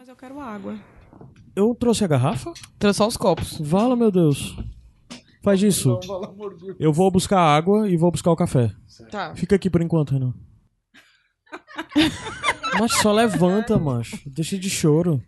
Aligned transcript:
mas 0.00 0.08
eu 0.08 0.16
quero 0.16 0.40
água. 0.40 0.78
Eu 1.54 1.74
trouxe 1.74 2.02
a 2.02 2.06
garrafa? 2.08 2.54
Trouxe 2.78 2.96
só 2.96 3.06
os 3.06 3.18
copos. 3.18 3.60
Vala, 3.60 3.94
meu 3.94 4.10
Deus. 4.10 4.56
Faz 5.44 5.62
isso. 5.62 6.00
Eu 6.78 6.90
vou 6.90 7.10
buscar 7.10 7.38
água 7.38 7.86
e 7.86 7.98
vou 7.98 8.10
buscar 8.10 8.30
o 8.30 8.36
café. 8.36 8.72
Tá. 9.10 9.34
Fica 9.36 9.56
aqui 9.56 9.68
por 9.68 9.82
enquanto, 9.82 10.12
Renan. 10.12 10.32
Mas 12.80 12.94
só 13.02 13.12
levanta, 13.12 13.78
macho. 13.78 14.18
Deixa 14.24 14.58
de 14.58 14.70
choro. 14.70 15.22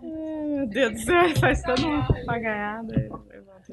Meu 0.00 0.68
Deus 0.68 0.92
do 0.92 0.98
céu, 1.00 1.36
faz 1.40 1.60
toda 1.62 1.84
uma 1.84 2.04
apagaiada. 2.04 3.08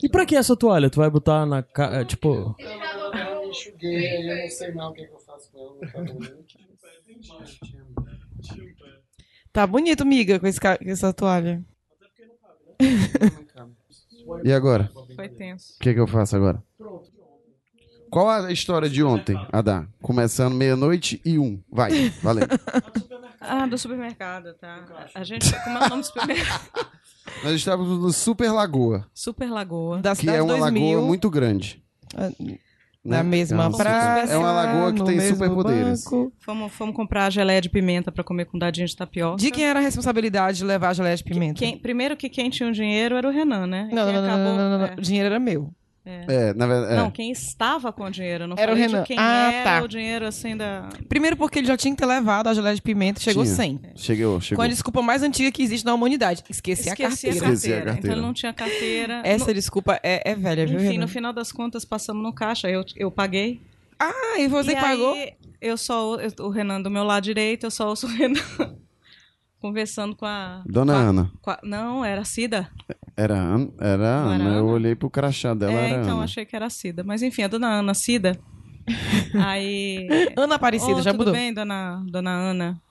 E 0.02 0.10
pra 0.10 0.26
que 0.26 0.36
essa 0.36 0.56
toalha? 0.58 0.90
Tu 0.90 0.96
vai 1.00 1.12
botar 1.12 1.46
na 1.46 1.62
ca... 1.62 2.02
é, 2.02 2.06
Tipo... 2.06 2.56
Eu 2.58 3.48
enxuguei, 3.48 4.32
eu 4.32 4.42
não 4.42 4.50
sei 4.50 4.74
mais 4.74 4.90
o 4.90 4.94
que, 4.94 5.06
que 5.06 5.14
eu 5.14 5.20
faço 5.20 5.52
com 5.52 5.78
ela. 5.94 6.42
Não 9.52 9.64
tá 9.64 9.68
bonito. 9.68 10.00
Tá 10.00 10.06
miga, 10.06 10.40
com, 10.40 10.48
esse 10.48 10.60
com 10.60 10.68
essa 10.86 11.14
toalha. 11.14 11.64
E 14.46 14.54
agora? 14.54 14.90
Foi 15.16 15.28
tenso. 15.28 15.74
O 15.76 15.80
que, 15.80 15.94
que 15.94 16.00
eu 16.00 16.08
faço 16.08 16.38
agora? 16.38 16.64
Qual 18.10 18.30
a 18.30 18.52
história 18.52 18.90
de 18.90 19.04
ontem, 19.04 19.36
Adá? 19.52 19.86
Começando 20.02 20.54
meia-noite 20.54 21.22
e 21.26 21.38
um. 21.38 21.62
Vai, 21.70 22.10
valeu. 22.22 22.48
Ah, 23.44 23.66
do 23.66 23.76
supermercado, 23.76 24.54
tá. 24.54 24.86
A 25.16 25.24
gente. 25.24 25.52
Como 25.64 25.80
é 25.80 25.86
o 25.88 25.90
nome 25.90 26.02
do 26.04 26.06
supermercado? 26.06 26.70
Nós 27.44 27.54
estávamos 27.54 28.00
no 28.00 28.14
Super 28.14 28.52
Lagoa, 28.52 29.10
Super 29.16 29.50
Lagoa. 29.50 29.98
Da 30.00 30.16
que 30.16 30.30
é 30.30 30.44
uma 30.44 30.60
2000, 30.60 30.86
lagoa 30.86 31.08
muito 31.08 31.28
grande. 31.28 31.84
Né? 33.04 33.18
Na 33.18 33.24
mesma 33.24 33.64
é 33.64 33.68
uma, 33.68 33.78
praça. 33.78 34.34
É 34.34 34.38
uma 34.38 34.52
lagoa 34.52 34.94
que 34.94 35.00
no 35.00 35.06
tem 35.06 35.20
superpoderes. 35.22 36.04
Fomos, 36.40 36.72
fomos 36.72 36.96
comprar 36.96 37.30
geleia 37.32 37.60
de 37.60 37.70
pimenta 37.70 38.12
pra 38.12 38.24
comer 38.24 38.46
com 38.46 38.58
dadinho 38.58 38.88
de 38.88 38.96
tapioca. 38.96 39.38
De 39.38 39.50
quem 39.52 39.66
era 39.66 39.80
a 39.80 39.82
responsabilidade 39.82 40.58
de 40.60 40.66
levar 40.66 40.90
a 40.90 40.94
geleia 40.94 41.16
de 41.18 41.24
pimenta? 41.24 41.60
Quem- 41.60 41.78
primeiro 41.78 42.16
que 42.16 42.30
quem 42.30 42.50
tinha 42.50 42.70
o 42.70 42.72
dinheiro 42.72 43.16
era 43.16 43.28
o 43.28 43.32
Renan, 43.32 43.66
né? 43.68 43.90
Não, 43.92 44.06
não, 44.06 44.14
não, 44.14 44.22
não, 44.22 44.28
acabou- 44.30 44.56
não, 44.58 44.70
não, 44.70 44.78
não. 44.80 44.86
é. 44.86 44.94
O 44.98 45.02
dinheiro 45.02 45.28
era 45.28 45.40
meu. 45.40 45.72
É, 46.04 46.52
na 46.56 46.66
verdade. 46.66 46.96
Não, 46.96 47.12
quem 47.12 47.32
estava 47.32 47.94
com 47.94 48.04
o 48.06 48.10
dinheiro. 48.10 48.48
Não 48.48 48.56
Era 48.58 48.72
o 48.72 48.76
falei 48.76 48.88
Renan. 48.88 49.02
de 49.04 49.08
quem 49.08 49.18
Ah, 49.20 49.52
era 49.54 49.64
tá. 49.80 49.84
o 49.86 49.88
dinheiro, 49.88 50.26
assim, 50.26 50.58
da... 50.58 50.90
Primeiro 51.08 51.38
porque 51.38 51.60
ele 51.60 51.68
já 51.68 51.78
tinha 51.78 51.94
que 51.94 52.00
ter 52.02 52.08
levado 52.08 52.48
a 52.48 52.54
geleia 52.56 52.74
de 52.74 52.82
pimenta, 52.82 53.20
chegou 53.20 53.44
Tinha. 53.44 53.56
sem. 53.56 53.80
Chegou, 53.96 54.42
chegou. 54.42 54.56
Com 54.58 54.62
a 54.64 54.68
desculpa 54.68 55.02
mais 55.04 55.22
antiga 55.22 55.52
que 55.52 55.62
existe 55.62 55.86
na 55.86 55.94
humanidade. 55.94 56.44
Esqueci, 56.50 56.90
a 56.90 56.94
Esqueci 56.94 57.04
a 57.06 57.10
carteira. 57.10 57.36
carteira. 57.40 57.54
Esqueci 57.54 57.72
a 57.74 57.76
carteira. 57.78 58.00
Então 58.00 58.12
ele 58.14 58.22
não 58.22 58.34
tinha 58.34 58.52
carteira. 58.52 59.22
Essa 59.24 59.46
No- 59.48 59.54
desculpa 59.54 60.00
é, 60.02 60.32
é 60.32 60.36
velha, 60.36 60.66
viu, 60.66 60.78
Enfim, 60.80 60.88
Renan? 60.94 61.02
no 61.02 61.08
final 61.08 61.32
das 61.34 61.52
contas, 61.52 61.86
passamos 61.86 62.24
no 62.24 62.34
caixa. 62.34 62.68
Eu, 62.68 62.84
eu 62.96 63.12
paguei. 63.12 63.62
Ah, 64.00 64.40
e 64.40 64.48
você 64.48 64.72
e 64.72 64.76
pagou? 64.76 65.14
Aí, 65.14 65.34
eu 65.62 65.78
só... 65.78 66.16
eu- 66.20 66.46
o 66.46 66.50
Renan 66.50 66.82
do 66.82 66.90
meu 66.90 67.04
lado 67.04 67.24
direito, 67.24 67.66
eu 67.68 67.72
só 67.72 67.88
ouço 67.88 68.08
o 68.08 68.10
Renan 68.10 68.42
conversando 69.62 70.16
com 70.16 70.26
a... 70.26 70.62
Dona 70.66 70.94
com 70.94 71.00
a- 71.00 71.02
Ana. 71.04 71.32
com 71.42 71.52
a- 71.52 71.60
não, 71.64 72.04
era 72.04 72.22
a 72.22 72.26
Cida. 72.26 72.70
Era, 73.16 73.36
a 73.40 73.44
Ana- 73.56 73.70
era 73.80 74.18
a 74.18 74.26
Não 74.26 74.34
era 74.34 74.44
Ana. 74.44 74.54
Eu 74.56 74.64
Ana? 74.64 74.74
olhei 74.74 74.96
pro 74.96 75.10
crachá 75.10 75.54
dela, 75.54 75.74
é, 75.74 75.92
era 75.92 76.02
então, 76.02 76.16
Ana. 76.16 76.24
achei 76.26 76.44
que 76.46 76.56
era 76.56 76.66
a 76.66 76.70
Cida. 76.70 77.04
Mas 77.04 77.22
enfim, 77.22 77.44
a 77.44 77.48
dona 77.48 77.68
Ana 77.80 77.94
Cida. 77.94 78.38
aí... 79.46 80.08
Ana 80.36 80.56
Aparecida, 80.56 80.94
Ô, 80.96 81.02
já 81.02 81.12
tudo 81.12 81.20
mudou. 81.20 81.34
bem, 81.34 81.54
dona, 81.54 82.04
dona 82.10 82.32
Ana? 82.32 82.82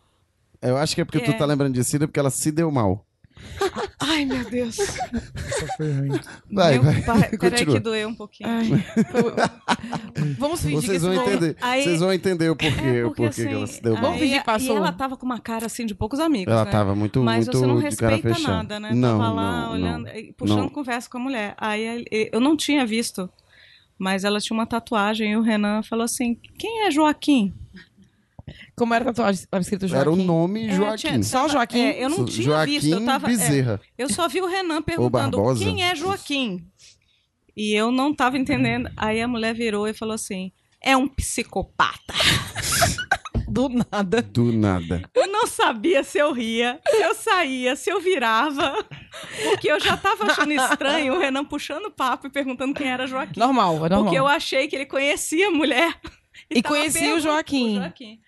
Eu 0.62 0.77
acho 0.77 0.95
que 0.95 1.01
é 1.01 1.05
porque 1.05 1.21
tu 1.21 1.31
É. 1.31 1.35
tá 1.35 1.45
lembrando 1.45 1.75
de 1.75 1.83
Cida 1.85 2.07
porque 2.07 2.21
ela 2.21 2.31
se 2.31 2.51
deu 2.53 2.71
mal. 2.71 3.05
Ai, 4.01 4.25
meu 4.25 4.45
Deus. 4.51 4.77
Vai, 6.51 6.73
Meu 6.79 6.83
vai. 6.83 7.03
pai- 7.03 7.31
Peraí 7.39 7.67
que 7.67 7.79
doeu 7.79 8.09
um 8.09 8.15
pouquinho. 8.15 8.49
Ai, 8.49 8.67
Vamos 10.39 10.63
fingir 10.63 10.81
que 10.81 10.87
Vocês 10.87 11.03
vão, 11.03 11.15
não- 11.15 11.23
entender, 11.27 11.57
Aí- 11.61 11.83
vocês 11.83 12.01
vão 12.01 12.13
entender 12.13 12.51
o 12.51 12.57
porquê, 12.57 12.81
É, 12.81 13.05
o 13.05 13.09
porque, 13.09 13.23
porquê 13.23 13.43
que 13.43 13.49
assim, 13.49 13.53
ela 13.55 13.67
se 13.67 13.83
deu 13.83 13.93
aí- 13.95 14.01
mal. 14.01 14.11
Vamos 14.11 14.23
fingir 14.23 14.39
que 14.41 14.45
passou. 14.47 14.75
E 14.75 14.79
ela 14.79 14.93
tava 14.93 15.17
com 15.17 15.27
uma 15.27 15.39
cara 15.39 15.67
assim 15.67 15.87
de 15.87 15.95
poucos 15.95 16.21
amigos. 16.21 16.53
Ela 16.53 16.65
né? 16.65 16.71
tava 16.71 16.95
muito, 16.95 17.23
Mas 17.23 17.47
muito 17.47 17.59
você 17.59 17.67
não 17.67 17.77
respeita 17.79 18.39
nada, 18.41 18.81
né? 18.81 18.93
Não, 18.95 19.19
tava 19.19 19.33
lá 19.33 19.61
não, 19.67 19.73
olhando, 19.73 20.05
não. 20.07 20.33
puxando 20.37 20.59
Não. 20.59 20.69
conversa 20.69 21.09
com 21.11 21.19
a 21.19 21.21
mulher. 21.21 21.55
Aí 21.59 22.05
eu 22.33 22.41
não 22.41 22.57
tinha 22.57 22.85
visto, 22.87 23.29
mas 23.99 24.25
ela 24.25 24.41
tinha 24.41 24.56
uma 24.56 24.67
tatuagem 24.67 25.33
e 25.33 25.37
o 25.37 25.43
Renan 25.43 25.83
falou 25.83 26.05
assim: 26.05 26.37
quem 26.59 26.87
é 26.87 26.91
Joaquim? 26.91 27.55
Como 28.81 28.95
era 28.95 29.05
a 29.05 29.07
tatuagem? 29.13 29.45
Tava 29.51 29.61
escrito 29.61 29.87
Joaquim. 29.87 30.01
Era 30.01 30.11
o 30.11 30.17
nome 30.17 30.69
É, 30.69 30.73
Joaquim. 30.73 30.97
tinha- 30.97 31.23
Só 31.23 31.47
Joaquim? 31.49 31.83
É, 31.83 32.03
eu 32.03 32.09
não 32.09 32.25
tinha 32.25 32.43
Joaquim 32.47 32.79
visto. 32.79 32.89
Eu, 32.95 33.05
tava, 33.05 33.27
é, 33.27 33.29
Bezerra. 33.29 33.81
eu 33.99 34.09
só 34.09 34.27
vi 34.27 34.41
o 34.41 34.47
Renan 34.47 34.81
perguntando 34.81 35.37
Barbosa. 35.37 35.63
quem 35.63 35.85
é 35.85 35.95
Joaquim. 35.95 36.67
E 37.55 37.75
eu 37.75 37.93
não 37.93 38.15
tava 38.15 38.39
entendendo. 38.39 38.91
Aí 38.97 39.21
a 39.21 39.29
mulher 39.29 39.55
virou 39.55 39.87
e 39.87 39.93
falou 39.93 40.15
assim: 40.15 40.51
é 40.83 40.97
um 40.97 41.07
psicopata. 41.07 42.15
Do 43.47 43.69
nada. 43.69 44.23
Do 44.23 44.51
nada. 44.53 45.03
Eu 45.15 45.27
não 45.27 45.47
sabia 45.47 46.03
se 46.05 46.17
eu 46.19 46.33
ria, 46.33 46.81
se 46.89 47.03
eu 47.03 47.15
saía, 47.15 47.75
se 47.77 47.91
eu 47.91 48.01
virava. 48.01 48.75
Porque 49.43 49.71
eu 49.71 49.79
já 49.81 49.97
tava 49.97 50.25
achando 50.25 50.53
estranho 50.53 51.15
o 51.17 51.19
Renan 51.19 51.45
puxando 51.45 51.91
papo 51.91 52.29
e 52.29 52.31
perguntando 52.31 52.73
quem 52.73 52.87
era 52.89 53.07
Joaquim. 53.09 53.39
Normal, 53.41 53.75
é 53.75 53.79
normal. 53.81 54.03
Porque 54.05 54.19
eu 54.19 54.27
achei 54.27 54.69
que 54.69 54.77
ele 54.77 54.87
conhecia 54.87 55.49
a 55.49 55.51
mulher. 55.51 55.95
E 56.49 56.62
tava 56.62 56.75
conhecia 56.77 57.15
o 57.15 57.21
Joaquim. 57.21 57.73
pro 57.75 57.83
Joaquim. 57.83 58.21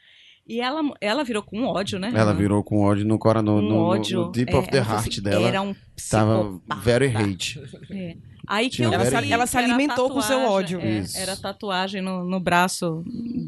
E 0.47 0.61
ela, 0.61 0.81
ela 1.01 1.23
virou 1.23 1.43
com 1.43 1.65
ódio, 1.65 1.99
né? 2.01 2.11
Ela 2.15 2.35
virou 2.35 2.63
com 2.65 2.81
ódio 2.81 3.07
no, 3.07 3.17
cora- 3.19 3.41
no, 3.43 3.55
com 3.57 3.61
no, 3.63 3.69
no- 3.69 3.81
ódio. 3.85 4.21
no 4.23 4.33
deep 4.33 4.53
É, 4.53 4.57
of 4.57 4.69
the 4.71 4.79
heart 4.79 5.09
assim, 5.09 5.23
dela. 5.23 5.47
Era 5.49 5.63
um 5.63 5.75
Tava 6.11 6.39
psicopata. 6.45 6.81
very 6.81 7.07
hate. 7.17 7.63
É. 7.91 8.17
Aí 8.47 8.69
que 8.69 8.83
Ela 8.83 9.05
se- 9.05 9.33
ela 9.33 9.47
se 9.47 9.57
alimentou 9.57 10.11
com 10.11 10.19
o 10.19 10.23
seu 10.23 10.41
ódio. 10.41 10.81
é, 10.81 11.05
era 11.15 11.37
tatuagem 11.37 12.03
no, 12.03 12.25
no 12.25 12.41
braço 12.41 13.05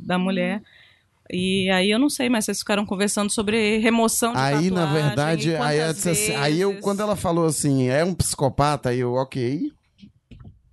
da 0.07 0.17
mulher. 0.17 0.63
E 1.33 1.69
aí 1.71 1.91
eu 1.91 1.99
não 1.99 2.09
sei, 2.09 2.29
mas 2.29 2.45
vocês 2.45 2.61
ficaram 2.61 2.87
conversando 2.87 3.29
sobre 3.31 3.79
remoção 3.79 4.33
de 4.33 4.39
Aí, 4.39 4.71
na 4.71 4.83
tatuagem, 4.87 5.03
verdade, 5.03 5.51
e 5.51 5.57
aí, 5.57 5.81
assim- 5.81 6.35
aí 6.37 6.61
eu, 6.61 6.69
vezes. 6.69 6.85
quando 6.85 7.01
ela 7.01 7.17
falou 7.17 7.47
assim, 7.47 7.89
é 7.89 8.05
um 8.05 8.15
psicopata, 8.15 8.91
aí 8.91 9.01
eu, 9.01 9.15
ok. 9.15 9.73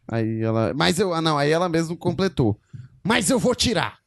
Aí 0.08 0.42
ela. 0.42 0.74
Mas 0.76 1.00
eu. 1.00 1.14
Ah, 1.14 1.22
não, 1.22 1.38
aí 1.38 1.50
ela 1.50 1.68
mesmo 1.70 1.96
completou. 1.98 2.60
Mas 3.04 3.30
eu 3.30 3.40
vou 3.40 3.56
tirar. 3.56 4.01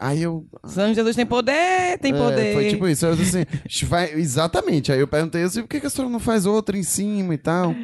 Aí 0.00 0.22
eu. 0.22 0.46
Santo 0.66 0.94
Jesus 0.94 1.14
tem 1.16 1.24
poder, 1.26 1.98
tem 2.00 2.12
É, 2.12 2.16
poder. 2.16 2.54
foi 2.54 2.68
tipo 2.68 2.86
isso. 2.88 3.04
Eu 3.06 3.16
disse 3.16 3.38
assim, 3.38 3.46
"Ixi, 3.66 3.84
vai, 3.86 4.12
exatamente. 4.12 4.90
Aí 4.92 5.00
eu 5.00 5.08
perguntei 5.08 5.42
assim, 5.42 5.62
por 5.62 5.68
que, 5.68 5.80
que 5.80 5.86
a 5.86 5.90
senhora 5.90 6.10
não 6.12 6.20
faz 6.20 6.46
outra 6.46 6.76
em 6.76 6.82
cima 6.82 7.34
e 7.34 7.38
tal? 7.38 7.74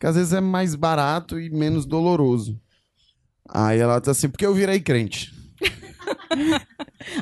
Que 0.00 0.06
às 0.06 0.14
vezes 0.16 0.32
é 0.32 0.40
mais 0.40 0.74
barato 0.74 1.40
e 1.40 1.48
menos 1.50 1.86
doloroso. 1.86 2.60
Aí 3.48 3.78
ela 3.78 3.98
disse 3.98 4.10
assim, 4.10 4.28
porque 4.28 4.44
eu 4.44 4.52
virei 4.54 4.80
crente. 4.80 5.32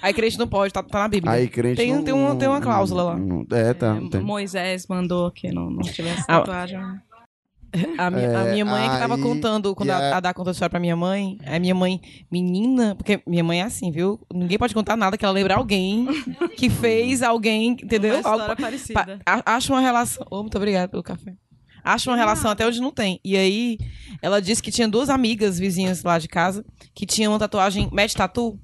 Aí 0.02 0.12
crente 0.12 0.38
não 0.38 0.48
pode, 0.48 0.72
tá, 0.72 0.82
tá 0.82 1.00
na 1.00 1.08
Bíblia. 1.08 1.32
Aí 1.32 1.48
crente. 1.48 1.76
Tem- 1.76 1.94
não- 1.94 2.02
tem 2.02 2.14
uma- 2.14 2.34
tem 2.36 2.48
uma 2.48 2.60
cláusula 2.60 3.02
lá. 3.02 3.16
não- 3.16 3.46
é, 3.52 3.72
tá. 3.74 3.96
É. 4.12 4.18
Moisés 4.18 4.86
mandou 4.88 5.30
que 5.30 5.52
não, 5.52 5.70
não 5.70 5.82
tivesse 5.82 6.22
Ah, 6.22 6.38
tatuagem. 6.40 6.78
A 7.98 8.10
minha, 8.10 8.38
a 8.38 8.44
É, 8.46 8.52
minha 8.52 8.64
mãe 8.64 8.88
que 8.88 8.98
tava 8.98 9.16
aí- 9.16 9.22
contando, 9.22 9.74
quando 9.74 9.90
a, 9.90 9.96
a- 9.96 10.16
a 10.16 10.20
Dá 10.20 10.32
contou 10.34 10.50
a 10.50 10.52
história 10.52 10.70
pra 10.70 10.78
minha 10.80 10.94
mãe, 10.96 11.38
a 11.46 11.58
minha 11.58 11.74
mãe, 11.74 12.00
menina, 12.30 12.94
porque 12.94 13.22
minha 13.26 13.42
mãe 13.44 13.60
é 13.60 13.64
assim, 13.64 13.90
viu? 13.90 14.20
Ninguém 14.32 14.58
pode 14.58 14.74
contar 14.74 14.96
nada 14.96 15.16
que 15.18 15.24
ela 15.24 15.34
lembra 15.34 15.56
alguém 15.56 16.06
que 16.56 16.68
fez 16.70 17.22
alguém, 17.22 17.70
entendeu? 17.72 18.12
Uma 18.14 18.18
história 18.20 18.42
Algo- 18.44 18.60
parecida. 18.62 19.20
Pa- 19.24 19.40
a- 19.44 19.56
acha 19.56 19.72
uma 19.72 19.80
relação. 19.80 20.26
Oh, 20.30 20.40
muito 20.42 20.56
obrigada 20.56 20.88
pelo 20.88 21.02
café. 21.02 21.34
Acha 21.82 22.10
uma 22.10 22.16
relação 22.16 22.50
até 22.50 22.66
onde 22.66 22.80
não 22.80 22.90
tem. 22.90 23.20
E 23.22 23.36
aí, 23.36 23.76
ela 24.22 24.40
disse 24.40 24.62
que 24.62 24.70
tinha 24.70 24.88
duas 24.88 25.10
amigas 25.10 25.58
vizinhas 25.58 26.02
lá 26.02 26.18
de 26.18 26.28
casa 26.28 26.64
que 26.94 27.04
tinham 27.04 27.32
uma 27.32 27.38
tatuagem 27.38 27.88
match 27.92 28.14
tattoo. 28.14 28.58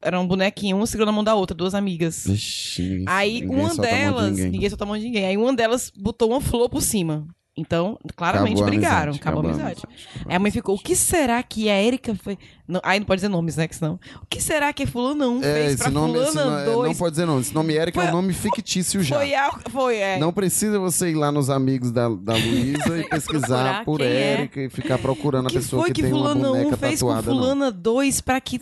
Era 0.00 0.18
um 0.20 0.26
bonequinho, 0.26 0.76
uma 0.76 0.86
segurando 0.86 1.08
a 1.10 1.12
mão 1.12 1.24
da 1.24 1.34
outra, 1.34 1.54
duas 1.56 1.74
amigas. 1.74 2.24
Vixe, 2.26 3.02
Aí 3.06 3.44
uma 3.46 3.72
a 3.72 3.74
delas, 3.74 4.30
ninguém. 4.30 4.50
ninguém 4.50 4.68
solta 4.70 4.84
a 4.84 4.86
mão 4.86 4.96
de 4.96 5.04
ninguém. 5.04 5.26
Aí 5.26 5.36
uma 5.36 5.54
delas 5.54 5.90
botou 5.98 6.30
uma 6.30 6.40
flor 6.40 6.68
por 6.70 6.80
cima. 6.80 7.26
Então, 7.58 7.98
claramente 8.14 8.58
Acabou 8.58 8.66
brigaram, 8.66 9.12
amizade, 9.12 9.20
acabou 9.20 9.40
a 9.40 9.44
acabou 9.44 9.64
a 9.64 9.68
amizade. 9.68 9.82
Aí 10.26 10.36
a 10.36 10.38
mãe 10.38 10.50
ficou, 10.50 10.74
o 10.74 10.78
que 10.78 10.94
será 10.94 11.42
que 11.42 11.70
a 11.70 11.82
Erika 11.82 12.14
foi. 12.14 12.36
Não, 12.68 12.82
aí 12.84 12.98
não 12.98 13.06
pode 13.06 13.20
dizer 13.20 13.28
nomes, 13.28 13.56
né? 13.56 13.66
Que 13.66 13.74
senão. 13.74 13.98
O 14.22 14.26
que 14.28 14.42
será 14.42 14.74
que 14.74 14.84
fulano 14.84 15.16
não 15.16 15.38
É, 15.38 15.54
fez 15.54 15.72
esse 15.72 15.78
pra 15.78 15.90
nome, 15.90 16.12
fulana 16.12 16.60
é, 16.60 16.64
dois? 16.66 16.88
não 16.88 16.94
pode 16.98 17.10
dizer 17.12 17.24
nome. 17.24 17.40
Esse 17.40 17.54
nome 17.54 17.74
Eric 17.74 17.98
é 17.98 18.02
um 18.02 18.12
nome 18.12 18.34
fictício 18.34 19.02
já. 19.02 19.16
Foi, 19.16 19.34
a, 19.34 19.52
foi, 19.70 19.96
é. 19.96 20.18
Não 20.18 20.34
precisa 20.34 20.78
você 20.78 21.10
ir 21.10 21.14
lá 21.14 21.32
nos 21.32 21.48
amigos 21.48 21.90
da, 21.90 22.10
da 22.10 22.34
Luísa 22.34 22.98
e 22.98 23.04
pesquisar 23.08 23.84
por 23.84 24.02
é. 24.02 24.32
Érica 24.32 24.60
e 24.60 24.68
ficar 24.68 24.98
procurando 24.98 25.46
a 25.46 25.48
que 25.48 25.56
pessoa 25.56 25.86
que, 25.86 25.94
que, 25.94 26.02
tem 26.02 26.12
uma 26.12 26.32
fulana 26.32 26.48
boneca 26.48 26.74
1 26.74 26.78
fez 26.78 27.00
com 27.00 27.08
tatuada. 27.08 27.30
não. 27.30 27.38
fulana 27.38 27.72
2 27.72 28.20
pra 28.20 28.38
que 28.38 28.60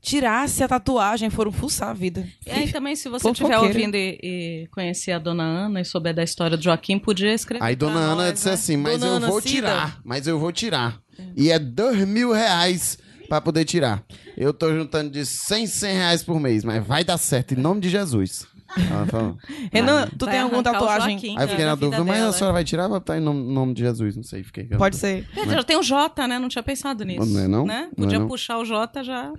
tirasse 0.00 0.62
a 0.62 0.68
tatuagem? 0.68 1.30
Foram 1.30 1.52
fuçar 1.52 1.88
a 1.90 1.92
vida. 1.92 2.26
E 2.46 2.50
aí 2.50 2.70
também, 2.72 2.94
se 2.96 3.08
você 3.08 3.30
estiver 3.30 3.58
ouvindo 3.58 3.94
e, 3.96 4.18
e 4.22 4.68
conhecer 4.70 5.12
a 5.12 5.18
dona 5.18 5.42
Ana 5.44 5.80
e 5.80 5.84
souber 5.84 6.14
da 6.14 6.22
história 6.22 6.56
do 6.56 6.62
Joaquim, 6.62 6.98
podia 6.98 7.32
escrever. 7.32 7.64
Aí 7.64 7.76
dona 7.76 7.98
Ana 8.00 8.14
nós, 8.24 8.34
disse 8.34 8.46
né? 8.48 8.52
assim, 8.54 8.76
mas 8.76 8.98
Dona 9.00 9.12
eu 9.12 9.16
Ana 9.16 9.26
vou 9.28 9.40
Cida. 9.40 9.52
tirar, 9.54 10.00
mas 10.04 10.26
eu 10.26 10.38
vou 10.38 10.52
tirar. 10.52 11.00
E 11.36 11.50
é 11.50 11.58
dois 11.58 12.06
mil 12.06 12.32
reais 12.32 12.98
pra 13.28 13.40
poder 13.40 13.64
tirar. 13.64 14.02
Eu 14.36 14.52
tô 14.54 14.72
juntando 14.72 15.10
de 15.10 15.26
100, 15.26 15.66
100 15.66 15.94
reais 15.94 16.22
por 16.22 16.38
mês, 16.40 16.64
mas 16.64 16.86
vai 16.86 17.04
dar 17.04 17.18
certo, 17.18 17.52
em 17.54 17.56
nome 17.56 17.80
de 17.80 17.88
Jesus. 17.90 18.46
Ela 18.90 19.06
falou. 19.06 19.36
Renan, 19.72 20.08
tu 20.18 20.26
Vai 20.26 20.34
tem 20.34 20.42
alguma 20.42 20.62
tatuagem? 20.62 21.18
Joaquim, 21.18 21.36
Aí 21.38 21.44
eu 21.44 21.48
fiquei 21.48 21.64
da 21.64 21.70
na 21.70 21.74
vida 21.74 21.86
dúvida, 21.86 22.04
mas 22.04 22.16
a 22.16 22.20
dela. 22.20 22.32
senhora 22.32 22.52
vai 22.52 22.64
tirar 22.64 22.82
ou 22.84 22.90
vai 22.90 23.00
botar 23.00 23.16
em 23.16 23.20
nome, 23.20 23.52
nome 23.52 23.74
de 23.74 23.82
Jesus? 23.82 24.14
Não 24.16 24.22
sei, 24.22 24.42
fiquei. 24.44 24.64
Pode 24.64 24.96
ser. 24.96 25.26
É, 25.34 25.46
já 25.48 25.62
tem 25.62 25.76
o 25.78 25.82
J, 25.82 26.28
né? 26.28 26.38
Não 26.38 26.48
tinha 26.48 26.62
pensado 26.62 27.02
nisso. 27.04 27.24
Não 27.24 27.40
é 27.40 27.48
não? 27.48 27.64
Né? 27.66 27.88
Não 27.96 28.04
é 28.04 28.06
Podia 28.06 28.18
não? 28.18 28.28
puxar 28.28 28.58
o 28.58 28.64
J 28.66 29.02
já. 29.02 29.32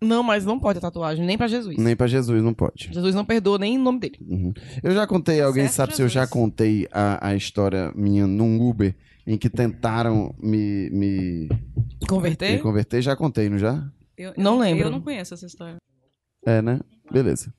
Não, 0.00 0.22
mas 0.22 0.44
não 0.44 0.58
pode 0.60 0.78
ter 0.78 0.82
tatuagem, 0.82 1.24
nem 1.26 1.36
pra 1.36 1.48
Jesus. 1.48 1.76
Nem 1.76 1.96
pra 1.96 2.06
Jesus 2.06 2.42
não 2.42 2.54
pode. 2.54 2.88
Jesus 2.92 3.14
não 3.14 3.24
perdoa 3.24 3.58
nem 3.58 3.76
o 3.76 3.82
nome 3.82 3.98
dele. 3.98 4.18
Uhum. 4.26 4.52
Eu 4.82 4.92
já 4.92 5.06
contei, 5.06 5.40
alguém 5.40 5.64
Certo, 5.64 5.74
sabe 5.76 5.96
se 5.96 6.02
eu 6.02 6.08
já 6.08 6.20
Jesus. 6.20 6.32
contei 6.32 6.86
a, 6.92 7.28
a 7.28 7.34
história 7.34 7.92
minha 7.96 8.26
num 8.26 8.60
Uber 8.68 8.94
em 9.26 9.36
que 9.36 9.50
tentaram 9.50 10.34
me, 10.38 10.88
me, 10.90 11.48
me 12.00 12.06
Converter? 12.08 12.60
converter? 12.62 13.02
Já 13.02 13.16
contei, 13.16 13.48
não 13.48 13.58
já? 13.58 13.86
Eu, 14.16 14.32
Não 14.36 14.54
eu- 14.54 14.60
lembro. 14.60 14.84
Eu 14.84 14.90
não 14.90 15.00
conheço 15.00 15.34
essa 15.34 15.46
história. 15.46 15.76
É, 16.46 16.62
né? 16.62 16.80
Beleza. 17.10 17.52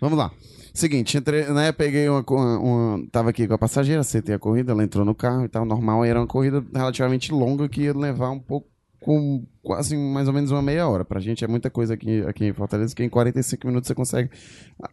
Vamos 0.00 0.18
lá. 0.18 0.30
Seguinte, 0.74 1.16
entrei, 1.16 1.44
né? 1.52 1.72
Peguei 1.72 2.08
uma, 2.08 2.24
uma, 2.28 3.06
Tava 3.10 3.30
aqui 3.30 3.46
com 3.46 3.54
a 3.54 3.58
passageira, 3.58 4.00
aceitei 4.00 4.34
a 4.34 4.38
corrida, 4.38 4.72
ela 4.72 4.84
entrou 4.84 5.04
no 5.04 5.14
carro 5.14 5.44
e 5.44 5.48
tal, 5.48 5.64
normal. 5.64 6.04
Era 6.04 6.20
uma 6.20 6.26
corrida 6.26 6.62
relativamente 6.74 7.32
longa 7.32 7.68
que 7.68 7.82
ia 7.82 7.96
levar 7.96 8.30
um 8.30 8.38
pouco. 8.38 8.68
Com 9.00 9.44
quase 9.62 9.96
mais 9.96 10.26
ou 10.26 10.34
menos 10.34 10.50
uma 10.50 10.62
meia 10.62 10.88
hora. 10.88 11.04
Pra 11.04 11.20
gente 11.20 11.44
é 11.44 11.48
muita 11.48 11.70
coisa 11.70 11.94
aqui, 11.94 12.22
aqui 12.22 12.44
em 12.46 12.52
Fortaleza, 12.52 12.94
que 12.94 13.02
em 13.04 13.08
45 13.08 13.66
minutos 13.66 13.86
você 13.88 13.94
consegue 13.94 14.30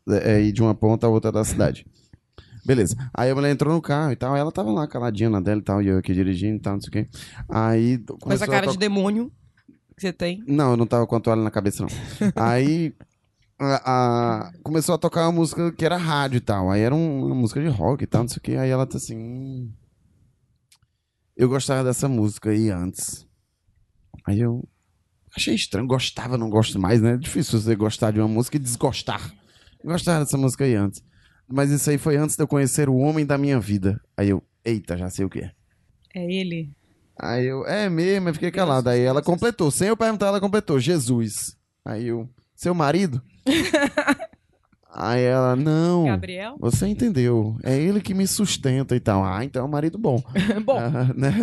é, 0.10 0.42
ir 0.42 0.52
de 0.52 0.62
uma 0.62 0.76
ponta 0.76 1.08
a 1.08 1.10
outra 1.10 1.32
da 1.32 1.44
cidade. 1.44 1.86
Beleza. 2.66 2.96
Aí 3.14 3.30
a 3.30 3.36
mulher 3.36 3.52
entrou 3.52 3.74
no 3.74 3.82
carro 3.82 4.12
e 4.12 4.16
tal, 4.16 4.36
ela 4.38 4.52
tava 4.52 4.72
lá 4.72 4.88
caladinha 4.88 5.30
na 5.30 5.40
dela 5.40 5.60
e 5.60 5.64
tal, 5.64 5.82
e 5.82 5.88
eu 5.88 5.98
aqui 5.98 6.14
dirigindo 6.14 6.58
e 6.58 6.60
tal, 6.60 6.74
não 6.74 6.82
sei 6.82 6.90
o 6.90 6.92
quê. 6.92 7.10
Aí. 7.50 7.98
Com 7.98 8.14
essa 8.32 8.46
começou 8.46 8.46
a 8.46 8.48
cara 8.52 8.66
to- 8.68 8.72
de 8.74 8.78
demônio 8.78 9.32
que 9.96 10.02
você 10.02 10.14
tem. 10.14 10.44
não, 10.48 10.72
eu 10.72 10.78
não 10.78 10.86
tava 10.88 11.06
com 11.06 11.16
a 11.16 11.20
toalha 11.20 11.42
na 11.42 11.52
cabeça, 11.52 11.84
não. 11.84 11.90
Aí 12.36 12.94
a- 13.60 13.82
a- 14.48 14.52
começou 14.64 14.96
a 14.96 14.98
tocar 14.98 15.24
uma 15.26 15.32
música 15.34 15.72
que 15.72 15.84
era 15.86 15.98
rádio 15.98 16.38
e 16.38 16.42
tal. 16.42 16.70
Aí 16.72 16.82
era 16.82 16.94
um- 16.96 17.26
uma 17.26 17.36
música 17.36 17.62
de 17.62 17.68
rock 17.68 18.04
e 18.04 18.08
tal, 18.08 18.22
não 18.24 18.30
sei 18.30 18.38
o 18.38 18.42
que. 18.42 18.56
Aí 18.56 18.70
ela 18.70 18.86
tá 18.86 18.98
assim. 18.98 19.18
"Hum, 19.18 19.72
Eu 21.36 21.50
gostava 21.50 21.84
dessa 21.84 22.08
música 22.08 22.52
aí 22.52 22.70
antes. 22.70 23.26
Aí 24.26 24.40
eu 24.40 24.64
achei 25.36 25.56
estranho, 25.56 25.88
gostava, 25.88 26.38
não 26.38 26.50
gosto 26.50 26.80
mais, 26.80 27.02
né? 27.02 27.14
É 27.14 27.18
difícil 27.18 27.60
você 27.60 27.76
gostar 27.76 28.12
de 28.12 28.20
uma 28.20 28.28
música 28.28 28.58
e 28.58 28.60
desgostar. 28.60 29.34
Gostava 29.84 30.24
dessa 30.24 30.38
música 30.38 30.64
aí 30.64 30.76
antes. 30.76 31.04
Mas 31.48 31.72
isso 31.72 31.90
aí 31.90 31.98
foi 31.98 32.16
antes 32.16 32.36
de 32.36 32.44
eu 32.44 32.48
conhecer 32.48 32.88
o 32.90 32.96
homem 32.96 33.26
da 33.26 33.38
minha 33.38 33.60
vida. 33.60 34.00
Aí 34.16 34.30
eu, 34.30 34.42
eita, 34.64 34.98
já 34.98 35.10
sei 35.10 35.26
o 35.26 35.30
que 35.30 35.40
é. 35.40 35.52
É 36.16 36.32
ele. 36.32 36.72
Aí 37.20 37.46
eu, 37.46 37.66
é 37.66 37.90
mesmo, 37.90 38.30
eu 38.30 38.34
fiquei 38.34 38.52
calado. 38.52 38.90
Aí 38.90 39.02
ela 39.02 39.22
completou, 39.22 39.70
sem 39.70 39.90
eu 39.90 39.98
perguntar, 39.98 40.28
ela 40.28 40.40
completou, 40.40 40.80
Jesus. 40.80 41.56
Aí 41.86 42.08
eu, 42.08 42.30
seu 42.56 42.74
marido? 42.74 43.22
Aí 44.96 45.24
ela, 45.24 45.56
não, 45.56 46.06
Gabriel? 46.06 46.56
você 46.60 46.86
entendeu, 46.88 47.58
é 47.64 47.76
ele 47.78 48.00
que 48.00 48.14
me 48.14 48.28
sustenta 48.28 48.96
e 48.96 49.00
tal. 49.00 49.24
Ah, 49.26 49.44
então 49.44 49.64
é 49.64 49.66
um 49.66 49.72
marido 49.72 49.98
bom. 49.98 50.22
Bom, 50.64 50.78
Ah, 50.78 51.12
né? 51.16 51.34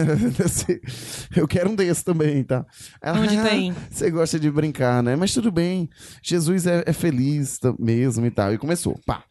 Eu 1.35 1.49
quero 1.49 1.71
um 1.71 1.75
desse 1.75 2.05
também, 2.05 2.45
tá? 2.45 2.65
Ela, 3.03 3.19
onde 3.21 3.37
"Ah, 3.37 3.43
tem? 3.45 3.75
Você 3.91 4.11
gosta 4.11 4.39
de 4.39 4.51
brincar, 4.51 5.03
né? 5.03 5.17
Mas 5.17 5.35
tudo 5.35 5.51
bem, 5.51 5.89
Jesus 6.23 6.67
é, 6.67 6.85
é 6.87 6.93
feliz 6.93 7.59
mesmo 7.79 8.25
e 8.25 8.31
tal. 8.31 8.53
E 8.55 8.59
começou, 8.59 8.99
pá. 9.05 9.25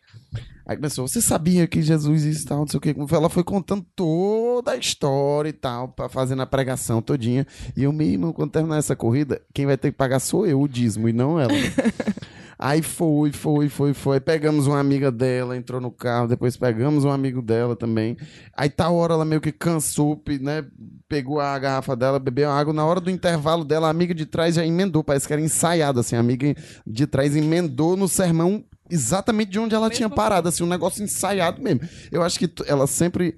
Aí 0.68 0.76
começou, 0.76 1.08
você 1.08 1.20
sabia 1.20 1.66
que 1.66 1.82
Jesus 1.82 2.26
e 2.26 2.46
tal, 2.46 2.60
não 2.60 2.68
sei 2.68 2.78
o 2.78 2.82
quê. 2.82 2.96
Ela 3.12 3.30
foi 3.30 3.44
contando 3.44 3.84
toda 3.96 4.72
a 4.72 4.78
história 4.78 5.50
e 5.50 5.54
tal, 5.54 5.96
fazendo 6.12 6.42
a 6.44 6.46
pregação 6.46 7.02
todinha. 7.02 7.48
E 7.76 7.84
eu 7.84 7.92
mesmo, 7.92 8.34
quando 8.34 8.52
terminar 8.52 8.78
essa 8.78 8.96
corrida, 8.96 9.42
quem 9.54 9.66
vai 9.66 9.78
ter 9.78 9.92
que 9.92 9.98
pagar 9.98 10.20
sou 10.20 10.46
eu, 10.46 10.62
o 10.62 10.68
dízimo, 10.68 11.10
e 11.10 11.14
não 11.14 11.40
ela. 11.40 11.54
Aí 12.62 12.82
foi, 12.82 13.32
foi, 13.32 13.70
foi, 13.70 13.94
foi. 13.94 14.20
Pegamos 14.20 14.68
uma 14.68 14.78
amiga 14.78 15.10
dela, 15.10 15.56
entrou 15.56 15.80
no 15.80 15.90
carro, 15.90 16.28
depois 16.28 16.58
pegamos 16.58 17.06
um 17.06 17.10
amigo 17.10 17.42
dela 17.42 17.74
também. 17.74 18.18
Aí 18.56 18.70
tá 18.70 18.90
hora 18.90 19.14
ela 19.14 19.24
meio 19.24 19.40
que 19.40 19.54
cansou, 19.54 20.22
né? 20.42 20.66
Pegou 21.08 21.40
a 21.40 21.58
garrafa 21.58 21.96
dela, 21.96 22.20
bebeu 22.20 22.52
água. 22.52 22.74
Na 22.74 22.86
hora 22.86 23.00
do 23.00 23.10
intervalo 23.10 23.64
dela, 23.64 23.88
a 23.88 23.90
amiga 23.90 24.14
de 24.14 24.26
trás 24.26 24.56
já 24.56 24.66
emendou, 24.66 25.02
parece 25.02 25.26
que 25.26 25.32
era 25.32 25.42
ensaiado, 25.42 26.02
assim. 26.02 26.18
A 26.18 26.20
amiga 26.20 26.54
de 26.86 27.08
trás 27.08 27.34
emendou 27.34 27.96
no 27.96 28.10
sermão 28.10 28.66
exatamente 28.90 29.52
de 29.52 29.60
onde 29.60 29.74
ela 29.74 29.88
Mesmo 29.88 29.96
tinha 29.96 30.10
parado, 30.10 30.50
assim, 30.50 30.62
um 30.62 30.68
negócio 30.68 31.02
ensaiado 31.02 31.62
mesmo. 31.62 31.82
Eu 32.12 32.22
acho 32.22 32.38
que 32.38 32.52
elas 32.68 32.90
sempre 32.90 33.38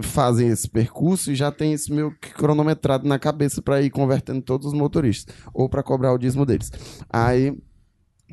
fazem 0.00 0.48
esse 0.48 0.68
percurso 0.68 1.30
e 1.30 1.34
já 1.34 1.50
tem 1.50 1.72
isso 1.72 1.92
meio 1.92 2.12
que 2.18 2.32
cronometrado 2.32 3.06
na 3.06 3.18
cabeça 3.18 3.60
pra 3.60 3.82
ir 3.82 3.90
convertendo 3.90 4.40
todos 4.40 4.68
os 4.68 4.72
motoristas 4.72 5.34
ou 5.52 5.68
pra 5.68 5.82
cobrar 5.82 6.12
o 6.12 6.18
dízimo 6.18 6.46
deles. 6.46 6.70
Aí 7.10 7.54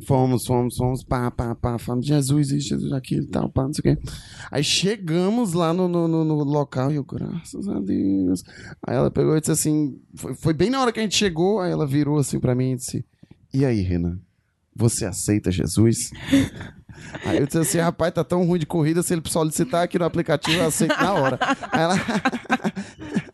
Fomos, 0.03 0.45
fomos, 0.45 0.75
fomos, 0.75 1.03
pá, 1.03 1.31
pá, 1.31 1.55
pá, 1.55 1.77
de 1.99 2.07
Jesus, 2.07 2.51
isso, 2.51 2.67
Jesus, 2.69 2.91
aquilo 2.91 3.27
tal, 3.27 3.47
pá, 3.49 3.63
não 3.63 3.73
sei 3.73 3.93
o 3.93 3.95
quê. 3.95 4.01
Aí 4.51 4.61
chegamos 4.63 5.53
lá 5.53 5.73
no, 5.73 5.87
no, 5.87 6.05
no- 6.07 6.25
no 6.25 6.35
local 6.43 6.91
e 6.91 6.95
eu, 6.95 7.03
graças 7.03 7.67
a 7.69 7.79
Deus. 7.79 8.43
Aí 8.85 8.95
ela 8.95 9.09
pegou 9.09 9.37
e 9.37 9.39
disse 9.39 9.53
assim, 9.53 9.97
foi, 10.15 10.35
foi 10.35 10.53
bem 10.53 10.69
na 10.69 10.81
hora 10.81 10.91
que 10.91 10.99
a 10.99 11.03
gente 11.03 11.15
chegou, 11.15 11.61
aí 11.61 11.71
ela 11.71 11.87
virou 11.87 12.17
assim 12.17 12.39
pra 12.41 12.53
mim 12.53 12.73
e 12.73 12.75
disse, 12.75 13.05
e 13.53 13.63
aí, 13.63 13.79
Renan, 13.81 14.19
você 14.75 15.05
aceita 15.05 15.49
Jesus? 15.49 16.11
Aí 17.25 17.37
eu 17.37 17.45
disse 17.45 17.57
assim, 17.57 17.77
rapaz, 17.77 18.13
tá 18.13 18.23
tão 18.23 18.45
ruim 18.45 18.57
de 18.57 18.65
corrida, 18.65 19.03
se 19.03 19.13
ele 19.13 19.21
solicitar 19.25 19.83
aqui 19.83 19.99
no 19.99 20.05
aplicativo, 20.05 20.59
eu 20.59 20.67
aceito 20.67 20.95
na 20.97 21.13
hora. 21.13 21.37
Aí 21.71 21.81
ela, 21.81 21.95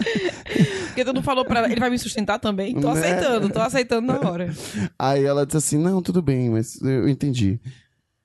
Porque 0.87 1.05
tu 1.05 1.13
não 1.13 1.23
falou 1.23 1.45
pra 1.45 1.59
ela, 1.59 1.71
ele 1.71 1.79
vai 1.79 1.89
me 1.89 1.97
sustentar 1.97 2.39
também? 2.39 2.73
Tô 2.79 2.93
Né? 2.93 2.99
aceitando, 2.99 3.49
tô 3.49 3.59
aceitando 3.61 4.07
na 4.07 4.19
hora. 4.29 4.53
Aí 4.99 5.23
ela 5.23 5.45
disse 5.45 5.57
assim: 5.57 5.77
Não, 5.77 6.01
tudo 6.01 6.21
bem, 6.21 6.49
mas 6.49 6.81
eu 6.81 7.07
entendi. 7.07 7.59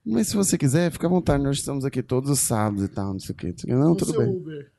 Mas 0.05 0.29
se 0.29 0.37
você 0.37 0.57
quiser, 0.57 0.91
fica 0.91 1.07
à 1.07 1.11
vontade, 1.11 1.43
nós 1.43 1.59
estamos 1.59 1.85
aqui 1.85 2.03
todos 2.03 2.31
os 2.31 2.39
sábados 2.41 2.85
e 2.85 2.89
tal, 2.89 3.13
não 3.13 3.19
sei 3.21 3.33
o 3.33 3.37
quê. 3.37 3.55
Não, 3.67 3.93
O 3.93 3.97
tudo 3.97 4.17
bem. 4.19 4.29
Uber. 4.29 4.71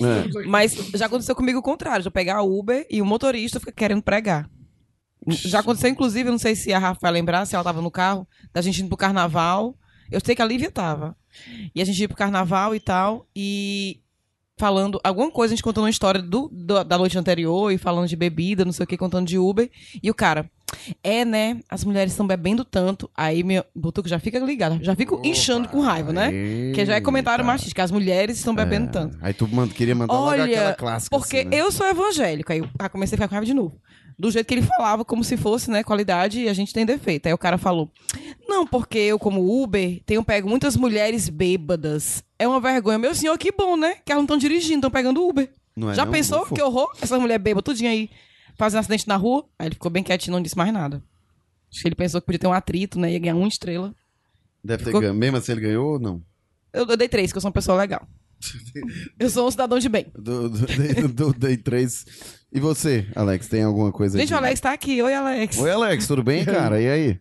É. 0.00 0.46
Mas 0.46 0.72
já 0.94 1.06
aconteceu 1.06 1.34
comigo 1.34 1.58
o 1.58 1.62
contrário, 1.62 2.02
já 2.04 2.10
pegar 2.10 2.42
Uber 2.42 2.86
e 2.90 3.00
o 3.00 3.06
motorista 3.06 3.58
fica 3.60 3.72
querendo 3.72 4.02
pregar. 4.02 4.50
Já 5.28 5.60
aconteceu, 5.60 5.90
inclusive, 5.90 6.28
eu 6.28 6.32
não 6.32 6.38
sei 6.38 6.54
se 6.56 6.72
a 6.72 6.78
Rafa 6.78 6.98
vai 7.02 7.12
lembrar, 7.12 7.46
se 7.46 7.54
ela 7.54 7.62
tava 7.64 7.80
no 7.82 7.90
carro, 7.90 8.26
da 8.52 8.60
gente 8.60 8.80
indo 8.80 8.88
pro 8.88 8.96
carnaval. 8.96 9.76
Eu 10.10 10.20
sei 10.24 10.34
que 10.34 10.42
a 10.42 10.46
Lívia 10.46 10.70
tava. 10.70 11.16
E 11.74 11.80
a 11.80 11.84
gente 11.84 12.00
ia 12.00 12.08
pro 12.08 12.16
carnaval 12.16 12.74
e 12.74 12.80
tal, 12.80 13.28
e 13.36 14.00
falando 14.60 15.00
alguma 15.02 15.30
coisa, 15.30 15.54
a 15.54 15.56
gente 15.56 15.62
contando 15.64 15.84
uma 15.84 15.90
história 15.90 16.20
do, 16.20 16.48
do- 16.52 16.84
da 16.84 16.98
noite 16.98 17.18
anterior, 17.18 17.72
e 17.72 17.78
falando 17.78 18.06
de 18.06 18.14
bebida, 18.14 18.64
não 18.64 18.72
sei 18.72 18.84
o 18.84 18.86
que, 18.86 18.96
contando 18.96 19.26
de 19.26 19.38
Uber. 19.38 19.70
E 20.02 20.10
o 20.10 20.14
cara, 20.14 20.48
é, 21.02 21.24
né? 21.24 21.60
As 21.68 21.84
mulheres 21.84 22.12
estão 22.12 22.26
bebendo 22.26 22.64
tanto. 22.64 23.10
Aí 23.16 23.42
meu 23.42 23.64
Butuco 23.74 24.08
já 24.08 24.18
fica 24.18 24.38
ligado, 24.38 24.82
já 24.82 24.94
fico 24.96 25.20
inchando 25.24 25.68
com 25.68 25.80
raiva, 25.80 26.12
né? 26.12 26.30
Que 26.74 26.84
já 26.86 26.94
é 26.96 27.00
comentário 27.00 27.42
Eita. 27.42 27.52
machista, 27.52 27.74
que 27.74 27.80
as 27.80 27.90
mulheres 27.90 28.38
estão 28.38 28.54
bebendo 28.54 28.86
É. 28.88 28.90
tanto. 28.90 29.18
Aí 29.20 29.32
tu 29.32 29.46
manda, 29.48 29.72
queria 29.74 29.94
mandar 29.94 30.12
logo 30.14 30.26
Olha, 30.28 30.44
aquela 30.44 30.74
clássica. 30.74 31.16
Porque 31.16 31.38
assim, 31.38 31.48
né? 31.48 31.60
eu 31.60 31.70
sou 31.72 31.86
evangélico, 31.86 32.52
aí 32.52 32.58
eu 32.60 32.68
ah, 32.78 32.88
comecei 32.88 33.14
a 33.14 33.18
ficar 33.18 33.28
com 33.28 33.34
raiva 33.34 33.46
de 33.46 33.54
novo. 33.54 33.80
Do 34.18 34.30
jeito 34.30 34.46
que 34.46 34.52
ele 34.54 34.62
falava, 34.62 35.02
como 35.02 35.24
se 35.24 35.36
fosse, 35.38 35.70
né, 35.70 35.82
qualidade 35.82 36.40
e 36.40 36.48
a 36.48 36.52
gente 36.52 36.74
tem 36.74 36.84
defeito. 36.84 37.26
Aí 37.26 37.32
o 37.32 37.38
cara 37.38 37.56
falou: 37.56 37.90
Não, 38.46 38.66
porque 38.66 38.98
eu, 38.98 39.18
como 39.18 39.62
Uber, 39.62 40.00
tenho 40.04 40.22
pego 40.22 40.46
muitas 40.48 40.76
mulheres 40.76 41.28
bêbadas. 41.30 42.22
É 42.38 42.46
uma 42.46 42.60
vergonha. 42.60 42.98
Meu 42.98 43.14
senhor, 43.14 43.36
que 43.38 43.50
bom, 43.50 43.76
né? 43.76 43.94
Que 44.04 44.12
elas 44.12 44.20
não 44.20 44.24
estão 44.24 44.36
dirigindo, 44.36 44.76
estão 44.76 44.90
pegando 44.90 45.26
Uber. 45.26 45.50
Não 45.74 45.90
é 45.90 45.94
Já 45.94 46.04
não, 46.04 46.12
pensou? 46.12 46.40
bufo? 46.40 46.54
Que 46.54 46.60
horror? 46.62 46.90
Essa 47.00 47.18
mulher 47.18 47.38
bêbada, 47.38 47.62
tudinho 47.62 47.90
aí, 47.90 48.10
fazendo 48.60 48.80
acidente 48.80 49.08
na 49.08 49.16
rua. 49.16 49.44
Aí 49.58 49.66
ele 49.68 49.74
ficou 49.74 49.90
bem 49.90 50.02
quietinho, 50.02 50.34
não 50.36 50.42
disse 50.42 50.56
mais 50.56 50.72
nada. 50.72 51.02
Acho 51.72 51.82
que 51.82 51.88
ele 51.88 51.94
pensou 51.94 52.20
que 52.20 52.26
podia 52.26 52.38
ter 52.38 52.46
um 52.46 52.52
atrito, 52.52 52.98
né? 52.98 53.12
Ia 53.12 53.18
ganhar 53.18 53.34
uma 53.36 53.48
estrela. 53.48 53.94
Deve 54.62 54.78
ter 54.84 54.90
Ficou- 54.90 55.00
ganho. 55.00 55.14
Mesmo 55.14 55.36
assim 55.38 55.52
ele 55.52 55.60
ganhou 55.62 55.92
ou 55.94 55.98
não? 55.98 56.22
Eu, 56.72 56.86
eu 56.86 56.96
dei 56.96 57.08
três, 57.08 57.32
que 57.32 57.38
eu 57.38 57.40
sou 57.40 57.48
uma 57.48 57.54
pessoa 57.54 57.78
legal. 57.78 58.06
eu 59.18 59.28
sou 59.30 59.46
um 59.46 59.50
cidadão 59.50 59.78
de 59.78 59.88
bem. 59.88 60.06
Do, 60.14 60.48
do, 60.48 60.66
do, 60.66 61.08
do, 61.08 61.32
dei 61.34 61.56
três. 61.56 62.04
E 62.52 62.58
você, 62.60 63.06
Alex, 63.14 63.48
tem 63.48 63.62
alguma 63.62 63.92
coisa 63.92 64.18
Gente, 64.18 64.28
de- 64.28 64.34
o 64.34 64.36
Alex 64.36 64.60
tá 64.60 64.72
aqui. 64.72 65.00
Oi, 65.02 65.14
Alex. 65.14 65.58
Oi, 65.58 65.70
Alex, 65.70 66.06
tudo 66.06 66.22
bem, 66.22 66.44
cara? 66.44 66.80
E 66.80 66.88
aí? 66.88 67.20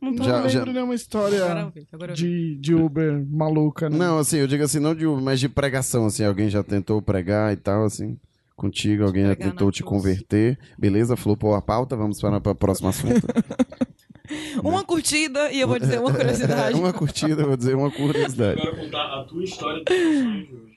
Não 0.00 0.14
tô 0.14 0.22
Eu 0.24 0.26
Já- 0.28 0.40
não 0.40 0.48
já- 0.48 0.58
lembro 0.58 0.72
nenhuma 0.74 0.92
Agora 0.92 0.96
história 0.96 1.36
eu 1.36 1.70
vi, 1.70 1.88
agora 1.90 2.12
de, 2.14 2.56
de 2.58 2.74
Uber 2.74 3.24
maluca, 3.28 3.88
né? 3.88 3.96
Não, 3.96 4.18
assim, 4.18 4.36
eu 4.38 4.46
digo 4.46 4.62
assim, 4.62 4.78
não 4.78 4.94
de 4.94 5.06
Uber, 5.06 5.22
mas 5.22 5.40
de 5.40 5.48
pregação, 5.48 6.04
assim, 6.06 6.22
alguém 6.24 6.50
já 6.50 6.62
tentou 6.62 7.00
pregar 7.00 7.52
e 7.52 7.56
tal, 7.56 7.84
assim, 7.84 8.18
contigo, 8.56 9.04
alguém 9.04 9.24
já 9.26 9.36
Pregar 9.36 9.52
tentou 9.52 9.70
te 9.70 9.82
converter, 9.82 10.58
beleza? 10.78 11.16
Flopou 11.16 11.54
a 11.54 11.62
pauta, 11.62 11.94
vamos 11.96 12.18
para 12.20 12.38
o 12.38 12.54
próximo 12.54 12.88
assunto. 12.88 13.26
Uma 14.64 14.82
curtida 14.82 15.52
e 15.52 15.60
eu 15.60 15.68
vou 15.68 15.78
dizer 15.78 16.00
uma 16.00 16.10
curiosidade. 16.12 16.76
uma 16.76 16.92
curtida, 16.92 17.42
eu 17.42 17.46
vou 17.46 17.56
dizer 17.56 17.76
uma 17.76 17.90
curiosidade. 17.92 18.60
Quero 18.60 18.76
contar 18.76 19.20
a 19.20 19.24
tua 19.24 19.44
história 19.44 19.84
de 19.84 19.92
hoje. 19.92 20.76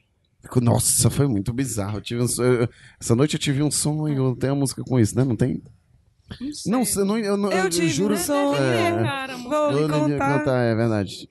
Nossa, 0.62 1.09
foi 1.09 1.27
muito 1.27 1.51
bizarro. 1.51 1.98
Eu 1.98 2.01
tive 2.01 2.21
um 2.21 2.27
sonho- 2.27 2.69
Essa 3.00 3.15
noite 3.15 3.33
eu 3.33 3.39
tive 3.39 3.63
um 3.63 3.71
sonho, 3.71 4.36
tem 4.36 4.51
uma 4.51 4.55
música 4.59 4.83
com 4.83 5.00
isso, 5.00 5.15
né? 5.17 5.24
Não 5.24 5.36
tem? 5.36 5.63
Não 6.67 6.86
sei. 6.86 7.03
Não, 7.03 7.17
eu, 7.17 7.36
não, 7.36 7.51
Eu 7.51 7.63
eu 7.63 7.69
tive 7.71 7.89
juro. 7.89 8.13
um 8.13 8.17
sonho. 8.17 8.53
É, 8.62 8.88
É. 8.89 9.03
cara, 9.03 9.36
Vou 9.38 9.71
lhe 9.71 9.77
Eu 9.77 9.81
ia 9.81 9.89
contar. 10.17 10.39
contar, 10.39 10.62
é 10.62 10.75
verdade. 10.75 11.27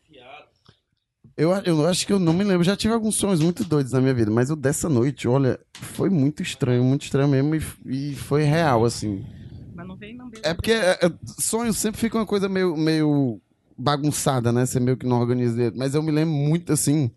Eu, 1.39 1.53
eu 1.65 1.87
acho 1.87 2.05
que 2.05 2.13
eu 2.13 2.19
não 2.19 2.33
me 2.33 2.43
lembro. 2.43 2.65
Já 2.65 2.77
tive 2.77 2.93
alguns 2.93 3.15
sonhos 3.15 3.39
muito 3.39 3.63
doidos 3.63 3.93
na 3.93 4.01
minha 4.01 4.13
vida, 4.13 4.29
mas 4.29 4.51
o 4.51 4.57
dessa 4.57 4.89
noite, 4.89 5.29
olha, 5.29 5.57
foi 5.73 6.11
muito 6.11 6.43
estranho, 6.43 6.83
muito 6.83 7.05
estranho 7.05 7.29
mesmo 7.29 7.55
e, 7.55 8.11
e 8.11 8.17
foi 8.17 8.43
real, 8.43 8.85
assim. 8.85 9.25
Mas 9.73 9.87
não 9.87 9.97
vem, 9.97 10.17
não. 10.17 10.29
É 10.43 10.53
porque 10.53 10.73
é, 10.73 10.99
é, 11.01 11.13
sonho 11.41 11.73
sempre 11.73 12.01
fica 12.01 12.19
uma 12.19 12.27
coisa 12.27 12.49
meio, 12.49 12.77
meio 12.77 13.41
bagunçada, 13.79 14.51
né? 14.51 14.67
Você 14.67 14.81
meio 14.81 14.97
que 14.97 15.07
não 15.07 15.21
organiza. 15.21 15.73
Mas 15.77 15.95
eu 15.95 16.03
me 16.03 16.11
lembro 16.11 16.35
muito, 16.35 16.73
assim, 16.73 17.09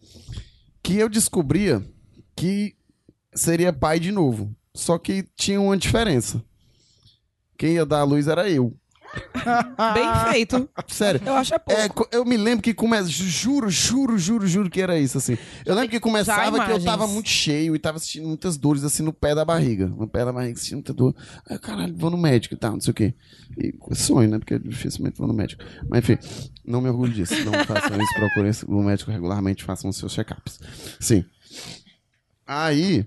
que 0.83 0.97
eu 0.97 1.09
descobria 1.09 1.83
que 2.35 2.75
seria 3.33 3.73
pai 3.73 3.99
de 3.99 4.11
novo. 4.11 4.55
Só 4.71 4.99
que 4.99 5.25
tinha 5.35 5.59
uma 5.59 5.75
diferença. 5.75 6.43
Quem 7.57 7.73
ia 7.73 7.85
dar 7.87 8.01
a 8.01 8.03
luz 8.03 8.27
era 8.27 8.47
eu. 8.47 8.77
Bem 9.93 10.05
feito. 10.31 10.69
Sério. 10.87 11.21
Eu 11.25 11.33
acho 11.33 11.53
é 11.53 11.59
pouco. 11.59 12.07
É, 12.11 12.15
eu 12.15 12.25
me 12.25 12.37
lembro 12.37 12.61
que 12.61 12.73
começa. 12.73 13.09
Juro, 13.09 13.69
juro, 13.69 14.17
juro, 14.17 14.47
juro 14.47 14.69
que 14.69 14.81
era 14.81 14.99
isso, 14.99 15.17
assim. 15.17 15.37
Eu 15.65 15.75
lembro 15.75 15.89
que 15.89 15.99
começava 15.99 16.65
que 16.65 16.71
eu 16.71 16.83
tava 16.83 17.07
muito 17.07 17.29
cheio 17.29 17.75
e 17.75 17.79
tava 17.79 17.99
sentindo 17.99 18.27
muitas 18.27 18.57
dores, 18.57 18.83
assim, 18.83 19.03
no 19.03 19.13
pé 19.13 19.35
da 19.35 19.43
barriga. 19.43 19.87
No 19.87 20.07
pé 20.07 20.23
da 20.23 20.31
barriga, 20.31 20.57
sentindo 20.57 20.77
muita 20.77 20.93
dor. 20.93 21.15
Aí, 21.49 21.59
caralho, 21.59 21.95
vou 21.95 22.09
no 22.09 22.17
médico 22.17 22.55
e 22.55 22.57
tal, 22.57 22.73
não 22.73 22.81
sei 22.81 22.91
o 22.91 22.93
quê. 22.93 23.13
E 23.57 23.73
sonho, 23.95 24.29
né? 24.29 24.39
Porque 24.39 24.57
dificilmente 24.59 25.17
vou 25.17 25.27
no 25.27 25.33
médico. 25.33 25.63
Mas 25.89 25.99
enfim, 25.99 26.17
não 26.65 26.81
me 26.81 26.89
orgulho 26.89 27.13
disso. 27.13 27.33
Não 27.43 27.53
façam 27.65 28.01
isso, 28.01 28.13
procurem 28.15 28.51
o 28.67 28.83
médico 28.83 29.11
regularmente, 29.11 29.63
façam 29.63 29.89
os 29.89 29.97
seus 29.97 30.13
check-ups. 30.13 30.59
Sim. 30.99 31.25
Aí. 32.45 33.05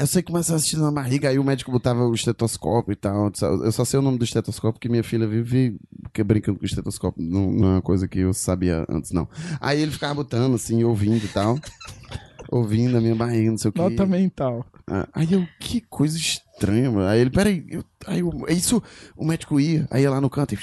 Eu 0.00 0.06
sei 0.06 0.22
que 0.22 0.30
começava 0.30 0.54
a 0.54 0.58
assistir 0.58 0.76
na 0.76 0.92
barriga, 0.92 1.28
aí 1.28 1.40
o 1.40 1.44
médico 1.44 1.72
botava 1.72 2.06
o 2.06 2.14
estetoscópio 2.14 2.92
e 2.92 2.96
tal. 2.96 3.32
Eu 3.42 3.72
só 3.72 3.84
sei 3.84 3.98
o 3.98 4.02
nome 4.02 4.16
do 4.16 4.24
estetoscópio, 4.24 4.74
porque 4.74 4.88
minha 4.88 5.02
filha 5.02 5.26
vive 5.26 5.76
que 6.12 6.22
brincando 6.22 6.56
com 6.56 6.64
o 6.64 6.66
estetoscópio. 6.66 7.20
Não, 7.20 7.50
não 7.50 7.68
é 7.68 7.72
uma 7.72 7.82
coisa 7.82 8.06
que 8.06 8.20
eu 8.20 8.32
sabia 8.32 8.86
antes, 8.88 9.10
não. 9.10 9.28
Aí 9.60 9.82
ele 9.82 9.90
ficava 9.90 10.14
botando, 10.14 10.54
assim, 10.54 10.84
ouvindo 10.84 11.24
e 11.24 11.28
tal. 11.28 11.58
ouvindo 12.48 12.96
a 12.96 13.00
minha 13.00 13.16
barriga, 13.16 13.50
não 13.50 13.58
sei 13.58 13.70
o 13.70 13.72
que. 13.72 13.80
Nota 13.80 14.06
mental. 14.06 14.64
Aí 15.12 15.32
eu, 15.32 15.44
que 15.58 15.80
coisa 15.80 16.16
estranha, 16.16 16.92
mano. 16.92 17.08
Aí 17.08 17.20
ele, 17.20 17.30
peraí, 17.30 17.66
eu, 17.68 17.84
aí 18.06 18.20
eu, 18.20 18.44
é 18.46 18.52
isso, 18.52 18.80
o 19.16 19.24
médico 19.24 19.58
ia, 19.58 19.88
aí 19.90 20.02
ia 20.02 20.10
lá 20.10 20.20
no 20.20 20.30
canto 20.30 20.54
e... 20.54 20.58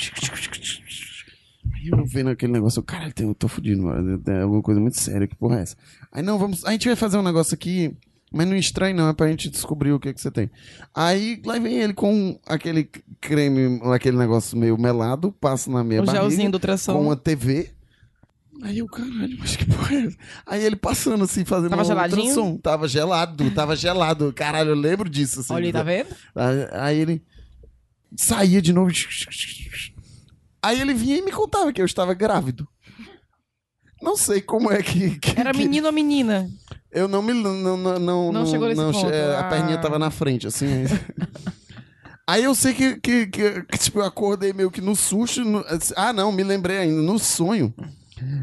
Aí 1.74 1.88
eu 1.90 2.06
vendo 2.06 2.30
aquele 2.30 2.54
negócio, 2.54 2.80
eu, 2.80 2.84
caralho, 2.84 3.14
eu 3.20 3.36
tô 3.36 3.50
fudido, 3.50 3.84
mano. 3.84 4.22
É 4.28 4.42
alguma 4.44 4.62
coisa 4.62 4.80
muito 4.80 4.98
séria, 4.98 5.28
que 5.28 5.36
porra 5.36 5.60
é 5.60 5.64
essa? 5.64 5.76
Aí 6.10 6.24
não, 6.24 6.40
vamos, 6.40 6.64
a 6.64 6.72
gente 6.72 6.88
vai 6.88 6.96
fazer 6.96 7.18
um 7.18 7.22
negócio 7.22 7.54
aqui, 7.54 7.96
mas 8.32 8.48
não 8.48 8.56
estranho 8.56 8.96
não, 8.96 9.08
é 9.10 9.14
pra 9.14 9.28
gente 9.30 9.50
descobrir 9.50 9.92
o 9.94 10.00
que 10.00 10.14
que 10.14 10.20
você 10.22 10.30
tem. 10.32 10.50
Aí 10.94 11.42
lá 11.46 11.58
vem 11.60 11.76
ele 11.82 11.94
com 11.94 12.40
aquele 12.46 12.84
creme, 13.22 13.80
aquele 13.94 14.18
negócio 14.18 14.58
meio 14.58 14.78
melado, 14.78 15.32
passa 15.32 15.70
na 15.72 15.84
minha 15.84 16.02
O 16.02 16.06
barriga 16.06 16.24
gelzinho 16.28 16.52
do 16.52 16.56
ultrassom. 16.56 16.94
com 16.94 17.02
uma 17.04 17.16
TV. 17.16 17.72
Aí 18.62 18.78
eu, 18.78 18.88
caralho, 18.88 19.38
mas 19.38 19.56
que 19.56 19.66
porra 19.66 19.96
é 19.96 20.06
essa? 20.06 20.18
Aí 20.46 20.64
ele 20.64 20.76
passando 20.78 21.24
assim, 21.26 21.44
fazendo 21.44 21.70
Tava 21.72 21.82
um 21.82 21.86
geladinho? 21.86 22.22
ultrassom. 22.22 22.58
Tava 22.58 22.88
gelado, 22.88 23.52
tava 23.52 23.76
gelado. 23.76 24.34
Caralho, 24.34 24.70
eu 24.72 24.76
lembro 24.76 25.10
disso. 25.10 25.42
Assim, 25.42 25.54
Olha 25.54 25.66
aí, 25.66 25.74
tá 25.74 25.84
vendo? 25.84 26.08
Aí, 26.34 26.68
aí 26.72 27.00
ele 27.00 27.22
saía 28.18 28.62
de 28.62 28.72
novo. 28.72 28.92
Aí 30.62 30.80
ele 30.82 30.94
vinha 30.94 31.18
e 31.18 31.22
me 31.22 31.32
contava 31.32 31.72
que 31.72 31.82
eu 31.82 31.86
estava 31.86 32.14
grávido. 32.14 32.68
Não 34.02 34.16
sei 34.18 34.42
como 34.42 34.72
é 34.72 34.82
que. 34.82 35.18
que- 35.20 35.40
Era 35.40 35.52
que- 35.52 35.58
menino 35.58 35.88
ou 35.88 35.94
menina? 35.94 36.50
Eu 36.96 37.10
não 37.10 37.22
me. 37.22 37.34
Não, 37.34 37.76
não, 37.78 38.00
não, 38.00 38.32
Não 38.32 38.46
chegou 38.46 38.70
nesse 38.70 38.82
ponto, 38.82 39.10
é, 39.12 39.36
A 39.36 39.42
ah. 39.42 39.44
perninha 39.44 39.78
tava 39.78 40.00
na 40.00 40.10
frente, 40.10 40.48
assim. 40.48 40.86
aí- 42.26 42.44
eu 42.46 42.56
sei 42.56 42.74
que, 42.74 42.96
que, 43.02 43.28
que- 43.28 43.62
que, 43.64 43.78
tipo, 43.78 44.00
eu 44.00 44.06
acordei 44.06 44.54
meio 44.54 44.72
que 44.72 44.80
no 44.80 44.96
susto. 44.96 45.44
no- 45.44 45.64
ah, 45.98 46.14
não, 46.14 46.32
me 46.32 46.42
lembrei 46.42 46.78
ainda, 46.78 47.02
no 47.02 47.20
sonho. 47.20 47.74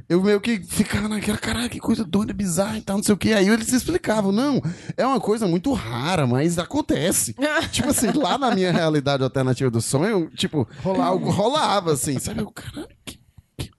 Eu 0.07 0.23
meio 0.23 0.39
que 0.39 0.63
ficava 0.63 1.09
naquela, 1.09 1.39
caralho, 1.39 1.71
que 1.71 1.81
coisa 1.81 2.05
doida, 2.05 2.35
bizarra 2.35 2.77
e 2.77 2.83
tal, 2.83 2.99
não 2.99 3.03
sei 3.03 3.15
o 3.15 3.17
que. 3.17 3.33
Aí 3.33 3.49
eles 3.49 3.73
explicavam, 3.73 4.31
não, 4.31 4.61
é 4.99 5.07
uma 5.07 5.19
coisa 5.19 5.49
muito 5.49 5.73
rara, 5.73 6.27
mas 6.27 6.59
acontece. 6.59 7.35
tipo 7.73 7.89
assim, 7.89 8.13
lá 8.13 8.37
na 8.37 8.55
minha 8.55 8.71
realidade 8.71 9.23
alternativa 9.25 9.71
do 9.71 9.81
sonho, 9.81 10.29
tipo, 10.37 10.69
algo 10.85 11.31
rolava, 11.31 11.95
assim, 11.95 12.19
sabe? 12.19 12.41
Eu, 12.43 12.51
caralho, 12.51 12.87
que, 13.07 13.19
que- 13.57 13.71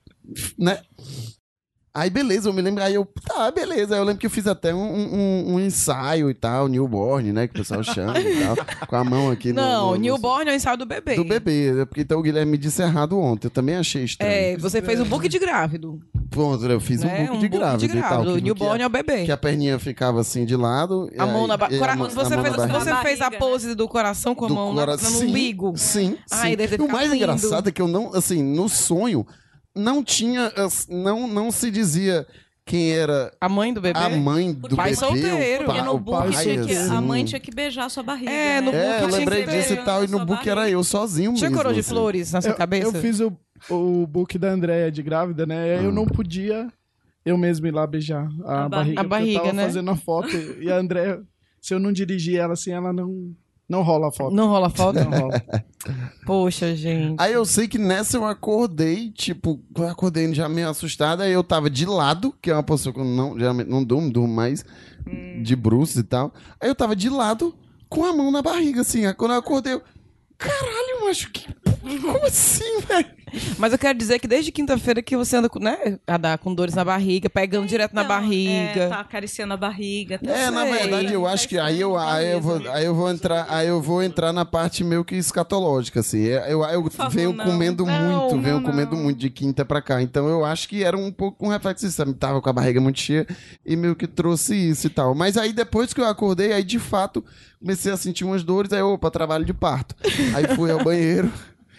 né? 0.57 0.79
Aí 1.95 2.09
beleza, 2.09 2.49
eu 2.49 2.53
me 2.53 2.61
lembro, 2.61 2.83
aí 2.83 2.95
eu, 2.95 3.05
tá, 3.23 3.51
beleza. 3.51 3.93
Aí 3.93 4.01
eu 4.01 4.03
lembro 4.03 4.19
que 4.19 4.25
eu 4.25 4.29
fiz 4.31 4.47
até 4.47 4.73
um, 4.73 4.79
um- 4.79 5.53
um 5.53 5.59
ensaio 5.59 6.27
e 6.27 6.33
tal, 6.33 6.67
newborn, 6.67 7.31
né, 7.31 7.45
que 7.47 7.53
o 7.53 7.57
pessoal 7.59 7.83
chama 7.83 8.19
e 8.19 8.43
tal, 8.43 8.55
com 8.87 8.95
a 8.95 9.03
mão 9.03 9.29
aqui 9.29 9.53
no- 9.53 9.61
Não, 9.61 9.85
no, 9.89 9.91
no, 9.95 10.01
newborn 10.01 10.49
é 10.49 10.53
o 10.53 10.55
ensaio 10.55 10.75
do 10.75 10.87
bebê. 10.87 11.15
do 11.15 11.23
bebê, 11.23 11.71
né? 11.71 11.85
porque 11.85 12.01
então 12.01 12.17
o 12.17 12.23
Guilherme 12.23 12.53
me 12.53 12.57
disse 12.57 12.81
errado 12.81 13.19
ontem, 13.19 13.45
eu 13.45 13.51
também 13.51 13.75
achei 13.75 14.03
estranho. 14.05 14.31
É, 14.31 14.57
você 14.57 14.81
fez 14.81 14.99
o 14.99 15.05
book 15.05 15.29
de 15.29 15.37
grávido. 15.37 16.01
Pronto, 16.31 16.65
eu 16.65 16.79
fiz 16.79 17.03
um 17.03 17.05
né? 17.07 17.27
book 17.27 17.37
de 17.37 17.47
grávido 17.47 17.95
e 17.95 18.01
tal. 18.01 18.21
O 18.23 18.35
que- 18.37 18.41
newborn 18.41 18.81
é 18.81 18.87
o 18.87 18.89
bebê. 18.89 19.25
que 19.25 19.31
a 19.31 19.37
perninha 19.37 19.77
ficava 19.77 20.19
assim 20.21 20.45
de 20.45 20.55
lado. 20.55 21.11
A 21.15 21.27
mão 21.27 21.45
na 21.45 21.55
barriga. 21.57 21.95
Você, 21.95 22.15
fez, 22.15 22.29
na 22.29 22.37
barriga. 22.37 22.79
você 22.79 22.89
Na 22.89 23.01
fez 23.03 23.21
a 23.21 23.29
pose 23.29 23.75
do 23.75 23.87
coração 23.87 24.33
com 24.33 24.45
a 24.45 24.47
do 24.47 24.55
mão 24.55 24.73
cora- 24.73 24.93
no 24.93 24.97
sim, 24.97 25.27
umbigo. 25.29 25.73
Sim, 25.77 26.17
Ai, 26.31 26.49
sim. 26.51 26.57
deve 26.57 26.75
ter 26.75 26.83
E 26.83 26.87
o 26.87 26.91
mais 26.91 27.03
lindo. 27.11 27.17
engraçado 27.17 27.69
é 27.69 27.71
que 27.71 27.79
eu 27.79 27.87
não, 27.87 28.15
assim, 28.15 28.41
no 28.41 28.67
sonho, 28.67 29.27
não 29.75 30.03
tinha, 30.03 30.47
as- 30.55 30.87
não, 30.87 31.27
não 31.27 31.51
se 31.51 31.69
dizia 31.71 32.25
quem 32.65 32.91
era 32.93 33.33
A 33.41 33.49
mãe 33.49 33.73
do 33.73 33.81
bebê? 33.81 33.99
a 33.99 34.09
mãe 34.09 34.53
do 34.53 34.75
Pai 34.75 34.91
bebê. 34.91 34.95
solteiro. 35.05 35.65
pa- 35.65 35.83
no 35.83 35.95
o 35.95 35.99
book 35.99 36.29
tinha 36.31 36.63
que, 36.65 36.75
a 36.75 36.81
assim. 36.81 37.05
mãe 37.05 37.25
tinha 37.25 37.39
que 37.39 37.51
beijar 37.53 37.89
sua 37.89 38.03
barriga. 38.03 38.31
É, 38.31 38.61
no 38.61 38.71
né? 38.71 38.77
book 38.77 38.85
É, 38.85 39.03
eu 39.03 39.07
tinha 39.07 39.19
lembrei 39.19 39.43
que 39.43 39.51
disso 39.51 39.73
e 39.73 39.77
tal, 39.77 40.03
e 40.03 40.07
no 40.07 40.25
book 40.25 40.47
era 40.47 40.61
barriga. 40.61 40.77
eu 40.77 40.83
sozinho 40.83 41.33
Tinha 41.33 41.49
mesmo. 41.49 41.57
coroa 41.57 41.73
de 41.73 41.81
assim. 41.81 41.89
flores 41.89 42.31
na 42.31 42.41
sua 42.41 42.51
Eu, 42.51 42.55
cabeça? 42.55 42.87
eu 42.97 43.01
fiz 43.01 43.19
o, 43.19 43.33
o 43.69 44.07
book 44.07 44.37
da 44.37 44.49
Andréia 44.51 44.89
de 44.91 45.03
grávida, 45.03 45.45
né? 45.45 45.67
E 45.75 45.79
aí 45.79 45.85
eu 45.85 45.91
não 45.91 46.05
podia 46.05 46.71
eu 47.25 47.37
mesmo 47.37 47.67
ir 47.67 47.71
lá 47.71 47.85
beijar 47.87 48.29
a, 48.45 48.65
A 48.65 48.69
barriga. 48.69 49.01
A 49.01 49.03
barriga, 49.03 49.39
eu 49.39 49.43
tava 49.43 49.53
né? 49.53 49.63
fazendo 49.63 49.91
a 49.91 49.95
foto 49.95 50.29
e 50.61 50.71
a 50.71 50.77
Andréia, 50.77 51.21
se 51.61 51.73
eu 51.73 51.79
não 51.79 51.91
dirigir 51.91 52.37
ela 52.37 52.53
assim, 52.53 52.71
ela 52.71 52.91
não, 52.93 53.33
não 53.73 53.81
rola 53.81 54.09
a 54.09 54.11
foto. 54.11 54.35
Não 54.35 54.47
rola 54.47 54.69
foto? 54.69 54.99
Não 55.03 55.19
rola. 55.19 55.43
Poxa, 56.25 56.75
gente. 56.75 57.15
Aí 57.17 57.33
eu 57.33 57.43
sei 57.43 57.67
que 57.67 57.79
nessa 57.79 58.17
eu 58.17 58.25
acordei, 58.25 59.09
tipo, 59.11 59.59
eu 59.75 59.87
acordei 59.87 60.31
já 60.33 60.47
meio 60.47 60.69
assustada, 60.69 61.23
aí 61.23 61.33
eu 61.33 61.43
tava 61.43 61.69
de 61.69 61.85
lado, 61.85 62.33
que 62.39 62.51
é 62.51 62.53
uma 62.53 62.63
postura 62.63 62.93
que 62.93 63.01
eu 63.01 63.05
não, 63.05 63.37
geralmente 63.37 63.69
não 63.69 63.83
durmo, 63.83 64.11
durmo 64.11 64.33
mais 64.33 64.63
de 65.41 65.55
bruços 65.55 65.97
e 65.97 66.03
tal. 66.03 66.33
Aí 66.61 66.69
eu 66.69 66.75
tava 66.75 66.95
de 66.95 67.09
lado, 67.09 67.55
com 67.89 68.05
a 68.05 68.13
mão 68.13 68.31
na 68.31 68.41
barriga, 68.41 68.81
assim. 68.81 69.05
Aí 69.05 69.13
quando 69.13 69.31
eu 69.31 69.39
acordei, 69.39 69.73
eu, 69.73 69.81
caralho, 70.37 70.92
macho, 71.13 71.29
que... 71.31 71.45
como 72.01 72.25
assim, 72.25 72.79
velho? 72.81 73.23
Mas 73.57 73.73
eu 73.73 73.79
quero 73.79 73.97
dizer 73.97 74.19
que 74.19 74.27
desde 74.27 74.51
quinta-feira 74.51 75.01
que 75.01 75.17
você 75.17 75.35
anda 75.37 75.49
com, 75.49 75.57
né? 75.57 75.97
A 76.05 76.17
dar 76.17 76.37
com 76.37 76.53
dores 76.53 76.75
na 76.75 76.85
barriga, 76.85 77.27
pegando 77.31 77.65
direto 77.65 77.91
na 77.95 78.03
Então, 78.03 78.15
barriga. 78.15 78.81
É, 78.83 78.87
tá 78.89 78.99
acariciando 78.99 79.55
a 79.55 79.57
barriga. 79.57 80.19
Tá 80.19 80.31
É, 80.31 80.51
na 80.51 80.61
sei. 80.61 80.71
verdade, 80.73 81.13
eu 81.13 81.25
acho 81.25 81.49
que 81.49 81.57
aí 81.57 81.81
eu, 81.81 81.97
aí 81.97 82.31
eu 82.33 82.39
vou, 82.39 82.61
aí 82.71 82.85
eu 82.85 82.93
vou 82.93 83.09
entrar, 83.09 83.47
aí 83.49 83.67
eu 83.67 83.81
vou 83.81 84.03
entrar 84.03 84.31
na 84.31 84.45
parte 84.45 84.83
meio 84.83 85.03
que 85.03 85.15
escatológica, 85.15 86.01
assim. 86.01 86.27
É, 86.27 86.53
Eu, 86.53 86.63
eu 86.63 86.89
favor, 86.91 87.11
venho 87.11 87.33
não. 87.33 87.43
comendo 87.43 87.85
Não, 87.87 88.19
muito, 88.29 88.39
venho 88.39 88.59
não, 88.59 88.63
comendo 88.69 88.95
não. 88.95 89.03
muito 89.03 89.17
de 89.17 89.31
quinta 89.31 89.65
pra 89.65 89.81
cá. 89.81 89.99
Então 89.99 90.27
eu 90.27 90.45
acho 90.45 90.69
que 90.69 90.83
era 90.83 90.95
um 90.95 91.11
pouco 91.11 91.43
um 91.43 91.49
reflexo 91.49 91.85
disso. 91.87 91.97
sabe? 91.97 92.13
Tava 92.13 92.39
com 92.39 92.49
a 92.49 92.53
barriga 92.53 92.79
muito 92.79 92.99
cheia 92.99 93.25
e 93.65 93.75
meio 93.75 93.95
que 93.95 94.05
trouxe 94.05 94.55
isso 94.55 94.85
e 94.85 94.89
tal. 94.91 95.15
Mas 95.15 95.37
aí 95.37 95.51
depois 95.53 95.91
que 95.91 95.99
eu 95.99 96.05
acordei, 96.05 96.53
aí 96.53 96.63
de 96.63 96.77
fato 96.77 97.25
comecei 97.59 97.91
a 97.93 97.97
sentir 97.97 98.25
umas 98.25 98.43
dores, 98.43 98.73
aí 98.73 98.81
opa, 98.81 99.09
trabalho 99.09 99.45
de 99.45 99.53
parto. 99.53 99.95
Aí 100.35 100.53
fui 100.55 100.69
ao 100.69 100.83
banheiro 101.03 101.31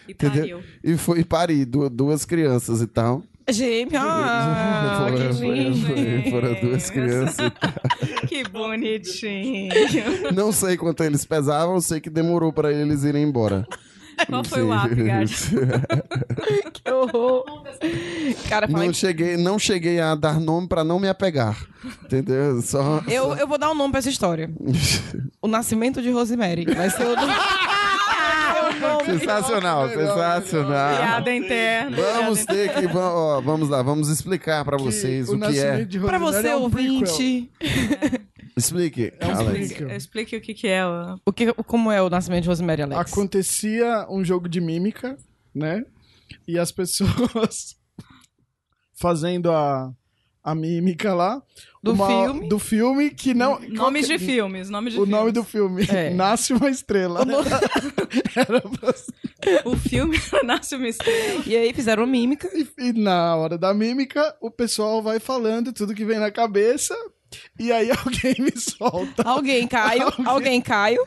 E 0.07 0.11
Entendeu? 0.11 0.39
pariu. 0.41 0.59
e 0.83 0.97
fui 0.97 1.23
parir 1.23 1.65
du- 1.65 1.89
duas 1.89 2.25
crianças 2.25 2.81
e 2.81 2.87
tal. 2.87 3.23
Gêmeo, 3.49 3.99
ah, 4.01 5.05
Foram- 5.11 5.17
que 5.27 5.33
foram- 5.35 5.53
lindo. 5.53 6.29
foram 6.31 6.53
duas 6.61 6.89
crianças 6.89 7.45
e 7.47 7.49
tal. 7.51 7.73
Que 8.27 8.43
bonitinho. 8.49 9.71
Não 10.33 10.51
sei 10.51 10.75
quanto 10.77 11.03
eles 11.03 11.23
pesavam, 11.25 11.79
sei 11.79 11.99
que 12.01 12.09
demorou 12.09 12.51
pra 12.51 12.71
eles 12.71 13.03
irem 13.03 13.23
embora. 13.23 13.67
Qual 14.29 14.43
foi 14.45 14.63
o 14.63 14.73
app? 14.73 14.95
Que 16.73 16.89
horror. 16.91 17.43
Cara, 18.49 18.65
Não 18.67 18.91
cheguei, 18.93 19.35
não 19.37 19.59
cheguei 19.59 19.99
a 19.99 20.15
dar 20.15 20.39
nome 20.39 20.67
pra 20.67 20.83
não 20.85 20.99
me 20.99 21.07
apegar. 21.09 21.57
Entendeu? 22.05 22.61
Só. 22.61 23.03
Eu, 23.07 23.35
eu 23.35 23.45
vou 23.47 23.57
dar 23.57 23.69
um 23.71 23.75
nome 23.75 23.91
pra 23.91 23.99
essa 23.99 24.09
história. 24.09 24.49
O 25.41 25.47
Nascimento 25.47 26.01
de 26.01 26.09
Rosemary. 26.11 26.65
Vai 26.65 26.89
ser 26.89 27.03
o 27.05 27.15
Sensacional, 29.05 29.89
sensacional. 29.89 30.97
Piada 30.97 31.35
interna. 31.35 31.97
Vamos 31.97 32.45
ter 32.45 32.73
que. 32.73 32.97
ó, 32.97 33.41
vamos 33.41 33.69
lá, 33.69 33.81
vamos 33.81 34.09
explicar 34.09 34.65
pra 34.65 34.77
vocês 34.77 35.29
o, 35.29 35.39
que 35.39 35.59
é. 35.59 35.85
Pra 35.99 36.17
você, 36.17 36.47
é 36.47 36.55
um 36.55 36.61
ouvinte, 36.61 37.51
Explique, 38.57 39.11
É 39.19 39.27
um 39.27 39.55
interna. 39.55 39.95
Explique 39.95 40.37
o 40.37 40.41
que, 40.41 40.53
que 40.53 40.67
é. 40.67 40.85
ó. 40.85 41.17
o 41.25 41.33
que, 41.33 41.51
como 41.53 41.91
é 41.91 42.01
o 42.01 42.09
Nascimento 42.09 42.43
de 42.43 42.49
Rosemary, 42.49 42.83
Alex? 42.83 43.11
Acontecia 43.11 44.07
um 44.09 44.23
jogo 44.23 44.47
de 44.47 44.61
mímica, 44.61 45.17
né? 45.53 45.83
E 46.47 46.57
as 46.57 46.71
pessoas 46.71 47.75
fazendo 48.97 49.51
a, 49.51 49.91
a 50.45 50.53
mímica 50.55 51.13
lá. 51.13 51.41
Do 51.83 51.95
filme? 51.95 52.49
Do 52.49 52.57
filme 52.59 53.09
que 53.11 53.33
não. 53.33 53.59
Nomes 53.59 54.07
de 54.07 54.13
qualquer- 54.13 54.25
filmes. 54.25 54.69
Nomes 54.69 54.93
de 54.93 54.99
O 54.99 55.03
filmes. 55.03 55.19
nome 55.19 55.31
do 55.31 55.43
filme. 55.43 55.85
É. 55.89 56.09
Nasce 56.15 56.53
uma 56.53 56.69
estrela. 56.69 57.21
Era 58.35 58.61
pra- 58.61 58.95
O 59.65 59.75
filme 59.75 60.17
Nasce 60.43 60.75
uma 60.75 60.87
Estrela. 60.87 61.43
E 61.45 61.55
aí 61.55 61.73
fizeram 61.73 62.05
mímica. 62.07 62.49
E, 62.53 62.67
e 62.79 62.93
na 62.93 63.35
hora 63.35 63.57
da 63.57 63.73
mímica, 63.73 64.35
o 64.41 64.49
pessoal 64.49 65.01
vai 65.03 65.19
falando 65.19 65.71
tudo 65.73 65.93
que 65.93 66.05
vem 66.05 66.19
na 66.19 66.31
cabeça. 66.31 66.95
E 67.59 67.71
aí 67.71 67.89
alguém 67.91 68.35
me 68.39 68.53
solta. 68.59 69.21
Alguém, 69.23 69.67
Caio. 69.67 70.11
Alguém, 70.25 70.61
Caio. 70.61 71.05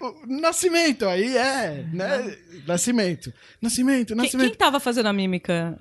o 0.00 0.26
Nascimento, 0.26 1.06
aí 1.06 1.36
é, 1.36 1.84
né? 1.92 2.36
Nascimento. 2.66 3.32
Nascimento, 3.60 4.08
Quem, 4.08 4.16
nascimento. 4.16 4.48
quem 4.48 4.56
tava 4.56 4.78
fazendo 4.78 5.06
a 5.06 5.12
mímica? 5.12 5.78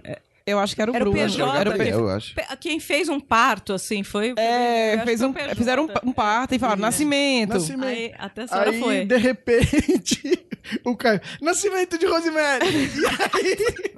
É, 0.49 0.53
Eu 0.53 0.59
acho 0.59 0.75
que 0.75 0.81
era 0.81 0.91
o 0.91 0.95
Era 0.95 1.07
o 1.07 1.11
Bruno. 1.11 1.27
PJ, 1.27 1.57
Era 1.59 1.69
o 1.69 1.73
que- 1.73 1.79
P- 1.83 1.89
Eu 1.93 2.09
acho. 2.09 2.33
Quem 2.59 2.79
fez 2.79 3.07
um 3.09 3.19
parto, 3.19 3.73
assim, 3.73 4.03
foi. 4.03 4.31
eu 4.31 4.35
É, 4.37 5.01
fez 5.05 5.19
que 5.19 5.25
um, 5.25 5.33
foi 5.33 5.41
o 5.41 5.45
PJ. 5.45 5.55
fizeram 5.55 5.85
um, 5.85 6.09
um 6.09 6.13
parto 6.13 6.55
e 6.55 6.59
falaram, 6.59 6.81
nascimento. 6.81 7.53
Nascimento. 7.53 7.85
Aí 7.85 8.13
até 8.17 8.43
a 8.43 8.47
senhora 8.47 8.69
Aí, 8.71 8.79
foi. 8.79 9.05
de 9.05 9.17
repente, 9.17 10.47
o 10.85 10.95
Caio. 10.95 11.21
Nascimento 11.41 11.97
de 11.97 12.05
Rosemary! 12.05 12.65
E 13.01 13.05
aí, 13.37 13.95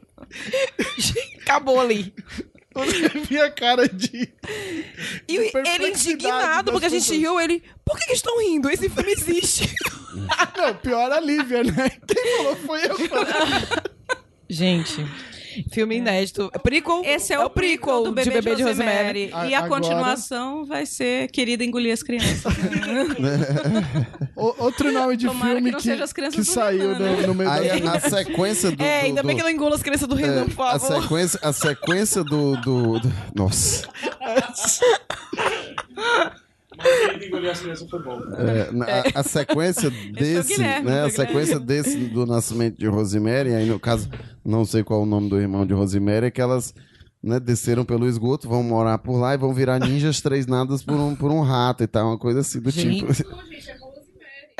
Acabou 1.42 1.80
ali. 1.82 2.14
você 2.74 3.10
via 3.28 3.46
a 3.48 3.52
cara 3.52 3.86
de. 3.90 4.34
E 5.28 5.36
ele 5.36 5.52
perplexidade 5.52 6.10
indignado, 6.14 6.72
porque 6.72 6.86
a 6.86 6.90
gente 6.90 7.12
riu, 7.18 7.38
ele, 7.40 7.62
por 7.84 7.98
que, 8.00 8.06
que 8.06 8.14
estão 8.14 8.40
rindo? 8.40 8.70
Esse 8.70 8.88
filme 8.90 9.12
existe. 9.12 9.74
Não, 10.58 10.74
pior 10.76 11.12
a 11.12 11.20
Lívia, 11.20 11.64
né? 11.66 11.90
Quem 12.08 12.38
falou 12.38 12.56
foi 12.56 12.80
eu. 12.86 12.96
gente, 14.50 15.06
filme 15.72 15.98
inédito. 15.98 16.52
Prequel, 16.64 17.02
Esse 17.06 17.34
é, 17.34 17.40
o 17.40 17.50
prequel 17.50 18.04
do 18.04 18.12
Bebê, 18.12 18.56
de, 18.56 18.64
Rosemary. 18.64 19.30
A- 19.34 19.48
E 19.48 19.54
a 19.54 19.60
agora- 19.60 19.82
continuação 19.82 20.66
vai 20.66 20.86
ser 20.86 21.30
Querida 21.32 21.64
Engolir 21.64 21.94
as 21.94 22.04
Crianças. 22.04 22.42
O- 24.36 24.64
outro 24.64 24.92
nome 24.92 25.16
de 25.18 25.28
Tomara 25.28 25.56
filme 25.56 25.66
que 25.68 25.72
não 25.72 25.80
que, 25.80 25.84
seja 25.86 26.04
as 26.04 26.14
crianças 26.14 26.48
que 26.48 26.54
saiu 26.54 26.94
Renan, 26.94 27.00
né? 27.00 27.22
no, 27.22 27.28
no 27.28 27.34
meio 27.36 27.50
Aí 27.50 27.80
da. 27.82 27.94
na 27.94 28.00
sequência 28.00 28.72
do. 28.72 28.82
É, 28.84 29.02
do- 29.02 29.06
ainda 29.06 29.24
bem 29.24 29.36
do- 29.36 29.38
que 29.38 29.44
não 29.44 29.50
engula 29.52 29.76
as 29.76 29.84
crianças 29.84 30.08
do 30.08 30.16
Renan, 30.16 30.48
por 30.48 30.66
a 30.66 30.80
favor. 30.80 31.02
sequência, 31.04 31.40
a 31.44 31.54
sequência 31.54 32.24
do, 32.24 32.56
do, 32.58 33.00
do- 33.00 33.14
Nossa. 33.36 33.88
É, 38.38 38.72
na- 38.72 38.86
a, 38.86 39.20
a 39.20 39.24
sequência 39.24 39.90
desse, 39.90 40.54
Guilherme, 40.56 40.90
né? 40.90 41.04
A 41.04 41.08
o 41.08 41.12
sequência 41.12 41.60
desse 41.60 41.98
do 41.98 42.26
nascimento 42.26 42.78
de 42.78 42.88
Rosemary, 42.88 43.54
aí 43.54 43.66
no 43.68 43.80
caso, 43.80 44.10
não 44.44 44.66
sei 44.66 44.84
qual 44.84 45.02
é 45.02 45.04
o 45.04 45.06
nome 45.06 45.30
do 45.30 45.40
irmão 45.40 45.66
de 45.66 45.74
Rosemary, 45.74 46.28
é 46.28 46.32
que 46.32 46.42
elas 46.42 46.74
né, 47.22 47.40
desceram 47.40 47.86
pelo 47.86 48.08
esgoto, 48.08 48.48
vão 48.50 48.64
morar 48.64 48.98
por 48.98 49.18
lá 49.20 49.34
e 49.34 49.38
vão 49.38 49.54
virar 49.54 49.80
ninjas 49.80 50.22
treinadas 50.22 50.82
por 50.84 50.96
um, 50.96 51.16
por 51.16 51.30
um 51.30 51.42
rato 51.42 51.84
e 51.84 51.88
tal, 51.88 52.08
uma 52.08 52.18
coisa 52.18 52.40
assim 52.40 52.60
do 52.60 52.72
Gente. 52.72 53.06
tipo. 53.06 53.14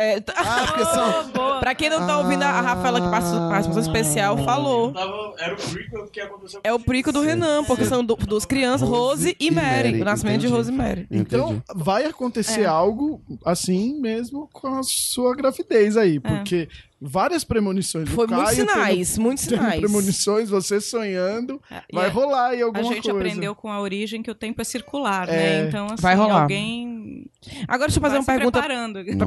É, 0.02 0.20
tá- 0.20 0.34
Ah, 0.38 0.66
porque 0.68 0.86
são. 0.86 1.32
Pra 1.62 1.76
quem 1.76 1.90
não 1.92 2.08
tá 2.08 2.18
ouvindo, 2.18 2.42
a 2.42 2.60
Rafaela, 2.60 3.00
que 3.00 3.10
passa 3.12 3.38
participação 3.50 3.82
especial, 3.84 4.36
falou. 4.40 4.92
Tava, 4.92 5.34
era 5.38 5.54
o 5.54 5.58
prequel 5.58 6.08
que 6.08 6.20
aconteceu 6.20 6.60
É 6.64 6.74
o 6.74 6.80
prequel 6.80 7.14
do 7.14 7.22
Renan, 7.22 7.64
porque 7.66 7.86
são 7.86 8.04
do- 8.04 8.16
duas 8.16 8.46
crianças, 8.46 8.88
Rose 8.88 9.02
Rose 9.02 9.36
e 9.40 9.52
Mary. 9.52 9.90
Mary, 9.92 10.02
O 10.02 10.06
nascimento 10.06 10.40
de 10.40 10.46
entendi. 10.48 10.58
Rose 10.58 10.72
e 10.72 10.76
Mary. 10.76 11.08
Então, 11.12 11.50
Entendi. 11.50 11.64
vai 11.76 12.06
acontecer 12.06 12.62
É. 12.62 12.66
algo 12.66 13.22
assim 13.46 14.00
mesmo 14.00 14.50
com 14.52 14.68
a 14.76 14.82
sua 14.84 15.36
gravidez 15.36 15.96
aí, 15.98 16.20
porque 16.20 16.68
várias 17.02 17.44
premonições. 17.44 18.08
Foi 18.10 18.26
o 18.26 18.28
Caio 18.28 18.42
muitos 18.44 18.56
sinais, 18.56 19.18
muitos 19.18 19.44
Tendo, 19.46 19.54
tendo 19.58 19.64
sinais. 19.64 19.80
premonições, 19.82 20.50
você 20.50 20.80
sonhando, 20.80 21.60
E 21.92 21.96
vai 21.96 22.08
a- 22.08 22.10
rolar 22.12 22.50
aí 22.50 22.62
A 22.62 22.66
alguma 22.66 22.84
gente 22.84 23.10
coisa. 23.10 23.18
aprendeu 23.18 23.56
com 23.56 23.72
a 23.72 23.80
origem 23.82 24.22
que 24.22 24.30
o 24.30 24.36
tempo 24.36 24.62
é 24.62 24.64
circular, 24.64 25.28
É. 25.28 25.32
né? 25.64 25.68
Então, 25.68 25.86
assim, 25.88 26.02
Vai 26.02 26.16
rolar. 26.16 26.44
alguém 26.44 27.26
Agora 27.68 27.88
deixa 27.90 27.98
eu 27.98 28.02
fazer 28.02 28.18
uma 28.18 28.24
pergunta 28.26 28.62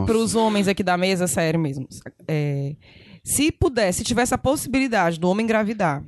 para 0.07 0.17
os 0.17 0.35
homens 0.37 0.69
aqui 0.69 0.83
da 0.83 0.97
mesa, 0.97 1.27
sério 1.27 1.59
mesmo. 1.59 1.89
É, 2.29 2.75
se 3.25 3.51
pudesse, 3.51 3.99
se 3.99 4.05
tivesse 4.05 4.33
a 4.35 4.39
possibilidade 4.39 5.19
do 5.19 5.29
homem 5.29 5.45
engravidar, 5.45 6.03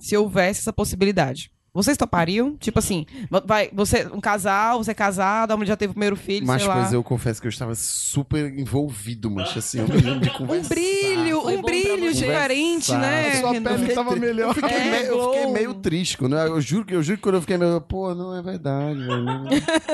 se 0.00 0.16
houvesse 0.16 0.60
essa 0.60 0.72
possibilidade, 0.72 1.50
vocês 1.74 1.96
topariam? 1.96 2.56
Tipo 2.56 2.78
assim, 2.78 3.04
vai, 3.44 3.68
você, 3.72 4.06
um 4.06 4.20
casal, 4.20 4.78
você 4.82 4.92
é 4.92 4.94
casado, 4.94 5.50
a 5.50 5.56
mulher 5.56 5.68
já 5.68 5.76
teve 5.76 5.90
o 5.90 5.94
primeiro 5.94 6.14
filho, 6.16 6.46
Mas, 6.46 6.62
sei 6.62 6.68
lá. 6.68 6.76
pois 6.80 6.92
eu 6.92 7.02
confesso 7.02 7.40
que 7.40 7.46
eu 7.48 7.50
estava 7.50 7.74
super 7.74 8.56
envolvido, 8.56 9.28
mas 9.30 9.54
assim, 9.56 9.80
eu 9.80 9.88
me 9.88 9.96
lembro 9.96 10.20
de 10.20 10.28
Um 10.34 10.38
conversar. 10.38 10.68
brilho, 10.68 11.33
Foi 11.33 11.33
um 11.46 11.62
brilho 11.62 12.12
diferente, 12.12 12.92
né? 12.92 13.28
A 13.28 13.34
sua 13.40 13.52
Renan? 13.52 13.78
pele 13.78 13.92
tava 13.94 14.16
melhor. 14.16 14.48
Eu 14.48 14.54
fiquei, 14.54 14.70
É, 14.76 14.90
meio, 14.90 15.06
eu 15.06 15.32
fiquei 15.32 15.46
meio 15.52 15.74
triste. 15.74 16.18
Quando 16.18 16.36
eu, 16.36 16.60
juro 16.60 16.84
que 16.84 16.94
eu 16.94 17.02
juro 17.02 17.16
que 17.18 17.22
quando 17.22 17.34
eu 17.36 17.40
fiquei 17.40 17.56
meio. 17.56 17.80
Pô, 17.80 18.14
não 18.14 18.36
é 18.36 18.42
verdade, 18.42 18.98
velho. 19.00 19.24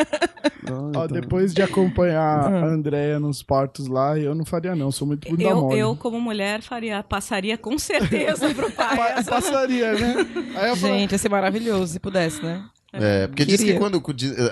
Não, 0.68 0.86
Ó, 0.86 0.88
então- 0.90 1.06
depois 1.08 1.52
de 1.54 1.62
acompanhar 1.62 2.20
Ah. 2.52 2.60
a 2.60 2.64
Andrea 2.66 3.18
nos 3.18 3.42
partos 3.42 3.86
lá, 3.88 4.16
eu 4.18 4.34
não 4.34 4.44
faria 4.44 4.76
não, 4.76 4.92
sou 4.92 5.06
muito 5.06 5.28
bunda 5.28 5.42
Eu, 5.42 5.56
mole. 5.60 5.78
eu, 5.78 5.96
como 5.96 6.20
mulher, 6.20 6.62
faria, 6.62 7.02
passaria 7.02 7.56
com 7.58 7.76
certeza 7.78 8.54
pro 8.54 8.70
pai. 8.72 8.96
Pa- 8.96 9.22
passaria, 9.24 9.92
né? 9.94 10.14
Aí 10.56 10.68
eu 10.70 10.76
falo, 10.76 10.94
Gente, 10.94 11.12
ia 11.12 11.18
ser 11.18 11.28
maravilhoso 11.28 11.92
se 11.94 11.98
pudesse, 11.98 12.42
né? 12.42 12.62
É, 12.92 13.26
porque 13.26 13.44
diz 13.44 13.56
que 13.60 13.66
Queria. 13.66 13.78
quando. 13.80 14.02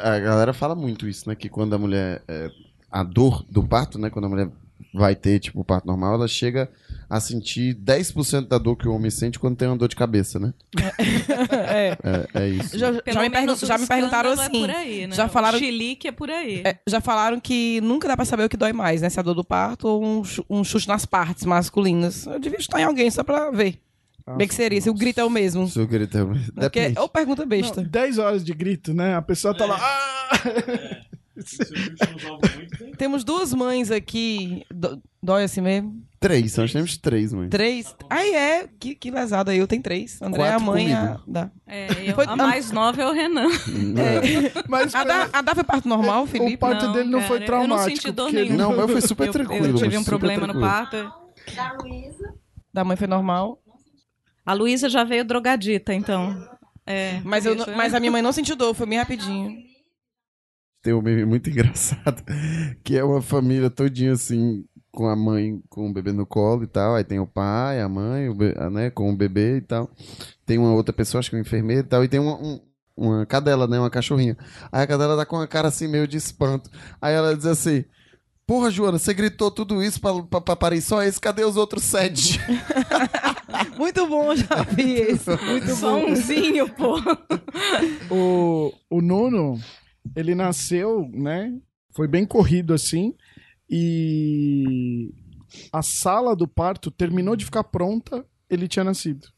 A 0.02 0.18
galera 0.18 0.52
fala 0.52 0.74
muito 0.74 1.06
isso, 1.08 1.28
né? 1.28 1.34
Que 1.34 1.48
quando 1.48 1.74
a 1.74 1.78
mulher. 1.78 2.22
é, 2.26 2.50
a 2.90 3.02
dor 3.02 3.44
do 3.48 3.62
parto, 3.62 3.98
né? 3.98 4.10
Quando 4.10 4.24
a 4.24 4.28
mulher 4.28 4.48
vai 4.94 5.14
ter, 5.14 5.38
tipo, 5.40 5.60
o 5.60 5.64
parto 5.64 5.86
normal, 5.86 6.14
ela 6.14 6.26
chega 6.28 6.70
a 7.10 7.20
sentir 7.20 7.74
10% 7.74 8.48
da 8.48 8.58
dor 8.58 8.76
que 8.76 8.86
o 8.86 8.92
homem 8.94 9.10
sente 9.10 9.38
quando 9.38 9.56
tem 9.56 9.66
uma 9.66 9.76
dor 9.76 9.88
de 9.88 9.96
cabeça, 9.96 10.38
né? 10.38 10.52
É. 11.50 11.96
É, 12.02 12.28
é 12.42 12.48
isso. 12.48 12.78
Já, 12.78 12.92
já 12.92 13.20
me, 13.22 13.30
pergun- 13.30 13.52
o 13.52 13.56
já 13.66 13.78
me 13.78 13.86
perguntaram 13.86 14.30
escândalo 14.34 14.50
assim. 14.56 14.64
É 14.64 14.66
por 14.66 14.76
aí, 14.76 15.06
né? 15.06 15.16
já 15.16 15.28
falaram- 15.28 15.56
O 15.56 15.58
chilique 15.60 16.06
é 16.08 16.12
por 16.12 16.30
aí. 16.30 16.62
É, 16.66 16.78
já 16.86 17.00
falaram 17.00 17.40
que 17.40 17.80
nunca 17.80 18.06
dá 18.08 18.14
pra 18.16 18.24
saber 18.26 18.44
o 18.44 18.48
que 18.48 18.56
dói 18.56 18.72
mais, 18.72 19.00
né? 19.00 19.08
Se 19.08 19.18
é 19.18 19.20
a 19.20 19.22
dor 19.22 19.34
do 19.34 19.44
parto 19.44 19.88
ou 19.88 20.04
um, 20.04 20.22
um 20.50 20.62
chute 20.64 20.86
nas 20.86 21.06
partes 21.06 21.44
masculinas. 21.44 22.26
Eu 22.26 22.38
devia 22.38 22.58
estar 22.58 22.80
em 22.80 22.84
alguém 22.84 23.10
só 23.10 23.24
pra 23.24 23.50
ver. 23.50 23.78
Bem 24.36 24.46
que 24.46 24.54
seria, 24.54 24.78
se 24.78 24.90
o 24.90 24.94
grito 24.94 25.18
é 25.20 25.24
o 25.24 25.30
mesmo. 25.30 25.66
Se 25.66 25.78
eu 25.80 25.88
querer 25.88 26.06
ter... 26.06 26.22
Porque, 26.26 26.50
Depende. 26.80 26.98
ou 26.98 27.08
pergunta 27.08 27.46
besta. 27.46 27.80
não, 27.80 27.88
10 27.88 28.18
horas 28.18 28.44
de 28.44 28.52
grito, 28.52 28.92
né? 28.92 29.14
A 29.14 29.22
pessoa 29.22 29.56
tá 29.56 29.64
lá. 29.64 29.78
"Ah!" 29.80 31.00
Temos 32.96 33.24
duas 33.24 33.52
mães 33.54 33.90
aqui. 33.90 34.64
Dói 35.22 35.44
assim 35.44 35.60
mesmo? 35.60 36.02
Três, 36.20 36.56
nós 36.56 36.72
temos 36.72 36.96
três, 36.96 37.32
mãe. 37.32 37.48
Três? 37.48 37.94
Aí 38.10 38.34
é. 38.34 38.68
Que, 38.80 38.94
que 38.94 39.10
lesado 39.10 39.50
aí. 39.50 39.58
Eu 39.58 39.68
tenho 39.68 39.82
três. 39.82 40.20
André 40.20 40.42
é 40.42 40.52
a 40.52 40.58
mãe. 40.58 40.92
A, 40.92 41.20
da. 41.26 41.50
É, 41.66 42.10
eu- 42.10 42.14
Foi- 42.14 42.26
a 42.26 42.34
mais 42.36 42.72
nova 42.72 43.00
é 43.00 43.06
o 43.06 43.12
Renan. 43.12 43.48
Mas 44.68 44.94
A 44.94 45.04
da, 45.04 45.28
a 45.32 45.42
da 45.42 45.54
foi 45.54 45.64
parto 45.64 45.88
normal, 45.88 46.26
Felipe? 46.26 46.54
o 46.54 46.58
parto 46.58 46.86
Não, 46.86 46.92
dele 46.92 47.08
não 47.08 47.18
cara, 47.20 47.28
foi 47.28 47.36
eu 47.36 47.40
não 47.40 47.46
traumático. 47.46 47.90
senti 47.96 48.10
dor 48.12 48.32
nenhuma. 48.32 48.56
Não, 48.56 48.72
o 48.72 48.76
meu 48.76 48.88
foi 48.88 49.00
super 49.00 49.28
Eu- 49.28 49.32
tranquilo. 49.32 49.66
Eu, 49.66 49.74
tive 49.74 49.86
mas 49.94 49.96
um 50.00 50.04
problema 50.04 50.46
no 50.46 50.52
tranquilo. 50.54 50.68
parto. 50.70 51.12
Da 51.54 51.72
Luísa. 51.80 52.34
Da 52.74 52.84
mãe 52.84 52.96
foi 52.96 53.06
normal. 53.06 53.60
A 54.44 54.52
Luísa 54.54 54.88
já 54.88 55.04
veio 55.04 55.24
drogadita, 55.24 55.94
então. 55.94 56.36
É, 56.86 57.20
Mas, 57.22 57.44
eu, 57.44 57.54
mas 57.76 57.92
a 57.92 58.00
minha 58.00 58.10
mãe 58.10 58.22
não 58.22 58.32
sentiu 58.32 58.56
dor, 58.56 58.72
foi 58.74 58.86
bem 58.86 58.98
rapidinho. 58.98 59.58
Tem 60.82 60.92
um 60.94 61.02
meme 61.02 61.24
muito 61.24 61.48
engraçado, 61.50 62.22
que 62.84 62.96
é 62.96 63.04
uma 63.04 63.20
família 63.20 63.68
todinha 63.68 64.12
assim, 64.12 64.64
com 64.92 65.06
a 65.08 65.16
mãe 65.16 65.60
com 65.68 65.88
o 65.88 65.92
bebê 65.92 66.12
no 66.12 66.24
colo 66.26 66.64
e 66.64 66.66
tal. 66.66 66.94
Aí 66.94 67.04
tem 67.04 67.18
o 67.18 67.26
pai, 67.26 67.80
a 67.80 67.88
mãe, 67.88 68.28
o 68.28 68.34
be- 68.34 68.54
né, 68.70 68.90
com 68.90 69.10
o 69.12 69.16
bebê 69.16 69.56
e 69.58 69.60
tal. 69.60 69.90
Tem 70.46 70.56
uma 70.58 70.72
outra 70.72 70.92
pessoa, 70.92 71.18
acho 71.20 71.30
que 71.30 71.36
é 71.36 71.38
um 71.38 71.42
enfermeiro 71.42 71.82
e 71.86 71.88
tal. 71.88 72.04
E 72.04 72.08
tem 72.08 72.20
uma, 72.20 72.34
um- 72.40 72.60
uma 72.96 73.26
cadela, 73.26 73.66
né, 73.66 73.78
uma 73.78 73.90
cachorrinha. 73.90 74.36
Aí 74.72 74.82
a 74.82 74.86
cadela 74.86 75.16
tá 75.16 75.26
com 75.26 75.36
a 75.40 75.46
cara 75.46 75.68
assim, 75.68 75.86
meio 75.88 76.06
de 76.08 76.16
espanto. 76.16 76.70
Aí 77.02 77.14
ela 77.14 77.36
diz 77.36 77.46
assim... 77.46 77.84
Porra, 78.46 78.70
Joana, 78.70 78.98
você 78.98 79.12
gritou 79.12 79.50
tudo 79.50 79.82
isso 79.82 80.00
pra, 80.00 80.22
pra, 80.22 80.40
pra 80.40 80.56
parir 80.56 80.80
só 80.80 81.02
esse? 81.02 81.20
Cadê 81.20 81.44
os 81.44 81.54
outros 81.58 81.82
sete? 81.84 82.40
Muito 83.76 84.06
bom, 84.06 84.34
já 84.34 84.62
vi 84.74 84.92
esse. 85.12 85.28
Muito 85.44 85.74
Só 85.74 86.00
bom. 86.00 86.06
umzinho, 86.12 86.66
pô. 86.70 86.94
o, 88.10 88.72
o 88.88 89.00
Nuno, 89.02 89.60
ele 90.14 90.34
nasceu, 90.34 91.08
né? 91.12 91.52
Foi 91.94 92.06
bem 92.06 92.24
corrido 92.24 92.74
assim. 92.74 93.14
E 93.68 95.12
a 95.72 95.82
sala 95.82 96.34
do 96.34 96.46
parto 96.46 96.90
terminou 96.90 97.36
de 97.36 97.44
ficar 97.44 97.64
pronta, 97.64 98.24
ele 98.48 98.68
tinha 98.68 98.84
nascido. 98.84 99.28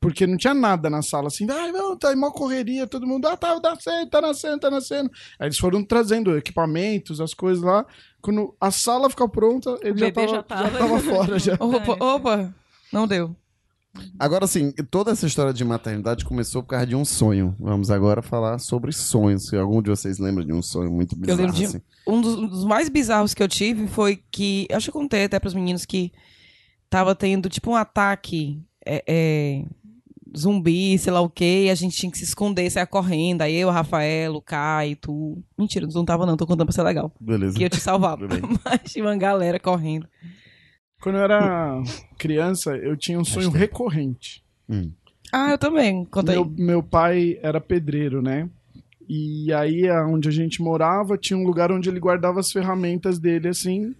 Porque 0.00 0.26
não 0.26 0.36
tinha 0.36 0.52
nada 0.52 0.90
na 0.90 1.00
sala 1.00 1.28
assim, 1.28 1.46
ai, 1.48 1.70
não, 1.70 1.96
tá 1.96 2.12
em 2.12 2.16
uma 2.16 2.32
correria, 2.32 2.88
todo 2.88 3.06
mundo, 3.06 3.26
ah, 3.26 3.36
tá 3.36 3.60
nascendo, 3.62 4.10
tá 4.10 4.20
nascendo, 4.20 4.58
tá 4.58 4.70
nascendo. 4.70 5.10
Aí 5.38 5.46
eles 5.46 5.58
foram 5.58 5.84
trazendo 5.84 6.36
equipamentos, 6.36 7.20
as 7.20 7.32
coisas 7.32 7.62
lá. 7.62 7.86
Quando 8.20 8.52
a 8.60 8.72
sala 8.72 9.08
ficou 9.08 9.28
pronta, 9.28 9.78
ele 9.80 9.98
já 9.98 10.10
tava, 10.10 10.28
já 10.28 10.42
tava. 10.42 10.70
já 10.70 10.78
tava 10.78 10.98
fora. 10.98 11.38
Já. 11.38 11.54
Opa, 11.54 12.04
opa. 12.04 12.54
Não 12.92 13.06
deu. 13.06 13.36
Agora, 14.18 14.44
assim, 14.46 14.72
toda 14.90 15.10
essa 15.10 15.26
história 15.26 15.52
de 15.52 15.64
maternidade 15.64 16.24
começou 16.24 16.62
por 16.62 16.70
causa 16.70 16.86
de 16.86 16.96
um 16.96 17.04
sonho. 17.04 17.54
Vamos 17.60 17.90
agora 17.90 18.22
falar 18.22 18.58
sobre 18.58 18.90
sonhos. 18.92 19.46
Se 19.48 19.56
algum 19.56 19.82
de 19.82 19.90
vocês 19.90 20.18
lembra 20.18 20.44
de 20.44 20.52
um 20.52 20.62
sonho 20.62 20.90
muito 20.90 21.14
bizarro, 21.14 21.40
lembro 21.40 21.54
de- 21.56 21.64
assim. 21.66 21.82
Um 22.06 22.20
dos, 22.20 22.34
um 22.36 22.46
dos 22.46 22.64
mais 22.64 22.88
bizarros 22.88 23.34
que 23.34 23.42
eu 23.42 23.48
tive 23.48 23.86
foi 23.86 24.22
que. 24.30 24.66
Acho 24.72 24.90
que 24.90 24.96
eu 24.96 25.00
contei 25.00 25.24
até 25.24 25.38
pros 25.38 25.54
meninos 25.54 25.84
que 25.84 26.10
tava 26.88 27.14
tendo 27.14 27.48
tipo 27.48 27.70
um 27.70 27.76
ataque. 27.76 28.62
é, 28.86 29.04
é, 29.06 29.64
zumbi, 30.34 30.98
sei 30.98 31.12
lá 31.12 31.20
o 31.20 31.28
quê, 31.28 31.64
e 31.66 31.70
a 31.70 31.74
gente 31.74 31.94
tinha 31.94 32.10
que 32.10 32.16
se 32.16 32.24
esconder, 32.24 32.70
sair 32.70 32.86
correndo. 32.86 33.42
Aí 33.42 33.54
eu, 33.54 33.68
Rafael, 33.70 34.34
o 34.34 34.40
Caio, 34.40 34.96
tu. 34.96 35.42
Mentira, 35.58 35.86
não 35.92 36.04
tava 36.06 36.24
não, 36.24 36.36
tô 36.38 36.46
contando 36.46 36.66
pra 36.66 36.72
ser 36.74 36.82
legal. 36.82 37.12
Beleza. 37.20 37.56
Que 37.58 37.64
eu 37.64 37.70
te 37.70 37.78
salvava. 37.78 38.26
Mas 38.64 38.90
tinha 38.90 39.04
uma 39.04 39.16
galera 39.16 39.60
correndo. 39.60 40.06
Quando 41.02 41.16
eu 41.16 41.22
era 41.22 41.82
criança, 42.16 42.76
eu 42.76 42.96
tinha 42.96 43.18
um 43.18 43.24
sonho 43.24 43.50
recorrente. 43.50 44.42
Ah, 45.32 45.50
eu 45.50 45.58
também. 45.58 46.04
Conta 46.04 46.32
aí. 46.32 46.38
Meu, 46.38 46.54
meu 46.56 46.82
pai 46.82 47.38
era 47.42 47.60
pedreiro, 47.60 48.22
né? 48.22 48.48
E 49.08 49.52
aí, 49.52 49.90
onde 49.90 50.28
a 50.28 50.32
gente 50.32 50.62
morava, 50.62 51.18
tinha 51.18 51.36
um 51.36 51.44
lugar 51.44 51.72
onde 51.72 51.88
ele 51.88 51.98
guardava 51.98 52.38
as 52.38 52.52
ferramentas 52.52 53.18
dele, 53.18 53.48
assim, 53.48 53.94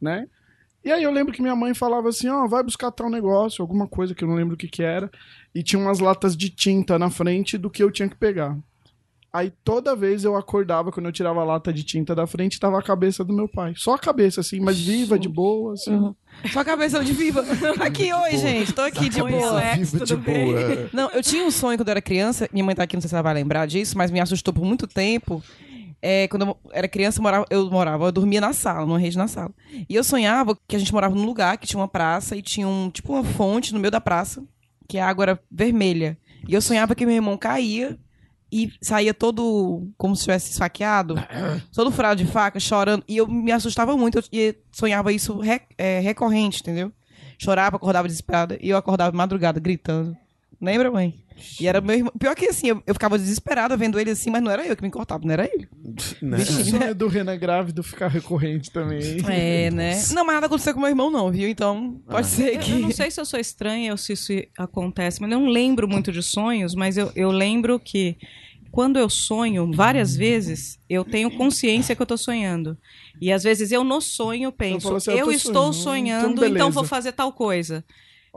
né? 0.00 0.26
E 0.82 0.90
aí 0.90 1.02
eu 1.02 1.10
lembro 1.10 1.32
que 1.32 1.42
minha 1.42 1.54
mãe 1.54 1.74
falava 1.74 2.08
assim, 2.08 2.28
ó, 2.28 2.46
vai 2.46 2.62
buscar 2.62 2.90
tal 2.90 3.10
negócio, 3.10 3.60
alguma 3.60 3.86
coisa 3.86 4.14
que 4.14 4.24
eu 4.24 4.28
não 4.28 4.36
lembro 4.36 4.54
o 4.54 4.56
que 4.56 4.68
que 4.68 4.82
era, 4.82 5.10
e 5.54 5.62
tinha 5.62 5.80
umas 5.80 5.98
latas 5.98 6.36
de 6.36 6.48
tinta 6.48 6.98
na 6.98 7.10
frente 7.10 7.58
do 7.58 7.68
que 7.68 7.82
eu 7.82 7.90
tinha 7.90 8.08
que 8.08 8.16
pegar. 8.16 8.56
Aí 9.32 9.52
toda 9.62 9.94
vez 9.94 10.24
eu 10.24 10.34
acordava, 10.34 10.90
quando 10.90 11.06
eu 11.06 11.12
tirava 11.12 11.40
a 11.40 11.44
lata 11.44 11.72
de 11.72 11.82
tinta 11.84 12.14
da 12.14 12.26
frente, 12.26 12.58
tava 12.58 12.78
a 12.78 12.82
cabeça 12.82 13.22
do 13.22 13.34
meu 13.34 13.46
pai. 13.46 13.74
Só 13.76 13.94
a 13.94 13.98
cabeça, 13.98 14.40
assim, 14.40 14.60
mas 14.60 14.80
viva, 14.80 15.18
de 15.18 15.28
boa, 15.28 15.74
assim. 15.74 15.92
Uhum. 15.94 16.14
Só 16.52 16.60
a 16.60 16.64
cabeça 16.64 17.04
de 17.04 17.12
viva. 17.12 17.44
Aqui, 17.80 18.12
oi, 18.12 18.36
gente. 18.36 18.72
Tô 18.72 18.82
aqui 18.82 19.08
de 19.08 19.18
boa. 19.18 19.50
Alex, 19.50 19.92
Viva 19.92 20.04
de 20.04 20.14
tudo 20.14 20.22
bem? 20.22 20.52
boa. 20.52 20.90
Não, 20.92 21.10
eu 21.10 21.22
tinha 21.22 21.44
um 21.44 21.50
sonho 21.50 21.76
quando 21.76 21.88
eu 21.88 21.92
era 21.92 22.02
criança. 22.02 22.48
Minha 22.52 22.64
mãe 22.64 22.74
tá 22.74 22.82
aqui, 22.82 22.96
não 22.96 23.00
sei 23.00 23.08
se 23.08 23.14
ela 23.14 23.22
vai 23.22 23.34
lembrar 23.34 23.66
disso, 23.66 23.96
mas 23.96 24.10
me 24.10 24.20
assustou 24.20 24.54
por 24.54 24.64
muito 24.64 24.86
tempo. 24.86 25.42
É, 26.00 26.28
quando 26.28 26.42
eu 26.46 26.56
era 26.72 26.88
criança, 26.88 27.18
eu 27.18 27.22
morava, 27.22 27.46
eu 27.50 27.70
morava, 27.70 28.04
eu 28.06 28.12
dormia 28.12 28.40
na 28.40 28.52
sala, 28.52 28.86
numa 28.86 28.98
rede 28.98 29.16
na 29.16 29.28
sala. 29.28 29.50
E 29.88 29.94
eu 29.94 30.04
sonhava 30.04 30.56
que 30.68 30.76
a 30.76 30.78
gente 30.78 30.92
morava 30.92 31.14
num 31.14 31.24
lugar 31.24 31.58
que 31.58 31.66
tinha 31.66 31.80
uma 31.80 31.88
praça 31.88 32.36
e 32.36 32.42
tinha 32.42 32.68
um, 32.68 32.90
tipo 32.90 33.12
uma 33.12 33.24
fonte 33.24 33.72
no 33.74 33.80
meio 33.80 33.90
da 33.90 34.00
praça, 34.00 34.42
que 34.88 34.98
a 34.98 35.06
água 35.08 35.24
era 35.24 35.40
vermelha. 35.50 36.16
E 36.46 36.54
eu 36.54 36.62
sonhava 36.62 36.94
que 36.94 37.04
meu 37.04 37.14
irmão 37.14 37.36
caía 37.36 37.98
e 38.50 38.70
saía 38.80 39.12
todo 39.12 39.88
como 39.98 40.14
se 40.14 40.22
tivesse 40.24 40.50
esfaqueado, 40.52 41.14
todo 41.74 41.90
furado 41.90 42.16
de 42.16 42.26
faca, 42.30 42.60
chorando. 42.60 43.04
E 43.08 43.16
eu 43.16 43.26
me 43.26 43.50
assustava 43.52 43.96
muito, 43.96 44.18
eu 44.18 44.24
e 44.32 44.56
sonhava 44.72 45.12
isso 45.12 45.38
re- 45.38 45.62
é, 45.76 46.00
recorrente, 46.00 46.60
entendeu? 46.60 46.92
Chorava, 47.38 47.76
acordava 47.76 48.08
desesperada, 48.08 48.56
e 48.60 48.70
eu 48.70 48.76
acordava 48.76 49.10
de 49.10 49.16
madrugada 49.16 49.60
gritando. 49.60 50.16
Lembra, 50.60 50.90
mãe? 50.90 51.14
E 51.60 51.66
era 51.66 51.80
meu 51.80 51.96
irmão. 51.96 52.12
Pior 52.18 52.34
que 52.34 52.46
assim, 52.46 52.68
eu, 52.68 52.82
eu 52.86 52.94
ficava 52.94 53.18
desesperada 53.18 53.76
vendo 53.76 54.00
ele 54.00 54.10
assim, 54.10 54.30
mas 54.30 54.42
não 54.42 54.50
era 54.50 54.66
eu 54.66 54.74
que 54.74 54.82
me 54.82 54.90
cortava, 54.90 55.24
não 55.24 55.32
era 55.32 55.44
ele. 55.44 55.68
Né? 56.22 56.38
O 56.38 56.44
sonho 56.44 56.94
do 56.94 57.08
Renan 57.08 57.36
grávido 57.36 57.82
ficar 57.82 58.08
recorrente 58.08 58.70
também. 58.70 59.18
É, 59.28 59.70
né? 59.70 60.02
Não, 60.12 60.24
mas 60.24 60.34
nada 60.34 60.46
aconteceu 60.46 60.72
com 60.72 60.80
meu 60.80 60.88
irmão, 60.88 61.10
não, 61.10 61.30
viu? 61.30 61.48
Então, 61.48 62.00
pode 62.08 62.26
ser 62.26 62.54
Eu, 62.54 62.60
que. 62.60 62.72
eu 62.72 62.78
não 62.78 62.90
sei 62.90 63.10
se 63.10 63.20
eu 63.20 63.24
sou 63.26 63.38
estranha 63.38 63.92
ou 63.92 63.98
se 63.98 64.14
isso 64.14 64.32
acontece, 64.56 65.20
mas 65.20 65.30
eu 65.30 65.38
não 65.38 65.48
lembro 65.48 65.86
muito 65.86 66.10
de 66.10 66.22
sonhos, 66.22 66.74
mas 66.74 66.96
eu, 66.96 67.12
eu 67.14 67.30
lembro 67.30 67.78
que 67.78 68.16
quando 68.70 68.98
eu 68.98 69.08
sonho, 69.08 69.70
várias 69.72 70.14
vezes, 70.14 70.78
eu 70.88 71.04
tenho 71.04 71.30
consciência 71.30 71.96
que 71.96 72.02
eu 72.02 72.06
tô 72.06 72.16
sonhando. 72.16 72.76
E 73.20 73.32
às 73.32 73.42
vezes 73.42 73.72
eu 73.72 73.82
no 73.82 74.00
sonho 74.02 74.52
penso, 74.52 74.82
falo 74.82 74.96
assim, 74.96 75.12
eu, 75.12 75.18
eu 75.18 75.30
estou 75.30 75.72
sonhando, 75.72 76.22
sonhando, 76.32 76.44
então 76.44 76.56
então 76.56 76.70
vou 76.70 76.84
fazer 76.84 77.12
tal 77.12 77.32
coisa. 77.32 77.82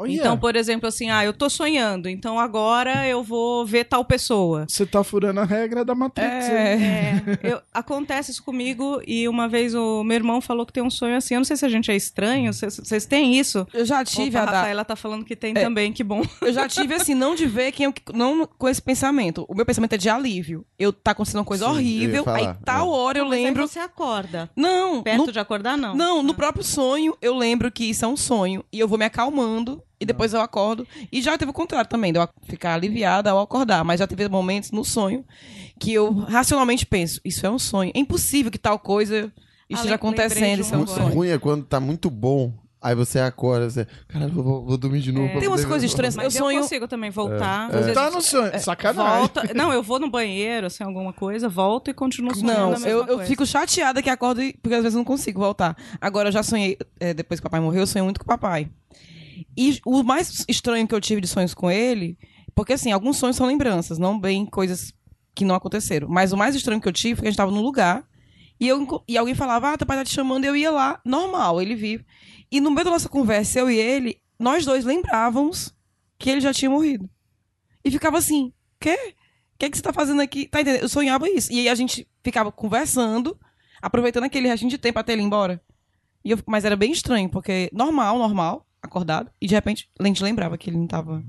Olha, 0.01 0.11
Então, 0.13 0.37
por 0.37 0.55
exemplo, 0.55 0.87
assim, 0.87 1.09
ah, 1.09 1.25
eu 1.25 1.33
tô 1.33 1.49
sonhando, 1.49 2.07
então 2.07 2.39
agora 2.39 3.05
eu 3.07 3.21
vou 3.21 3.65
ver 3.65 3.83
tal 3.83 4.05
pessoa. 4.05 4.65
você 4.69 4.85
tá 4.85 5.03
furando 5.03 5.39
a 5.41 5.43
regra 5.43 5.83
da 5.83 5.93
Matrix. 5.93 6.47
É. 6.49 6.73
É, 6.73 7.53
eu- 7.53 7.61
acontece 7.73 8.31
isso 8.31 8.43
comigo 8.43 9.01
e 9.05 9.27
uma 9.27 9.47
vez 9.49 9.75
o 9.75 10.03
meu 10.03 10.15
irmão 10.15 10.39
falou 10.39 10.65
que 10.65 10.71
tem 10.71 10.81
um 10.83 10.89
sonho 10.89 11.17
assim. 11.17 11.33
Eu 11.33 11.39
não 11.41 11.45
sei 11.45 11.57
se 11.57 11.65
a 11.65 11.69
gente 11.69 11.91
é 11.91 11.95
estranho, 11.95 12.51
vocês 12.53 13.05
têm 13.05 13.37
isso? 13.37 13.67
Eu 13.73 13.83
já 13.85 14.03
tive 14.05 14.37
Opa, 14.37 14.39
a 14.39 14.43
a 14.43 14.45
da... 14.45 14.51
Rafaela 14.59 14.85
tá 14.85 14.95
falando 14.95 15.25
que 15.25 15.35
tem 15.35 15.51
É. 15.55 15.61
também, 15.61 15.91
que 15.91 16.03
bom. 16.03 16.21
Eu 16.41 16.53
já 16.53 16.67
tive, 16.67 16.93
assim, 16.93 17.13
não 17.13 17.35
de 17.35 17.45
ver 17.45 17.71
quem 17.73 17.85
eu. 17.85 17.93
Não 18.13 18.47
com 18.47 18.69
esse 18.69 18.81
pensamento. 18.81 19.45
O 19.49 19.53
meu 19.55 19.65
pensamento 19.65 19.93
é 19.93 19.97
de 19.97 20.09
alívio. 20.09 20.65
Eu 20.77 20.93
tá 20.93 21.11
acontecendo 21.11 21.39
uma 21.39 21.45
coisa 21.45 21.65
Sim, 21.65 21.71
horrível, 21.71 22.23
falar, 22.23 22.37
aí 22.37 22.55
tal 22.63 22.87
é. 22.87 22.97
hora 22.97 23.17
eu 23.19 23.25
Mas 23.25 23.33
aí 23.39 23.43
lembro. 23.45 23.67
você 23.67 23.79
acorda. 23.79 24.49
Não, 24.55 25.03
Perto 25.03 25.25
no, 25.25 25.31
de 25.31 25.39
acordar, 25.39 25.77
não. 25.77 25.93
não, 25.95 26.23
no 26.23 26.31
Ah. 26.31 26.35
próprio 26.35 26.63
sonho 26.63 27.15
eu 27.21 27.35
lembro 27.37 27.71
que 27.71 27.83
isso 27.89 28.05
é 28.05 28.07
um 28.07 28.15
sonho. 28.17 28.63
E 28.71 28.79
eu 28.79 28.87
vou 28.87 28.97
me 28.97 29.05
acalmando. 29.05 29.83
E 29.99 30.05
depois 30.05 30.33
eu 30.33 30.39
acordo. 30.41 30.87
E 31.11 31.21
já 31.21 31.37
teve 31.37 31.51
o 31.51 31.53
contrário 31.53 31.89
também, 31.89 32.13
de 32.13 32.19
eu 32.19 32.27
ficar 32.43 32.73
aliviada 32.75 33.31
ao 33.31 33.39
acordar. 33.41 33.83
Mas 33.83 33.99
já 33.99 34.07
teve 34.07 34.27
momentos 34.29 34.71
no 34.71 34.85
sonho 34.85 35.25
que 35.77 35.93
eu 35.93 36.13
racionalmente 36.13 36.85
penso: 36.85 37.19
isso 37.25 37.45
é 37.45 37.49
um 37.49 37.59
sonho. 37.59 37.91
É 37.93 37.99
impossível 37.99 38.49
que 38.51 38.57
tal 38.57 38.79
coisa 38.79 39.31
esteja 39.69 39.95
acontecendo. 39.95 40.61
Isso 40.61 40.73
é 40.73 40.77
um 40.77 40.83
agora. 40.83 41.01
sonho. 41.01 41.13
ruim 41.13 41.29
é 41.29 41.37
quando 41.37 41.65
tá 41.65 41.79
muito 41.81 42.09
bom, 42.09 42.53
aí 42.81 42.95
você 42.95 43.19
acorda, 43.19 43.69
você... 43.69 43.85
Caralho, 44.07 44.31
vou, 44.31 44.65
vou 44.65 44.77
dormir 44.77 45.01
de 45.01 45.11
novo. 45.11 45.27
É. 45.27 45.39
Tem 45.39 45.47
umas 45.49 45.65
coisas 45.65 45.83
estranhas. 45.89 46.15
Mas 46.15 46.33
eu 46.33 46.39
eu, 46.39 46.45
sonho. 46.45 46.61
consigo 46.61 46.87
também 46.87 47.09
voltar. 47.11 47.65
Às 47.65 47.93
Tá 47.93 48.03
vezes, 48.05 48.15
no 48.15 48.21
sonho. 48.21 48.59
Sacanagem. 48.59 49.17
volta. 49.19 49.53
Não, 49.53 49.71
eu 49.73 49.83
vou 49.83 49.99
no 49.99 50.09
banheiro, 50.09 50.67
assim, 50.67 50.81
alguma 50.83 51.11
coisa, 51.11 51.49
volto 51.49 51.91
e 51.91 51.93
continuo 51.93 52.33
sonhando 52.33 52.57
Não, 52.57 52.67
a 52.67 52.71
mesma 52.71 52.87
eu, 52.87 53.05
eu 53.05 53.19
fico 53.25 53.45
chateada 53.45 54.01
que 54.01 54.09
acordo, 54.09 54.41
e- 54.41 54.53
porque 54.53 54.75
às 54.75 54.81
vezes 54.81 54.95
eu 54.95 54.99
não 54.99 55.05
consigo 55.05 55.41
voltar. 55.41 55.75
Agora, 55.99 56.29
eu 56.29 56.31
já 56.31 56.41
sonhei, 56.41 56.77
é, 57.01 57.13
depois 57.13 57.39
que 57.41 57.45
o 57.45 57.49
papai 57.49 57.59
morreu, 57.59 57.81
eu 57.81 57.87
sonhei 57.87 58.03
muito 58.03 58.17
com 58.19 58.23
o 58.23 58.27
papai. 58.27 58.69
E 59.61 59.77
o 59.85 60.01
mais 60.03 60.45
estranho 60.47 60.87
que 60.87 60.95
eu 60.95 61.01
tive 61.01 61.19
de 61.19 61.27
sonhos 61.27 61.53
com 61.53 61.69
ele, 61.69 62.17
porque 62.55 62.71
assim, 62.71 62.93
alguns 62.93 63.17
sonhos 63.17 63.35
são 63.35 63.45
lembranças, 63.45 63.97
não 63.97 64.17
bem 64.17 64.45
coisas 64.45 64.93
que 65.35 65.43
não 65.43 65.53
aconteceram. 65.53 66.07
Mas 66.07 66.31
o 66.31 66.37
mais 66.37 66.55
estranho 66.55 66.79
que 66.79 66.87
eu 66.87 66.93
tive 66.93 67.15
foi 67.15 67.23
que 67.23 67.27
a 67.27 67.31
gente 67.31 67.37
tava 67.37 67.51
num 67.51 67.61
lugar 67.61 68.07
e, 68.57 68.65
eu, 68.69 69.03
e 69.05 69.17
alguém 69.17 69.35
falava, 69.35 69.73
ah, 69.73 69.77
teu 69.77 69.85
pai 69.85 69.97
tá 69.97 70.05
te 70.05 70.13
chamando, 70.13 70.45
eu 70.45 70.55
ia 70.55 70.71
lá, 70.71 71.01
normal, 71.03 71.61
ele 71.61 71.75
vive. 71.75 72.05
E 72.49 72.61
no 72.61 72.71
meio 72.71 72.85
da 72.85 72.91
nossa 72.91 73.09
conversa, 73.09 73.59
eu 73.59 73.69
e 73.69 73.77
ele, 73.77 74.21
nós 74.39 74.65
dois 74.65 74.85
lembrávamos 74.85 75.75
que 76.17 76.29
ele 76.29 76.39
já 76.39 76.53
tinha 76.53 76.71
morrido. 76.71 77.09
E 77.83 77.91
ficava 77.91 78.17
assim, 78.17 78.53
quê? 78.79 78.97
O 79.55 79.59
que, 79.59 79.65
é 79.65 79.69
que 79.69 79.75
você 79.75 79.83
tá 79.83 79.91
fazendo 79.91 80.21
aqui? 80.21 80.47
Tá 80.47 80.61
entendendo? 80.61 80.83
Eu 80.83 80.89
sonhava 80.89 81.29
isso. 81.29 81.51
E 81.51 81.59
aí 81.59 81.67
a 81.67 81.75
gente 81.75 82.07
ficava 82.23 82.49
conversando, 82.49 83.37
aproveitando 83.81 84.23
aquele 84.23 84.47
restinho 84.47 84.71
de 84.71 84.77
tempo 84.77 84.99
até 84.99 85.11
ele 85.11 85.21
ir 85.21 85.25
embora. 85.25 85.61
Eu- 86.23 86.39
mas 86.47 86.63
era 86.63 86.77
bem 86.77 86.93
estranho, 86.93 87.29
porque 87.29 87.69
normal, 87.73 88.17
normal, 88.17 88.65
acordado, 88.81 89.29
e 89.41 89.47
de 89.47 89.53
repente 89.55 89.89
a 89.99 90.03
gente 90.05 90.23
lembrava 90.23 90.57
que 90.57 90.69
ele 90.69 90.77
não 90.77 90.87
tava. 90.87 91.23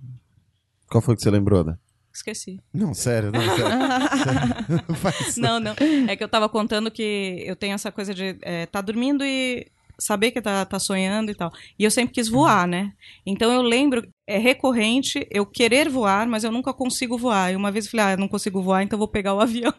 Qual 0.89 1.01
foi 1.03 1.15
que 1.17 1.23
você 1.23 1.31
lembrou, 1.31 1.65
né? 1.65 1.77
Esqueci. 2.13 2.61
Não, 2.73 2.93
sério, 2.93 3.31
não, 3.31 3.41
sério. 3.41 3.57
sério. 4.67 4.85
Não 4.89 4.95
faz- 4.97 5.37
Não, 5.37 5.61
não. 5.61 5.75
É 6.09 6.17
que 6.17 6.25
eu 6.25 6.29
tava 6.29 6.49
contando 6.49 6.91
que 6.91 7.43
eu 7.47 7.55
tenho 7.55 7.75
essa 7.75 7.93
coisa 7.93 8.13
de 8.13 8.37
é, 8.43 8.67
tá 8.67 8.81
dormindo 8.81 9.25
e 9.25 9.67
saber 9.97 10.31
que 10.33 10.41
tá, 10.43 10.65
tá 10.65 10.79
sonhando 10.81 11.31
e 11.31 11.35
tal. 11.35 11.53
E 11.79 11.85
eu 11.85 11.91
sempre 11.91 12.13
quis 12.15 12.29
voar, 12.29 12.67
né? 12.67 12.93
Então 13.25 13.53
eu 13.53 13.63
lembro, 13.63 14.03
é 14.27 14.39
recorrente 14.39 15.25
eu 15.31 15.47
querer 15.47 15.89
voar, 15.89 16.27
mas 16.27 16.43
eu 16.43 16.51
nunca 16.51 16.73
consigo 16.73 17.17
voar. 17.17 17.53
E 17.53 17.57
uma 17.57 17.71
vez 17.71 17.85
eu 17.85 17.91
falei, 17.93 18.07
ah, 18.07 18.11
eu 18.13 18.19
não 18.19 18.27
consigo 18.29 18.61
voar, 18.61 18.83
então 18.83 18.97
eu 18.97 19.01
vou 19.01 19.09
pegar 19.09 19.35
o 19.35 19.39
avião. 19.41 19.73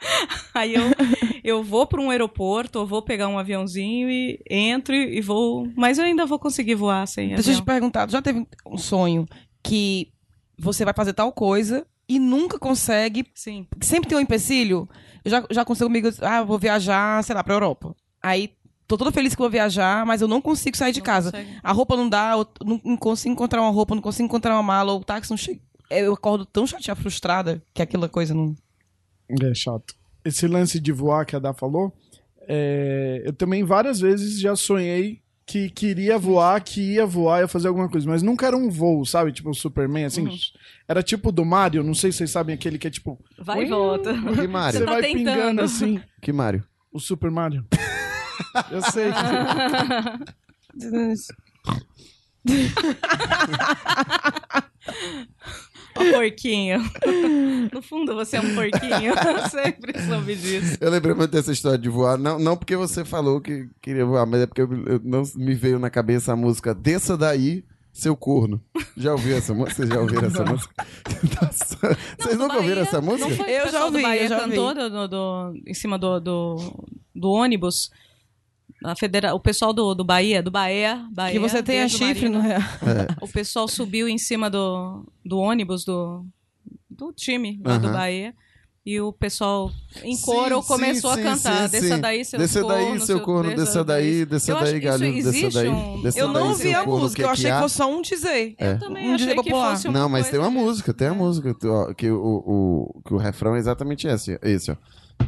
Aí 0.54 0.74
eu, 0.74 0.82
eu 1.42 1.62
vou 1.62 1.86
para 1.86 2.00
um 2.00 2.10
aeroporto, 2.10 2.78
ou 2.78 2.86
vou 2.86 3.02
pegar 3.02 3.28
um 3.28 3.38
aviãozinho 3.38 4.08
e 4.10 4.38
entro 4.48 4.94
e 4.94 5.20
vou. 5.20 5.68
Mas 5.76 5.98
eu 5.98 6.04
ainda 6.04 6.26
vou 6.26 6.38
conseguir 6.38 6.74
voar 6.74 7.06
sem 7.06 7.28
Deixa 7.28 7.40
eu 7.40 7.44
te 7.44 7.50
avião. 7.50 7.64
perguntar, 7.64 8.10
já 8.10 8.20
teve 8.22 8.46
um 8.66 8.78
sonho 8.78 9.26
que 9.62 10.12
você 10.58 10.84
vai 10.84 10.94
fazer 10.94 11.12
tal 11.12 11.32
coisa 11.32 11.86
e 12.08 12.18
nunca 12.18 12.58
consegue, 12.58 13.26
Sim. 13.34 13.66
sempre 13.82 14.08
tem 14.08 14.16
um 14.16 14.20
empecilho? 14.20 14.88
Eu 15.24 15.30
já, 15.30 15.44
já 15.50 15.62
aconteceu 15.62 15.88
comigo, 15.88 16.08
ah, 16.22 16.42
vou 16.42 16.58
viajar, 16.58 17.22
sei 17.24 17.34
lá, 17.34 17.42
pra 17.42 17.54
Europa. 17.54 17.94
Aí 18.22 18.52
tô 18.86 18.96
toda 18.96 19.10
feliz 19.10 19.34
que 19.34 19.40
vou 19.40 19.50
viajar, 19.50 20.06
mas 20.06 20.22
eu 20.22 20.28
não 20.28 20.40
consigo 20.40 20.76
sair 20.76 20.92
de 20.92 21.00
Não 21.00 21.04
casa. 21.06 21.32
consegue. 21.32 21.50
A 21.62 21.72
roupa 21.72 21.96
não 21.96 22.08
dá, 22.08 22.32
eu 22.32 22.46
não, 22.64 22.80
não 22.84 22.96
consigo 22.96 23.32
encontrar 23.32 23.60
uma 23.60 23.70
roupa, 23.70 23.94
não 23.94 24.02
consigo 24.02 24.24
encontrar 24.24 24.54
uma 24.54 24.62
mala, 24.62 24.92
ou 24.92 25.00
o 25.00 25.04
táxi 25.04 25.30
não 25.30 25.36
chega. 25.36 25.60
Eu 25.90 26.12
acordo 26.14 26.44
tão 26.46 26.66
chateada, 26.66 27.00
frustrada, 27.00 27.62
que 27.74 27.82
aquela 27.82 28.08
coisa 28.08 28.32
não. 28.34 28.54
É 29.28 29.54
chato. 29.54 29.94
Esse 30.24 30.46
lance 30.46 30.80
de 30.80 30.92
voar 30.92 31.24
que 31.24 31.36
a 31.36 31.38
Dá 31.38 31.52
falou, 31.52 31.92
é, 32.48 33.22
eu 33.24 33.32
também 33.32 33.64
várias 33.64 34.00
vezes 34.00 34.40
já 34.40 34.56
sonhei 34.56 35.20
que 35.46 35.70
queria 35.70 36.18
voar, 36.18 36.60
que 36.60 36.94
ia 36.94 37.06
voar, 37.06 37.40
ia 37.40 37.48
fazer 37.48 37.68
alguma 37.68 37.88
coisa, 37.88 38.08
mas 38.08 38.22
nunca 38.22 38.46
era 38.46 38.56
um 38.56 38.68
voo, 38.68 39.06
sabe? 39.06 39.30
Tipo 39.30 39.50
o 39.50 39.54
Superman, 39.54 40.04
assim. 40.04 40.26
Uhum. 40.26 40.36
Era 40.88 41.04
tipo 41.04 41.30
do 41.30 41.44
Mario, 41.44 41.84
não 41.84 41.94
sei 41.94 42.10
se 42.10 42.18
vocês 42.18 42.32
sabem 42.32 42.54
aquele 42.54 42.78
que 42.78 42.88
é 42.88 42.90
tipo. 42.90 43.22
Vai 43.38 43.62
e 43.62 43.66
volta. 43.66 44.12
Que 44.34 44.48
Mário? 44.48 44.80
Você 44.80 44.84
tá 44.84 44.92
vai 44.92 45.02
tentando. 45.02 45.24
pingando 45.24 45.62
assim. 45.62 46.00
Que 46.20 46.32
Mário? 46.32 46.64
O 46.92 46.98
Super 46.98 47.30
Mario. 47.30 47.64
eu 48.72 48.82
sei 48.82 49.12
que. 49.12 49.18
Porquinho. 55.96 56.80
No 57.72 57.82
fundo, 57.82 58.14
você 58.14 58.36
é 58.36 58.40
um 58.40 58.54
porquinho. 58.54 59.12
Eu 59.16 59.48
sempre 59.50 60.00
soube 60.02 60.36
disso. 60.36 60.76
Eu 60.80 60.88
lembrei 60.90 61.14
muito 61.14 61.30
dessa 61.32 61.50
história 61.50 61.76
de 61.78 61.88
voar, 61.88 62.16
não, 62.16 62.38
não 62.38 62.56
porque 62.56 62.76
você 62.76 63.04
falou 63.04 63.40
que 63.40 63.68
queria 63.82 64.04
voar, 64.06 64.24
mas 64.24 64.42
é 64.42 64.46
porque 64.46 64.62
eu, 64.62 64.68
eu- 64.86 65.00
não 65.02 65.22
me 65.34 65.52
veio 65.54 65.78
na 65.78 65.90
cabeça 65.90 66.32
a 66.32 66.36
música 66.36 66.72
Desça 66.72 67.16
Daí, 67.16 67.64
Seu 67.92 68.16
Corno. 68.16 68.62
Já 68.96 69.12
ouviu 69.12 69.36
essa 69.36 69.52
música? 69.52 69.74
Vocês 69.74 69.88
já 69.88 70.00
ouviram 70.00 70.26
essa 70.28 70.44
música? 70.44 70.74
Nossa, 71.42 71.98
Vocês 72.18 72.38
nunca 72.38 72.56
ouviram 72.56 72.76
Bahia, 72.76 72.88
essa 72.88 73.00
música? 73.00 73.50
Eu 73.50 73.68
já 73.68 73.84
ouvi, 73.84 74.02
Bahia 74.02 74.22
eu 74.22 74.28
já 74.28 74.36
ouvi. 74.42 74.48
cantou 74.50 74.74
do, 74.74 74.90
do- 74.90 75.08
do- 75.08 75.54
em 75.66 75.74
cima 75.74 75.98
do, 75.98 76.20
do, 76.20 76.88
do 77.14 77.30
ônibus. 77.30 77.90
A 78.84 78.94
federa... 78.94 79.34
O 79.34 79.40
pessoal 79.40 79.72
do, 79.72 79.94
do 79.94 80.04
Bahia, 80.04 80.42
do 80.42 80.50
Bahia, 80.50 81.04
Bahia. 81.10 81.32
que 81.32 81.38
você 81.38 81.62
tenha 81.62 81.88
chifre, 81.88 82.28
não 82.28 82.42
é? 82.44 82.58
O 83.20 83.26
pessoal 83.28 83.66
subiu 83.66 84.08
em 84.08 84.18
cima 84.18 84.48
do, 84.50 85.04
do 85.24 85.38
ônibus 85.38 85.84
do, 85.84 86.24
do 86.88 87.12
time 87.12 87.60
lá 87.64 87.78
do 87.78 87.86
Aham. 87.88 87.96
Bahia. 87.96 88.34
E 88.84 89.00
o 89.00 89.12
pessoal 89.12 89.72
em 90.04 90.16
coro 90.20 90.62
sim, 90.62 90.68
começou 90.68 91.12
sim, 91.14 91.20
a 91.20 91.22
cantar. 91.24 91.68
sim, 91.68 91.80
desça 91.80 91.98
daí, 91.98 92.24
seu 92.24 92.38
Desça 92.38 92.60
corno. 92.62 92.76
daí, 92.76 93.00
seu 93.00 93.20
corno, 93.20 93.56
desça 93.56 93.82
daí, 93.84 94.24
desça 94.24 94.54
daí, 94.54 94.80
que 94.80 94.86
isso 94.88 94.98
galho, 95.00 95.12
desça 95.24 95.50
daí, 95.50 95.68
um- 95.68 96.02
desça 96.02 96.18
Eu 96.20 96.32
daí, 96.32 96.34
não 96.42 96.48
ouvi 96.50 96.72
a 96.72 96.84
corno, 96.84 97.00
música, 97.02 97.22
eu 97.22 97.26
que 97.26 97.32
achei 97.32 97.50
que 97.50 97.58
fosse 97.58 97.74
só 97.74 97.90
um 97.90 98.00
dizer. 98.00 98.54
Eu 98.56 98.78
também 98.78 99.08
Um 99.10 99.14
achei 99.16 99.26
que 99.30 99.34
popular. 99.34 99.70
fosse 99.72 99.88
uma 99.88 99.98
Não, 99.98 100.08
mas 100.08 100.30
tem 100.30 100.38
uma 100.38 100.50
música, 100.50 100.94
tem 100.94 101.08
uma 101.08 101.16
música, 101.16 101.52
tu- 101.58 101.68
ó, 101.68 101.92
que 101.94 102.08
o, 102.08 102.16
o, 102.16 102.96
o- 102.98 103.02
que 103.04 103.12
o 103.12 103.16
refrão 103.16 103.56
é 103.56 103.58
exatamente 103.58 104.06
esse, 104.06 104.38
esse, 104.40 104.70
ó. 104.70 104.76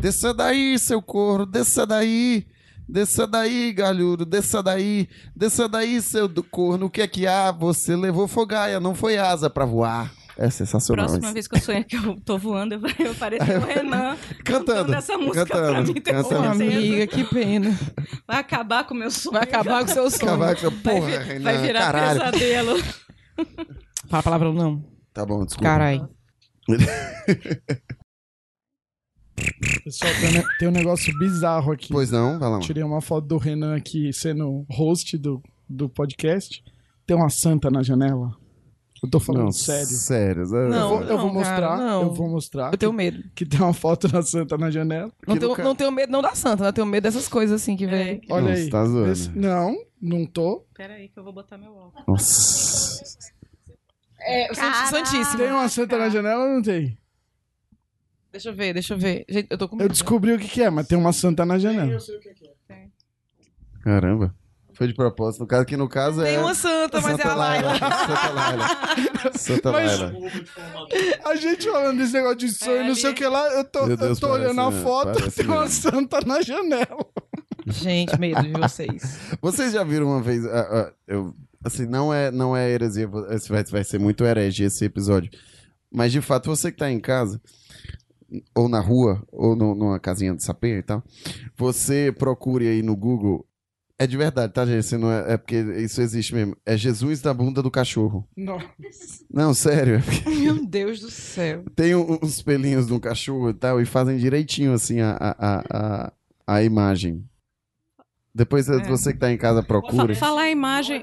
Desça 0.00 0.32
daí, 0.32 0.78
seu 0.78 1.02
corno, 1.02 1.44
desça 1.44 1.84
daí. 1.84 2.46
Desça 2.88 3.26
daí, 3.26 3.72
galhudo, 3.72 4.24
desça 4.24 4.62
daí, 4.62 5.08
desça 5.36 5.68
daí, 5.68 6.00
seu 6.00 6.26
do 6.26 6.42
corno, 6.42 6.86
o 6.86 6.90
que 6.90 7.02
é 7.02 7.06
que 7.06 7.26
há? 7.26 7.52
Você 7.52 7.94
levou 7.94 8.26
fogaia, 8.26 8.80
não 8.80 8.94
foi 8.94 9.18
asa 9.18 9.50
pra 9.50 9.64
voar. 9.66 10.10
É 10.38 10.48
sensacional 10.48 11.04
Próxima 11.06 11.26
isso. 11.26 11.34
vez 11.34 11.48
que 11.48 11.56
eu 11.56 11.60
sonhar 11.60 11.84
que 11.84 11.96
eu 11.96 12.16
tô 12.24 12.38
voando, 12.38 12.74
eu, 12.76 12.80
eu 13.06 13.14
pareço 13.16 13.44
o 13.44 13.58
Renan 13.66 14.16
Cantando, 14.44 14.94
essa 14.94 15.18
música 15.18 15.44
cantando, 15.44 15.72
pra 15.72 15.82
mim. 15.82 16.00
cantando. 16.00 16.48
Amiga, 16.48 17.06
que 17.08 17.24
pena. 17.24 17.76
Vai 18.26 18.38
acabar 18.38 18.84
com 18.84 18.94
o 18.94 18.96
meu 18.96 19.10
sonho. 19.10 19.34
Vai 19.34 19.42
acabar 19.42 19.84
com 19.84 19.90
o 19.90 19.94
seu 19.94 20.08
sonho. 20.10 20.32
Acabar 20.32 20.54
com 20.56 20.70
Vai, 20.70 20.78
porra, 20.80 21.06
vi- 21.10 21.16
Renan, 21.18 21.42
vai 21.44 21.58
virar 21.58 21.80
caralho. 21.80 22.20
pesadelo. 22.20 22.78
Fala 24.08 24.20
a 24.20 24.22
palavra 24.22 24.52
não. 24.52 24.84
Tá 25.12 25.26
bom, 25.26 25.44
desculpa. 25.44 25.68
Carai. 25.68 26.00
Pessoal, 29.84 30.12
tem, 30.20 30.38
um 30.40 30.44
tem 30.58 30.68
um 30.68 30.72
negócio 30.72 31.18
bizarro 31.18 31.72
aqui. 31.72 31.88
Pois 31.90 32.10
não, 32.10 32.32
vai 32.38 32.48
lá. 32.48 32.50
mano. 32.56 32.62
Tirei 32.62 32.82
uma 32.82 33.00
foto 33.00 33.26
do 33.26 33.38
Renan 33.38 33.76
aqui 33.76 34.12
sendo 34.12 34.64
host 34.70 35.16
do, 35.18 35.42
do 35.68 35.88
podcast. 35.88 36.62
Tem 37.06 37.16
uma 37.16 37.30
santa 37.30 37.70
na 37.70 37.82
janela. 37.82 38.36
Eu 39.02 39.08
tô 39.08 39.20
falando 39.20 39.44
Não, 39.44 39.52
sério. 39.52 39.86
Sério. 39.86 40.42
Eu 40.42 40.68
Não, 40.68 40.88
vou, 40.88 41.02
eu 41.02 41.18
vou 41.18 41.30
cara, 41.30 41.32
mostrar, 41.32 41.78
não. 41.78 42.02
eu 42.02 42.12
vou 42.14 42.28
mostrar 42.28 42.72
Eu 42.72 42.76
tenho 42.78 42.92
medo. 42.92 43.22
que 43.32 43.46
tem 43.46 43.60
uma 43.60 43.72
foto 43.72 44.08
da 44.08 44.20
santa 44.22 44.58
na 44.58 44.70
janela. 44.72 45.10
Não 45.26 45.34
Que 45.36 45.40
tenho, 45.40 45.56
não 45.58 45.74
tenho 45.74 45.92
medo 45.92 46.10
não 46.10 46.20
da 46.20 46.34
santa, 46.34 46.64
né? 46.64 46.68
Eu 46.70 46.72
tenho 46.72 46.86
medo 46.86 47.04
dessas 47.04 47.28
coisas 47.28 47.62
assim 47.62 47.76
que 47.76 47.86
vem. 47.86 48.20
Olha 48.28 48.46
Não, 48.46 48.52
aí. 48.52 48.68
tá 48.68 48.84
zoando. 48.84 49.12
Esse- 49.12 49.30
não, 49.30 49.76
não 50.02 50.26
tô. 50.26 50.64
Pera 50.74 50.94
aí 50.94 51.08
que 51.08 51.16
eu 51.18 51.22
vou 51.22 51.32
botar 51.32 51.56
meu 51.56 51.72
óculos. 51.72 52.04
Nossa. 52.08 53.04
É, 54.20 54.52
Santíssimo. 54.90 55.38
Tem 55.38 55.52
uma 55.52 55.68
santa 55.68 55.96
na 55.96 56.08
janela 56.08 56.42
ou 56.44 56.54
não 56.56 56.62
tem? 56.62 56.98
Deixa 58.32 58.50
eu 58.50 58.54
ver, 58.54 58.74
deixa 58.74 58.94
eu 58.94 58.98
ver. 58.98 59.24
Gente, 59.28 59.48
eu 59.50 59.56
tô 59.58 59.68
com 59.68 59.80
Eu 59.80 59.88
descobri 59.88 60.32
o 60.32 60.38
que, 60.38 60.48
que 60.48 60.62
é, 60.62 60.68
mas 60.70 60.86
tem 60.86 60.98
uma 60.98 61.12
santa 61.12 61.44
na 61.46 61.58
janela. 61.58 61.98
Caramba. 63.82 64.34
Foi 64.74 64.86
de 64.86 64.94
propósito. 64.94 65.40
No 65.40 65.46
caso, 65.48 65.64
que 65.66 65.76
no 65.76 65.88
caso 65.88 66.22
é. 66.22 66.26
Tem 66.34 66.38
uma 66.38 66.54
santa, 66.54 67.00
mas 67.00 67.18
é 67.18 67.26
a 67.26 67.34
Laila. 67.34 67.74
Santa 67.74 68.30
Laila. 68.30 68.68
Santa 69.36 69.72
Mas- 69.72 69.98
Laila. 70.00 70.12
A 71.24 71.34
gente 71.34 71.68
falando 71.68 71.98
desse 71.98 72.12
negócio 72.12 72.36
de 72.38 72.48
sonho, 72.50 72.82
É, 72.82 72.86
não 72.86 72.94
sei 72.94 73.10
o 73.10 73.14
que 73.14 73.26
lá, 73.26 73.48
eu 73.54 73.64
tô, 73.64 73.80
Meu 73.80 73.90
eu 73.90 73.96
Deus, 73.96 74.20
tô 74.20 74.28
olhando 74.30 74.60
a 74.60 74.70
né? 74.70 74.82
foto, 74.82 75.30
tem 75.32 75.46
uma 75.46 75.62
mesmo. 75.62 75.90
santa 75.90 76.20
na 76.24 76.40
janela. 76.42 77.04
Gente, 77.66 78.16
medo 78.20 78.40
de 78.42 78.52
vocês. 78.52 79.18
Vocês 79.42 79.72
já 79.72 79.82
viram 79.82 80.06
uma 80.06 80.22
vez. 80.22 80.46
ah, 80.46 80.68
ah, 80.70 80.92
eu, 81.08 81.34
assim, 81.64 81.84
não 81.84 82.14
é, 82.14 82.30
não 82.30 82.56
é 82.56 82.70
heresia. 82.70 83.08
Vai, 83.08 83.64
vai 83.64 83.84
ser 83.84 83.98
muito 83.98 84.24
herege 84.24 84.62
esse 84.64 84.84
episódio. 84.84 85.30
Mas 85.92 86.12
de 86.12 86.20
fato, 86.20 86.46
você 86.48 86.70
que 86.70 86.78
tá 86.78 86.88
em 86.90 87.00
casa, 87.00 87.40
ou 88.54 88.68
na 88.68 88.80
rua, 88.80 89.22
ou 89.32 89.56
no- 89.56 89.74
numa 89.74 89.98
casinha 89.98 90.34
de 90.34 90.42
sapê 90.44 90.78
e 90.78 90.82
tal, 90.82 91.02
você 91.56 92.12
procure 92.16 92.68
aí 92.68 92.82
no 92.82 92.94
Google. 92.96 93.44
É 94.00 94.06
de 94.06 94.16
verdade, 94.16 94.52
tá, 94.52 94.64
gente? 94.64 94.96
Não 94.96 95.10
é, 95.10 95.32
é 95.32 95.36
porque 95.36 95.56
isso 95.56 96.00
existe 96.00 96.32
mesmo. 96.32 96.56
É 96.64 96.76
Jesus 96.76 97.20
da 97.20 97.34
bunda 97.34 97.60
do 97.60 97.70
cachorro. 97.70 98.24
Não. 98.36 98.58
Não, 99.28 99.52
sério. 99.52 100.00
Meu 100.24 100.64
Deus 100.64 101.00
do 101.00 101.10
céu. 101.10 101.64
Tem 101.74 101.96
um- 101.96 102.16
uns 102.22 102.40
pelinhos 102.40 102.86
do 102.86 103.00
cachorro 103.00 103.50
e 103.50 103.54
tal, 103.54 103.80
e 103.80 103.84
fazem 103.84 104.16
direitinho 104.16 104.72
assim 104.72 105.00
a, 105.00 105.16
a, 105.18 105.62
a, 106.06 106.12
a 106.46 106.62
imagem. 106.62 107.24
Depois 108.38 108.68
É. 108.68 108.78
você 108.84 109.12
que 109.12 109.18
tá 109.18 109.32
em 109.32 109.36
casa 109.36 109.62
Fa 109.62 109.66
procure. 109.66 110.14
falar 110.14 110.42
a 110.42 110.50
imagem. 110.50 110.98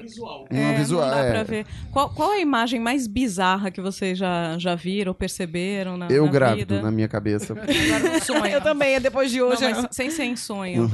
Uma 0.50 0.58
É, 0.58 0.74
visual, 0.78 1.04
não 1.06 1.10
dá 1.14 1.18
é. 1.24 1.30
pra 1.32 1.42
ver. 1.42 1.66
Qual, 1.92 2.08
qual 2.08 2.30
a 2.32 2.38
imagem 2.40 2.80
mais 2.80 3.06
bizarra 3.06 3.70
que 3.70 3.80
vocês 3.80 4.16
já, 4.16 4.56
já 4.58 4.74
viram, 4.74 5.12
perceberam 5.12 5.98
na, 5.98 6.08
Eu 6.08 6.24
na 6.24 6.32
grávido 6.32 6.74
vida? 6.76 6.82
na 6.82 6.90
minha 6.90 7.08
cabeça. 7.08 7.54
Sonho. 8.24 8.46
Eu 8.48 8.62
também, 8.62 8.94
é 8.94 9.00
depois 9.00 9.30
de 9.30 9.38
Não, 9.38 9.48
hoje. 9.48 9.60
mas 9.68 9.86
sem 9.90 10.10
ser 10.10 10.24
em 10.24 10.34
sonho. 10.36 10.90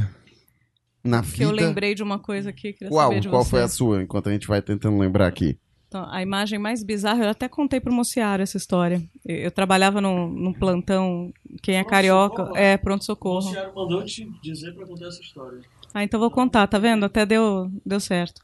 Na 1.04 1.22
Que 1.22 1.42
eu 1.42 1.50
lembrei 1.50 1.94
de 1.94 2.02
uma 2.02 2.18
coisa 2.18 2.50
aqui. 2.50 2.74
Qual? 2.88 3.08
saber 3.08 3.20
de 3.20 3.28
Qual 3.28 3.42
você. 3.42 3.50
foi 3.50 3.62
a 3.62 3.68
sua? 3.68 4.02
Enquanto 4.02 4.28
a 4.28 4.32
gente 4.32 4.46
vai 4.46 4.60
tentando 4.62 4.98
lembrar 4.98 5.26
aqui. 5.26 5.58
Então, 5.88 6.06
a 6.10 6.22
imagem 6.22 6.58
mais 6.58 6.82
bizarra, 6.82 7.24
eu 7.24 7.30
até 7.30 7.48
contei 7.48 7.78
pro 7.80 7.92
Mociaro 7.92 8.42
essa 8.42 8.56
história. 8.56 9.02
Eu, 9.26 9.36
eu 9.36 9.50
trabalhava 9.50 10.00
num, 10.00 10.26
num 10.28 10.52
plantão, 10.52 11.32
quem 11.62 11.76
é 11.76 11.84
carioca, 11.84 12.50
é 12.56 12.76
O 12.76 12.78
pronto-socorro. 12.78 13.46
Luciano 13.48 13.74
mandou 13.74 14.04
te 14.04 14.26
dizer 14.42 14.74
pra 14.74 14.86
contar 14.86 15.06
essa 15.08 15.20
história. 15.20 15.60
Ah, 15.94 16.02
então 16.02 16.18
vou 16.18 16.30
contar, 16.30 16.66
tá 16.66 16.78
vendo? 16.78 17.04
Até 17.04 17.26
deu, 17.26 17.70
deu 17.84 18.00
certo. 18.00 18.40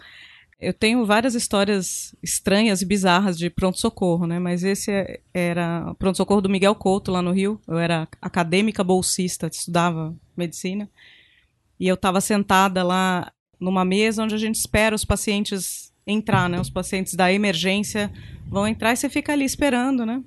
Eu 0.60 0.74
tenho 0.74 1.06
várias 1.06 1.34
histórias 1.34 2.14
estranhas 2.22 2.82
e 2.82 2.86
bizarras 2.86 3.38
de 3.38 3.48
pronto-socorro, 3.48 4.26
né? 4.26 4.40
Mas 4.40 4.64
esse 4.64 4.90
é- 4.90 5.20
era 5.32 5.94
pronto-socorro 5.98 6.40
do 6.40 6.48
Miguel 6.48 6.74
Couto, 6.74 7.12
lá 7.12 7.22
no 7.22 7.30
Rio. 7.30 7.60
Eu 7.66 7.78
era 7.78 8.08
acadêmica 8.20 8.82
bolsista, 8.82 9.46
estudava 9.46 10.14
medicina. 10.36 10.90
E 11.78 11.86
eu 11.86 11.94
estava 11.94 12.20
sentada 12.20 12.82
lá 12.82 13.30
numa 13.60 13.84
mesa 13.84 14.24
onde 14.24 14.34
a 14.34 14.38
gente 14.38 14.56
espera 14.56 14.96
os 14.96 15.04
pacientes 15.04 15.92
entrar, 16.04 16.48
né? 16.48 16.60
Os 16.60 16.70
pacientes 16.70 17.14
da 17.14 17.32
emergência 17.32 18.10
vão 18.48 18.66
entrar 18.66 18.92
e 18.92 18.96
você 18.96 19.08
fica 19.08 19.32
ali 19.32 19.44
esperando, 19.44 20.04
né? 20.04 20.22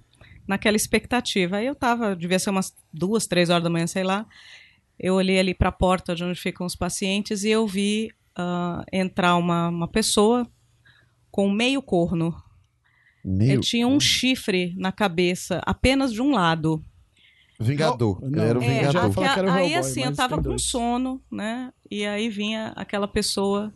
Naquela 0.47 0.77
expectativa. 0.77 1.57
Aí 1.57 1.65
eu 1.65 1.75
tava, 1.75 2.15
devia 2.15 2.39
ser 2.39 2.51
umas 2.51 2.73
duas, 2.93 3.27
três 3.27 3.49
horas 3.49 3.63
da 3.63 3.69
manhã, 3.69 3.85
sei 3.85 4.03
lá. 4.03 4.25
Eu 5.01 5.15
olhei 5.15 5.39
ali 5.39 5.53
para 5.55 5.69
a 5.69 5.71
porta 5.71 6.13
de 6.13 6.23
onde 6.23 6.39
ficam 6.39 6.65
os 6.65 6.75
pacientes 6.75 7.43
e 7.43 7.49
eu 7.49 7.65
vi 7.65 8.11
ah, 8.35 8.85
entrar 8.93 9.35
uma, 9.35 9.69
uma 9.69 9.87
pessoa 9.87 10.47
com 11.31 11.49
meio 11.49 11.81
corno. 11.81 12.35
Meu. 13.25 13.47
Ele 13.53 13.61
tinha 13.61 13.87
um 13.87 13.99
chifre 13.99 14.75
na 14.77 14.91
cabeça, 14.91 15.59
apenas 15.65 16.13
de 16.13 16.21
um 16.21 16.31
lado. 16.31 16.83
Vingador. 17.59 18.19
Não, 18.21 18.43
era 18.43 18.59
o 18.59 18.61
É, 18.63 18.79
Vingador. 18.85 19.11
o 19.17 19.21
aí 19.51 19.73
Hellboy, 19.73 19.75
assim, 19.75 20.03
eu 20.03 20.15
tava 20.15 20.41
com 20.41 20.57
sono, 20.57 21.19
né? 21.31 21.73
E 21.89 22.05
aí 22.05 22.29
vinha 22.29 22.73
aquela 22.75 23.07
pessoa 23.07 23.73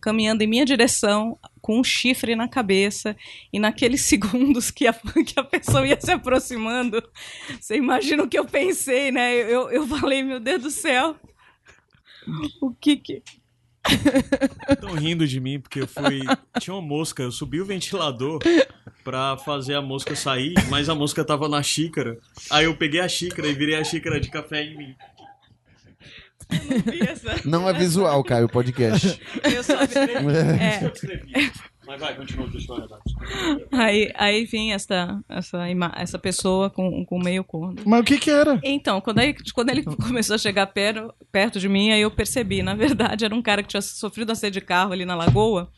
caminhando 0.00 0.42
em 0.42 0.46
minha 0.46 0.64
direção 0.64 1.38
com 1.64 1.80
um 1.80 1.82
chifre 1.82 2.36
na 2.36 2.46
cabeça 2.46 3.16
e 3.50 3.58
naqueles 3.58 4.02
segundos 4.04 4.70
que 4.70 4.86
a, 4.86 4.92
que 4.92 5.40
a 5.40 5.42
pessoa 5.42 5.86
ia 5.86 5.98
se 5.98 6.10
aproximando, 6.10 7.02
você 7.58 7.76
imagina 7.76 8.22
o 8.22 8.28
que 8.28 8.38
eu 8.38 8.44
pensei, 8.44 9.10
né? 9.10 9.34
Eu, 9.34 9.70
eu 9.70 9.86
falei, 9.88 10.22
meu 10.22 10.38
Deus 10.38 10.62
do 10.62 10.70
céu, 10.70 11.16
o 12.60 12.74
que 12.74 12.98
que... 12.98 13.22
Estão 14.68 14.94
rindo 14.94 15.26
de 15.26 15.40
mim 15.40 15.58
porque 15.58 15.80
eu 15.80 15.86
fui. 15.86 16.20
Tinha 16.58 16.74
uma 16.74 16.86
mosca, 16.86 17.22
eu 17.22 17.32
subi 17.32 17.60
o 17.60 17.66
ventilador 17.66 18.40
pra 19.02 19.36
fazer 19.36 19.74
a 19.74 19.82
mosca 19.82 20.16
sair, 20.16 20.54
mas 20.70 20.88
a 20.88 20.94
mosca 20.94 21.24
tava 21.24 21.48
na 21.48 21.62
xícara. 21.62 22.18
Aí 22.50 22.64
eu 22.64 22.76
peguei 22.76 23.00
a 23.00 23.08
xícara 23.08 23.48
e 23.48 23.54
virei 23.54 23.76
a 23.76 23.84
xícara 23.84 24.18
de 24.18 24.30
café 24.30 24.64
em 24.64 24.76
mim. 24.76 24.94
Vi 26.50 27.00
essa- 27.08 27.40
Não 27.44 27.68
é 27.68 27.72
visual, 27.72 28.22
Caio, 28.24 28.46
o 28.46 28.48
podcast. 28.48 29.20
Eu 29.44 29.62
só 29.62 29.76
vi- 29.86 29.94
É, 30.60 30.84
Eu 30.84 30.88
escrevi. 30.92 31.52
Mas 31.86 32.00
vai, 32.00 32.14
continua 32.16 32.46
a 32.46 32.50
tua 32.50 32.58
história, 32.58 32.86
aí, 33.70 34.10
aí 34.16 34.44
vinha 34.46 34.74
essa, 34.74 35.20
essa, 35.28 35.68
ima- 35.68 35.92
essa 35.96 36.18
pessoa 36.18 36.70
com, 36.70 37.04
com 37.04 37.18
meio 37.18 37.44
corno. 37.44 37.76
Mas 37.84 38.00
o 38.00 38.04
que 38.04 38.16
que 38.18 38.30
era? 38.30 38.58
Então, 38.62 39.02
quando, 39.02 39.18
aí, 39.18 39.34
quando 39.54 39.68
ele 39.68 39.82
começou 40.08 40.34
a 40.34 40.38
chegar 40.38 40.66
perto, 40.68 41.12
perto 41.30 41.60
de 41.60 41.68
mim, 41.68 41.90
aí 41.90 42.00
eu 42.00 42.10
percebi. 42.10 42.62
Na 42.62 42.74
verdade, 42.74 43.26
era 43.26 43.34
um 43.34 43.42
cara 43.42 43.62
que 43.62 43.68
tinha 43.68 43.82
sofrido 43.82 44.32
acidente 44.32 44.54
de 44.54 44.60
carro 44.62 44.92
ali 44.92 45.04
na 45.04 45.14
lagoa 45.14 45.70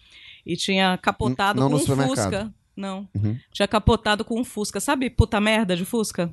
e 0.45 0.57
tinha 0.57 0.97
capotado 0.99 1.59
N- 1.61 1.71
não 1.71 1.71
com 1.71 1.93
um. 1.93 2.07
Fusca. 2.09 2.55
Não. 2.77 3.09
Uhum. 3.15 3.37
Tinha 3.53 3.67
capotado 3.67 4.25
com 4.25 4.39
um 4.41 4.45
Fusca. 4.45 4.79
Sabe 4.79 5.11
puta 5.11 5.41
merda 5.41 5.75
de 5.75 5.85
Fusca? 5.85 6.33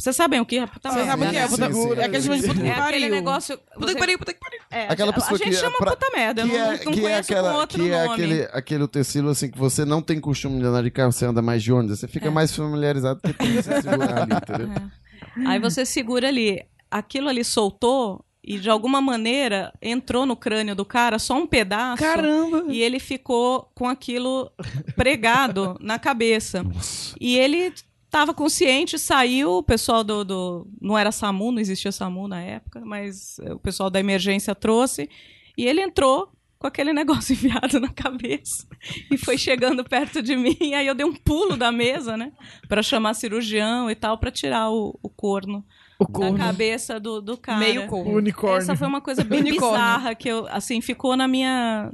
Vocês 0.00 0.16
sabem 0.16 0.40
o 0.40 0.46
que 0.46 0.58
é 0.58 0.66
puta 0.66 0.90
Vocês 0.90 1.06
merda? 1.06 1.10
sabem 1.10 1.28
o 1.28 1.30
que 1.30 1.36
é? 1.36 1.48
Puta- 1.48 1.72
sim, 1.72 1.80
É 2.00 2.04
aquele 2.04 2.22
puta 2.28 2.54
sim. 2.54 2.60
que 2.62 2.66
É 2.68 2.72
aquele 2.72 3.08
negócio. 3.10 3.58
Puta 3.74 3.92
que 3.92 3.98
pariu, 3.98 4.18
puta 4.18 4.32
que 4.32 4.40
pariu. 4.40 4.60
é, 4.70 4.82
Aquela 4.88 5.10
a 5.10 5.14
pessoa 5.14 5.36
gente 5.38 5.50
que- 5.50 5.56
chama 5.56 5.76
pra- 5.78 5.90
puta 5.96 6.06
merda. 6.16 6.42
Eu 6.42 6.46
Que 6.48 6.52
não, 6.52 6.58
é, 6.64 6.70
não 6.70 6.78
que 6.78 6.98
é 6.98 7.02
conheço 7.02 7.28
com 7.28 7.34
aquela, 7.38 7.56
outro 7.58 7.78
que 7.84 7.90
é 7.90 8.04
nome. 8.04 8.12
aquele, 8.14 8.42
aquele 8.52 8.82
utensílio 8.84 9.28
assim 9.30 9.50
que 9.50 9.58
você 9.58 9.84
não 9.84 10.00
tem 10.00 10.18
costume 10.20 10.58
de 10.58 10.64
andar 10.64 10.82
de 10.82 10.90
carro, 10.90 11.12
você 11.12 11.26
anda 11.26 11.42
mais 11.42 11.62
de 11.62 11.70
ônibus, 11.72 12.00
você 12.00 12.08
fica 12.08 12.28
É. 12.28 12.30
mais 12.30 12.54
familiarizado 12.56 13.20
porque 13.20 13.36
tem 13.44 13.56
que 13.56 13.62
se 13.62 13.70
segurar 13.82 14.22
ali, 14.22 14.32
entendeu? 14.32 14.68
Aí 15.46 15.58
você 15.60 15.84
segura 15.84 16.28
ali. 16.28 16.62
Aquilo 16.90 17.28
ali 17.28 17.44
soltou 17.44 18.24
e 18.42 18.58
de 18.58 18.70
alguma 18.70 19.00
maneira 19.02 19.70
entrou 19.82 20.24
no 20.24 20.34
crânio 20.34 20.74
do 20.74 20.84
cara 20.84 21.18
só 21.18 21.34
um 21.34 21.46
pedaço. 21.46 22.02
Caramba. 22.02 22.64
E 22.68 22.80
ele 22.82 22.98
ficou 22.98 23.70
com 23.74 23.86
aquilo 23.86 24.50
pregado 24.96 25.76
na 25.80 25.98
cabeça. 25.98 26.64
E 27.20 27.38
ele 27.38 27.72
estava 28.10 28.34
consciente, 28.34 28.98
saiu, 28.98 29.52
o 29.52 29.62
pessoal 29.62 30.02
do, 30.02 30.24
do. 30.24 30.68
Não 30.80 30.98
era 30.98 31.12
SAMU, 31.12 31.52
não 31.52 31.60
existia 31.60 31.92
SAMU 31.92 32.26
na 32.26 32.42
época, 32.42 32.82
mas 32.84 33.38
o 33.38 33.58
pessoal 33.58 33.88
da 33.88 34.00
emergência 34.00 34.52
trouxe. 34.52 35.08
E 35.56 35.64
ele 35.64 35.80
entrou 35.80 36.32
com 36.58 36.66
aquele 36.66 36.92
negócio 36.92 37.32
enfiado 37.32 37.78
na 37.78 37.88
cabeça. 37.88 38.66
E 39.10 39.16
foi 39.16 39.38
chegando 39.38 39.84
perto 39.84 40.20
de 40.20 40.36
mim. 40.36 40.74
Aí 40.74 40.88
eu 40.88 40.94
dei 40.94 41.06
um 41.06 41.14
pulo 41.14 41.56
da 41.56 41.70
mesa, 41.70 42.16
né? 42.16 42.32
Pra 42.68 42.82
chamar 42.82 43.14
cirurgião 43.14 43.88
e 43.88 43.94
tal, 43.94 44.18
pra 44.18 44.32
tirar 44.32 44.70
o, 44.70 44.98
o 45.00 45.08
corno, 45.08 45.64
Corno. 46.06 46.38
cabeça 46.38 46.98
do, 47.00 47.20
do 47.20 47.36
cara. 47.36 47.58
Meio 47.58 47.84
O 47.84 47.86
corno. 47.88 48.16
unicórnio. 48.16 48.58
Essa 48.58 48.76
foi 48.76 48.86
uma 48.88 49.00
coisa 49.00 49.22
bem 49.24 49.40
Unicórnio. 49.40 49.72
bizarra 49.76 50.14
que 50.14 50.28
eu, 50.28 50.46
assim, 50.48 50.80
ficou 50.80 51.16
na 51.16 51.26
minha, 51.28 51.90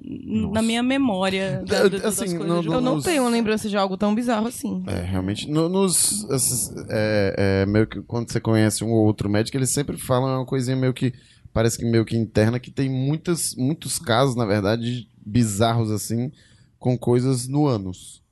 na 0.52 0.62
minha 0.62 0.82
memória. 0.82 1.62
da- 1.66 1.78
Eu- 1.78 1.90
da- 1.90 1.98
das 1.98 2.20
assim, 2.20 2.36
coisas 2.38 2.56
no- 2.56 2.62
no- 2.62 2.72
Eu 2.74 2.80
não 2.80 2.94
nos- 2.96 3.04
tenho 3.04 3.22
uma 3.22 3.30
lembrança 3.30 3.68
de 3.68 3.76
algo 3.76 3.96
tão 3.96 4.14
bizarro 4.14 4.46
assim. 4.46 4.82
É, 4.86 5.00
realmente. 5.00 5.50
No- 5.50 5.68
nos. 5.68 6.24
esses, 6.30 6.72
é, 6.88 7.62
é, 7.62 7.66
meio 7.66 7.86
que 7.86 8.00
quando 8.02 8.30
você 8.30 8.40
conhece 8.40 8.84
um 8.84 8.90
ou 8.90 9.04
outro 9.06 9.28
médico, 9.28 9.56
eles 9.56 9.70
sempre 9.70 9.96
falam 9.98 10.38
uma 10.40 10.46
coisinha 10.46 10.76
meio 10.76 10.92
que 10.94 11.12
parece 11.52 11.78
que 11.78 11.84
meio 11.84 12.04
que 12.04 12.16
interna, 12.16 12.60
que 12.60 12.70
tem 12.70 12.88
muitas, 12.88 13.54
muitos 13.56 13.98
casos, 13.98 14.36
na 14.36 14.44
verdade, 14.44 15.08
bizarros 15.24 15.90
assim, 15.90 16.30
com 16.78 16.96
coisas 16.98 17.48
no 17.48 17.66
ânus. 17.66 18.22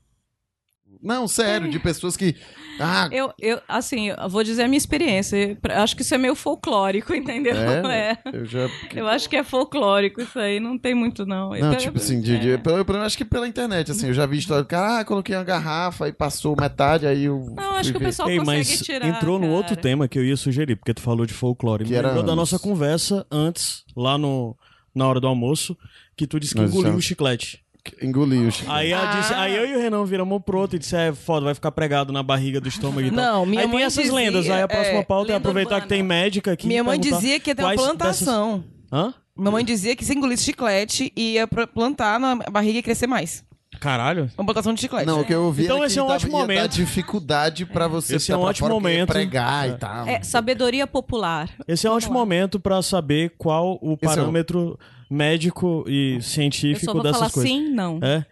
Não, 1.04 1.28
sério, 1.28 1.70
de 1.70 1.78
pessoas 1.78 2.16
que. 2.16 2.34
Ah, 2.80 3.08
Eu, 3.12 3.32
eu, 3.38 3.60
assim, 3.68 4.08
eu 4.08 4.28
vou 4.28 4.42
dizer 4.42 4.62
a 4.64 4.66
minha 4.68 4.78
experiência. 4.78 5.56
Acho 5.74 5.94
que 5.94 6.02
isso 6.02 6.14
é 6.14 6.18
meio 6.18 6.34
folclórico, 6.34 7.14
entendeu? 7.14 7.54
É? 7.56 8.10
É. 8.12 8.18
eu 8.32 8.44
já. 8.46 8.68
Eu 8.92 9.06
acho 9.06 9.28
que 9.28 9.36
é 9.36 9.44
folclórico 9.44 10.20
isso 10.22 10.38
aí, 10.38 10.58
não 10.58 10.76
tem 10.78 10.94
muito, 10.94 11.24
não. 11.26 11.50
Não, 11.50 11.72
Eu- 11.72 11.76
tipo 11.76 11.98
assim, 11.98 12.20
de, 12.20 12.38
de, 12.38 12.50
é. 12.52 12.56
pelo, 12.56 12.84
pelo- 12.84 12.98
acho 13.00 13.16
que 13.18 13.24
pela 13.24 13.46
internet, 13.46 13.90
assim, 13.92 14.08
eu 14.08 14.14
já 14.14 14.26
vi 14.26 14.38
história 14.38 14.62
do 14.64 14.66
cara, 14.68 15.00
ah, 15.00 15.04
coloquei 15.04 15.36
uma 15.36 15.44
garrafa 15.44 16.08
e 16.08 16.12
passou 16.12 16.56
metade, 16.58 17.06
aí 17.06 17.24
eu. 17.24 17.46
Não, 17.54 17.76
acho 17.76 17.92
que 17.92 17.98
o 17.98 18.00
pessoal 18.00 18.28
Ei, 18.30 18.38
consegue 18.38 18.56
mas 18.70 18.80
tirar. 18.80 19.06
entrou 19.08 19.38
no 19.38 19.44
cara. 19.46 19.56
outro 19.56 19.76
tema 19.76 20.08
que 20.08 20.18
eu 20.18 20.24
ia 20.24 20.36
sugerir, 20.36 20.74
porque 20.76 20.94
tu 20.94 21.02
falou 21.02 21.26
de 21.26 21.34
folclore. 21.34 21.84
Que 21.84 21.90
Me 21.90 21.96
era 21.96 22.08
lembrou 22.08 22.24
da 22.24 22.32
anos. 22.32 22.50
nossa 22.50 22.58
conversa 22.62 23.24
antes, 23.30 23.84
lá 23.96 24.18
no, 24.18 24.56
na 24.94 25.06
hora 25.06 25.20
do 25.20 25.26
almoço, 25.28 25.76
que 26.16 26.26
tu 26.26 26.40
disse 26.40 26.54
que 26.54 26.60
Nós 26.60 26.70
engoliu 26.70 26.86
estamos- 26.88 27.04
o 27.04 27.08
chiclete. 27.08 27.63
Engoliu. 28.02 28.48
Aí, 28.68 28.92
ela 28.92 29.10
Ah. 29.12 29.20
disse- 29.20 29.34
aí 29.34 29.56
eu 29.56 29.66
e 29.66 29.76
o 29.76 29.78
Renan 29.80 30.04
viramos 30.04 30.42
pro 30.42 30.58
outro 30.58 30.76
e 30.76 30.78
disse, 30.78 30.96
é 30.96 31.12
foda, 31.12 31.44
vai 31.46 31.54
ficar 31.54 31.70
pregado 31.72 32.12
na 32.12 32.22
barriga 32.22 32.60
do 32.60 32.68
estômago 32.68 33.06
e 33.06 33.10
tal. 33.10 33.16
Não, 33.24 33.46
minha 33.46 33.62
aí 33.62 33.66
mãe 33.66 33.76
tem 33.78 33.86
essas 33.86 34.04
dizia- 34.04 34.16
lendas, 34.16 34.48
aí 34.50 34.62
a 34.62 34.68
próxima 34.68 34.98
é, 35.00 35.04
pauta 35.04 35.32
é 35.32 35.36
aproveitar 35.36 35.68
que 35.80 35.84
urbana. 35.84 35.88
tem 35.88 36.02
médica 36.02 36.52
aqui. 36.52 36.66
Minha 36.66 36.82
mãe 36.84 36.98
dizia 36.98 37.38
que 37.40 37.50
ia 37.50 37.54
ter 37.54 37.62
uma 37.62 37.74
plantação. 37.74 38.58
dessas- 38.58 38.74
Hã? 38.92 39.14
Minha 39.36 39.50
mãe 39.50 39.64
dizia 39.64 39.94
que 39.96 40.04
se 40.04 40.14
engolisse 40.14 40.44
chiclete 40.44 41.12
ia 41.16 41.46
plantar 41.46 42.18
na 42.20 42.36
barriga 42.36 42.78
e 42.78 42.82
crescer 42.82 43.06
mais. 43.06 43.42
Caralho. 43.80 44.30
Uma 44.38 44.44
plantação 44.46 44.72
de 44.72 44.80
chiclete. 44.80 45.04
Não, 45.04 45.20
o 45.20 45.24
que 45.24 45.34
eu 45.34 45.42
ouvi 45.42 45.64
Então 45.64 45.80
que 45.80 45.86
esse 45.86 45.98
é 45.98 46.02
um 46.02 46.06
ótimo 46.06 46.30
momento. 46.38 46.70
dificuldade 46.70 47.66
pra 47.66 47.88
você 47.88 48.14
Esse 48.16 48.30
é 48.30 48.36
um 48.36 48.40
ótimo 48.42 48.68
momento. 48.68 49.08
pregar 49.08 49.68
e 49.68 49.72
tal. 49.72 50.06
É, 50.06 50.22
sabedoria 50.22 50.86
popular. 50.86 51.50
Esse 51.66 51.84
é 51.86 51.90
um 51.90 51.94
ótimo 51.94 52.14
momento 52.14 52.60
pra 52.60 52.80
saber 52.82 53.32
qual 53.36 53.76
o 53.82 53.94
Esse 53.94 54.04
é 54.04 54.06
o- 54.06 54.14
parâmetro 54.14 54.78
médico 55.10 55.84
e 55.88 56.14
Eu 56.16 56.20
científico 56.22 56.86
só 56.86 56.92
vou 56.92 57.02
dessas 57.02 57.18
falar 57.18 57.30
coisas. 57.30 57.50
sim, 57.50 57.68
não. 57.70 57.98
É? 58.02 58.24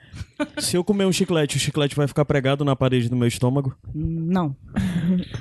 Se 0.58 0.76
eu 0.76 0.82
comer 0.82 1.04
um 1.06 1.12
chiclete, 1.12 1.56
o 1.56 1.60
chiclete 1.60 1.94
vai 1.94 2.08
ficar 2.08 2.24
pregado 2.24 2.64
na 2.64 2.74
parede 2.74 3.08
do 3.08 3.14
meu 3.16 3.28
estômago? 3.28 3.74
Não. 3.94 4.56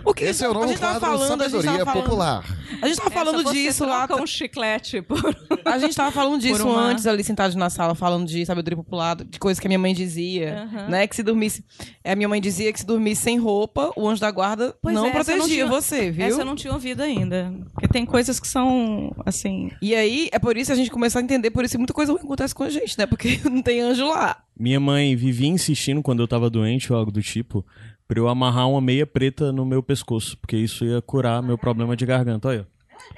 O 0.04 0.14
que 0.14 0.26
Esse 0.26 0.44
é 0.44 0.48
o 0.48 0.52
a 0.52 0.54
novo 0.56 0.68
gente 0.68 0.80
tava 0.80 1.00
quadro 1.00 1.18
falando, 1.20 1.42
a 1.42 1.48
gente 1.48 1.52
Sabedoria 1.62 1.86
tava 1.86 1.92
falando, 1.92 2.04
Popular. 2.10 2.58
a 2.82 2.88
gente 2.88 2.98
tava 2.98 3.10
falando 3.12 3.42
Essa 3.42 3.54
disso 3.54 3.86
lá. 3.86 4.08
troca 4.08 4.24
um 4.24 4.28
chiclete 4.28 5.02
por... 5.02 5.20
A 5.64 5.78
gente 5.78 5.96
tava 5.96 6.12
falando 6.12 6.42
disso 6.42 6.68
uma- 6.68 6.82
antes, 6.82 7.06
ali 7.08 7.24
sentados 7.24 7.56
na 7.56 7.70
sala, 7.70 7.94
falando 7.96 8.28
de 8.28 8.46
sabedoria 8.46 8.76
popular, 8.76 9.16
de 9.16 9.40
coisas 9.40 9.60
que 9.60 9.68
a 9.68 9.70
minha 9.70 9.80
mãe 9.80 9.94
dizia, 9.94 10.66
né? 10.90 11.06
Que 11.08 11.16
se 11.16 11.24
dormisse. 11.24 11.64
A 12.04 12.16
minha 12.16 12.28
mãe 12.28 12.42
dizia 12.42 12.74
que 12.74 12.80
se 12.80 12.86
dormisse 12.86 13.22
sem 13.22 13.38
roupa, 13.38 13.92
o 13.96 14.10
anjo 14.10 14.20
da 14.20 14.30
guarda 14.32 14.76
Pois 14.82 14.94
não 14.96 15.06
é, 15.06 15.10
eu 15.10 15.14
não 15.14 15.24
protegia 15.24 15.48
tinha- 15.48 15.66
você, 15.68 16.12
viu? 16.12 16.26
Essa 16.26 16.42
eu 16.42 16.46
não 16.46 16.56
tinha 16.56 16.74
ouvido 16.74 17.02
ainda. 17.02 17.54
Porque 17.74 17.88
tem 17.88 18.06
coisas 18.06 18.40
que 18.40 18.48
são, 18.48 19.16
assim... 19.26 19.72
E 19.82 19.96
aí, 19.96 20.28
é 20.34 20.40
por 20.40 20.58
isso 20.58 20.68
que 20.68 20.74
a 20.74 20.76
gente 20.76 20.90
começou 20.92 21.21
a 21.22 21.24
entender, 21.24 21.52
por 21.52 21.64
isso 21.64 21.74
que 21.74 21.78
muita 21.78 21.94
coisa 21.94 22.12
ruim 22.12 22.22
acontece 22.24 22.54
com 22.54 22.64
a 22.64 22.70
gente, 22.70 22.98
né? 22.98 23.06
Porque 23.06 23.40
não 23.50 23.62
tem 23.62 23.82
anjo 23.82 24.08
lá. 24.08 24.44
Minha 24.58 24.80
mãe 24.80 25.16
vivia 25.16 25.48
insistindo 25.48 26.02
quando 26.02 26.22
eu 26.22 26.28
tava 26.28 26.50
doente 26.50 26.92
ou 26.92 27.00
algo 27.00 27.12
do 27.12 27.22
tipo, 27.22 27.66
pra 28.08 28.20
eu 28.20 28.28
amarrar 28.28 28.70
uma 28.70 28.82
meia 28.82 29.08
preta 29.08 29.52
no 29.52 29.66
meu 29.66 29.82
pescoço, 29.82 30.38
porque 30.38 30.58
isso 30.58 30.84
ia 30.86 31.02
curar 31.02 31.42
meu 31.42 31.58
problema 31.58 31.96
de 31.96 32.06
garganta. 32.06 32.50
Olha. 32.50 32.68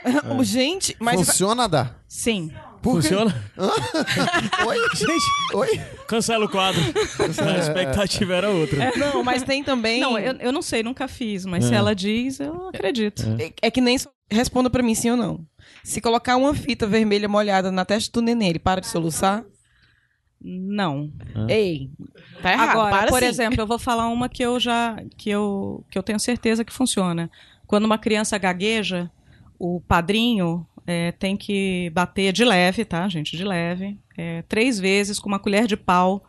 É. 0.04 0.44
gente, 0.44 0.96
mas. 1.00 1.16
Funciona, 1.16 1.68
Dá? 1.68 1.96
Sim. 2.08 2.52
Por? 2.82 2.96
Funciona? 2.96 3.34
Oi? 4.68 4.78
Gente, 4.94 5.24
Oi? 5.54 5.82
cancela 6.06 6.46
o 6.46 6.50
quadro. 6.50 6.82
A 7.20 7.60
expectativa 7.60 8.34
era 8.34 8.50
outra. 8.50 8.92
Não, 8.98 9.24
mas 9.24 9.42
tem 9.42 9.63
também. 9.63 10.02
Não, 10.02 10.20
eu, 10.20 10.34
eu 10.34 10.52
não 10.52 10.62
sei, 10.62 10.84
nunca 10.84 11.08
fiz, 11.08 11.46
mas 11.46 11.63
se 11.63 11.74
ela 11.74 11.96
diz, 11.96 12.42
eu 12.42 12.68
acredito. 12.68 13.24
É, 13.39 13.68
é 13.68 13.72
que 13.72 13.80
nem. 13.80 13.98
Responda 14.30 14.70
pra 14.70 14.84
mim 14.84 14.96
sim 14.96 15.12
ou 15.12 15.18
não. 15.18 15.46
Se 15.84 16.00
colocar 16.00 16.38
uma 16.38 16.54
fita 16.54 16.88
vermelha 16.88 17.28
molhada 17.28 17.72
na 17.72 17.84
testa 17.84 18.12
do 18.12 18.24
neném, 18.24 18.50
ele 18.50 18.60
para 18.60 18.80
de 18.80 18.88
soluçar? 18.88 19.43
Não. 20.41 21.12
Ei, 21.48 21.89
tá 22.41 22.52
errado. 22.52 22.69
Agora, 22.72 22.89
para 22.89 23.08
por 23.12 23.19
sim. 23.19 23.26
exemplo, 23.26 23.62
eu 23.62 23.67
vou 23.67 23.80
falar 23.80 24.08
uma 24.10 24.28
que 24.28 24.43
eu 24.43 24.60
já 24.60 24.98
que 25.17 25.30
eu, 25.30 25.86
que 25.89 25.98
eu 25.98 26.04
tenho 26.04 26.19
certeza 26.19 26.65
que 26.65 26.74
funciona. 26.74 27.30
Quando 27.65 27.86
uma 27.86 27.98
criança 27.98 28.38
gagueja, 28.38 29.10
o 29.58 29.80
padrinho 29.82 30.65
é, 30.86 31.12
tem 31.13 31.38
que 31.38 31.89
bater 31.91 32.34
de 32.34 32.43
leve, 32.43 32.84
tá, 32.84 33.08
gente? 33.08 33.38
De 33.38 33.43
leve. 33.43 33.98
é, 34.17 34.41
três 34.43 34.80
vezes 34.80 35.19
com 35.19 35.30
uma 35.30 35.39
colher 35.39 35.65
de 35.65 35.78
pau 35.78 36.24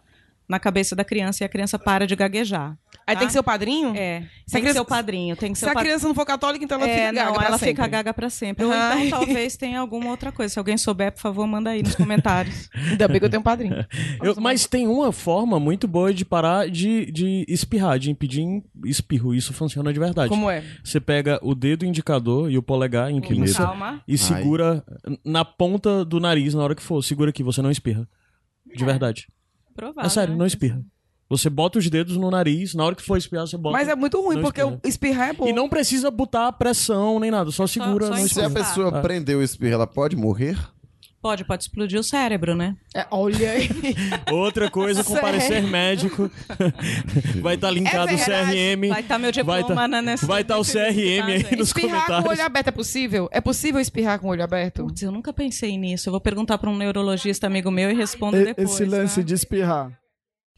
na 0.49 0.59
cabeça 0.59 0.95
da 0.95 1.05
criança 1.05 1.43
e 1.43 1.45
a 1.45 1.49
criança 1.49 1.79
para 1.79 2.07
de 2.07 2.15
gaguejar. 2.15 2.77
Aí 3.07 3.15
tá? 3.15 3.19
tem 3.21 3.27
que 3.29 3.33
ser 3.33 3.39
o 3.39 3.45
padrinho? 3.45 3.95
É, 3.95 4.21
Se 4.21 4.27
a 4.27 4.29
tem 4.29 4.29
que 4.47 4.51
criança- 4.61 4.73
ser 4.75 4.81
o 4.81 4.85
padrinho, 4.85 5.37
tem 5.37 5.53
que 5.53 5.59
Se 5.59 5.61
ser 5.61 5.67
a 5.67 5.73
o 5.73 5.75
padrinho. 5.75 5.93
criança 5.93 6.09
não 6.09 6.15
for 6.15 6.25
católica, 6.25 6.65
então 6.65 6.79
ela 6.81 6.89
É, 6.89 6.95
fica 6.95 7.13
gaga 7.13 7.25
não, 7.27 7.35
pra 7.35 7.47
ela 7.47 7.59
sempre. 7.59 7.75
fica 7.75 7.87
gaga 7.89 8.15
pra 8.15 8.31
sempre. 8.31 8.65
Ou 8.65 8.73
Ai. 8.73 9.07
então 9.07 9.19
talvez 9.21 9.57
tenha 9.57 9.79
alguma 9.81 10.11
outra 10.11 10.33
coisa. 10.33 10.53
Se 10.55 10.59
alguém 10.59 10.77
souber, 10.79 11.13
por 11.13 11.21
favor, 11.21 11.47
manda 11.47 11.71
aí 11.71 11.83
nos 11.83 11.95
comentários. 11.95 12.69
Ainda 12.91 13.07
bem 13.09 13.19
que 13.19 13.25
eu 13.27 13.31
tenho 13.31 13.41
um 13.41 13.45
padrinho. 13.45 13.75
Eu- 14.23 14.37
mas 14.41 14.67
tem 14.67 14.87
uma 14.87 15.13
forma 15.13 15.59
muito 15.61 15.87
boa 15.89 16.15
de 16.15 16.25
parar 16.25 16.69
de, 16.71 17.11
de 17.13 17.45
espirrar, 17.49 17.99
de 17.99 18.11
impedir 18.11 18.45
espirro. 18.87 19.35
Isso 19.35 19.53
funciona 19.53 19.93
de 19.93 19.99
verdade. 20.01 20.29
Como 20.31 20.51
é? 20.51 20.63
Você 20.83 20.99
pega 21.01 21.39
o 21.43 21.55
dedo 21.55 21.85
indicador 21.85 22.51
e 22.51 22.57
o 22.57 22.63
polegar 22.63 23.11
em 23.11 23.21
pinça 23.21 23.65
Calma. 23.65 24.03
e 24.09 24.17
segura 24.17 24.83
na 25.25 25.45
ponta 25.45 26.05
do 26.05 26.19
nariz 26.21 26.55
na 26.55 26.63
hora 26.63 26.75
que 26.75 26.83
for. 26.83 27.03
Segura 27.03 27.31
aqui, 27.31 27.43
você 27.43 27.61
não 27.61 27.71
espirra. 27.71 28.09
De 28.75 28.85
verdade. 28.85 29.27
Provável. 29.75 30.07
É 30.07 30.09
sério, 30.09 30.33
né? 30.35 30.39
não 30.39 30.47
espirra. 30.47 30.83
Você 31.29 31.49
bota 31.49 31.79
os 31.79 31.89
dedos 31.89 32.17
no 32.17 32.31
nariz, 32.31 32.75
na 32.75 32.85
hora 32.85 32.95
que 32.95 33.03
for 33.03 33.17
espirrar, 33.17 33.47
você 33.47 33.57
bota. 33.57 33.73
Mas 33.77 33.89
é 33.89 33.97
muito 33.97 34.21
ruim, 34.21 34.41
porque 34.41 34.61
espirra. 34.61 34.81
o 34.85 34.89
espirrar 34.89 35.29
é 35.31 35.33
bom. 35.33 35.49
E 35.49 35.53
não 35.53 35.69
precisa 35.69 36.11
botar 36.11 36.53
pressão 36.53 37.19
nem 37.19 37.31
nada, 37.31 37.51
só 37.51 37.67
segura 37.67 38.07
só 38.07 38.15
no 38.15 38.29
Se 38.29 38.41
a 38.43 38.51
pessoa 38.51 38.99
Ah. 38.99 39.01
prender 39.01 39.37
o 39.37 39.43
espirro, 39.43 39.73
ela 39.73 39.87
pode 39.87 40.17
morrer? 40.17 40.59
Pode, 41.25 41.43
pode 41.43 41.63
explodir 41.63 41.99
o 41.99 42.03
cérebro, 42.03 42.55
né? 42.55 42.77
É, 42.95 43.07
olha 43.11 43.51
aí. 43.53 43.71
Outra 44.31 44.71
coisa 44.71 45.03
com 45.03 45.15
Sério? 45.15 45.23
parecer 45.27 45.63
médico. 45.63 46.31
vai 47.41 47.55
estar 47.55 47.71
linkado 47.71 48.11
É 48.11 48.15
o. 48.15 48.19
CRM. 48.19 48.89
Vai 48.91 49.01
estar 49.01 49.19
meu 49.19 49.33
Vai 49.33 49.33
diploma 49.63 49.81
tá- 49.83 49.89
na 49.89 50.03
nessa. 50.03 50.27
vai 50.27 50.45
tá 50.45 50.57
o 50.57 50.59
nesse- 50.59 50.73
CRM 50.75 51.23
aí 51.25 51.39
nesse- 51.39 51.57
nos 51.57 51.69
espirrar 51.69 51.91
com 51.91 51.97
o 51.97 52.07
comentários. 52.17 52.31
olho 52.39 52.43
aberto 52.47 52.69
é 52.69 52.73
possível? 52.73 53.29
É 53.33 53.41
possível 53.41 53.81
espirrar 53.81 54.19
com 54.19 54.27
o 54.27 54.31
olho 54.33 54.45
aberto? 54.45 54.85
Putz, 54.85 55.01
eu 55.01 55.11
nunca 55.11 55.33
pensei 55.33 55.79
nisso. 55.79 56.11
Eu 56.11 56.13
vou 56.13 56.21
perguntar 56.21 56.59
para 56.59 56.69
um 56.69 56.77
neurologista 56.77 57.47
amigo 57.47 57.71
meu 57.71 57.91
e 57.91 57.95
respondo 57.95 58.37
E- 58.37 58.45
depois. 58.45 58.71
esse 58.73 58.85
lance 58.85 59.21
tá? 59.21 59.27
de 59.27 59.33
espirrar. 59.33 59.93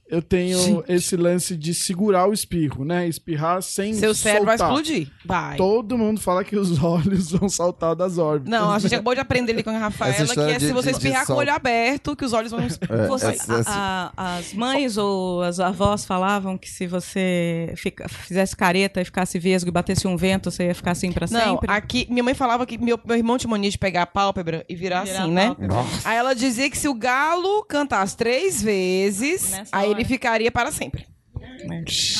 Eu 0.08 0.22
tenho 0.22 0.56
Gente. 0.58 0.84
esse 0.92 1.16
lance 1.16 1.56
de 1.56 1.74
segurar 1.74 2.28
o 2.28 2.32
espirro, 2.32 2.84
né? 2.84 3.08
Espirrar 3.08 3.60
sem 3.60 3.92
Seu 3.94 4.14
cérebro 4.14 4.46
vai 4.46 4.56
soltar. 4.56 4.76
explodir. 4.76 5.08
Vai. 5.24 5.56
Todo 5.56 5.98
mundo 5.98 6.20
fala 6.20 6.44
que 6.44 6.56
os 6.56 6.78
olhos 6.82 7.32
vão 7.32 7.48
saltar 7.48 7.96
das 7.96 8.16
órbitas. 8.16 8.48
Não, 8.50 8.70
a 8.70 8.78
gente 8.78 8.94
acabou 8.94 9.14
de 9.14 9.20
aprender 9.20 9.52
ali 9.52 9.62
com 9.64 9.70
a 9.70 9.78
Rafaela 9.78 10.14
que 10.26 10.40
é 10.40 10.58
de- 10.58 10.66
se 10.66 10.72
você 10.72 10.92
de- 10.92 10.98
de 10.98 10.98
espirrar 11.06 11.26
com 11.26 11.32
o 11.32 11.36
olho 11.36 11.52
aberto, 11.52 12.14
que 12.14 12.24
os 12.24 12.32
olhos 12.32 12.52
vão. 12.52 12.60
É, 12.60 13.06
Você- 13.08 13.26
essa- 13.26 13.54
essa- 13.54 13.70
a- 13.70 14.12
a- 14.16 14.36
as 14.36 14.52
mães 14.52 14.96
ou 14.96 15.42
as 15.42 15.58
avós 15.58 16.04
falavam 16.04 16.56
que 16.56 16.70
se 16.70 16.86
você 16.86 17.72
fica- 17.76 18.08
fizesse 18.08 18.54
careta 18.56 19.00
e 19.00 19.04
ficasse 19.04 19.38
vesgo 19.40 19.70
e 19.70 19.72
batesse 19.72 20.06
um 20.06 20.16
vento, 20.16 20.50
você 20.52 20.66
ia 20.66 20.74
ficar 20.74 20.92
assim 20.92 21.10
pra 21.10 21.26
Não, 21.28 21.54
sempre? 21.54 21.68
aqui, 21.72 22.06
minha 22.08 22.22
mãe 22.22 22.34
falava 22.34 22.64
que 22.64 22.78
meu, 22.78 22.98
meu 23.04 23.16
irmão 23.16 23.36
tinha 23.38 23.50
mania 23.50 23.70
de 23.70 23.76
pegar 23.78 24.02
a 24.02 24.06
pálpebra 24.06 24.64
e 24.68 24.76
virar, 24.76 25.02
Virar 25.04 25.22
assim, 25.22 25.32
né? 25.32 25.46
pálpebra. 25.46 25.76
Aí 26.04 26.16
ela 26.16 26.32
dizia 26.34 26.70
que 26.70 26.78
se 26.78 26.86
o 26.88 26.94
galo 26.94 27.64
cantasse 27.64 28.16
três 28.16 28.62
vezes, 28.62 29.50
Nessa 29.50 29.76
aí. 29.76 29.95
Ele 29.96 30.04
ficaria 30.04 30.50
para 30.50 30.70
sempre. 30.70 31.06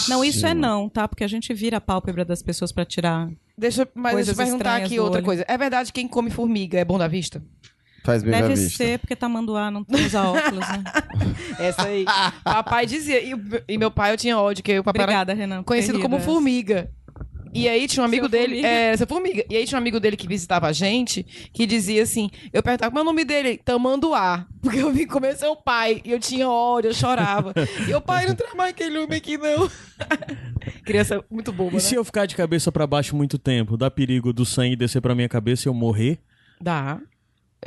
Não, 0.09 0.25
isso 0.25 0.47
é 0.47 0.55
não, 0.55 0.89
tá? 0.89 1.07
Porque 1.07 1.25
a 1.25 1.29
gente 1.29 1.53
vira 1.55 1.77
a 1.77 1.81
pálpebra 1.81 2.25
das 2.25 2.43
pessoas 2.43 2.73
pra 2.73 2.85
tirar. 2.85 3.29
Deixa, 3.57 3.89
mas 3.95 4.13
Coisas 4.15 4.37
deixa 4.37 4.51
eu 4.51 4.59
perguntar 4.59 4.77
aqui 4.77 4.99
outra 4.99 5.19
olho. 5.19 5.25
coisa. 5.25 5.45
É 5.49 5.57
verdade 5.57 5.93
que 5.93 6.01
quem 6.01 6.09
come 6.09 6.31
formiga 6.31 6.79
é 6.79 6.85
bom 6.85 6.99
da 6.99 7.09
vista? 7.09 7.43
Faz 8.05 8.23
bem 8.23 8.33
Deve 8.33 8.55
vista. 8.55 8.77
ser 8.85 8.99
porque 9.01 9.17
tamanduá 9.17 9.71
não 9.71 9.85
usa 9.91 10.23
óculos, 10.23 10.61
né? 10.69 10.85
Essa 11.59 11.83
aí. 11.89 12.05
papai 12.45 12.87
dizia. 12.87 13.21
E, 13.23 13.35
e 13.69 13.79
meu 13.79 13.91
pai 13.91 14.13
eu 14.13 14.17
tinha 14.17 14.39
ódio, 14.39 14.63
que 14.63 14.79
o 14.79 14.85
papai 14.85 15.03
era 15.03 15.13
Obrigada, 15.13 15.35
Renan. 15.35 15.63
conhecido 15.63 16.01
como 16.01 16.21
formiga. 16.21 16.91
E 17.59 17.69
aí 17.69 17.87
tinha 17.87 18.03
um 18.03 18.07
amigo 18.07 18.25
Seu 18.25 18.31
dele, 18.31 18.47
formiga. 18.57 18.69
é, 18.69 18.97
seu 18.97 19.07
formiga. 19.07 19.45
E 19.51 19.57
aí 19.57 19.67
tinha 19.67 19.77
um 19.79 19.81
amigo 19.83 19.99
dele 20.01 20.17
que 20.17 20.27
visitava 20.29 20.67
a 20.67 20.73
gente, 20.73 21.23
que 21.53 21.67
dizia 21.67 22.03
assim, 22.03 22.31
eu 22.53 22.63
perguntava 22.63 22.91
qual 22.93 23.01
é 23.01 23.03
o 23.03 23.05
nome 23.05 23.25
dele, 23.25 23.59
Tamanduá, 23.65 24.47
porque 24.63 24.79
eu 24.79 24.93
vim 24.93 25.07
comer 25.07 25.37
seu 25.37 25.55
pai, 25.57 26.01
e 26.05 26.11
eu 26.13 26.19
tinha 26.21 26.49
ódio, 26.49 26.91
eu 26.91 26.95
chorava. 26.95 27.53
e 27.89 27.95
o 27.95 28.01
pai 28.01 28.27
não 28.27 28.35
traz 28.35 28.55
mais 28.55 28.71
aquele 28.71 28.99
homem 28.99 29.19
aqui 29.19 29.39
não. 29.39 29.71
Criança 30.85 31.25
muito 31.31 31.53
boba, 31.53 31.71
E 31.73 31.75
né? 31.75 31.81
se 31.81 31.95
eu 31.95 32.05
ficar 32.05 32.27
de 32.27 32.35
cabeça 32.37 32.71
pra 32.73 32.87
baixo 32.87 33.15
muito 33.17 33.39
tempo, 33.39 33.77
dá 33.77 33.91
perigo 33.91 34.33
do 34.33 34.45
sangue 34.45 34.77
descer 34.77 35.01
pra 35.01 35.15
minha 35.15 35.29
cabeça 35.29 35.67
e 35.67 35.71
eu 35.71 35.75
morrer? 35.75 36.19
Dá. 36.61 36.99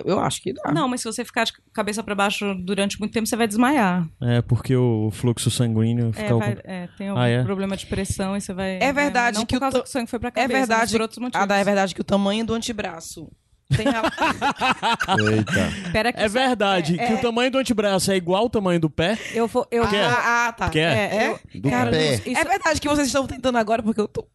Eu 0.05 0.19
acho 0.19 0.41
que 0.41 0.53
dá. 0.53 0.71
Não, 0.71 0.87
mas 0.87 1.01
se 1.01 1.05
você 1.11 1.25
ficar 1.25 1.43
de 1.43 1.51
cabeça 1.73 2.01
pra 2.03 2.15
baixo 2.15 2.53
durante 2.63 2.97
muito 2.99 3.11
tempo, 3.11 3.27
você 3.27 3.35
vai 3.35 3.47
desmaiar. 3.47 4.07
É, 4.21 4.41
porque 4.41 4.75
o 4.75 5.09
fluxo 5.11 5.49
sanguíneo 5.51 6.13
fica... 6.13 6.27
É, 6.27 6.33
vai- 6.33 6.57
é, 6.63 6.87
tem 6.97 7.09
algum 7.09 7.19
Ah, 7.21 7.27
é? 7.27 7.43
problema 7.43 7.75
de 7.75 7.85
pressão 7.85 8.37
e 8.37 8.41
você 8.41 8.53
vai. 8.53 8.77
É 8.81 8.93
verdade 8.93 9.37
não 9.39 9.45
que 9.45 9.55
por 9.55 9.57
o 9.57 9.59
causa 9.59 9.77
to- 9.77 9.83
que 9.83 9.89
o 9.89 9.91
sangue 9.91 10.09
foi 10.09 10.19
pra 10.19 10.29
é 10.29 10.31
cabeça, 10.31 10.59
mas 10.59 10.67
verdade. 10.69 10.91
por 10.91 11.01
outros 11.01 11.17
motivos. 11.19 11.43
Ah, 11.43 11.45
dá, 11.45 11.57
é 11.57 11.63
verdade 11.63 11.93
que 11.95 12.01
o 12.01 12.03
tamanho 12.03 12.45
do 12.45 12.53
antebraço 12.53 13.29
tem. 13.75 13.85
Eita. 15.35 15.91
Pera 15.91 16.13
que 16.13 16.19
É 16.21 16.27
verdade 16.27 16.97
que 16.97 17.13
o 17.13 17.21
tamanho 17.21 17.51
do 17.51 17.57
antebraço 17.57 18.11
é 18.11 18.15
igual 18.15 18.43
ao 18.43 18.49
tamanho 18.49 18.79
do 18.79 18.89
pé. 18.89 19.17
eu 19.33 19.47
vou. 19.47 19.67
Eu 19.71 19.87
Que 19.87 19.95
é? 19.95 20.05
ah, 20.05 20.47
ah, 20.47 20.53
tá. 20.53 20.69
Que 20.69 20.79
é? 20.79 20.83
É, 20.83 21.23
é? 21.53 21.59
Do 21.59 21.69
Cara, 21.69 21.91
pé. 21.91 22.15
isso- 22.15 22.29
É 22.29 22.43
verdade 22.43 22.79
que 22.81 22.87
vocês 22.87 23.07
estão 23.07 23.25
tentando 23.27 23.57
agora 23.57 23.81
porque 23.83 23.99
eu 24.01 24.07
tô. 24.07 24.27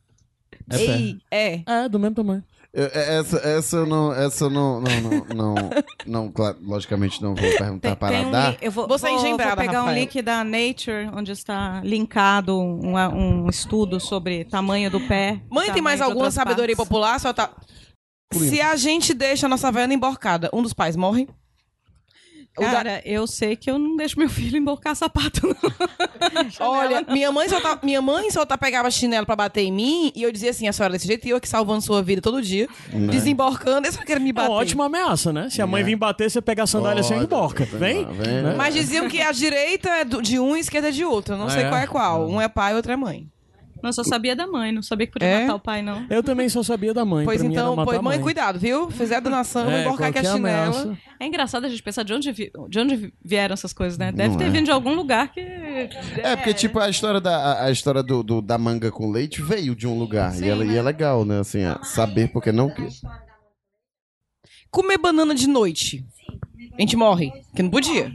É 0.70 0.76
Ei, 0.80 1.18
é. 1.30 1.60
É, 1.66 1.88
do 1.88 1.98
mesmo 1.98 2.14
tamanho. 2.16 2.42
Eu- 2.74 2.90
é- 2.92 3.18
essa, 3.18 3.36
essa 3.38 3.76
eu 3.76 3.86
não. 3.86 4.12
Essa 4.12 4.44
eu 4.46 4.50
não. 4.50 4.80
Não, 4.80 5.00
não, 5.00 5.26
não, 5.54 5.54
não, 6.06 6.32
claro, 6.32 6.58
logicamente 6.60 7.22
não 7.22 7.34
vou 7.34 7.50
perguntar 7.56 7.94
para 7.94 8.16
um 8.20 8.30
dar. 8.32 8.56
eu 8.60 8.70
vou, 8.72 8.88
Você 8.88 9.06
é 9.06 9.10
vou, 9.10 9.20
vou 9.20 9.36
pegar 9.38 9.82
um 9.82 9.86
Rafael. 9.86 9.94
link 9.94 10.20
da 10.20 10.42
Nature, 10.42 11.08
onde 11.14 11.30
está 11.30 11.80
linkado 11.84 12.58
um, 12.60 12.96
um 12.96 13.48
estudo 13.48 14.00
sobre 14.00 14.44
tamanho 14.44 14.90
do 14.90 15.00
pé. 15.00 15.40
Mãe, 15.48 15.72
tem 15.72 15.80
mais 15.80 16.00
alguma 16.00 16.32
sabedoria 16.32 16.74
partes. 16.74 16.88
popular? 16.88 17.20
Só 17.20 17.32
tá... 17.32 17.50
Se 18.32 18.60
a 18.60 18.74
gente 18.74 19.14
deixa 19.14 19.46
a 19.46 19.48
nossa 19.48 19.70
vaiana 19.70 19.94
emborcada, 19.94 20.50
um 20.52 20.60
dos 20.60 20.72
pais 20.72 20.96
morre? 20.96 21.28
O 22.56 22.60
da- 22.60 22.70
Cara, 22.70 23.02
eu 23.04 23.26
sei 23.26 23.56
que 23.56 23.68
eu 23.68 23.78
não 23.78 23.96
deixo 23.96 24.16
meu 24.18 24.28
filho 24.28 24.56
emborcar 24.56 24.94
sapato, 24.94 25.40
não. 25.48 25.56
Olha, 26.60 27.04
minha 27.08 27.32
mãe 27.32 27.48
só 27.48 27.60
tá, 27.60 27.78
minha 27.82 28.00
mãe 28.00 28.30
só 28.30 28.46
tá 28.46 28.56
pegava 28.56 28.90
chinelo 28.90 29.26
pra 29.26 29.34
bater 29.34 29.62
em 29.62 29.72
mim 29.72 30.12
e 30.14 30.22
eu 30.22 30.30
dizia 30.30 30.50
assim, 30.50 30.68
a 30.68 30.72
senhora 30.72 30.92
desse 30.92 31.06
jeito, 31.06 31.26
e 31.26 31.30
eu 31.30 31.40
que 31.40 31.48
salvando 31.48 31.82
sua 31.82 32.02
vida 32.02 32.22
todo 32.22 32.40
dia, 32.40 32.68
Né? 32.92 33.08
desemborcando, 33.08 33.86
eles 33.86 33.96
só 33.96 34.04
querem 34.04 34.22
me 34.22 34.30
É 34.30 34.32
bater. 34.32 34.50
uma 34.50 34.56
ótima 34.58 34.86
ameaça, 34.86 35.32
né? 35.32 35.48
Se 35.50 35.60
a 35.60 35.66
mãe 35.66 35.82
É. 35.82 35.84
vir 35.84 35.96
bater, 35.96 36.30
você 36.30 36.40
pega 36.40 36.62
a 36.62 36.66
sandália 36.66 37.02
sem 37.02 37.14
Pode, 37.16 37.26
emborca. 37.26 37.64
Vem? 37.64 38.04
vem, 38.06 38.42
Né? 38.42 38.54
Mas 38.56 38.72
diziam 38.74 39.08
que 39.08 39.20
a 39.20 39.32
direita 39.32 39.88
é 39.90 40.04
do- 40.04 40.22
de 40.22 40.38
um 40.38 40.54
e 40.54 40.58
a 40.58 40.60
esquerda 40.60 40.88
é 40.88 40.92
de 40.92 41.04
outro. 41.04 41.34
Eu 41.34 41.38
não 41.38 41.46
Ah, 41.46 41.50
sei 41.50 41.64
é? 41.64 41.68
qual 41.68 41.80
é 41.80 41.86
qual. 41.86 42.28
Um 42.28 42.40
é 42.40 42.48
pai 42.48 42.72
e 42.72 42.76
outro 42.76 42.92
é 42.92 42.96
mãe. 42.96 43.26
Não, 43.84 43.92
só 43.92 44.02
sabia 44.02 44.34
da 44.34 44.46
mãe, 44.46 44.72
não 44.72 44.80
sabia 44.82 45.06
que 45.06 45.12
podia 45.12 45.28
É? 45.28 45.40
matar 45.42 45.54
o 45.56 45.60
pai, 45.60 45.82
não. 45.82 46.06
Eu 46.08 46.22
também 46.22 46.48
só 46.48 46.62
sabia 46.62 46.94
da 46.94 47.04
mãe. 47.04 47.26
Pois 47.26 47.38
pra 47.40 47.48
mim 47.48 47.54
era 47.54 47.64
então, 47.70 47.84
pois, 47.84 47.98
a 47.98 48.02
mãe, 48.02 48.18
cuidado, 48.18 48.58
viu? 48.58 48.90
Fizer 48.90 49.16
a 49.16 49.20
donação, 49.20 49.68
É, 49.70 49.82
emborcar 49.82 50.08
aqui 50.08 50.18
a 50.20 50.22
chinela. 50.24 50.68
ameaça. 50.68 50.98
É 51.20 51.26
engraçado 51.26 51.66
a 51.66 51.68
gente 51.68 51.82
pensar 51.82 52.02
de 52.02 52.14
onde, 52.14 52.32
vi- 52.32 52.50
de 52.68 52.78
onde 52.78 53.12
vieram 53.22 53.52
essas 53.52 53.74
coisas, 53.74 53.98
né? 53.98 54.10
Deve 54.10 54.30
Não 54.30 54.38
ter 54.38 54.46
é. 54.46 54.50
vindo 54.50 54.64
de 54.64 54.70
algum 54.70 54.94
lugar 54.94 55.30
que. 55.30 55.40
É, 55.40 56.34
porque, 56.34 56.54
tipo, 56.54 56.78
a 56.78 56.88
história, 56.88 57.20
da, 57.20 57.36
a, 57.36 57.64
a 57.66 57.70
história 57.70 58.02
do, 58.02 58.22
do- 58.22 58.40
da 58.40 58.56
manga 58.56 58.90
com 58.90 59.10
leite 59.10 59.42
veio 59.42 59.76
de 59.76 59.86
um 59.86 59.98
lugar. 59.98 60.32
Sim, 60.32 60.46
e, 60.46 60.48
ela, 60.48 60.64
né? 60.64 60.72
e 60.72 60.76
é 60.78 60.82
legal, 60.82 61.24
né? 61.26 61.40
Assim, 61.40 61.60
é, 61.60 61.78
saber 61.82 62.28
porque 62.32 62.50
não. 62.50 62.72
Comer 64.70 64.98
banana 64.98 65.34
de 65.34 65.46
noite. 65.46 66.04
A 66.76 66.80
gente 66.80 66.96
morre. 66.96 67.30
Que 67.54 67.62
não 67.62 67.70
podia. 67.70 68.12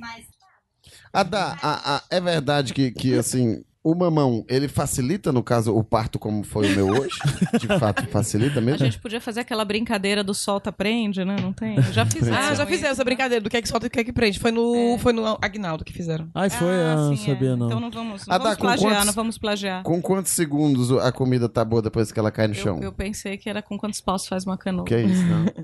A 1.13 1.24
da, 1.24 1.57
a, 1.61 1.95
a- 1.97 2.03
é 2.09 2.20
verdade 2.20 2.74
que, 2.74 2.91
que, 2.91 3.13
assim, 3.17 3.63
o 3.82 3.95
mamão, 3.95 4.43
ele 4.49 4.67
facilita, 4.67 5.32
no 5.32 5.41
caso, 5.41 5.73
o 5.73 5.82
parto 5.84 6.19
como 6.19 6.43
foi 6.43 6.71
o 6.71 6.75
meu 6.75 6.88
hoje? 6.89 7.17
De 7.59 7.67
fato, 7.80 8.05
facilita 8.07 8.59
A 8.59 8.61
mesmo? 8.61 8.80
gente 8.86 8.99
podia 8.99 9.21
fazer 9.21 9.39
aquela 9.39 9.63
brincadeira 9.63 10.21
do 10.23 10.34
solta 10.34 10.71
prende, 10.71 11.23
né? 11.23 11.38
Não 11.41 11.53
tem? 11.53 11.82
Já 11.93 12.05
fizeram. 12.07 12.38
Ah, 12.38 12.53
já 12.53 12.65
fizeram 12.65 12.91
essa 12.91 13.03
brincadeira 13.05 13.41
do 13.41 13.49
que 13.49 13.55
é 13.57 13.61
que 13.61 13.69
solta 13.69 13.86
e 13.86 13.88
o 13.88 13.89
que 13.89 13.99
é 13.99 14.03
que 14.03 14.11
prende. 14.11 14.38
Foi 14.38 14.51
no, 14.51 14.97
foi 14.99 15.13
no 15.13 15.25
Agnaldo 15.41 15.86
que 15.86 15.93
fizeram. 15.93 16.30
Ai, 16.36 16.49
foi? 16.49 16.67
Ah, 16.67 16.95
Ah, 17.09 17.15
sim, 17.15 17.25
sabia 17.25 17.51
é. 17.51 17.55
não. 17.55 17.67
Então 17.67 17.80
não 17.80 17.89
vamos, 17.89 18.27
não 18.27 18.36
Ah, 18.36 18.38
vamos 18.38 18.53
tá, 18.57 18.61
plagiar, 18.61 18.91
quantos- 18.91 19.05
não 19.05 19.13
vamos 19.13 19.38
plagiar. 19.38 19.84
Com 19.84 20.01
quantos 20.01 20.32
segundos 20.34 20.91
a 20.91 21.11
comida 21.11 21.47
tá 21.47 21.63
boa 21.63 21.82
depois 21.82 22.11
que 22.11 22.19
ela 22.19 22.32
cai 22.32 22.47
no 22.47 22.55
chão? 22.55 22.77
Eu, 22.77 22.84
eu 22.84 22.91
pensei 22.91 23.38
que 23.38 23.49
era 23.49 23.61
com 23.61 23.77
quantos 23.77 24.01
paus 24.01 24.27
faz 24.27 24.45
uma 24.45 24.57
canoa. 24.57 24.84
Que 24.86 24.95
é 24.95 25.03
isso, 25.03 25.23
não? 25.25 25.45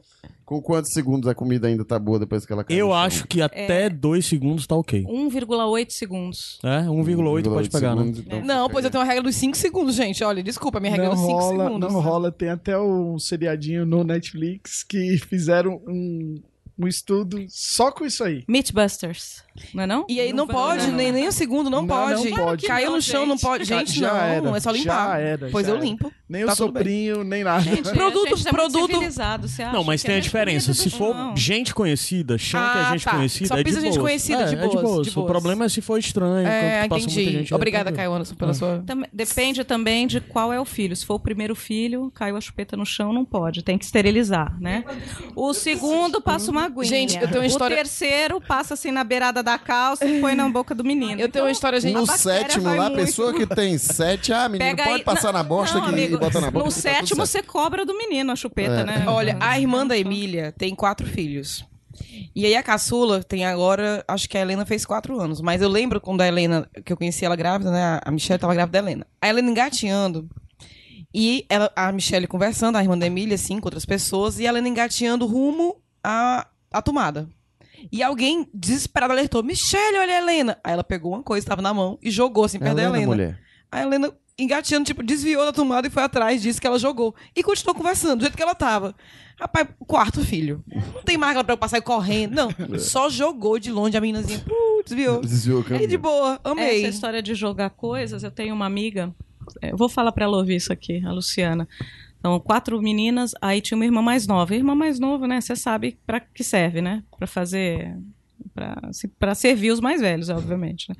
Com 0.45 0.61
quantos 0.61 0.91
segundos 0.91 1.27
a 1.27 1.33
comida 1.33 1.67
ainda 1.67 1.83
tá 1.83 1.97
boa 1.97 2.19
depois 2.19 2.45
que 2.45 2.53
ela 2.53 2.63
cai 2.63 2.77
Eu 2.79 2.93
acho 2.93 3.27
que 3.27 3.41
até 3.41 3.89
2 3.89 4.23
segundos 4.23 4.67
tá 4.67 4.75
ok. 4.75 5.03
1,8 5.03 5.89
segundos. 5.89 6.59
É, 6.63 6.83
1,8 6.83 7.43
pode 7.45 7.69
pegar, 7.69 7.95
né? 7.95 8.13
então 8.15 8.41
Não, 8.41 8.69
pois 8.69 8.85
eu 8.85 8.91
tenho 8.91 9.01
uma 9.03 9.07
regra 9.07 9.23
dos 9.23 9.35
5 9.35 9.57
segundos, 9.57 9.95
gente. 9.95 10.23
Olha, 10.23 10.43
desculpa, 10.43 10.79
minha 10.79 10.91
regra 10.91 11.07
é 11.07 11.09
Não 11.09 11.15
dos 11.15 11.25
5 11.25 11.39
rola, 11.39 11.65
segundos. 11.65 11.93
não 11.93 11.99
rola. 11.99 12.31
Tem 12.31 12.49
até 12.49 12.79
um 12.79 13.17
seriadinho 13.17 13.85
no 13.87 14.03
Netflix 14.03 14.83
que 14.83 15.17
fizeram 15.17 15.81
um, 15.87 16.35
um 16.77 16.87
estudo 16.87 17.45
só 17.49 17.91
com 17.91 18.05
isso 18.05 18.23
aí. 18.23 18.43
Meatbusters, 18.47 19.43
não 19.73 19.83
é 19.83 19.87
não? 19.87 20.05
E 20.09 20.19
aí 20.19 20.33
não, 20.33 20.45
pode, 20.47 20.87
nem, 20.91 21.11
nem 21.11 21.27
um 21.27 21.31
segundo, 21.31 21.69
não, 21.69 21.81
Não, 21.81 21.87
pode. 21.87 22.29
não 22.29 22.37
pode. 22.37 22.67
Caiu 22.67 22.87
não, 22.89 22.95
no 22.97 23.01
chão, 23.01 23.25
não 23.25 23.35
gente. 23.35 23.41
pode. 23.41 23.63
Já- 23.65 23.79
Gente, 23.79 23.99
já 23.99 24.07
não, 24.13 24.17
era, 24.17 24.57
é 24.57 24.59
só 24.59 24.71
já 24.73 24.77
limpar. 24.79 25.19
era, 25.19 25.49
pois 25.51 25.65
já 25.65 25.71
eu 25.71 25.77
era. 25.77 25.85
limpo. 25.85 26.11
Nem 26.27 26.41
Tá 26.45 26.53
o 26.53 26.55
bem. 26.55 26.55
soprinho, 26.55 27.23
nem 27.23 27.43
nada. 27.43 27.61
Gente, 27.61 27.91
Produto- 27.91 28.25
a 28.33 28.35
gente 28.35 28.47
é 28.47 28.51
produto- 28.51 28.99
acha 29.19 29.71
Não, 29.71 29.83
mas 29.83 30.01
que 30.01 30.07
tem 30.07 30.15
é 30.15 30.17
a 30.17 30.21
diferença. 30.21 30.73
Se 30.73 30.89
for 30.89 31.15
gente 31.35 31.73
conhecida, 31.73 32.37
chão 32.37 32.59
que 32.59 32.77
Ah, 32.77 32.87
é 32.89 32.91
gente 32.93 33.05
tá. 33.05 33.11
conhecida, 33.11 33.47
Só 33.47 33.53
é 33.53 33.57
de 33.59 33.63
pisa 33.63 33.79
gente 33.81 33.89
boas. 33.91 34.01
conhecida, 34.01 34.41
é, 34.41 34.45
de 34.45 34.55
é 34.55 34.57
de 34.57 34.67
boas, 34.67 34.81
boas. 34.81 35.07
de 35.07 35.19
O 35.19 35.25
problema 35.25 35.65
é 35.65 35.69
se 35.69 35.81
for 35.81 35.97
estranho. 35.99 36.47
É, 36.47 36.79
quando 36.81 36.89
passa 36.89 37.05
muita 37.05 37.21
entendi. 37.21 37.37
gente, 37.37 37.53
é 37.53 37.55
Obrigada. 37.55 37.91
Caio 37.91 38.11
Anderson, 38.13 38.35
pela 38.35 38.53
sua... 38.53 38.83
Tam- 38.85 39.03
Depende 39.13 39.63
também 39.63 40.07
de 40.07 40.19
qual 40.19 40.51
é 40.51 40.59
o 40.59 40.65
filho. 40.65 40.95
Se 40.95 41.05
for 41.05 41.15
o 41.15 41.19
primeiro 41.19 41.55
filho, 41.55 42.11
caiu 42.13 42.35
a 42.35 42.41
chupeta 42.41 42.75
no 42.75 42.85
chão, 42.85 43.13
não 43.13 43.23
pode. 43.23 43.63
Tem 43.63 43.77
que 43.77 43.85
esterilizar, 43.85 44.59
né? 44.59 44.83
O 45.35 45.53
segundo 45.53 46.19
passa 46.21 46.49
uma 46.51 46.64
aguinha. 46.65 46.85
Gente, 46.85 47.15
eu 47.17 47.27
tenho 47.27 47.41
uma 47.41 47.47
história- 47.47 47.73
O 47.75 47.77
terceiro 47.77 48.41
passa 48.41 48.73
assim 48.73 48.91
na 48.91 49.03
beirada 49.03 49.41
da 49.41 49.57
calça 49.57 50.05
e 50.05 50.19
põe 50.19 50.35
na 50.35 50.47
boca 50.49 50.73
do 50.75 50.83
menino. 50.83 51.19
Eu 51.19 51.29
tenho 51.29 51.45
uma 51.45 51.51
história, 51.51 51.79
gente... 51.79 51.95
a 51.95 51.99
No 51.99 52.07
sétimo 52.07 52.65
lá, 52.75 52.87
a 52.87 52.89
muito. 52.89 52.95
pessoa 53.05 53.33
que 53.33 53.45
tem 53.47 53.77
sete, 53.77 54.31
ah, 54.33 54.47
menino, 54.49 54.69
Pega 54.71 54.83
pode 54.83 54.95
aí- 54.97 55.03
passar 55.03 55.31
na 55.33 55.43
bosta 55.43 55.77
Não, 55.79 55.85
que 55.85 55.93
amigo, 55.93 56.15
e 56.15 56.17
bota 56.19 56.39
na 56.41 56.51
boca. 56.51 56.65
No 56.65 56.71
tá 56.71 56.79
sétimo, 56.79 57.25
certo. 57.25 57.27
você 57.27 57.43
cobra 57.43 57.85
do 57.85 57.97
menino 57.97 58.31
a 58.31 58.35
chupeta, 58.35 58.81
É. 58.81 58.83
né? 58.83 59.03
Olha, 59.07 59.37
a 59.39 59.59
irmã 59.59 59.85
da 59.85 59.97
Emília 59.97 60.53
tem 60.57 60.73
quatro 60.75 61.05
filhos. 61.07 61.65
E 62.35 62.45
aí 62.45 62.55
a 62.55 62.61
caçula 62.61 63.23
tem 63.23 63.45
agora, 63.45 64.03
acho 64.07 64.27
que 64.27 64.37
a 64.37 64.41
Helena 64.41 64.65
fez 64.65 64.85
quatro 64.85 65.17
anos. 65.19 65.39
Mas 65.39 65.61
eu 65.61 65.69
lembro 65.69 66.01
quando 66.01 66.19
a 66.21 66.27
Helena, 66.27 66.67
que 66.83 66.91
eu 66.91 66.97
conheci 66.97 67.23
ela 67.23 67.35
grávida, 67.37 67.71
né? 67.71 67.99
A 68.03 68.11
Michelle 68.11 68.37
tava 68.39 68.53
grávida 68.53 68.81
da 68.81 68.85
Helena. 68.85 69.07
A 69.21 69.29
Helena 69.29 69.49
engateando. 69.49 70.27
E 71.13 71.45
ela, 71.49 71.71
a 71.73 71.89
Michelle 71.93 72.27
conversando, 72.27 72.75
a 72.77 72.81
irmã 72.81 72.97
da 72.97 73.05
Emília, 73.05 73.35
assim, 73.35 73.59
com 73.61 73.67
outras 73.67 73.85
pessoas. 73.85 74.37
E 74.39 74.45
a 74.45 74.49
Helena 74.49 74.67
engateando 74.67 75.25
rumo 75.25 75.77
à, 76.03 76.45
à 76.77 76.81
tomada. 76.81 77.27
E 77.91 78.01
alguém 78.03 78.47
desesperado 78.53 79.13
alertou: 79.13 79.43
Michelle, 79.43 79.97
olha 79.97 80.13
a 80.13 80.17
Helena. 80.17 80.57
Aí 80.63 80.73
ela 80.73 80.83
pegou 80.83 81.13
uma 81.13 81.23
coisa, 81.23 81.43
estava 81.43 81.61
na 81.61 81.73
mão, 81.73 81.97
e 82.01 82.09
jogou 82.09 82.43
assim 82.43 82.59
perto 82.59 82.75
da 82.75 82.83
Helena, 82.83 82.97
Helena. 82.97 83.11
mulher. 83.11 83.39
A 83.71 83.81
Helena, 83.81 84.13
engateando, 84.37 84.85
tipo, 84.85 85.03
desviou 85.03 85.45
da 85.45 85.51
tomada 85.51 85.87
e 85.87 85.89
foi 85.89 86.03
atrás, 86.03 86.41
disse 86.41 86.59
que 86.59 86.67
ela 86.67 86.79
jogou. 86.79 87.15
E 87.35 87.43
continuou 87.43 87.75
conversando, 87.75 88.19
do 88.19 88.21
jeito 88.21 88.37
que 88.37 88.43
ela 88.43 88.55
tava. 88.55 88.95
Rapaz, 89.37 89.67
quarto 89.85 90.23
filho. 90.23 90.63
Não 90.93 91.03
tem 91.03 91.17
mais 91.17 91.31
aquela 91.31 91.43
preocupação 91.43 91.77
de 91.77 91.85
correndo. 91.85 92.33
Não, 92.33 92.79
só 92.79 93.09
jogou 93.09 93.59
de 93.59 93.71
longe 93.71 93.97
a 93.97 94.01
meninazinha. 94.01 94.43
Uh, 94.49 94.83
desviou. 94.83 95.19
Desviou 95.21 95.61
o 95.61 95.75
E 95.75 95.87
de 95.87 95.97
boa, 95.97 96.39
amei. 96.43 96.79
Essa 96.79 96.95
história 96.95 97.21
de 97.21 97.35
jogar 97.35 97.69
coisas, 97.71 98.23
eu 98.23 98.31
tenho 98.31 98.55
uma 98.55 98.65
amiga, 98.65 99.13
é, 99.61 99.71
eu 99.71 99.77
vou 99.77 99.89
falar 99.89 100.11
pra 100.11 100.23
ela 100.25 100.37
ouvir 100.37 100.55
isso 100.55 100.71
aqui, 100.71 101.03
a 101.05 101.11
Luciana. 101.11 101.67
Então, 102.25 102.39
quatro 102.39 102.81
meninas, 102.81 103.35
aí 103.39 103.61
tinha 103.61 103.75
uma 103.75 103.85
irmã 103.85 104.01
mais 104.01 104.25
nova. 104.25 104.55
Irmã 104.55 104.73
mais 104.73 104.99
nova, 104.99 105.27
né, 105.27 105.39
você 105.39 105.55
sabe 105.55 105.95
pra 106.07 106.19
que 106.19 106.43
serve, 106.43 106.81
né? 106.81 107.03
Pra 107.19 107.27
fazer 107.27 107.95
pra 109.19 109.35
servir 109.35 109.69
os 109.69 109.79
mais 109.79 110.01
velhos, 110.01 110.29
obviamente, 110.29 110.89
né? 110.89 110.95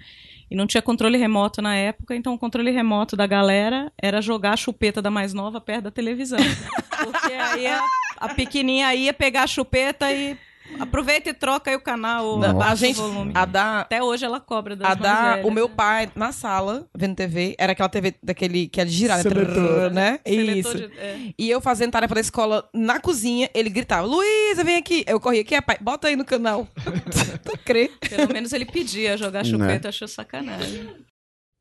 E 0.52 0.56
não 0.56 0.68
tinha 0.68 0.84
controle 0.84 1.18
remoto 1.18 1.64
na 1.64 1.76
época, 1.76 2.16
então 2.16 2.36
o 2.36 2.38
controle 2.38 2.70
remoto 2.70 3.16
da 3.16 3.26
galera 3.26 3.92
era 4.00 4.22
jogar 4.22 4.54
a 4.54 4.58
chupeta 4.58 5.02
da 5.02 5.10
mais 5.10 5.34
nova 5.34 5.60
perto 5.60 5.86
da 5.86 5.92
televisão. 5.92 6.38
Porque 7.04 7.34
aí 7.34 7.66
a, 7.66 7.84
a 8.18 8.30
pequenininha 8.36 8.94
ia 8.94 9.12
pegar 9.12 9.44
a 9.44 9.48
chupeta 9.48 10.12
e 10.12 10.38
aproveita 10.80 11.30
e 11.30 11.34
troca 11.34 11.70
aí 11.72 11.76
o 11.76 11.82
canal, 11.82 12.26
ou 12.26 12.40
Não, 12.40 12.50
abaixa 12.52 12.72
a 12.72 12.76
gente, 12.76 13.00
o 13.00 13.04
volume. 13.08 13.32
a 13.36 13.46
da, 13.46 13.80
Até 13.82 14.02
hoje 14.04 14.26
ela 14.26 14.40
cobra 14.40 14.76
das 14.76 14.90
a 14.92 14.94
da, 14.96 15.42
o 15.44 15.52
meu 15.52 15.68
né? 15.68 15.74
pai 15.76 16.12
na 16.16 16.32
sala, 16.32 16.88
vendo 16.96 17.16
TV, 17.16 17.56
era 17.58 17.72
aquela 17.74 17.90
TV 17.90 18.16
daquele 18.22 18.68
que 18.68 18.82
é 18.82 18.86
de 18.86 18.92
girar, 18.92 19.18
né? 19.18 19.24
Seletor. 19.24 19.92
Né? 19.92 20.20
Seletor 20.26 20.76
Isso. 20.76 20.88
de- 20.90 20.98
é. 21.00 21.34
E 21.38 21.50
eu 21.50 21.62
fazendo 21.62 21.92
tarefa 21.92 22.16
da 22.16 22.22
escola 22.22 22.68
na 22.74 23.00
cozinha, 23.00 23.50
ele 23.54 23.70
gritava: 23.70 24.06
Luísa, 24.08 24.64
vem 24.64 24.76
aqui. 24.78 25.04
Eu 25.08 25.20
corria 25.20 25.42
aqui, 25.42 25.60
pai, 25.62 25.78
bota 25.80 26.08
aí 26.08 26.16
no 26.16 26.26
canal. 26.26 26.68
tu 27.44 27.58
crê? 27.64 27.90
Pelo 28.10 28.34
menos 28.34 28.52
ele 28.54 28.66
pedia 28.66 29.18
jogar 29.18 29.44
Né? 29.44 29.50
chupeta, 29.50 29.90
achou 29.90 30.08
sacanagem. 30.08 30.90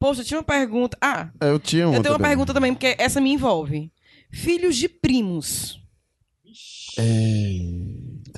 Poxa, 0.01 0.21
eu 0.21 0.25
tinha 0.25 0.39
uma 0.39 0.45
pergunta. 0.45 0.99
Ah, 1.01 1.29
Eu 1.41 1.59
tinha 1.59 1.87
uma 1.89 1.97
eu 1.97 2.03
tenho 2.03 2.13
uma 2.15 2.19
também. 2.19 2.31
pergunta 2.31 2.53
também, 2.53 2.75
porque 2.75 2.95
essa 2.99 3.21
me 3.21 3.31
envolve. 3.33 3.91
Filhos 4.31 4.77
de 4.77 4.89
primos. 4.89 5.81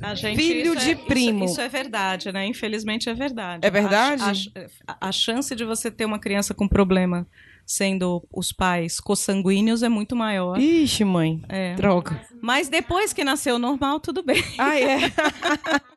A 0.02 0.14
gente, 0.14 0.36
Filho 0.36 0.76
de 0.76 0.90
é, 0.90 0.94
primo. 0.94 1.44
Isso, 1.44 1.52
isso 1.54 1.60
é 1.60 1.68
verdade, 1.68 2.30
né? 2.30 2.46
Infelizmente 2.46 3.08
é 3.08 3.14
verdade. 3.14 3.66
É 3.66 3.70
verdade? 3.70 4.52
A, 4.86 4.92
a- 4.92 5.08
a 5.08 5.12
chance 5.12 5.54
de 5.56 5.64
você 5.64 5.90
ter 5.90 6.04
uma 6.04 6.18
criança 6.18 6.52
com 6.52 6.68
problema 6.68 7.26
sendo 7.64 8.24
os 8.32 8.52
pais 8.52 9.00
consanguíneos 9.00 9.82
é 9.82 9.88
muito 9.88 10.14
maior. 10.14 10.58
Ixi, 10.58 11.04
mãe. 11.04 11.42
É. 11.48 11.74
Droga. 11.74 12.20
Mas 12.40 12.68
depois 12.68 13.12
que 13.12 13.24
nasceu 13.24 13.58
normal, 13.58 13.98
tudo 13.98 14.22
bem. 14.22 14.42
Ah, 14.58 14.78
é. 14.78 14.98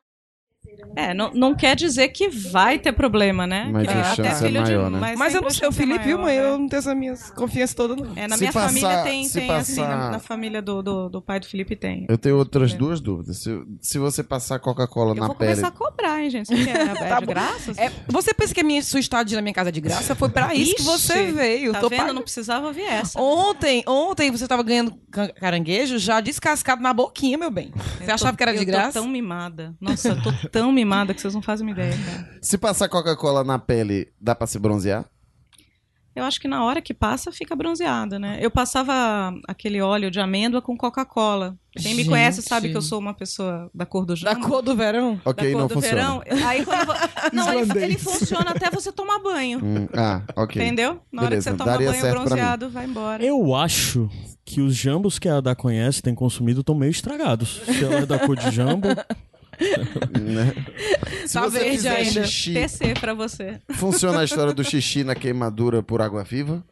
É, 0.96 1.14
não, 1.14 1.32
não 1.32 1.54
quer 1.54 1.76
dizer 1.76 2.08
que 2.08 2.28
vai 2.28 2.78
ter 2.78 2.92
problema, 2.92 3.46
né? 3.46 3.68
Mas 3.72 3.86
Que 3.86 3.92
a 3.92 4.00
até 4.00 4.14
chance 4.16 4.30
é 4.44 4.48
filho 4.48 4.62
de- 4.64 4.70
maior, 4.72 4.90
né? 4.90 5.14
Mas 5.16 5.34
eu 5.34 5.40
sempre 5.40 5.44
não 5.44 5.50
sei, 5.50 5.68
o 5.68 5.70
é 5.70 5.72
Felipe, 5.72 6.04
viu, 6.04 6.18
maior, 6.18 6.24
mãe? 6.26 6.36
né? 6.48 6.54
Eu 6.54 6.58
não 6.58 6.68
tenho 6.68 6.78
essa 6.78 6.94
minha 6.94 7.14
confiança 7.36 7.74
toda, 7.76 7.96
não. 7.96 8.12
É, 8.16 8.26
na 8.26 8.36
Se 8.36 8.40
minha 8.42 8.52
passar- 8.52 8.68
família 8.68 9.02
tem, 9.02 9.24
se 9.24 9.40
tem 9.40 9.50
assim, 9.50 9.76
passar- 9.82 9.96
na, 9.98 10.10
na 10.10 10.18
família 10.18 10.60
do, 10.62 10.82
do, 10.82 11.08
do 11.08 11.22
pai 11.22 11.38
do 11.40 11.46
Felipe 11.46 11.76
tem. 11.76 12.06
Eu 12.08 12.18
tenho 12.18 12.36
outras 12.36 12.72
duas 12.74 13.00
dúvidas. 13.00 13.38
Se, 13.38 13.62
se 13.80 13.98
você 13.98 14.22
passar 14.22 14.58
Coca-Cola 14.58 15.10
Eu 15.12 15.14
na 15.20 15.26
vou 15.28 15.34
pele. 15.36 15.50
começar 15.52 15.68
a 15.68 15.70
cobrar, 15.70 16.22
hein, 16.22 16.30
gente? 16.30 16.46
Você 16.46 16.64
quer? 16.64 16.80
É, 17.00 17.08
Tá 17.08 17.20
de 17.20 17.26
bom. 17.26 17.32
graça? 17.32 17.72
É, 17.76 17.90
você 18.08 18.34
pensa 18.34 18.52
que 18.54 18.60
a 18.60 18.64
minha, 18.64 18.82
sua 18.82 19.00
estadia 19.00 19.36
na 19.36 19.42
minha 19.42 19.54
casa 19.54 19.68
é 19.68 19.72
de 19.72 19.80
graça? 19.80 20.14
Foi 20.14 20.28
pra 20.28 20.54
isso 20.54 20.74
que 20.74 20.82
Ixi, 20.82 20.90
você 20.90 21.30
veio. 21.32 21.72
Tá 21.72 21.80
Tô 21.80 21.88
vendo? 21.88 21.98
pagando. 22.00 22.14
Não 22.16 22.22
precisava 22.22 22.66
ouvir 22.66 22.82
essa. 22.82 23.20
Ontem, 23.20 23.82
ontem 23.86 24.30
você 24.30 24.46
tava 24.48 24.62
ganhando 24.62 24.94
ca- 25.10 25.28
caranguejo 25.28 25.98
já 25.98 26.20
descascado 26.20 26.82
na 26.82 26.92
boquinha, 26.92 27.38
meu 27.38 27.50
bem. 27.50 27.72
Você 27.98 28.10
Eu 28.10 28.14
achava 28.14 28.32
tô- 28.32 28.36
que 28.36 28.42
era 28.42 28.52
de 28.52 28.58
eu 28.60 28.66
graça? 28.66 28.92
tô 28.94 29.00
tão 29.00 29.08
mimada. 29.08 29.74
Nossa, 29.80 30.08
eu 30.08 30.22
tô 30.22 30.32
tão 30.50 30.69
mimada 30.72 31.12
que 31.14 31.20
vocês 31.20 31.34
não 31.34 31.42
fazem 31.42 31.66
uma 31.66 31.72
ideia, 31.72 31.94
cara. 32.04 32.38
Se 32.42 32.56
passar 32.58 32.88
Coca-Cola 32.88 33.42
na 33.44 33.58
pele, 33.58 34.08
dá 34.20 34.34
pra 34.34 34.46
se 34.46 34.58
bronzear? 34.58 35.04
Eu 36.14 36.24
acho 36.24 36.40
que 36.40 36.48
na 36.48 36.64
hora 36.64 36.82
que 36.82 36.92
passa, 36.92 37.30
fica 37.30 37.54
bronzeada, 37.54 38.18
né? 38.18 38.36
Eu 38.42 38.50
passava 38.50 39.32
aquele 39.46 39.80
óleo 39.80 40.10
de 40.10 40.18
amêndoa 40.18 40.60
com 40.60 40.76
Coca-Cola. 40.76 41.56
Quem 41.80 41.94
me 41.94 42.04
conhece 42.04 42.42
sabe 42.42 42.68
que 42.68 42.76
eu 42.76 42.82
sou 42.82 42.98
uma 42.98 43.14
pessoa 43.14 43.70
da 43.72 43.86
cor 43.86 44.04
do 44.04 44.14
Da 44.14 44.32
jambo. 44.32 44.48
cor 44.48 44.60
do 44.60 44.74
verão. 44.74 45.20
Ok, 45.24 45.46
da 45.46 45.52
cor 45.52 45.60
não 45.60 45.68
do 45.68 45.74
funciona. 45.74 46.18
verão. 46.24 46.48
Aí 46.48 46.64
quando 46.64 46.84
vo- 46.84 46.92
Não, 47.32 47.52
ele, 47.52 47.60
Islandês. 47.62 47.84
ele 47.84 47.98
funciona 47.98 48.50
até 48.50 48.68
você 48.70 48.90
tomar 48.90 49.20
banho. 49.20 49.60
Hum, 49.64 49.86
ah, 49.94 50.22
ok. 50.34 50.60
Entendeu? 50.60 51.00
Na 51.12 51.22
hora 51.22 51.30
Beleza, 51.30 51.50
que 51.52 51.56
você 51.56 51.58
toma 51.58 51.70
daria 51.70 51.90
banho 51.90 52.00
certo 52.00 52.12
pra 52.14 52.20
mim. 52.22 52.26
bronzeado, 52.28 52.70
vai 52.70 52.86
embora. 52.86 53.24
Eu 53.24 53.54
acho 53.54 54.10
que 54.44 54.60
os 54.60 54.74
jambos 54.74 55.16
que 55.16 55.28
a 55.28 55.36
Ada 55.36 55.54
conhece, 55.54 56.02
tem 56.02 56.14
consumido, 56.14 56.60
estão 56.60 56.74
meio 56.74 56.90
estragados. 56.90 57.62
Se 57.64 57.84
ela 57.84 57.94
é 58.00 58.06
da 58.06 58.18
cor 58.18 58.34
de 58.36 58.50
jambo, 58.50 58.88
Né? 60.20 60.54
Se 61.26 61.34
Tá 61.34 61.42
você 61.42 61.58
verde 61.58 61.76
fizer 61.76 61.96
ainda. 61.96 62.24
xixi, 62.24 62.54
TC 62.54 62.94
pra 63.00 63.14
você. 63.14 63.60
funciona 63.72 64.20
a 64.20 64.24
história 64.24 64.52
do 64.52 64.64
xixi 64.64 65.04
na 65.04 65.14
queimadura 65.14 65.82
por 65.82 66.00
água 66.00 66.24
viva? 66.24 66.64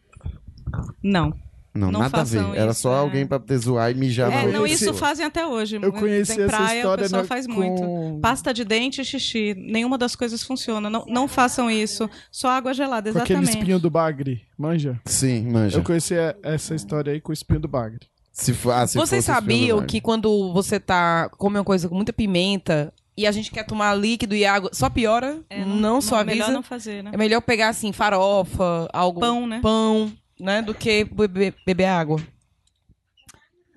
Não. 1.02 1.32
Não, 1.74 1.92
Não 1.92 2.00
nada 2.00 2.22
a 2.22 2.24
ver. 2.24 2.38
façam 2.38 2.54
Era 2.54 2.72
isso, 2.72 2.80
só 2.80 2.94
é. 2.94 2.98
alguém 2.98 3.24
pra 3.26 3.38
poder 3.38 3.58
zoar 3.58 3.90
e 3.90 3.94
mijar 3.94 4.32
É, 4.32 4.46
no 4.46 4.52
não, 4.52 4.66
isso 4.66 4.92
fazem 4.94 5.24
até 5.24 5.46
hoje. 5.46 5.78
Eu 5.80 5.92
conheci 5.92 6.32
Em 6.40 6.44
essa 6.44 6.56
praia, 6.56 6.78
história 6.78 7.02
o 7.02 7.04
pessoal 7.04 7.22
na- 7.22 7.28
faz 7.28 7.46
com- 7.46 7.52
muito. 7.52 8.20
Pasta 8.20 8.52
de 8.52 8.64
dente 8.64 9.00
e 9.00 9.04
xixi. 9.04 9.54
Nenhuma 9.54 9.96
das 9.96 10.16
coisas 10.16 10.42
funciona. 10.42 10.90
Não, 10.90 11.04
não 11.06 11.28
façam 11.28 11.70
isso. 11.70 12.10
Só 12.32 12.48
água 12.48 12.74
gelada, 12.74 13.12
Com 13.12 13.18
aquele 13.18 13.38
exatamente. 13.40 13.58
espinho 13.62 13.78
do 13.78 13.90
bagre, 13.90 14.42
manja? 14.58 15.00
Sim, 15.04 15.52
manja. 15.52 15.78
Eu 15.78 15.84
conheci 15.84 16.14
a- 16.18 16.34
essa 16.42 16.74
história 16.74 17.12
aí 17.12 17.20
com 17.20 17.30
o 17.30 17.34
espinho 17.34 17.60
do 17.60 17.68
bagre. 17.68 18.00
Se 18.38 18.54
for, 18.54 18.70
ah, 18.70 18.86
se 18.86 18.96
Vocês 18.96 19.24
sabiam 19.24 19.84
que 19.84 20.00
quando 20.00 20.52
você 20.52 20.78
tá 20.78 21.28
come 21.30 21.58
uma 21.58 21.64
coisa 21.64 21.88
com 21.88 21.96
muita 21.96 22.12
pimenta 22.12 22.94
e 23.16 23.26
a 23.26 23.32
gente 23.32 23.50
quer 23.50 23.64
tomar 23.64 23.92
líquido 23.94 24.32
e 24.32 24.46
água, 24.46 24.70
só 24.72 24.88
piora? 24.88 25.42
É, 25.50 25.64
não, 25.64 26.00
suaviza. 26.00 26.36
Melhor 26.36 26.52
não 26.52 26.62
fazer, 26.62 27.02
né? 27.02 27.10
É 27.12 27.16
melhor 27.16 27.40
pegar 27.40 27.70
assim 27.70 27.90
farofa, 27.90 28.88
algo 28.92 29.18
Pão, 29.18 29.44
né? 29.44 29.58
pão, 29.60 30.12
né, 30.38 30.62
do 30.62 30.72
que 30.72 31.02
beber, 31.02 31.52
beber 31.66 31.86
água. 31.86 32.20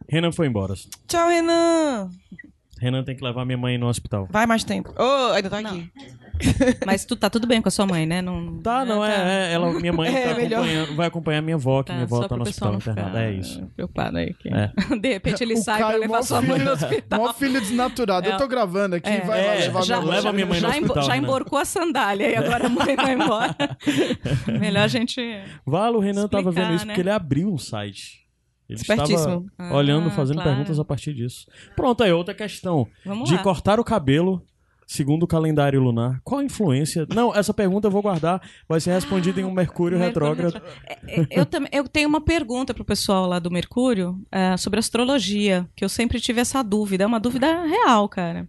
Renan 0.08 0.32
foi 0.32 0.46
embora. 0.46 0.76
Tchau, 1.08 1.28
Renan. 1.28 2.12
Renan 2.82 3.04
tem 3.04 3.16
que 3.16 3.24
levar 3.24 3.46
minha 3.46 3.58
mãe 3.58 3.78
no 3.78 3.88
hospital. 3.88 4.28
Vai 4.32 4.46
mais 4.48 4.64
tempo. 4.64 4.92
Oh, 4.98 5.34
ainda 5.34 5.50
tá 5.50 5.60
aqui. 5.60 5.90
Mas 6.86 7.06
tu 7.06 7.16
tá 7.16 7.30
tudo 7.30 7.46
bem 7.46 7.62
com 7.62 7.68
a 7.68 7.72
sua 7.72 7.86
mãe, 7.86 8.08
né? 8.08 8.20
Não, 8.22 8.58
Tá, 8.58 8.84
não, 8.84 9.06
é, 9.06 9.50
é, 9.50 9.54
ela, 9.54 9.72
minha 9.80 9.94
mãe 9.94 10.10
É, 10.16 10.50
tá 10.50 10.94
vai 10.96 11.06
acompanhar 11.08 11.40
minha 11.44 11.56
avó, 11.56 11.84
que 11.84 11.88
Tá, 11.90 11.94
minha 11.94 12.06
avó 12.06 12.28
tá 12.28 12.36
no 12.36 12.42
hospital 12.42 12.74
internada. 12.74 13.10
ficar 13.10 13.22
É 13.24 13.32
isso. 13.34 13.64
Preocupado 13.76 14.18
aí. 14.18 14.34
que- 14.34 14.50
É. 14.50 14.72
De 15.00 15.10
repente 15.14 15.44
ele 15.44 15.54
O 15.54 15.58
sai 15.58 15.78
pra 15.78 15.88
Caio, 15.90 16.00
levar 16.00 16.18
mó 16.18 16.22
sua 16.24 16.42
mãe 16.42 16.54
filho- 16.54 16.66
no 16.66 16.72
hospital. 16.72 17.20
Mó 17.20 17.34
filho 17.34 17.62
desnaturado. 17.62 18.28
Eu 18.28 18.38
tô 18.38 18.48
gravando 18.48 18.96
aqui, 18.96 19.08
É. 19.10 19.22
vai 19.22 19.46
lá 19.46 19.54
É, 19.54 19.60
levar 19.60 19.82
já- 19.84 19.96
minha 19.98 20.08
mãe. 20.08 20.16
leva 20.16 20.34
minha 20.34 20.46
mãe 20.48 20.60
no 20.62 20.68
já, 20.68 20.70
hospital, 20.80 21.04
já 21.04 21.14
Renan. 21.14 21.24
emborcou 21.28 21.60
a 21.60 21.66
sandália 21.66 22.30
e 22.32 22.36
agora 22.36 22.66
a 22.66 22.70
mãe 22.70 22.96
vai 22.96 23.14
embora. 23.14 23.56
Melhor 24.60 24.84
a 24.84 24.88
gente. 24.88 25.22
Valo, 25.64 25.98
o 26.00 26.02
Renan 26.02 26.28
tava 26.28 26.50
Explicar, 26.50 26.68
vendo 26.68 26.76
isso 26.76 26.88
né? 26.88 26.94
porque 26.94 27.02
ele 27.02 27.12
abriu 27.12 27.54
um 27.54 27.58
site. 27.60 28.21
Ele 28.72 28.82
estava 28.82 29.44
olhando, 29.76 30.08
Ah, 30.08 30.12
fazendo 30.12 30.36
claro. 30.38 30.50
perguntas 30.52 30.80
a 30.80 30.86
partir 30.86 31.14
disso. 31.14 31.46
Pronto, 31.76 32.04
aí 32.04 32.12
outra 32.12 32.34
questão. 32.34 32.88
Vamos 33.06 33.30
de 33.30 33.36
lá. 33.36 33.42
cortar 33.44 33.80
o 33.80 33.84
cabelo 33.84 34.42
segundo 34.88 35.24
o 35.24 35.28
calendário 35.28 35.80
lunar. 35.82 36.20
Qual 36.22 36.42
a 36.42 36.44
influência? 36.44 37.08
Não, 37.16 37.34
essa 37.34 37.54
pergunta 37.54 37.88
eu 37.88 37.92
vou 37.92 38.02
guardar. 38.02 38.42
Vai 38.68 38.78
ser 38.82 38.92
respondida 38.92 39.40
em 39.40 39.46
um 39.46 39.52
Mercúrio 39.52 39.98
Mercúrio 39.98 40.34
retrógrado. 40.36 40.62
É, 41.08 41.26
Eu, 41.30 41.46
também, 41.46 41.70
eu 41.72 41.88
tenho 41.88 42.10
uma 42.10 42.20
pergunta 42.20 42.74
pro 42.74 42.84
pessoal 42.84 43.26
lá 43.26 43.40
do 43.40 43.50
Mercúrio 43.50 44.20
é, 44.30 44.58
sobre 44.58 44.80
astrologia, 44.80 45.66
que 45.78 45.86
eu 45.86 45.88
sempre 45.88 46.20
tive 46.20 46.42
essa 46.42 46.62
dúvida. 46.62 47.06
É 47.06 47.08
uma 47.08 47.22
dúvida 47.22 47.64
real, 47.66 48.10
cara. 48.10 48.46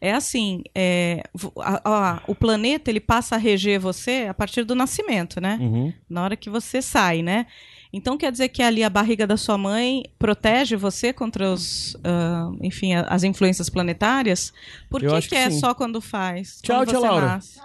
É 0.00 0.14
assim, 0.14 0.62
é, 0.74 1.24
a- 1.58 1.80
a- 1.84 2.22
o 2.26 2.34
planeta 2.34 2.90
ele 2.90 2.98
passa 3.00 3.34
a 3.34 3.38
reger 3.38 3.78
você 3.78 4.26
a 4.30 4.32
partir 4.32 4.64
do 4.64 4.74
nascimento, 4.74 5.42
né? 5.42 5.58
Uhum. 5.60 5.92
Na 6.08 6.24
hora 6.24 6.36
que 6.36 6.48
você 6.48 6.80
sai, 6.80 7.20
né? 7.22 7.44
Então 7.92 8.16
quer 8.16 8.32
dizer 8.32 8.48
que 8.48 8.62
ali 8.62 8.82
a 8.82 8.88
barriga 8.88 9.26
da 9.26 9.36
sua 9.36 9.58
mãe 9.58 10.04
protege 10.18 10.76
você 10.76 11.12
contra 11.12 11.52
os, 11.52 11.94
ah, 12.02 12.50
enfim, 12.62 12.94
as 12.94 13.22
influências 13.22 13.68
planetárias? 13.68 14.52
Por 14.88 15.02
Eu 15.02 15.14
que, 15.16 15.20
que 15.22 15.28
que 15.28 15.34
é 15.36 15.50
sim. 15.50 15.58
só 15.60 15.74
quando 15.74 16.00
faz? 16.00 16.58
Tchau, 16.62 16.78
quando 16.78 16.88
tia 16.88 16.98
você 17.00 17.06
Laura. 17.06 17.26
nasce? 17.26 17.60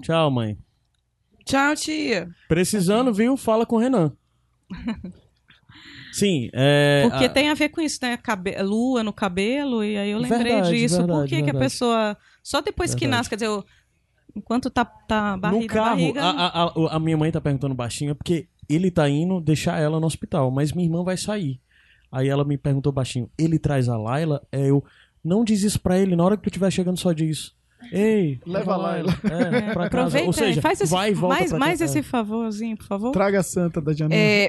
Tchau, 0.00 0.30
mãe. 0.30 0.56
Tchau, 1.44 1.74
tia. 1.76 2.28
Precisando, 2.48 3.12
viu? 3.12 3.36
Fala 3.36 3.66
com 3.66 3.76
o 3.76 3.78
Renan. 3.78 4.12
Sim, 6.12 6.50
é. 6.52 7.06
Porque 7.08 7.24
a- 7.24 7.28
tem 7.28 7.48
a 7.48 7.54
ver 7.54 7.70
com 7.70 7.80
isso, 7.80 7.98
né? 8.02 8.16
Cabe- 8.18 8.60
Lua 8.62 9.02
no 9.02 9.12
cabelo, 9.12 9.82
e 9.82 9.96
aí 9.96 10.10
eu 10.10 10.18
lembrei 10.18 10.52
Verdade, 10.54 10.76
disso. 10.76 10.98
Por 10.98 11.06
verdade, 11.06 11.28
que, 11.30 11.42
que 11.42 11.50
a 11.50 11.58
pessoa. 11.58 12.16
Só 12.42 12.60
depois 12.60 12.94
que 12.94 13.06
nasce, 13.06 13.30
quer 13.30 13.36
dizer, 13.36 13.48
o- 13.48 13.64
enquanto 14.36 14.68
tá, 14.68 14.84
tá 14.84 15.36
barriga, 15.38 15.62
no 15.62 15.66
carro, 15.68 15.96
barriga. 15.96 16.22
a, 16.22 16.64
a, 16.64 16.96
a- 16.96 17.00
minha 17.00 17.16
mãe 17.16 17.32
tá 17.32 17.40
perguntando 17.40 17.74
baixinho, 17.74 18.14
porque 18.14 18.46
ele 18.74 18.90
tá 18.90 19.08
indo 19.08 19.40
deixar 19.40 19.80
ela 19.80 20.00
no 20.00 20.06
hospital, 20.06 20.50
mas 20.50 20.72
minha 20.72 20.86
irmã 20.86 21.02
vai 21.02 21.16
sair. 21.16 21.60
Aí 22.10 22.28
ela 22.28 22.44
me 22.44 22.58
perguntou 22.58 22.92
baixinho, 22.92 23.30
ele 23.38 23.58
traz 23.58 23.88
a 23.88 23.96
Laila? 23.96 24.42
É, 24.52 24.68
eu, 24.68 24.84
não 25.24 25.44
diz 25.44 25.62
isso 25.62 25.80
pra 25.80 25.98
ele, 25.98 26.14
na 26.14 26.24
hora 26.24 26.36
que 26.36 26.42
tu 26.42 26.48
estiver 26.48 26.70
chegando 26.70 26.98
só 26.98 27.12
diz. 27.12 27.54
Ei, 27.90 28.40
Leva 28.46 28.74
a 28.74 28.76
Laila. 28.76 29.12
É, 29.24 29.72
pra 29.72 29.88
casa. 29.88 30.18
Aproveita, 30.18 30.26
Ou 30.26 30.32
seja, 30.32 30.60
faz 30.60 30.80
esse, 30.80 30.90
vai 30.90 31.10
e 31.10 31.14
volta 31.14 31.36
mais, 31.36 31.50
pra 31.50 31.58
mais 31.58 31.80
esse 31.80 32.02
favorzinho, 32.02 32.76
por 32.76 32.86
favor. 32.86 33.12
Traga 33.12 33.40
a 33.40 33.42
santa 33.42 33.80
da 33.80 33.92
janela. 33.92 34.20
É, 34.20 34.48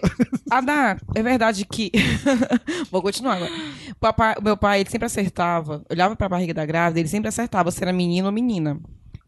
Adá, 0.52 0.98
é 1.16 1.24
verdade 1.24 1.66
que. 1.66 1.92
Vou 2.92 3.02
continuar 3.02 3.38
agora. 3.38 3.52
O, 3.90 3.96
papai, 3.96 4.36
o 4.40 4.44
meu 4.44 4.56
pai, 4.56 4.82
ele 4.82 4.90
sempre 4.90 5.06
acertava. 5.08 5.84
Olhava 5.90 6.16
pra 6.16 6.30
barriga 6.30 6.54
da 6.54 6.66
grávida, 6.66 7.00
ele 7.00 7.10
sempre 7.10 7.30
acertava 7.30 7.72
se 7.72 7.82
era 7.82 7.92
menino 7.92 8.28
ou 8.28 8.32
menina. 8.32 8.80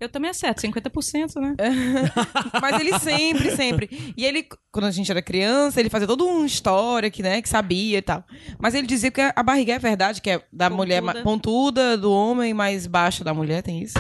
Eu 0.06 0.10
também 0.10 0.30
acerto, 0.30 0.62
50%, 0.62 1.36
né? 1.42 1.56
Mas 2.62 2.80
ele 2.80 2.98
sempre, 3.00 3.52
sempre. 3.56 4.14
E 4.16 4.24
ele, 4.26 4.48
quando 4.72 4.86
a 4.86 4.92
gente 4.92 5.10
era 5.12 5.22
criança, 5.22 5.80
ele 5.80 5.90
fazia 5.90 6.08
toda 6.08 6.24
uma 6.24 6.46
história 6.46 7.10
que, 7.10 7.22
né, 7.24 7.42
que 7.42 7.50
sabia 7.50 7.98
e 7.98 8.02
tal. 8.02 8.24
Mas 8.60 8.74
ele 8.76 8.88
dizia 8.88 9.12
que 9.12 9.22
a 9.22 9.44
barriga 9.44 9.74
é 9.74 9.80
verdade, 9.80 10.22
que 10.22 10.30
é 10.30 10.38
da 10.52 10.70
Pontuda. 10.70 10.76
mulher 11.02 11.24
pontuda, 11.24 11.98
do 11.98 12.12
homem 12.12 12.54
mais 12.54 12.86
baixa 12.88 13.24
da 13.24 13.34
mulher, 13.34 13.62
tem 13.64 13.82
isso? 13.82 13.96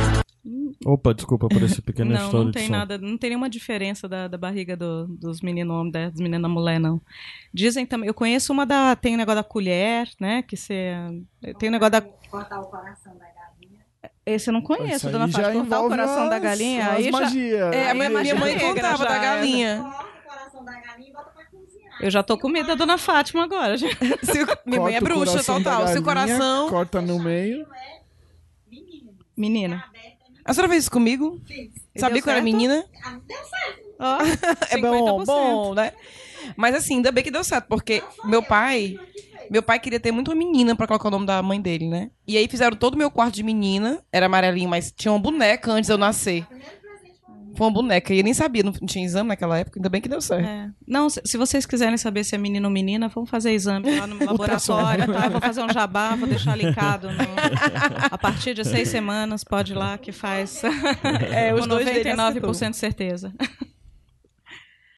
Opa, 0.86 1.14
desculpa 1.14 1.48
por 1.48 1.64
esse 1.64 1.82
pequeno 1.82 2.12
Não, 2.12 2.18
história 2.26 2.40
não 2.44 2.52
de 2.52 2.58
tem 2.58 2.68
som. 2.68 2.72
nada, 2.74 2.98
não 3.00 3.18
tem 3.18 3.32
nenhuma 3.32 3.50
diferença 3.50 4.08
da, 4.08 4.28
da 4.28 4.38
barriga 4.38 4.78
do- 4.78 5.08
dos 5.08 5.42
meninos 5.42 5.76
homem, 5.76 5.92
das 5.92 6.14
meninas 6.20 6.52
mulher, 6.52 6.80
não. 6.80 7.02
Dizem 7.52 7.86
também, 7.86 8.08
eu 8.08 8.14
conheço 8.14 8.54
uma 8.54 8.66
da, 8.66 8.96
tem 8.96 9.16
o 9.16 9.18
negócio 9.18 9.42
da 9.42 9.44
colher, 9.44 10.08
né, 10.20 10.44
que 10.44 10.56
você, 10.56 10.94
tem 11.58 11.70
o 11.70 11.72
negócio 11.72 11.94
da... 11.94 12.02
cortar 12.02 12.60
o 12.62 12.66
coração 12.66 13.14
da 13.14 13.26
galinha. 13.26 13.80
Esse 14.26 14.50
eu 14.50 14.54
não 14.54 14.62
conheço, 14.62 15.10
dona 15.10 15.28
já 15.28 15.44
Fátima, 15.44 15.62
cortar 15.62 15.82
o 15.82 15.88
coração 15.90 16.30
da 16.30 16.38
as- 16.38 16.42
galinha, 16.42 16.88
as 16.88 16.96
aí 16.96 17.04
já... 17.06 17.12
magia. 17.12 17.58
É, 17.74 17.92
a 17.92 17.94
minha, 17.94 18.10
minha 18.10 18.26
já 18.26 18.36
mãe 18.36 18.58
contava 18.60 18.98
já 18.98 19.06
da 19.10 19.18
galinha. 19.20 19.84
Corta 19.84 20.00
o 20.00 20.30
coração 20.30 20.66
da 20.66 20.72
galinha 20.82 21.10
e 21.10 21.14
bota 21.14 21.30
pra 21.30 21.46
cozinhar. 21.46 21.98
Eu 22.02 22.10
já 22.12 22.24
tô 22.24 22.38
com 22.38 22.50
medo 22.50 22.68
da 22.68 22.76
dona 22.76 22.98
Fátima 22.98 23.44
agora. 23.44 23.78
Se 23.78 23.88
minha 24.66 24.82
mãe 24.82 24.96
é 24.96 25.00
bruxa, 25.02 25.38
da 25.38 25.44
total. 25.44 25.88
Se 25.90 26.00
o 26.00 26.04
coração. 26.04 26.70
Corta 26.70 27.02
no 27.02 27.20
meio. 27.20 27.68
Menina. 29.38 29.84
A 30.44 30.54
senhora 30.54 30.70
fez 30.70 30.84
isso 30.84 30.92
comigo? 30.92 31.40
Sabia 31.98 32.16
deu 32.16 32.24
que 32.24 32.30
eu 32.30 32.34
era 32.34 32.42
menina? 32.42 32.86
Ah, 33.04 33.18
deu 33.28 33.38
certo. 33.38 33.86
Ó, 34.00 34.18
É 34.72 34.78
bom, 34.80 35.20
50%. 35.22 35.26
bom, 35.26 35.74
né? 35.74 35.94
Mas 36.56 36.76
assim, 36.76 36.96
ainda 36.96 37.12
bem 37.12 37.24
que 37.24 37.32
deu 37.32 37.44
certo, 37.44 37.66
porque 37.68 38.04
meu 38.24 38.42
pai. 38.44 38.98
Meu 39.50 39.62
pai 39.64 39.80
queria 39.80 40.00
ter 40.00 40.12
muito 40.12 40.30
uma 40.30 40.36
menina 40.36 40.76
pra 40.76 40.88
colocar 40.88 41.08
o 41.08 41.12
nome 41.12 41.26
da 41.26 41.42
mãe 41.42 41.60
dele, 41.62 41.88
né? 41.88 42.10
E 42.28 42.38
aí 42.38 42.48
fizeram 42.48 42.76
todo 42.76 42.96
o 42.96 42.98
meu 42.98 43.12
quarto 43.12 43.36
de 43.36 43.44
menina. 43.44 44.00
Era 44.12 44.26
amarelinho, 44.26 44.70
mas 44.70 44.92
tinha 44.92 45.12
uma 45.12 45.20
boneca 45.20 45.72
antes 45.72 45.88
de 45.88 45.94
eu 45.94 45.98
nascer. 45.98 46.46
Foi 47.58 47.68
uma 47.68 47.74
boneca. 47.74 48.14
E 48.14 48.18
eu 48.20 48.24
nem 48.24 48.34
sabia, 48.34 48.64
não 48.64 48.74
tinha 48.74 49.06
exame 49.06 49.30
naquela 49.30 49.58
época. 49.58 49.80
Ainda 49.80 49.88
bem 49.88 50.02
que 50.02 50.10
deu 50.10 50.20
certo. 50.20 50.46
É. 50.46 50.70
Não, 50.86 51.10
se, 51.10 51.22
se 51.24 51.38
vocês 51.38 51.66
quiserem 51.66 51.96
saber 51.98 52.26
se 52.26 52.36
é 52.36 52.38
menino 52.38 52.68
ou 52.68 52.72
menina, 52.74 53.08
vamos 53.08 53.30
fazer 53.30 53.52
exame 53.54 53.98
lá 53.98 54.06
no 54.06 54.18
laboratório, 54.26 55.06
tá? 55.14 55.26
Eu 55.28 55.32
vou 55.32 55.40
fazer 55.40 55.64
um 55.64 55.70
jabá, 55.72 56.16
vou 56.16 56.28
deixar 56.28 56.56
linkado. 56.58 57.08
no- 57.10 57.18
A 58.12 58.18
partir 58.18 58.54
de 58.54 58.66
seis 58.66 58.90
semanas, 58.90 59.44
pode 59.46 59.72
ir 59.72 59.76
lá 59.76 59.98
que 59.98 60.12
faz 60.12 60.62
É, 61.34 61.54
os 61.54 61.62
com 61.62 61.68
dois 61.70 61.86
dele 61.86 62.10
99% 62.12 62.72
de 62.72 62.76
certeza. 62.78 63.34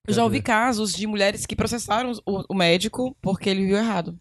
Eu 0.06 0.14
já 0.14 0.24
ouvi 0.24 0.40
casos 0.40 0.92
de 0.94 1.06
mulheres 1.06 1.44
que 1.46 1.54
processaram 1.54 2.10
o, 2.26 2.42
o 2.48 2.54
médico 2.54 3.14
porque 3.20 3.48
ele 3.50 3.66
viu 3.66 3.76
errado. 3.76 4.18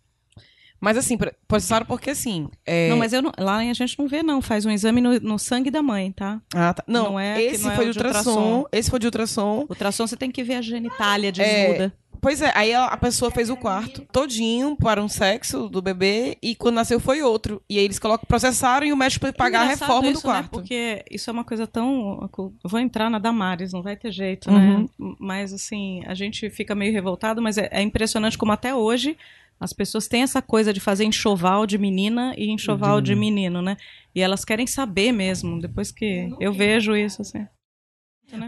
Mas 0.88 0.96
assim, 0.98 1.18
pro- 1.18 1.34
processaram 1.50 1.86
porque 1.86 2.10
assim. 2.12 2.48
é- 2.66 2.90
Não, 2.90 2.96
mas 2.96 3.12
eu 3.12 3.22
não- 3.22 3.34
lá 3.38 3.58
a 3.58 3.74
gente 3.74 4.00
não 4.00 4.08
vê, 4.08 4.24
não. 4.24 4.42
Faz 4.42 4.66
um 4.66 4.72
exame 4.72 5.02
no, 5.02 5.20
no 5.20 5.38
sangue 5.38 5.70
da 5.70 5.82
mãe, 5.84 6.14
tá? 6.14 6.42
Ah, 6.56 6.74
tá. 6.74 6.82
Não, 6.88 7.04
não 7.12 7.20
é 7.20 7.44
esse 7.44 7.66
não 7.66 7.72
é 7.72 7.76
foi 7.76 7.90
o 7.90 7.92
de 7.92 7.98
ultrassom, 8.00 8.30
ultrassom. 8.32 8.66
Esse 8.72 8.90
foi 8.90 9.00
de 9.00 9.08
ultrassom. 9.08 9.66
Ultrassom 9.70 10.08
você 10.08 10.16
tem 10.16 10.32
que 10.32 10.44
ver 10.44 10.56
a 10.56 10.62
genitália 10.62 11.28
É, 11.28 11.32
desnuda. 11.32 11.94
Pois 12.22 12.42
é, 12.42 12.52
aí 12.56 12.74
a, 12.74 12.96
pessoa 12.98 13.30
fez 13.30 13.50
o 13.50 13.56
quarto 13.58 14.02
todinho 14.12 14.76
para 14.76 15.04
um 15.04 15.08
sexo 15.08 15.70
do 15.70 15.82
bebê 15.84 16.36
e 16.42 16.56
quando 16.56 16.76
nasceu 16.76 17.00
foi 17.00 17.22
outro. 17.22 17.62
E 17.70 17.78
aí 17.78 17.84
eles 17.86 18.00
colocam, 18.00 18.26
processaram 18.28 18.88
e 18.88 18.94
o 18.94 18.98
médico 18.98 19.26
foi 19.26 19.32
pagar 19.34 19.62
a 19.62 19.66
reforma 19.66 20.08
isso, 20.10 20.22
do 20.24 20.28
né? 20.28 20.34
quarto. 20.34 20.50
Porque 20.50 21.04
isso 21.12 21.30
é 21.30 21.34
uma 21.34 21.44
coisa 21.44 21.68
tão. 21.68 22.28
Eu 22.38 22.52
vou 22.70 22.80
entrar 22.80 23.10
na 23.10 23.20
Damares, 23.20 23.72
não 23.74 23.84
vai 23.84 23.96
ter 23.96 24.12
jeito, 24.12 24.50
Uhum. 24.50 24.82
né? 24.84 25.16
Mas, 25.20 25.54
assim, 25.54 26.02
a 26.08 26.14
gente 26.16 26.50
fica 26.50 26.74
meio 26.74 26.92
revoltado, 26.94 27.42
mas 27.42 27.58
é, 27.58 27.68
é 27.72 27.82
impressionante 27.82 28.38
como 28.38 28.52
até 28.52 28.74
hoje 28.74 29.16
as 29.60 29.74
pessoas 29.74 30.08
têm 30.08 30.22
essa 30.22 30.42
coisa 30.42 30.72
de 30.72 30.80
fazer 30.80 31.04
enxoval 31.06 31.66
de 31.66 31.78
menina 31.78 32.34
e 32.38 32.50
enxoval 32.50 33.02
de 33.02 33.16
menino, 33.16 33.62
né? 33.62 33.78
E 34.14 34.22
elas 34.22 34.46
querem 34.46 34.68
saber 34.68 35.12
mesmo, 35.12 35.60
depois 35.60 35.92
que 35.92 36.30
eu 36.40 36.54
vejo 36.54 36.96
isso, 36.96 37.22
assim. 37.22 37.46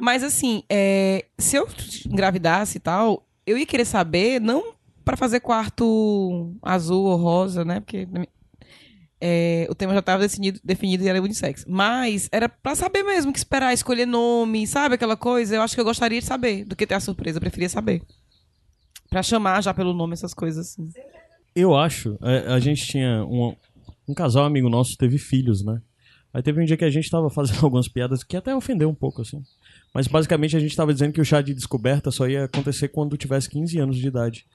Mas 0.01 0.23
assim, 0.23 0.63
é, 0.69 1.25
se 1.37 1.55
eu 1.55 1.67
engravidasse 2.05 2.77
e 2.77 2.81
tal, 2.81 3.25
eu 3.45 3.57
ia 3.57 3.65
querer 3.65 3.85
saber, 3.85 4.39
não 4.39 4.73
pra 5.05 5.17
fazer 5.17 5.39
quarto 5.39 6.55
azul 6.61 7.05
ou 7.05 7.17
rosa, 7.17 7.65
né? 7.65 7.79
Porque 7.79 8.07
é, 9.21 9.67
o 9.69 9.75
tema 9.75 9.93
já 9.93 9.99
estava 9.99 10.21
definido, 10.21 10.59
definido 10.63 11.03
e 11.03 11.07
era 11.07 11.21
unissex. 11.21 11.65
Mas 11.67 12.29
era 12.31 12.47
pra 12.47 12.75
saber 12.75 13.03
mesmo, 13.03 13.33
que 13.33 13.39
esperar, 13.39 13.73
escolher 13.73 14.05
nome, 14.05 14.67
sabe 14.67 14.95
aquela 14.95 15.17
coisa? 15.17 15.55
Eu 15.55 15.61
acho 15.61 15.75
que 15.75 15.81
eu 15.81 15.85
gostaria 15.85 16.19
de 16.19 16.25
saber 16.25 16.63
do 16.65 16.75
que 16.75 16.85
ter 16.85 16.95
a 16.95 16.99
surpresa. 16.99 17.37
Eu 17.37 17.41
preferia 17.41 17.69
saber. 17.69 18.01
Pra 19.09 19.23
chamar 19.23 19.61
já 19.61 19.73
pelo 19.73 19.93
nome 19.93 20.13
essas 20.13 20.33
coisas 20.33 20.67
assim. 20.67 20.89
Eu 21.55 21.75
acho, 21.75 22.17
a, 22.21 22.55
a 22.55 22.59
gente 22.59 22.85
tinha 22.85 23.25
um, 23.25 23.55
um 24.07 24.13
casal 24.13 24.45
amigo 24.45 24.69
nosso 24.69 24.95
teve 24.97 25.17
filhos, 25.17 25.63
né? 25.63 25.81
Aí 26.33 26.43
teve 26.43 26.61
um 26.61 26.65
dia 26.65 26.77
que 26.77 26.85
a 26.85 26.89
gente 26.89 27.09
tava 27.09 27.29
fazendo 27.31 27.63
algumas 27.63 27.87
piadas 27.87 28.23
que 28.23 28.37
até 28.37 28.55
ofendeu 28.55 28.89
um 28.89 28.95
pouco, 28.95 29.21
assim. 29.21 29.41
Mas 29.93 30.07
basicamente 30.07 30.55
a 30.55 30.59
gente 30.59 30.75
tava 30.75 30.93
dizendo 30.93 31.13
que 31.13 31.21
o 31.21 31.25
chá 31.25 31.41
de 31.41 31.53
descoberta 31.53 32.11
só 32.11 32.27
ia 32.27 32.45
acontecer 32.45 32.89
quando 32.89 33.17
tivesse 33.17 33.49
15 33.49 33.79
anos 33.79 33.97
de 33.97 34.07
idade. 34.07 34.45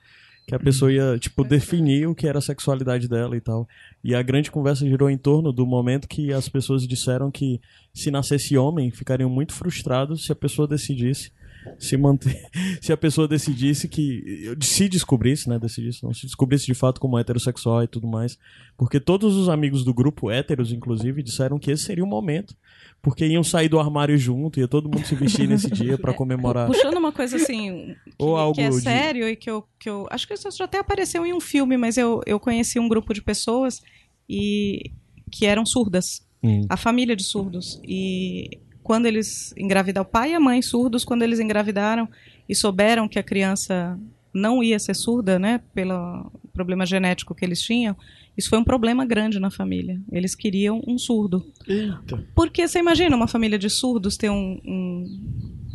Que 0.47 0.55
a 0.55 0.59
pessoa 0.59 0.93
ia, 0.93 1.19
tipo, 1.19 1.43
definir 1.43 2.07
o 2.07 2.15
que 2.15 2.29
era 2.29 2.39
a 2.39 2.43
sexualidade 2.43 3.09
dela 3.09 3.35
e 3.35 3.41
tal. 3.41 3.67
E 4.05 4.15
a 4.15 4.23
grande 4.23 4.51
conversa 4.51 4.87
girou 4.87 5.09
em 5.09 5.17
torno 5.17 5.51
do 5.51 5.67
momento 5.67 6.07
que 6.07 6.33
as 6.33 6.49
pessoas 6.51 6.87
disseram 6.87 7.31
que 7.31 7.61
se 7.95 8.11
nascesse 8.11 8.57
homem, 8.57 8.91
ficariam 8.91 9.31
muito 9.31 9.55
frustrados 9.55 10.27
se 10.27 10.33
a 10.33 10.37
pessoa 10.37 10.69
decidisse 10.69 11.33
se 11.79 11.97
manter. 11.97 12.49
Se 12.81 12.93
a 12.93 12.97
pessoa 12.97 13.27
decidisse 13.29 13.89
que. 13.89 14.55
Se 14.61 14.89
descobrisse, 14.89 15.49
né? 15.49 15.59
Decidisse, 15.59 16.03
não. 16.03 16.13
Se 16.13 16.27
descobrisse 16.27 16.67
de 16.67 16.75
fato 16.75 17.01
como 17.01 17.19
heterossexual 17.19 17.83
e 17.83 17.87
tudo 17.89 18.07
mais. 18.07 18.39
Porque 18.77 18.99
todos 19.01 19.37
os 19.37 19.49
amigos 19.49 19.85
do 19.85 19.95
grupo, 19.95 20.31
héteros 20.31 20.73
inclusive, 20.73 21.23
disseram 21.23 21.59
que 21.59 21.71
esse 21.71 21.85
seria 21.85 22.05
o 22.05 22.07
momento. 22.07 22.55
Porque 23.01 23.27
iam 23.27 23.45
sair 23.45 23.69
do 23.69 23.79
armário 23.79 24.17
junto, 24.17 24.59
ia 24.59 24.67
todo 24.67 24.89
mundo 24.89 25.07
se 25.07 25.15
vestir 25.15 25.47
nesse 25.49 25.71
dia 25.71 25.99
pra 25.99 26.13
comemorar. 26.15 26.67
Puxando 26.67 26.97
uma 26.97 27.13
coisa 27.13 27.37
assim, 27.37 27.95
que, 28.05 28.15
Ou 28.19 28.37
algo 28.37 28.55
que 28.55 28.63
é 28.63 28.71
de- 28.71 28.81
sério 28.81 29.29
e 29.29 29.37
que 29.37 29.51
eu, 29.51 29.65
que 29.79 29.89
eu. 29.91 30.07
Acho 30.11 30.27
que 30.27 30.35
isso 30.35 30.51
já 30.51 30.65
até 30.65 30.79
apareceu 30.79 31.25
em 31.27 31.33
um 31.35 31.41
filme, 31.41 31.77
mas 31.77 31.97
eu, 31.99 32.21
eu 32.27 32.41
conheci 32.41 32.79
um 32.79 32.89
grupo 32.89 33.13
de 33.13 33.21
pessoas 33.23 33.83
e 34.29 34.91
que 35.31 35.47
eram 35.47 35.67
surdas. 35.67 36.27
Hum. 36.43 36.67
A 36.69 36.77
família 36.77 37.17
de 37.17 37.25
surdos. 37.25 37.81
E 37.87 38.59
quando 38.85 39.07
eles 39.07 39.55
engravidaram, 39.57 40.07
o 40.07 40.11
pai 40.11 40.33
e 40.33 40.35
a 40.35 40.41
mãe 40.41 40.61
surdos, 40.61 41.05
quando 41.05 41.23
eles 41.23 41.41
engravidaram 41.41 42.07
e 42.47 42.55
souberam 42.55 43.09
que 43.09 43.19
a 43.19 43.23
criança 43.23 43.99
não 44.33 44.63
ia 44.63 44.79
ser 44.79 44.95
surda, 44.95 45.39
né, 45.39 45.61
pelo 45.75 46.31
problema 46.53 46.85
genético 46.85 47.35
que 47.35 47.45
eles 47.45 47.63
tinham, 47.63 47.97
isso 48.37 48.51
foi 48.51 48.59
um 48.59 48.65
problema 48.65 49.07
grande 49.07 49.41
na 49.41 49.51
família. 49.51 49.99
Eles 50.13 50.35
queriam 50.35 50.83
um 50.87 50.99
surdo. 50.99 51.51
Eita. 51.67 52.23
Porque 52.35 52.69
você 52.69 52.79
imagina 52.79 53.17
uma 53.17 53.27
família 53.27 53.59
de 53.59 53.71
surdos 53.71 54.19
ter 54.19 54.29
um, 54.29 54.61
um, 54.65 55.21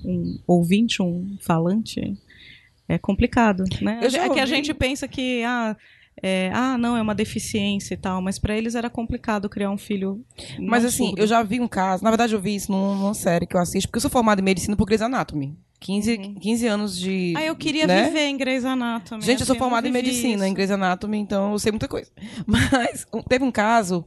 um 0.05 0.39
ouvinte, 0.45 1.01
um 1.01 1.35
falante? 1.41 2.15
É 2.87 2.97
complicado, 2.97 3.63
né? 3.81 4.01
Eu 4.03 4.09
já 4.09 4.25
é 4.25 4.29
que 4.29 4.39
a 4.39 4.45
gente 4.45 4.73
pensa 4.73 5.07
que 5.07 5.43
ah, 5.43 5.75
é, 6.21 6.51
ah, 6.53 6.77
não, 6.77 6.95
é 6.97 7.01
uma 7.01 7.15
deficiência 7.15 7.93
e 7.93 7.97
tal, 7.97 8.21
mas 8.21 8.37
para 8.39 8.55
eles 8.57 8.75
era 8.75 8.89
complicado 8.89 9.49
criar 9.49 9.71
um 9.71 9.77
filho. 9.77 10.23
Mas 10.59 10.83
assim, 10.85 11.07
surdo. 11.07 11.21
eu 11.21 11.27
já 11.27 11.41
vi 11.43 11.59
um 11.59 11.67
caso, 11.67 12.03
na 12.03 12.09
verdade 12.09 12.33
eu 12.33 12.41
vi 12.41 12.55
isso 12.55 12.71
num- 12.71 12.95
numa 12.95 13.13
série 13.13 13.45
que 13.47 13.55
eu 13.55 13.59
assisto, 13.59 13.87
porque 13.87 13.97
eu 13.97 14.01
sou 14.01 14.11
formada 14.11 14.41
em 14.41 14.43
medicina 14.43 14.75
por 14.75 14.85
Grey's 14.85 15.01
Anatomy. 15.01 15.57
15, 15.81 16.17
15 16.41 16.67
anos 16.67 16.99
de. 16.99 17.33
Ah, 17.37 17.43
eu 17.45 17.55
queria 17.55 17.87
né? 17.87 18.03
viver 18.03 18.25
em 18.27 18.35
Grey's 18.37 18.65
Anatomy. 18.65 19.21
Gente, 19.21 19.39
eu 19.39 19.45
sou 19.45 19.53
assim, 19.53 19.59
não 19.59 19.65
formada 19.69 19.87
em 19.87 19.91
medicina, 19.91 20.43
isso. 20.43 20.51
em 20.51 20.53
Grey's 20.53 20.71
Anatomy, 20.71 21.17
então 21.17 21.53
eu 21.53 21.59
sei 21.59 21.71
muita 21.71 21.87
coisa. 21.87 22.11
Mas 22.45 23.05
teve 23.29 23.45
um 23.45 23.51
caso 23.51 24.05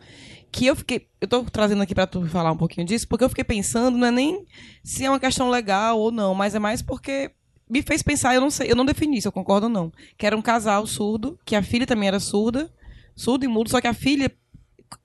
que 0.50 0.66
eu 0.66 0.76
fiquei. 0.76 1.06
Eu 1.18 1.26
tô 1.26 1.42
trazendo 1.44 1.82
aqui 1.82 1.94
pra 1.94 2.06
tu 2.06 2.26
falar 2.26 2.52
um 2.52 2.58
pouquinho 2.58 2.86
disso, 2.86 3.08
porque 3.08 3.24
eu 3.24 3.28
fiquei 3.30 3.42
pensando, 3.44 3.96
não 3.96 4.06
é 4.06 4.10
nem 4.10 4.44
se 4.84 5.02
é 5.06 5.08
uma 5.08 5.18
questão 5.18 5.48
legal 5.48 5.98
ou 5.98 6.12
não, 6.12 6.34
mas 6.34 6.54
é 6.54 6.58
mais 6.58 6.82
porque 6.82 7.30
me 7.72 7.82
fez 7.82 8.02
pensar, 8.02 8.34
eu 8.34 8.40
não 8.40 8.50
sei, 8.50 8.70
eu 8.70 8.76
não 8.76 8.84
defini 8.84 9.20
se 9.20 9.26
eu 9.26 9.32
concordo 9.32 9.66
ou 9.66 9.72
não. 9.72 9.90
Que 10.18 10.26
era 10.26 10.36
um 10.36 10.42
casal 10.42 10.86
surdo, 10.86 11.38
que 11.44 11.56
a 11.56 11.62
filha 11.62 11.86
também 11.86 12.06
era 12.08 12.20
surda, 12.20 12.70
surdo 13.16 13.44
e 13.44 13.48
mudo, 13.48 13.70
só 13.70 13.80
que 13.80 13.86
a 13.88 13.94
filha 13.94 14.30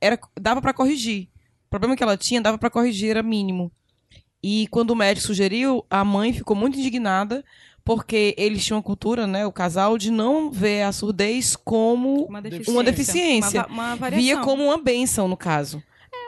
era, 0.01 0.19
dava 0.39 0.61
pra 0.61 0.73
corrigir. 0.73 1.29
O 1.65 1.69
problema 1.69 1.95
que 1.95 2.03
ela 2.03 2.17
tinha, 2.17 2.41
dava 2.41 2.57
pra 2.57 2.69
corrigir, 2.69 3.09
era 3.11 3.23
mínimo. 3.23 3.71
E 4.43 4.67
quando 4.67 4.91
o 4.91 4.95
médico 4.95 5.25
sugeriu, 5.27 5.83
a 5.89 6.03
mãe 6.03 6.31
ficou 6.33 6.55
muito 6.55 6.77
indignada 6.77 7.43
porque 7.83 8.35
eles 8.37 8.65
tinham 8.65 8.77
uma 8.77 8.83
cultura, 8.83 9.25
né, 9.25 9.45
o 9.45 9.51
casal, 9.51 9.97
de 9.97 10.11
não 10.11 10.51
ver 10.51 10.83
a 10.83 10.91
surdez 10.91 11.55
como 11.55 12.25
Uma 12.25 12.41
uma 12.67 12.83
deficiência. 12.83 13.61
Uma, 13.61 13.67
va- 13.67 13.73
uma 13.73 13.95
variação. 13.95 14.23
via 14.25 14.37
como 14.41 14.65
uma 14.65 14.77
benção, 14.77 15.27
no 15.29 15.37
caso. 15.37 15.81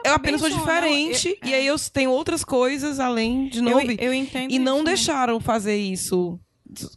Eu 0.04 0.14
apenas 0.14 0.40
sou 0.40 0.50
diferente 0.50 1.28
não, 1.42 1.48
eu- 1.48 1.50
e 1.50 1.54
aí 1.54 1.66
eu 1.66 1.76
tenho 1.92 2.10
outras 2.10 2.44
coisas 2.44 2.98
além 3.00 3.48
de 3.48 3.60
não 3.60 3.72
eu, 3.72 3.78
ouvir. 3.78 4.02
eu 4.02 4.12
entendo 4.14 4.52
E 4.52 4.58
não 4.58 4.76
isso, 4.76 4.84
né? 4.84 4.90
deixaram 4.90 5.40
fazer 5.40 5.76
isso. 5.76 6.38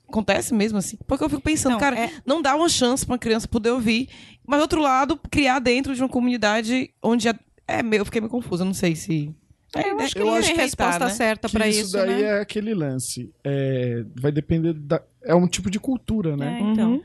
Acontece 0.07 0.53
mesmo 0.53 0.77
assim. 0.77 0.97
Porque 1.07 1.23
eu 1.23 1.29
fico 1.29 1.41
pensando, 1.41 1.73
Não, 1.73 1.79
cara, 1.79 1.97
é- 1.99 2.11
não 2.25 2.41
dá 2.41 2.55
uma 2.55 2.69
chance 2.69 3.05
pra 3.05 3.13
uma 3.13 3.19
criança 3.19 3.47
poder 3.47 3.71
ouvir. 3.71 4.07
Mas, 4.45 4.59
do 4.59 4.63
outro 4.63 4.81
lado, 4.81 5.19
criar 5.31 5.59
dentro 5.59 5.95
de 5.95 6.01
uma 6.01 6.09
comunidade 6.09 6.91
onde. 7.01 7.27
a- 7.29 7.35
É, 7.67 7.81
meio- 7.81 8.01
eu 8.01 8.05
fiquei 8.05 8.19
meio 8.21 8.29
confusa, 8.29 8.63
não 8.65 8.73
sei 8.73 8.95
se. 8.95 9.33
É, 9.75 9.89
eu 9.89 9.99
acho 9.99 10.13
que 10.13 10.21
Eu 10.21 10.25
não 10.27 10.33
acho 10.35 10.47
tem 10.47 10.55
que- 10.55 10.61
resposta 10.61 11.05
né? 11.05 11.09
certa 11.11 11.49
pra 11.49 11.67
isso, 11.67 11.79
isso, 11.81 11.93
daí 11.93 12.21
né? 12.21 12.21
é 12.21 12.39
aquele 12.41 12.75
lance. 12.75 13.31
É, 13.43 14.03
vai 14.21 14.31
depender 14.31 14.73
da. 14.73 15.01
É 15.23 15.33
um 15.33 15.47
tipo 15.47 15.71
de 15.71 15.79
cultura, 15.79 16.37
né? 16.37 16.59
É, 16.59 16.61
então. 16.61 16.91
Uhum. 16.91 17.01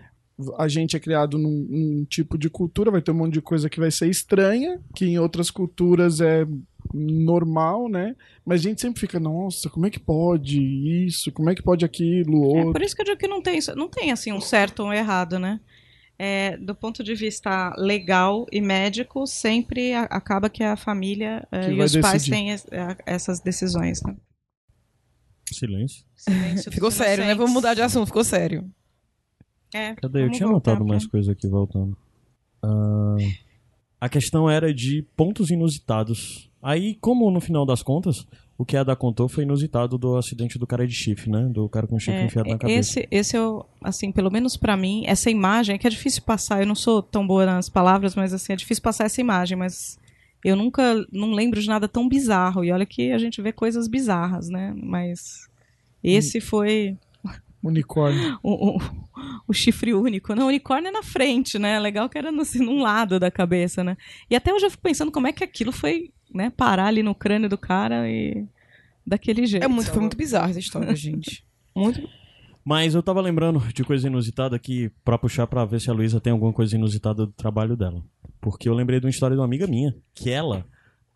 A 0.56 0.68
gente 0.68 0.96
é 0.96 1.00
criado 1.00 1.36
num, 1.36 1.66
num 1.68 2.04
tipo 2.04 2.38
de 2.38 2.48
cultura, 2.48 2.90
vai 2.92 3.02
ter 3.02 3.10
um 3.10 3.14
monte 3.14 3.32
de 3.34 3.42
coisa 3.42 3.68
que 3.68 3.80
vai 3.80 3.90
ser 3.90 4.08
estranha, 4.08 4.80
que 4.94 5.04
em 5.04 5.18
outras 5.18 5.50
culturas 5.50 6.20
é 6.20 6.46
normal, 6.94 7.88
né? 7.88 8.14
Mas 8.46 8.60
a 8.60 8.68
gente 8.68 8.80
sempre 8.80 9.00
fica, 9.00 9.18
nossa, 9.18 9.68
como 9.68 9.86
é 9.86 9.90
que 9.90 9.98
pode 9.98 10.60
isso? 11.06 11.32
Como 11.32 11.50
é 11.50 11.54
que 11.56 11.62
pode 11.62 11.84
aquilo, 11.84 12.44
É, 12.56 12.58
outro? 12.58 12.72
por 12.72 12.82
isso 12.82 12.94
que 12.94 13.02
eu 13.02 13.06
digo 13.06 13.18
que 13.18 13.26
não 13.26 13.42
tem, 13.42 13.58
não 13.76 13.88
tem 13.88 14.12
assim 14.12 14.32
um 14.32 14.40
certo 14.40 14.80
ou 14.84 14.88
um 14.88 14.92
errado, 14.92 15.38
né? 15.40 15.58
É, 16.16 16.56
do 16.56 16.74
ponto 16.74 17.02
de 17.04 17.14
vista 17.14 17.74
legal 17.76 18.46
e 18.52 18.60
médico, 18.60 19.26
sempre 19.26 19.92
a- 19.92 20.02
acaba 20.04 20.48
que 20.50 20.62
a 20.64 20.76
família 20.76 21.46
é, 21.50 21.66
Que 21.66 21.72
e 21.72 21.82
os 21.82 21.96
pais 21.96 22.22
decidir. 22.22 22.30
têm 22.30 22.50
es- 22.50 22.66
é, 22.72 22.96
essas 23.06 23.40
decisões. 23.40 24.00
Né? 24.02 24.16
Silêncio. 25.52 26.04
Silêncio 26.16 26.72
Ficou 26.72 26.90
sério, 26.90 27.24
né? 27.24 27.34
Vamos 27.34 27.52
mudar 27.52 27.74
de 27.74 27.82
assunto, 27.82 28.06
ficou 28.06 28.24
sério. 28.24 28.68
É, 29.74 29.94
Cadê? 29.94 30.24
Eu 30.24 30.30
tinha 30.30 30.48
anotado 30.48 30.78
pra- 30.78 30.86
mais 30.86 31.06
coisa 31.06 31.32
aqui, 31.32 31.46
voltando. 31.46 31.96
Ah, 32.62 33.16
a 34.00 34.08
questão 34.08 34.48
era 34.48 34.72
de 34.72 35.02
pontos 35.16 35.50
inusitados. 35.50 36.48
Aí, 36.62 36.94
como 36.96 37.30
no 37.30 37.40
final 37.40 37.64
das 37.64 37.82
contas, 37.82 38.26
o 38.56 38.64
que 38.64 38.76
a 38.76 38.80
Ada 38.80 38.96
contou 38.96 39.28
foi 39.28 39.44
inusitado 39.44 39.96
do 39.96 40.16
acidente 40.16 40.58
do 40.58 40.66
cara 40.66 40.86
de 40.86 40.92
chifre, 40.94 41.30
né? 41.30 41.48
Do 41.52 41.68
cara 41.68 41.86
com 41.86 41.98
chifre 41.98 42.22
É, 42.22 42.24
enfiado 42.24 42.48
na 42.48 42.58
cabeça. 42.58 42.80
esse, 42.80 43.08
esse 43.10 43.36
eu, 43.36 43.64
assim, 43.82 44.10
pelo 44.10 44.30
menos 44.30 44.56
pra 44.56 44.76
mim, 44.76 45.04
essa 45.06 45.30
imagem, 45.30 45.76
é 45.76 45.78
que 45.78 45.86
é 45.86 45.90
difícil 45.90 46.22
passar, 46.22 46.60
eu 46.60 46.66
não 46.66 46.74
sou 46.74 47.00
tão 47.02 47.24
boa 47.26 47.46
nas 47.46 47.68
palavras, 47.68 48.16
mas 48.16 48.32
assim, 48.34 48.52
é 48.52 48.56
difícil 48.56 48.82
passar 48.82 49.04
essa 49.04 49.20
imagem, 49.20 49.56
mas 49.56 49.98
eu 50.44 50.56
nunca, 50.56 50.94
não 51.12 51.30
lembro 51.32 51.60
de 51.60 51.68
nada 51.68 51.86
tão 51.86 52.08
bizarro, 52.08 52.64
e 52.64 52.72
olha 52.72 52.86
que 52.86 53.12
a 53.12 53.18
gente 53.18 53.40
vê 53.40 53.52
coisas 53.52 53.86
bizarras, 53.86 54.48
né, 54.48 54.74
mas 54.76 55.48
esse 56.02 56.40
foi 56.40 56.96
Unicórnio. 57.62 58.38
o, 58.42 58.76
o, 58.76 58.80
o 59.48 59.52
chifre 59.52 59.92
único, 59.92 60.34
não, 60.34 60.44
o 60.44 60.48
unicórnio 60.48 60.88
é 60.88 60.92
na 60.92 61.02
frente, 61.02 61.58
né, 61.58 61.78
legal 61.80 62.08
que 62.08 62.16
era 62.16 62.30
no, 62.30 62.42
assim, 62.42 62.60
num 62.60 62.82
lado 62.82 63.18
da 63.18 63.30
cabeça, 63.30 63.82
né, 63.82 63.96
e 64.30 64.36
até 64.36 64.52
hoje 64.52 64.66
eu 64.66 64.70
fico 64.70 64.82
pensando 64.82 65.10
como 65.10 65.26
é 65.26 65.32
que 65.32 65.42
aquilo 65.42 65.72
foi, 65.72 66.12
né, 66.32 66.50
parar 66.50 66.86
ali 66.86 67.02
no 67.02 67.14
crânio 67.14 67.48
do 67.48 67.58
cara 67.58 68.08
e 68.08 68.46
daquele 69.04 69.46
jeito. 69.46 69.64
É 69.64 69.68
muito, 69.68 69.90
foi 69.90 70.00
muito 70.00 70.16
bizarro 70.16 70.50
essa 70.50 70.58
história, 70.58 70.94
gente. 70.96 71.44
Muito. 71.74 72.08
Mas 72.64 72.94
eu 72.94 73.02
tava 73.02 73.20
lembrando 73.20 73.60
de 73.72 73.82
coisa 73.82 74.06
inusitada 74.06 74.54
aqui 74.54 74.90
pra 75.04 75.16
puxar 75.16 75.46
pra 75.46 75.64
ver 75.64 75.80
se 75.80 75.88
a 75.88 75.92
Luísa 75.92 76.20
tem 76.20 76.32
alguma 76.32 76.52
coisa 76.52 76.76
inusitada 76.76 77.24
do 77.24 77.32
trabalho 77.32 77.74
dela. 77.74 78.04
Porque 78.40 78.68
eu 78.68 78.74
lembrei 78.74 79.00
de 79.00 79.06
uma 79.06 79.10
história 79.10 79.34
de 79.34 79.40
uma 79.40 79.46
amiga 79.46 79.66
minha, 79.66 79.96
que 80.14 80.28
ela 80.28 80.66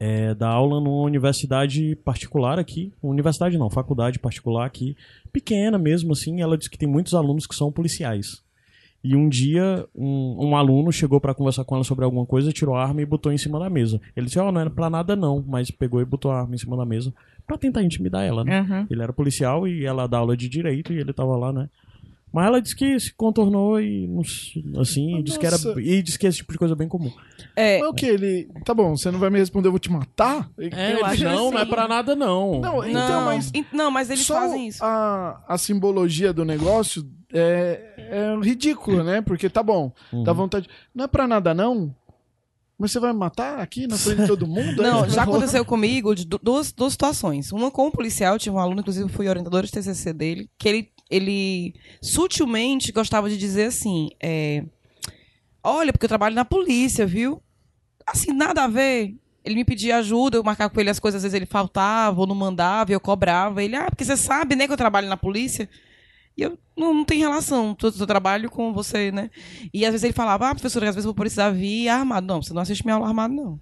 é, 0.05 0.34
dá 0.34 0.48
aula 0.48 0.80
numa 0.80 1.05
universidade 1.05 1.94
particular 1.94 2.59
aqui. 2.59 2.92
Universidade 3.00 3.57
não, 3.57 3.70
faculdade 3.70 4.18
particular 4.18 4.66
aqui, 4.66 4.96
pequena 5.32 5.78
mesmo 5.78 6.12
assim. 6.12 6.40
Ela 6.40 6.59
diz 6.59 6.66
que 6.66 6.76
tem 6.76 6.88
muitos 6.88 7.14
alunos 7.14 7.46
que 7.46 7.55
são 7.55 7.70
policiais. 7.70 8.42
E 9.05 9.14
um 9.14 9.28
dia, 9.28 9.86
um, 9.94 10.48
um 10.48 10.57
aluno 10.57 10.90
chegou 10.90 11.20
pra 11.20 11.32
conversar 11.32 11.62
com 11.64 11.76
ela 11.76 11.84
sobre 11.84 12.05
alguma 12.05 12.26
coisa, 12.26 12.50
tirou 12.50 12.74
a 12.74 12.82
arma 12.82 13.00
e 13.00 13.07
botou 13.07 13.32
em 13.32 13.38
cima 13.38 13.61
da 13.61 13.70
mesa. 13.70 14.00
Ele 14.16 14.26
disse, 14.26 14.40
ó, 14.40 14.50
não 14.50 14.61
era 14.61 14.70
pra 14.70 14.90
nada 14.90 15.14
não, 15.14 15.40
mas 15.46 15.70
pegou 15.70 16.00
e 16.00 16.05
botou 16.05 16.32
a 16.32 16.40
arma 16.40 16.57
em 16.57 16.59
cima 16.59 16.76
da 16.76 16.84
mesa 16.84 17.14
pra 17.46 17.57
tentar 17.57 17.84
intimidar 17.84 18.24
ela, 18.24 18.42
né? 18.42 18.59
Aham. 18.59 18.88
Ele 18.90 19.03
era 19.05 19.12
policial 19.12 19.68
e 19.68 19.84
ela 19.84 20.09
dá 20.09 20.18
aula 20.18 20.36
de 20.36 20.48
direito 20.48 20.92
e 20.92 20.98
ele 20.98 21.12
tava 21.12 21.36
lá, 21.36 21.53
né? 21.53 21.68
Mas 22.33 22.47
ela 22.47 22.62
disse 22.62 22.74
que 22.74 22.99
se 22.99 23.12
contornou 23.14 23.78
e 23.80 24.09
assim, 24.80 25.18
e 25.18 25.22
disse 25.22 25.39
que 25.39 25.47
era 25.47 25.57
e 25.78 26.03
disse 26.03 26.18
que 26.18 26.26
esse 26.26 26.39
tipo 26.39 26.53
de 26.53 26.59
coisa 26.59 26.72
é 26.72 26.76
bem 26.76 26.89
comum. 26.89 27.12
É, 27.55 27.78
Mas 27.80 27.89
o 27.91 27.93
que? 27.95 28.07
Ele. 28.07 28.49
Tá 28.64 28.72
bom, 28.72 28.97
você 28.97 29.11
não 29.11 29.18
vai 29.18 29.28
me 29.28 29.39
responder, 29.39 29.68
eu 29.68 29.72
vou 29.72 29.78
te 29.78 29.91
matar? 29.93 30.51
É, 30.59 30.95
Eu 30.95 31.05
acho 31.05 31.24
não, 31.24 31.49
que 31.51 31.55
não 31.55 31.61
é 31.61 31.66
pra 31.66 31.87
nada 31.87 32.16
não. 32.16 32.59
Não, 32.61 32.83
então, 32.89 33.09
não, 33.09 33.24
mas. 33.26 33.51
in- 33.55 33.66
não, 33.72 33.91
mas 33.91 34.09
eles 34.09 34.24
só 34.24 34.35
fazem 34.37 34.68
isso. 34.68 34.83
A, 34.83 35.45
a 35.47 35.59
simbologia 35.59 36.33
do 36.33 36.45
negócio 36.45 37.07
é, 37.33 37.80
é 37.99 38.37
ridícula, 38.43 39.05
né? 39.05 39.20
Porque 39.20 39.51
tá 39.51 39.62
bom, 39.62 39.93
Uhum. 40.12 40.22
dá 40.24 40.33
vontade. 40.33 40.68
Não 40.95 41.05
é 41.05 41.09
pra 41.09 41.28
nada, 41.28 41.53
não? 41.53 41.95
Mas 42.78 42.91
você 42.91 42.99
vai 42.99 43.12
me 43.12 43.18
matar 43.18 43.61
aqui 43.61 43.87
na 43.87 43.97
frente 43.97 44.22
de 44.22 44.26
todo 44.26 44.45
mundo? 44.47 44.83
Não, 44.83 45.05
Aí 45.05 45.11
já 45.11 45.22
aconteceu 45.22 45.64
comigo 45.64 46.14
de 46.16 46.24
du- 46.26 46.41
duas, 46.43 46.72
duas 46.72 46.93
situações. 46.95 47.53
Uma 47.53 47.70
com 47.70 47.87
um 47.87 47.91
policial, 47.93 48.35
eu 48.35 48.39
tive 48.41 48.57
um 48.57 48.59
aluno, 48.59 48.80
inclusive 48.80 49.09
fui 49.09 49.28
orientador 49.28 49.62
de 49.62 49.70
TCC 49.70 50.12
dele, 50.12 50.51
que 50.59 50.68
ele, 50.68 50.89
ele 51.13 51.75
sutilmente 52.01 52.91
gostava 52.91 53.29
de 53.29 53.37
dizer 53.37 53.67
assim: 53.67 54.11
é, 54.21 54.65
Olha, 55.63 55.93
porque 55.93 56.07
eu 56.07 56.09
trabalho 56.09 56.35
na 56.35 56.45
polícia, 56.45 57.07
viu? 57.07 57.41
Assim, 58.07 58.33
nada 58.33 58.65
a 58.65 58.69
ver. 58.69 59.15
Ele 59.45 59.57
me 59.57 59.65
pedia 59.65 59.99
ajuda, 59.99 60.37
eu 60.37 60.45
marcava 60.45 60.73
com 60.73 60.81
ele 60.81 60.91
as 60.91 60.99
coisas, 60.99 61.19
às 61.19 61.23
vezes 61.25 61.35
ele 61.35 61.47
faltava 61.47 62.21
ou 62.21 62.27
não 62.27 62.35
mandava, 62.35 62.93
eu 62.93 63.01
cobrava. 63.01 63.63
Ele, 63.63 63.77
ah, 63.77 63.87
porque 63.89 64.05
você 64.05 64.17
sabe, 64.17 64.57
né, 64.57 64.67
que 64.67 64.73
eu 64.73 64.77
trabalho 64.77 65.09
na 65.09 65.17
polícia. 65.17 65.69
E 66.37 66.43
eu, 66.43 66.59
não, 66.77 66.95
não 66.95 67.05
tem 67.05 67.19
relação, 67.19 67.77
eu, 67.81 67.93
eu 67.99 68.07
trabalho 68.07 68.51
com 68.51 68.73
você, 68.73 69.13
né? 69.13 69.31
E 69.73 69.85
às 69.85 69.93
vezes 69.93 70.05
ele 70.05 70.13
falava, 70.13 70.49
ah, 70.49 70.55
professora, 70.55 70.89
às 70.89 70.95
vezes 70.95 71.05
eu 71.05 71.13
vou 71.13 71.15
precisar 71.15 71.51
vir 71.51 71.89
armado. 71.89 72.27
Não, 72.27 72.43
você 72.43 72.55
não 72.55 72.63
assiste 72.63 72.85
minha 72.85 72.95
aula 72.95 73.09
armado, 73.09 73.35
não. 73.35 73.61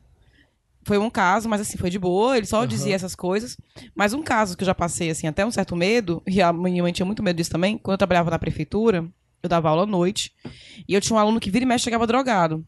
Foi 0.91 0.99
um 0.99 1.09
caso, 1.09 1.49
mas 1.49 1.61
assim, 1.61 1.78
foi 1.78 1.88
de 1.88 2.01
boa, 2.01 2.36
ele 2.36 2.47
só 2.47 2.64
dizia 2.64 2.97
essas 2.97 3.14
coisas. 3.14 3.57
Mas 3.95 4.12
um 4.12 4.24
caso 4.24 4.57
que 4.57 4.64
eu 4.64 4.66
já 4.66 4.74
passei, 4.74 5.09
assim, 5.09 5.28
até 5.28 5.47
um 5.47 5.51
certo 5.53 5.76
medo, 5.76 6.20
e 6.26 6.43
a 6.43 6.53
minha 6.53 6.82
mãe 6.82 6.93
tinha 6.93 7.07
muito 7.07 7.22
medo 7.22 7.36
disso 7.36 7.49
também, 7.49 7.78
quando 7.78 7.93
eu 7.93 7.99
trabalhava 7.99 8.28
na 8.28 8.41
prefeitura, 8.41 9.09
eu 9.41 9.49
dava 9.49 9.68
aula 9.68 9.84
à 9.84 9.86
noite, 9.86 10.32
e 10.88 10.93
eu 10.93 11.01
tinha 11.01 11.14
um 11.14 11.20
aluno 11.20 11.38
que 11.38 11.49
vira 11.49 11.64
e 11.64 11.68
mexe 11.68 11.84
chegava 11.84 12.09
drogado 12.09 12.66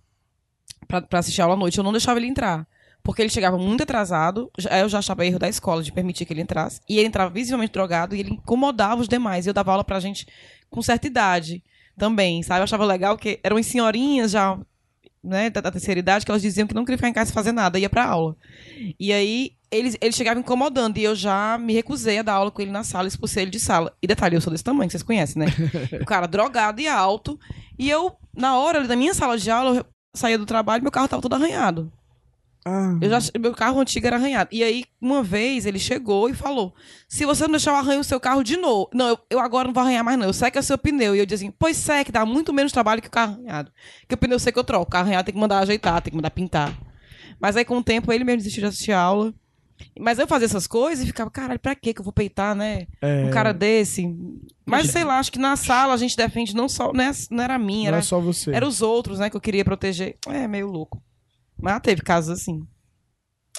pra, 0.86 1.02
pra 1.02 1.18
assistir 1.18 1.40
a 1.40 1.46
aula 1.46 1.56
à 1.56 1.58
noite. 1.58 1.78
Eu 1.78 1.82
não 1.82 1.90
deixava 1.90 2.20
ele 2.20 2.28
entrar. 2.28 2.64
Porque 3.02 3.20
ele 3.20 3.28
chegava 3.28 3.58
muito 3.58 3.82
atrasado, 3.82 4.48
eu 4.56 4.88
já 4.88 5.00
achava 5.00 5.26
erro 5.26 5.40
da 5.40 5.48
escola 5.48 5.82
de 5.82 5.90
permitir 5.90 6.24
que 6.24 6.32
ele 6.32 6.42
entrasse. 6.42 6.80
E 6.88 6.98
ele 6.98 7.08
entrava 7.08 7.28
visivelmente 7.28 7.72
drogado 7.72 8.14
e 8.14 8.20
ele 8.20 8.34
incomodava 8.34 9.00
os 9.00 9.08
demais. 9.08 9.46
E 9.46 9.50
eu 9.50 9.52
dava 9.52 9.72
aula 9.72 9.82
pra 9.82 9.98
gente 9.98 10.28
com 10.70 10.80
certa 10.80 11.08
idade 11.08 11.60
também, 11.98 12.40
sabe? 12.44 12.60
Eu 12.60 12.64
achava 12.64 12.84
legal 12.84 13.18
que 13.18 13.40
eram 13.42 13.56
as 13.56 13.66
senhorinhas 13.66 14.30
já, 14.30 14.56
né, 15.22 15.50
da, 15.50 15.60
da 15.60 15.70
terceira 15.70 16.00
idade, 16.00 16.24
que 16.24 16.30
elas 16.30 16.42
diziam 16.42 16.66
que 16.66 16.74
não 16.74 16.84
queriam 16.84 16.98
ficar 16.98 17.08
em 17.08 17.12
casa 17.12 17.30
e 17.30 17.34
fazer 17.34 17.52
nada, 17.52 17.78
ia 17.78 17.88
pra 17.88 18.04
aula. 18.04 18.36
E 18.98 19.12
aí 19.12 19.52
ele, 19.70 19.96
ele 20.00 20.12
chegava 20.12 20.38
incomodando 20.38 20.98
e 20.98 21.04
eu 21.04 21.14
já 21.14 21.56
me 21.58 21.72
recusei 21.72 22.18
a 22.18 22.22
dar 22.22 22.34
aula 22.34 22.50
com 22.50 22.60
ele 22.60 22.70
na 22.70 22.84
sala, 22.84 23.08
expulsei 23.08 23.44
ele 23.44 23.50
de 23.50 23.60
sala. 23.60 23.92
E 24.02 24.06
detalhe, 24.06 24.36
eu 24.36 24.40
sou 24.40 24.50
desse 24.50 24.64
tamanho, 24.64 24.88
que 24.88 24.92
vocês 24.92 25.02
conhecem, 25.02 25.40
né? 25.40 25.46
o 26.00 26.04
cara 26.04 26.26
drogado 26.26 26.80
e 26.80 26.88
alto. 26.88 27.38
E 27.78 27.88
eu, 27.88 28.12
na 28.36 28.58
hora 28.58 28.78
ali 28.78 28.88
da 28.88 28.96
minha 28.96 29.14
sala 29.14 29.38
de 29.38 29.50
aula, 29.50 29.78
eu 29.78 29.86
saía 30.14 30.36
do 30.36 30.44
trabalho 30.44 30.80
e 30.80 30.82
meu 30.82 30.92
carro 30.92 31.08
tava 31.08 31.22
todo 31.22 31.34
arranhado. 31.34 31.90
Ah, 32.64 32.96
Eu 33.00 33.10
já, 33.10 33.18
meu 33.40 33.52
carro 33.52 33.80
antigo 33.80 34.06
era 34.06 34.14
arranhado. 34.16 34.48
E 34.52 34.62
aí, 34.62 34.84
uma 35.00 35.22
vez, 35.22 35.66
ele 35.66 35.78
chegou 35.80 36.28
e 36.30 36.34
falou: 36.34 36.72
Se 37.08 37.24
você 37.26 37.42
não 37.44 37.50
deixar 37.52 37.72
eu 37.72 37.76
arranhar 37.76 38.00
o 38.00 38.04
seu 38.04 38.20
carro 38.20 38.42
de 38.44 38.56
novo. 38.56 38.88
Não, 38.94 39.08
eu, 39.08 39.18
eu 39.30 39.40
agora 39.40 39.66
não 39.66 39.74
vou 39.74 39.82
arranhar 39.82 40.04
mais, 40.04 40.16
não. 40.18 40.26
Eu 40.26 40.32
seco 40.32 40.58
o 40.58 40.62
seu 40.62 40.78
pneu. 40.78 41.16
E 41.16 41.18
eu 41.18 41.26
dizia 41.26 41.48
assim: 41.48 41.54
Pois 41.58 41.76
seque, 41.76 42.12
dá 42.12 42.24
muito 42.24 42.52
menos 42.52 42.70
trabalho 42.70 43.02
que 43.02 43.08
o 43.08 43.10
carro 43.10 43.32
arranhado. 43.34 43.72
Porque 44.02 44.14
o 44.14 44.18
pneu 44.18 44.38
seco 44.38 44.60
eu 44.60 44.64
troco. 44.64 44.86
O 44.86 44.90
carro 44.90 45.04
arranhado 45.06 45.26
tem 45.26 45.34
que 45.34 45.40
mandar 45.40 45.58
ajeitar, 45.58 46.00
tem 46.00 46.10
que 46.12 46.16
mandar 46.16 46.30
pintar. 46.30 46.72
Mas 47.40 47.56
aí, 47.56 47.64
com 47.64 47.78
o 47.78 47.82
tempo, 47.82 48.12
ele 48.12 48.22
mesmo 48.22 48.38
desistiu 48.38 48.60
de 48.62 48.68
assistir 48.68 48.92
a 48.92 49.00
aula. 49.00 49.34
Mas 49.98 50.20
eu 50.20 50.28
fazia 50.28 50.46
essas 50.46 50.68
coisas 50.68 51.02
e 51.02 51.08
ficava, 51.08 51.28
caralho, 51.28 51.58
pra 51.58 51.74
quê 51.74 51.92
que 51.92 52.00
eu 52.00 52.04
vou 52.04 52.12
peitar, 52.12 52.54
né? 52.54 52.86
é, 53.00 53.24
Um 53.24 53.30
cara 53.30 53.52
desse. 53.52 54.06
Mas 54.64 54.90
sei 54.90 55.02
lá, 55.02 55.18
acho 55.18 55.32
que 55.32 55.40
na 55.40 55.56
sala 55.56 55.92
a 55.92 55.96
gente 55.96 56.16
defende 56.16 56.54
não 56.54 56.68
só. 56.68 56.92
Não, 56.92 57.02
é- 57.02 57.10
não 57.32 57.42
era 57.42 57.54
a 57.56 57.58
minha, 57.58 57.90
não 57.90 57.96
era 57.96 57.98
é 57.98 58.02
só 58.02 58.20
você. 58.20 58.52
era 58.52 58.64
os 58.66 58.80
outros, 58.80 59.18
né, 59.18 59.28
que 59.28 59.36
eu 59.36 59.40
queria 59.40 59.64
proteger. 59.64 60.14
É, 60.28 60.46
meio 60.46 60.68
louco. 60.70 61.02
Mas 61.62 61.74
já 61.74 61.80
teve 61.80 62.02
casos 62.02 62.30
assim. 62.30 62.66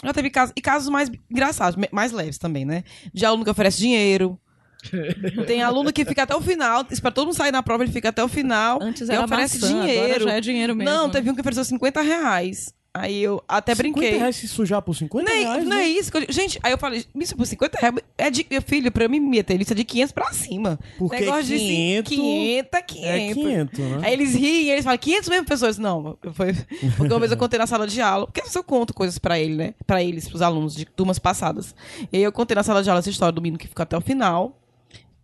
Já 0.04 0.14
teve 0.14 0.30
casos. 0.30 0.54
E 0.56 0.62
casos 0.62 0.90
mais 0.90 1.10
engraçados, 1.32 1.82
mais 1.92 2.12
leves 2.12 2.38
também, 2.38 2.66
né? 2.66 2.84
De 3.14 3.26
aluno 3.26 3.44
que 3.44 3.50
oferece 3.50 3.78
dinheiro. 3.78 4.40
Tem 5.48 5.64
aluno 5.64 5.94
que 5.94 6.04
fica 6.04 6.24
até 6.24 6.36
o 6.36 6.42
final, 6.42 6.86
espera 6.92 7.14
todo 7.14 7.28
mundo 7.28 7.38
sair 7.38 7.52
na 7.54 7.64
prova, 7.64 7.84
ele 7.84 7.92
fica 7.92 8.10
até 8.10 8.22
o 8.22 8.28
final. 8.28 8.80
Antes 8.82 9.08
e 9.08 9.14
era 9.14 9.24
oferece 9.24 9.58
maçã, 9.60 9.70
agora 9.70 9.88
dinheiro. 9.94 10.24
já 10.26 10.34
é 10.34 10.42
dinheiro 10.42 10.76
mesmo. 10.76 10.94
Não, 10.94 11.10
teve 11.10 11.30
um 11.30 11.34
que 11.34 11.40
ofereceu 11.40 11.64
50 11.64 12.02
reais. 12.02 12.74
Aí 12.96 13.24
eu 13.24 13.44
até 13.48 13.74
50 13.74 13.92
brinquei. 14.00 14.18
reais 14.20 14.36
se 14.36 14.48
sujar 14.48 14.80
por 14.80 14.94
50 14.96 15.28
Não 15.28 15.36
é, 15.36 15.40
reais, 15.42 15.64
não 15.64 15.70
né? 15.78 15.84
é 15.84 15.88
isso 15.88 16.12
eu, 16.16 16.32
Gente, 16.32 16.60
aí 16.62 16.72
eu 16.72 16.78
falei, 16.78 17.04
isso 17.16 17.36
por 17.36 17.48
50 17.48 17.80
reais 17.80 17.96
é 18.16 18.30
de. 18.30 18.46
Filho, 18.68 18.92
pra 18.92 19.08
mim 19.08 19.20
meter 19.20 19.58
lista 19.58 19.74
de 19.74 19.84
500 19.84 20.12
pra 20.12 20.32
cima. 20.32 20.80
Porque 21.00 21.22
Negócio 21.22 21.46
de 21.46 21.58
500 21.58 22.14
500, 22.14 22.80
500. 22.86 23.10
É 23.10 23.34
500, 23.34 23.80
né? 23.80 24.00
Aí 24.04 24.14
eles 24.14 24.36
riem, 24.36 24.70
eles 24.70 24.84
falam, 24.84 24.98
500 25.00 25.30
mesmo 25.30 25.46
pessoas? 25.46 25.78
Não, 25.80 26.16
foi 26.34 26.54
porque 26.96 27.12
uma 27.14 27.20
vez 27.20 27.32
eu 27.32 27.38
contei 27.38 27.58
na 27.58 27.66
sala 27.66 27.88
de 27.88 28.00
aula, 28.00 28.28
porque 28.28 28.42
às 28.42 28.46
vezes 28.46 28.56
eu 28.56 28.64
conto 28.64 28.94
coisas 28.94 29.18
pra 29.18 29.40
ele, 29.40 29.56
né? 29.56 29.74
Pra 29.88 30.04
eles, 30.04 30.28
pros 30.30 30.44
alunos 30.44 30.76
de 30.76 30.86
turmas 30.86 31.18
passadas. 31.18 31.74
E 32.12 32.18
aí 32.18 32.24
eu 32.24 32.32
contei 32.32 32.54
na 32.54 32.62
sala 32.62 32.84
de 32.84 32.90
aula 32.92 33.00
essa 33.00 33.10
história 33.10 33.32
do 33.34 33.42
menino 33.42 33.58
que 33.58 33.68
ficou 33.68 33.82
até 33.82 33.98
o 33.98 34.02
final, 34.02 34.62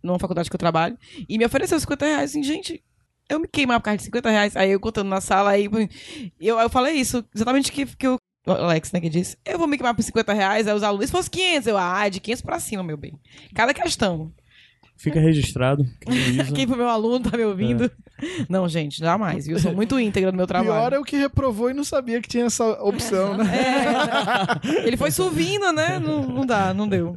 numa 0.02 0.18
faculdade 0.18 0.50
que 0.50 0.56
eu 0.56 0.58
trabalho, 0.58 0.98
e 1.28 1.38
me 1.38 1.46
ofereceu 1.46 1.78
50 1.78 2.04
reais, 2.04 2.30
assim, 2.30 2.42
gente, 2.42 2.82
eu 3.30 3.40
me 3.40 3.48
queimava 3.48 3.80
por 3.80 3.84
causa 3.84 3.98
de 3.98 4.04
50 4.04 4.30
reais. 4.30 4.56
Aí 4.56 4.72
eu 4.72 4.80
contando 4.80 5.08
na 5.08 5.20
sala, 5.20 5.50
aí 5.50 5.68
eu, 6.40 6.58
eu 6.58 6.68
falei 6.68 6.94
isso, 6.94 7.24
exatamente 7.34 7.70
que, 7.70 7.86
que 7.86 8.08
o 8.08 8.18
Alex, 8.46 8.90
né, 8.92 9.00
que 9.00 9.08
disse, 9.08 9.36
eu 9.46 9.58
vou 9.58 9.66
me 9.66 9.76
queimar 9.76 9.94
por 9.94 10.02
50 10.02 10.32
reais, 10.32 10.66
aí 10.66 10.74
os 10.74 10.82
alunos, 10.82 11.06
se 11.06 11.12
fosse 11.12 11.30
500, 11.30 11.66
eu, 11.68 11.78
ah, 11.78 12.06
é 12.06 12.10
de 12.10 12.20
500 12.20 12.42
pra 12.42 12.58
cima, 12.58 12.82
meu 12.82 12.96
bem. 12.96 13.18
Cada 13.54 13.72
questão. 13.72 14.32
Fica 14.96 15.18
registrado. 15.18 15.86
Quem 16.54 16.66
foi 16.68 16.76
meu 16.76 16.88
aluno 16.88 17.30
tá 17.30 17.34
me 17.34 17.44
ouvindo? 17.44 17.90
Não, 18.50 18.68
gente, 18.68 18.98
jamais, 18.98 19.46
viu? 19.46 19.56
Eu 19.56 19.60
sou 19.62 19.74
muito 19.74 19.98
íntegra 19.98 20.30
no 20.30 20.36
meu 20.36 20.46
trabalho. 20.46 20.72
Pior 20.72 20.92
é 20.92 20.98
o 20.98 21.04
que 21.04 21.16
reprovou 21.16 21.70
e 21.70 21.74
não 21.74 21.84
sabia 21.84 22.20
que 22.20 22.28
tinha 22.28 22.44
essa 22.44 22.64
opção, 22.82 23.34
né? 23.34 23.44
É, 23.46 24.84
ele 24.86 24.98
foi 24.98 25.10
subindo, 25.10 25.72
né? 25.72 25.98
Não, 25.98 26.22
não 26.26 26.44
dá, 26.44 26.74
não 26.74 26.86
deu. 26.86 27.16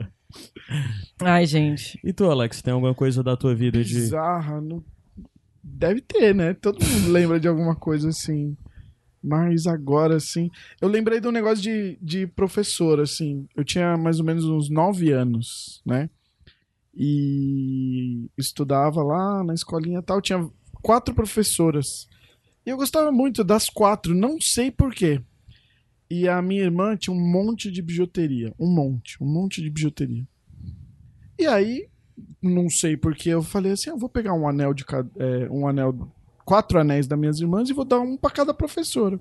Ai, 1.20 1.46
gente. 1.46 2.00
E 2.04 2.14
tu, 2.14 2.30
Alex, 2.32 2.62
tem 2.62 2.74
alguma 2.74 2.96
coisa 2.96 3.22
da 3.22 3.36
tua 3.36 3.54
vida 3.54 3.84
de. 3.84 3.96
Bizarra. 3.96 4.62
Não... 4.62 4.82
Deve 5.74 6.02
ter, 6.02 6.34
né? 6.34 6.54
Todo 6.54 6.84
mundo 6.86 7.12
lembra 7.12 7.40
de 7.40 7.48
alguma 7.48 7.76
coisa 7.76 8.10
assim. 8.10 8.56
Mas 9.22 9.66
agora, 9.66 10.18
assim. 10.18 10.50
Eu 10.82 10.88
lembrei 10.88 11.20
de 11.20 11.28
um 11.28 11.32
negócio 11.32 11.64
de, 11.64 11.98
de 12.02 12.28
professor, 12.28 13.00
assim. 13.00 13.48
Eu 13.56 13.64
tinha 13.64 13.98
mais 13.98 14.20
ou 14.20 14.26
menos 14.26 14.46
uns 14.46 14.70
nove 14.70 15.12
anos, 15.12 15.82
né? 15.86 16.10
E 16.94 18.30
estudava 18.38 19.02
lá 19.02 19.44
na 19.44 19.54
escolinha 19.54 20.02
tal. 20.02 20.22
Tinha 20.22 20.50
quatro 20.82 21.16
professoras. 21.16 22.08
E 22.66 22.70
eu 22.70 22.78
gostava 22.78 23.12
muito 23.12 23.44
das 23.44 23.70
quatro, 23.70 24.14
não 24.14 24.40
sei 24.40 24.70
porquê. 24.70 25.22
E 26.10 26.28
a 26.28 26.42
minha 26.42 26.62
irmã 26.62 26.96
tinha 26.96 27.16
um 27.16 27.20
monte 27.20 27.72
de 27.72 27.82
bijuteria. 27.82 28.54
Um 28.60 28.68
monte, 28.68 29.22
um 29.22 29.26
monte 29.26 29.62
de 29.62 29.70
bijuteria. 29.70 30.28
E 31.40 31.48
aí, 31.48 31.88
não 32.44 32.70
sei 32.70 32.96
porque 32.98 33.30
eu 33.30 33.42
falei 33.42 33.72
assim, 33.72 33.90
eu 33.90 33.98
vou 33.98 34.10
pegar 34.10 34.34
um 34.34 34.48
anel 34.48 34.74
de 34.74 34.84
cada, 34.86 35.10
é, 35.18 35.48
um 35.50 35.68
anel, 35.68 35.96
quatro 36.46 36.78
anéis 36.80 37.08
das 37.08 37.18
minhas 37.18 37.40
irmãs 37.40 37.70
e 37.70 37.74
vou 37.74 37.86
dar 37.86 38.00
um 38.02 38.18
pra 38.18 38.30
cada 38.30 38.54
professora. 38.54 39.20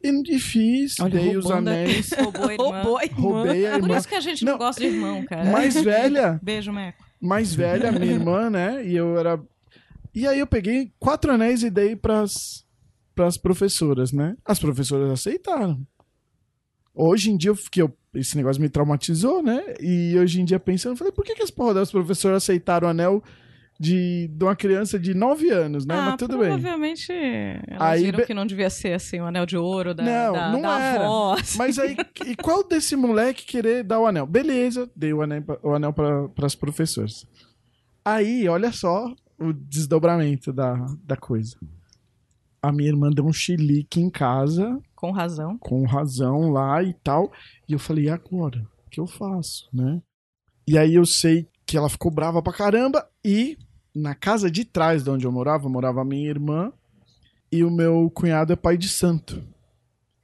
E, 0.00 0.38
fiz, 0.38 1.00
Olha, 1.00 1.10
dei 1.18 1.36
os 1.36 1.46
né? 1.48 1.54
anéis, 1.56 2.10
Roubou 2.12 2.44
a 2.48 2.52
irmã. 2.52 2.64
Roubou 2.64 2.98
a 2.98 3.04
irmã. 3.04 3.20
roubei 3.20 3.66
a 3.66 3.70
Por 3.72 3.82
irmã. 3.82 3.96
isso 3.98 4.08
que 4.08 4.14
a 4.14 4.20
gente 4.20 4.44
não, 4.44 4.52
Não. 4.52 4.58
gosta 4.58 4.80
de 4.80 4.86
irmão, 4.86 5.24
cara. 5.24 5.50
Mais 5.50 5.74
velha, 5.74 6.38
Beijo, 6.42 6.72
Meco. 6.72 7.04
mais 7.20 7.52
velha, 7.52 7.90
minha 7.90 8.12
irmã, 8.12 8.48
né? 8.48 8.86
E 8.86 8.94
eu 8.94 9.18
era. 9.18 9.42
E 10.14 10.24
aí 10.26 10.38
eu 10.38 10.46
peguei 10.46 10.92
quatro 11.00 11.32
anéis 11.32 11.64
e 11.64 11.70
dei 11.70 11.96
pras, 11.96 12.64
pras 13.12 13.36
professoras, 13.36 14.12
né? 14.12 14.36
As 14.44 14.60
professoras 14.60 15.10
aceitaram. 15.10 15.84
Hoje 16.94 17.30
em 17.32 17.36
dia, 17.36 17.54
fiquei. 17.56 17.82
eu- 17.82 17.92
Esse 18.18 18.36
negócio 18.36 18.60
me 18.60 18.68
traumatizou, 18.68 19.42
né? 19.42 19.62
E 19.80 20.18
hoje 20.18 20.40
em 20.40 20.44
dia 20.44 20.58
pensando, 20.58 20.92
eu 20.92 20.96
falei, 20.96 21.12
por 21.12 21.24
que, 21.24 21.34
que 21.34 21.42
as 21.42 21.50
porra 21.50 21.74
das 21.74 21.90
professoras 21.90 22.42
aceitaram 22.42 22.86
o 22.88 22.90
anel 22.90 23.22
de, 23.80 24.28
de 24.32 24.44
uma 24.44 24.56
criança 24.56 24.98
de 24.98 25.14
9 25.14 25.50
anos, 25.50 25.86
né? 25.86 25.94
ah, 25.96 26.02
Mas 26.06 26.16
tudo 26.16 26.36
bem. 26.38 26.48
provavelmente 26.48 27.12
elas 27.12 27.80
Aí 27.80 28.02
viram 28.04 28.18
be- 28.18 28.26
que 28.26 28.34
não 28.34 28.44
devia 28.44 28.68
ser 28.70 28.92
assim, 28.94 29.20
o 29.20 29.26
anel 29.26 29.46
de 29.46 29.56
ouro 29.56 29.94
da, 29.94 30.02
Não, 30.02 30.32
da, 30.32 30.50
não 30.50 30.62
da 30.62 30.80
era. 30.80 31.04
avó. 31.04 31.34
assim. 31.34 31.56
Mas 31.58 31.78
aí, 31.78 31.96
e 32.26 32.34
qual 32.34 32.66
desse 32.66 32.96
moleque 32.96 33.46
querer 33.46 33.84
dar 33.84 34.00
o 34.00 34.06
anel? 34.06 34.26
Beleza, 34.26 34.90
dei 34.96 35.12
o 35.12 35.22
anel, 35.22 35.44
o 35.62 35.70
anel 35.74 35.92
para 35.92 36.46
as 36.46 36.56
professoras. 36.56 37.24
Aí, 38.04 38.48
olha 38.48 38.72
só 38.72 39.14
o 39.38 39.52
desdobramento 39.52 40.52
da, 40.52 40.74
da 41.04 41.16
coisa. 41.16 41.56
A 42.60 42.72
minha 42.72 42.88
irmã 42.88 43.10
deu 43.10 43.24
um 43.24 43.32
chilique 43.32 44.00
em 44.00 44.10
casa, 44.10 44.80
Com 44.98 45.12
razão. 45.12 45.56
com 45.58 45.86
razão 45.86 46.50
lá 46.50 46.82
e 46.82 46.92
tal. 46.92 47.30
E 47.68 47.72
eu 47.72 47.78
falei, 47.78 48.06
e 48.06 48.10
agora? 48.10 48.66
O 48.84 48.90
que 48.90 48.98
eu 48.98 49.06
faço, 49.06 49.68
né? 49.72 50.02
E 50.66 50.76
aí 50.76 50.96
eu 50.96 51.06
sei 51.06 51.48
que 51.64 51.76
ela 51.76 51.88
ficou 51.88 52.10
brava 52.10 52.42
pra 52.42 52.52
caramba 52.52 53.08
e 53.24 53.56
na 53.94 54.12
casa 54.12 54.50
de 54.50 54.64
trás 54.64 55.04
de 55.04 55.10
onde 55.10 55.24
eu 55.24 55.30
morava, 55.30 55.68
morava 55.68 56.00
a 56.00 56.04
minha 56.04 56.28
irmã 56.28 56.72
e 57.52 57.62
o 57.62 57.70
meu 57.70 58.10
cunhado 58.10 58.52
é 58.52 58.56
pai 58.56 58.76
de 58.76 58.88
santo. 58.88 59.40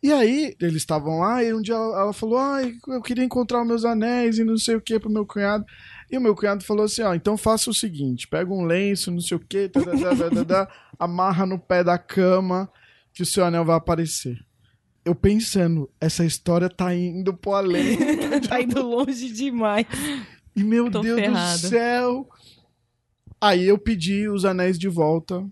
E 0.03 0.13
aí, 0.13 0.57
eles 0.61 0.79
estavam 0.79 1.21
lá 1.21 1.43
e 1.45 1.55
um 1.55 1.63
dia 1.63 1.77
ela, 1.77 2.01
ela 2.01 2.13
falou: 2.13 2.37
Ai, 2.37 2.75
eu 2.89 3.01
queria 3.01 3.25
encontrar 3.25 3.63
os 3.63 3.69
meus 3.69 3.85
anéis 3.85 4.39
e 4.39 4.45
não 4.45 4.59
sei 4.59 4.75
o 4.75 4.81
que 4.81 4.99
pro 4.99 5.09
meu 5.09 5.25
cunhado. 5.25 5.65
E 6.11 6.19
o 6.19 6.21
meu 6.21 6.35
cunhado 6.35 6.65
falou 6.65 6.85
assim: 6.85 7.03
Ó, 7.03 7.15
então 7.15 7.37
faça 7.37 7.71
o 7.71 7.75
seguinte: 7.75 8.27
pega 8.27 8.53
um 8.53 8.65
lenço, 8.65 9.13
não 9.13 9.21
sei 9.21 9.37
o 9.37 9.41
que, 9.41 9.71
amarra 10.99 11.47
no 11.47 11.61
pé 11.61 11.85
da 11.85 11.97
cama 11.97 12.69
que 13.13 13.23
o 13.23 13.27
seu 13.27 13.45
anel 13.45 13.65
vai 13.65 13.77
aparecer. 13.77 14.37
Eu 15.05 15.15
pensando, 15.15 15.91
essa 16.01 16.25
história 16.25 16.69
tá 16.71 16.95
indo 16.95 17.35
pro 17.35 17.53
além. 17.53 17.97
tá 18.49 18.61
indo 18.61 18.81
longe 18.83 19.31
demais. 19.33 19.87
E 20.57 20.65
meu 20.65 20.91
Tô 20.91 21.01
Deus 21.01 21.21
do 21.21 21.69
céu. 21.69 22.29
Aí 23.41 23.65
eu 23.65 23.77
pedi 23.79 24.29
os 24.29 24.45
anéis 24.45 24.79
de 24.79 24.89
volta 24.89 25.45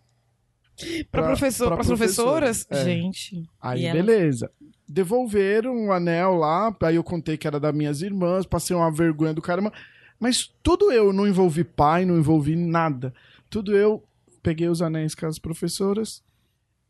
Pra, 1.11 1.23
professor, 1.25 1.67
pra 1.67 1.77
pras 1.77 1.87
professoras? 1.87 2.65
professora, 2.65 2.81
é. 2.81 2.85
Gente. 2.95 3.45
Aí, 3.61 3.83
E 3.83 3.87
ela- 3.87 4.03
beleza. 4.03 4.51
Devolveram 4.89 5.87
o 5.87 5.93
anel 5.93 6.35
lá, 6.35 6.75
aí 6.83 6.97
eu 6.97 7.05
contei 7.05 7.37
que 7.37 7.47
era 7.47 7.61
das 7.61 7.75
minhas 7.75 8.03
irmãs, 8.03 8.45
passei 8.47 8.75
uma 8.75 8.91
vergonha 8.91 9.33
do 9.35 9.41
caramba. 9.43 9.73
Mas 10.19 10.51
tudo 10.63 10.91
eu, 10.91 11.13
não 11.13 11.27
envolvi 11.27 11.63
pai, 11.65 12.05
não 12.05 12.17
envolvi 12.19 12.57
nada. 12.57 13.13
Tudo 13.51 13.77
eu 13.77 14.03
peguei 14.43 14.69
os 14.69 14.81
anéis 14.83 15.15
com 15.15 15.27
as 15.27 15.39
professoras. 15.39 16.23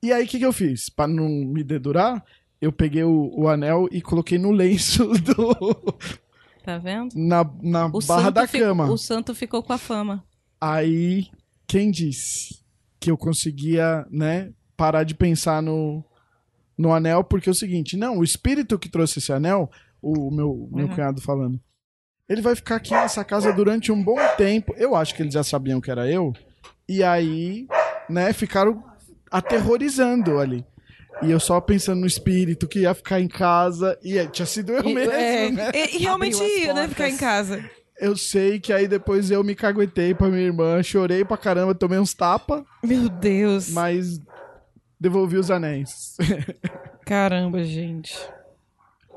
E 0.03 0.13
aí, 0.13 0.25
o 0.25 0.29
que, 0.29 0.39
que 0.39 0.47
eu 0.47 0.53
fiz? 0.53 0.89
Pra 0.89 1.07
não 1.07 1.29
me 1.29 1.63
dedurar, 1.63 2.25
eu 2.63 2.73
peguei 2.73 3.03
o, 3.05 3.31
o 3.37 3.47
anel 3.49 3.89
e 3.93 4.01
coloquei 4.01 4.39
no 4.39 4.51
lenço 4.53 5.07
do, 5.21 5.95
Tá 6.65 6.79
vendo? 6.79 7.13
na, 7.15 7.45
na 7.61 7.87
O 7.87 7.99
barra 8.07 8.31
da 8.31 8.47
ficou- 8.47 8.69
cama. 8.69 8.91
o 8.91 8.97
santo 8.97 9.35
ficou 9.35 9.63
com 9.63 9.73
a 9.75 9.79
fama. 9.79 10.25
Aí, 10.61 11.27
quem 11.67 11.91
disse 11.91 12.63
que 13.01 13.11
eu 13.11 13.19
conseguia, 13.19 14.07
né, 14.11 14.53
parar 14.77 15.03
de 15.03 15.13
pensar 15.15 15.61
no, 15.61 16.05
no 16.79 16.93
anel? 16.93 17.25
Porque 17.25 17.49
é 17.49 17.53
o 17.53 17.55
seguinte, 17.55 17.97
não, 17.97 18.19
o 18.19 18.25
espírito 18.25 18.79
que 18.79 18.89
trouxe 18.89 19.19
esse 19.19 19.33
anel, 19.33 19.69
o 20.01 20.31
meu, 20.31 20.69
meu 20.73 20.87
Uhum. 20.87 20.95
cunhado 20.95 21.21
falando, 21.21 21.61
ele 22.29 22.41
vai 22.41 22.55
ficar 22.55 22.77
aqui 22.77 22.93
nessa 22.93 23.25
casa 23.25 23.53
durante 23.53 23.91
um 23.91 24.01
bom 24.03 24.17
tempo. 24.39 24.73
Eu 24.77 24.95
acho 24.95 25.15
que 25.17 25.23
eles 25.23 25.35
já 25.35 25.43
sabiam 25.43 25.81
que 25.81 25.91
era 25.91 26.09
eu. 26.09 26.33
E 26.89 27.03
aí, 27.03 27.67
né, 28.09 28.33
ficaram 28.33 28.83
aterrorizando 29.31 30.39
ali. 30.39 30.65
E 31.25 31.31
eu 31.31 31.39
só 31.41 31.61
pensando 31.61 32.01
no 32.01 32.07
espírito 32.07 32.67
que 32.69 32.81
ia 32.81 32.95
ficar 32.95 33.21
em 33.21 33.29
casa. 33.29 33.99
E 34.03 34.19
é, 34.19 34.27
tinha 34.27 34.47
sido 34.47 34.73
eu 34.73 34.85
E, 34.89 34.95
mesmo, 34.95 35.13
é, 35.13 35.51
né? 35.51 35.71
e- 35.75 35.97
e 35.97 35.99
realmente 35.99 36.37
ia, 36.43 36.73
né? 36.75 36.89
Ficar 36.89 37.09
em 37.09 37.17
casa. 37.17 37.65
Eu 37.99 38.17
sei 38.17 38.59
que 38.59 38.73
aí 38.73 38.89
depois 38.89 39.31
eu 39.31 39.45
me 39.45 39.55
caguetei 39.55 40.13
pra 40.15 40.29
minha 40.29 40.43
irmã, 40.43 40.83
chorei 40.83 41.25
pra 41.25 41.37
caramba, 41.37 41.75
tomei 41.75 41.99
uns 41.99 42.13
tapas. 42.15 42.65
Meu 42.83 43.09
Deus. 43.09 43.71
mas 43.71 44.19
devolvi 44.99 45.37
os 45.37 45.51
anéis. 45.51 46.17
Caramba, 47.07 47.63
gente. 47.65 48.17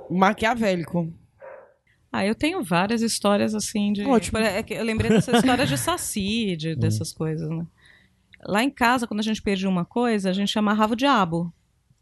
Maquiavélico. 0.10 1.12
Ah, 2.12 2.26
eu 2.26 2.34
tenho 2.36 2.64
várias 2.64 3.02
histórias 3.02 3.54
assim 3.54 3.92
de. 3.92 4.04
Ótimo. 4.06 4.38
É 4.38 4.64
Eu 4.70 4.84
lembrei 4.84 5.10
dessa 5.10 5.36
história 5.36 5.66
de 5.66 5.78
saci, 5.78 6.56
de, 6.56 6.76
dessas 6.78 7.12
coisas, 7.12 7.50
né? 7.50 7.66
Lá 8.48 8.64
em 8.64 8.70
casa, 8.70 9.08
quando 9.08 9.20
a 9.20 9.24
gente 9.24 9.42
perdia 9.42 9.68
uma 9.68 9.84
coisa, 9.86 10.30
a 10.30 10.34
gente 10.34 10.58
amarrava 10.58 10.94
o 10.94 10.96
diabo. 10.96 11.52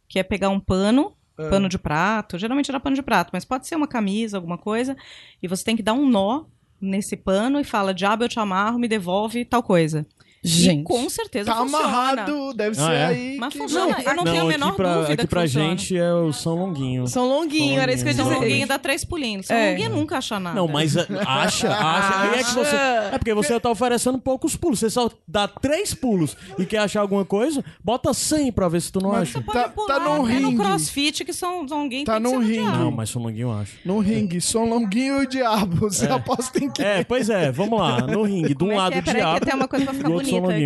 Que 0.07 0.19
é 0.19 0.23
pegar 0.23 0.49
um 0.49 0.59
pano, 0.59 1.15
pano 1.49 1.67
de 1.69 1.77
prato. 1.79 2.37
Geralmente 2.37 2.69
era 2.69 2.79
pano 2.79 2.95
de 2.95 3.01
prato, 3.01 3.31
mas 3.33 3.45
pode 3.45 3.67
ser 3.67 3.75
uma 3.75 3.87
camisa, 3.87 4.37
alguma 4.37 4.57
coisa. 4.57 4.95
E 5.41 5.47
você 5.47 5.63
tem 5.63 5.75
que 5.75 5.83
dar 5.83 5.93
um 5.93 6.07
nó 6.07 6.45
nesse 6.79 7.15
pano 7.17 7.59
e 7.59 7.63
fala: 7.63 7.93
Diabo, 7.93 8.23
eu 8.23 8.29
te 8.29 8.39
amarro, 8.39 8.79
me 8.79 8.87
devolve 8.87 9.45
tal 9.45 9.63
coisa. 9.63 10.05
E 10.43 10.47
Gente. 10.49 10.83
com 10.83 11.09
certeza 11.09 11.45
Tá 11.51 11.57
funciona. 11.57 11.85
amarrado, 11.85 12.53
deve 12.53 12.77
Ah, 12.77 12.85
ser 12.85 12.91
é? 12.91 13.05
aí. 13.05 13.37
Mas 13.39 13.53
que- 13.53 13.59
funciona. 13.59 13.95
eu 14.05 14.13
não, 14.15 14.23
tenho 14.25 14.41
a 14.41 14.45
menor 14.45 14.73
pra, 14.75 14.93
dúvida 14.95 15.13
aqui 15.13 15.21
que 15.23 15.27
pra 15.27 15.41
funciona. 15.43 15.69
gente 15.69 15.97
é 15.97 16.13
o 16.13 16.33
São 16.33 16.55
Longuinho. 16.55 17.07
São 17.07 17.25
longuinho, 17.29 17.79
era 17.79 17.93
isso 17.93 18.03
que 18.03 18.09
eu 18.09 18.13
ia 18.13 18.23
São. 18.23 18.29
Longuinho 18.33 18.67
dá 18.67 18.77
três 18.77 19.05
pulinhos. 19.05 19.45
São 19.45 19.55
É. 19.55 19.69
Longuinho 19.69 19.89
nunca 19.91 20.17
acha 20.17 20.39
nada. 20.41 20.55
Não, 20.59 20.67
mas 20.67 20.97
a- 20.97 21.07
acha, 21.25 21.69
acha. 21.71 22.19
Aí 22.21 22.39
é 22.39 22.43
que 22.43 22.51
você. 22.53 22.75
É 23.13 23.17
porque 23.17 23.33
você 23.33 23.57
tá 23.59 23.69
oferecendo 23.69 24.17
poucos 24.17 24.55
pulos. 24.57 24.79
Você 24.79 24.89
só 24.89 25.09
dá 25.27 25.47
três 25.47 25.93
pulos 25.93 26.35
e 26.57 26.65
quer 26.65 26.79
achar 26.79 26.99
alguma 27.01 27.23
coisa, 27.23 27.63
bota 27.83 28.13
100 28.13 28.51
pra 28.51 28.67
ver 28.67 28.81
se 28.81 28.91
tu 28.91 28.99
não 28.99 29.11
Mas 29.11 29.21
acha. 29.29 29.41
Pode 29.41 29.57
Tá- 29.57 29.69
pular, 29.69 29.87
tá 29.87 29.99
num 30.03 30.27
é 30.27 30.39
no 30.39 30.55
crossfit 30.57 31.23
que 31.23 31.31
São 31.31 31.63
Longuinho 31.65 32.05
Tá 32.05 32.19
tem 32.19 32.23
que 32.23 32.27
num 32.35 32.41
ser 32.43 32.47
no 32.59 32.65
ringue. 32.65 32.77
Não, 32.77 32.91
mas 32.91 33.09
São 33.09 33.21
Longuinho 33.21 33.47
eu 33.49 33.53
acho. 33.53 33.73
No 33.85 33.99
ringue, 33.99 34.41
Som 34.41 34.65
Longuinho 34.65 35.21
e 35.21 35.25
o 35.25 35.29
Diabo. 35.29 35.89
Você 35.89 36.05
aposta 36.07 36.57
em 36.63 36.69
quem? 36.69 36.85
É, 36.85 37.03
pois 37.03 37.29
é, 37.29 37.51
vamos 37.51 37.79
lá. 37.79 38.01
No 38.01 38.23
ringue, 38.23 38.53
de 38.55 38.63
um 38.63 38.71
é 38.71 38.75
lado 38.77 38.95
é? 38.95 38.99
o 38.99 39.03
Peraí, 39.03 39.21
diabo. 39.21 39.39
que 39.39 39.45
tem 39.45 39.55
uma 39.55 39.67
coisa 39.67 39.85
pra 39.85 39.93
ficar 39.93 40.09
do 40.09 40.15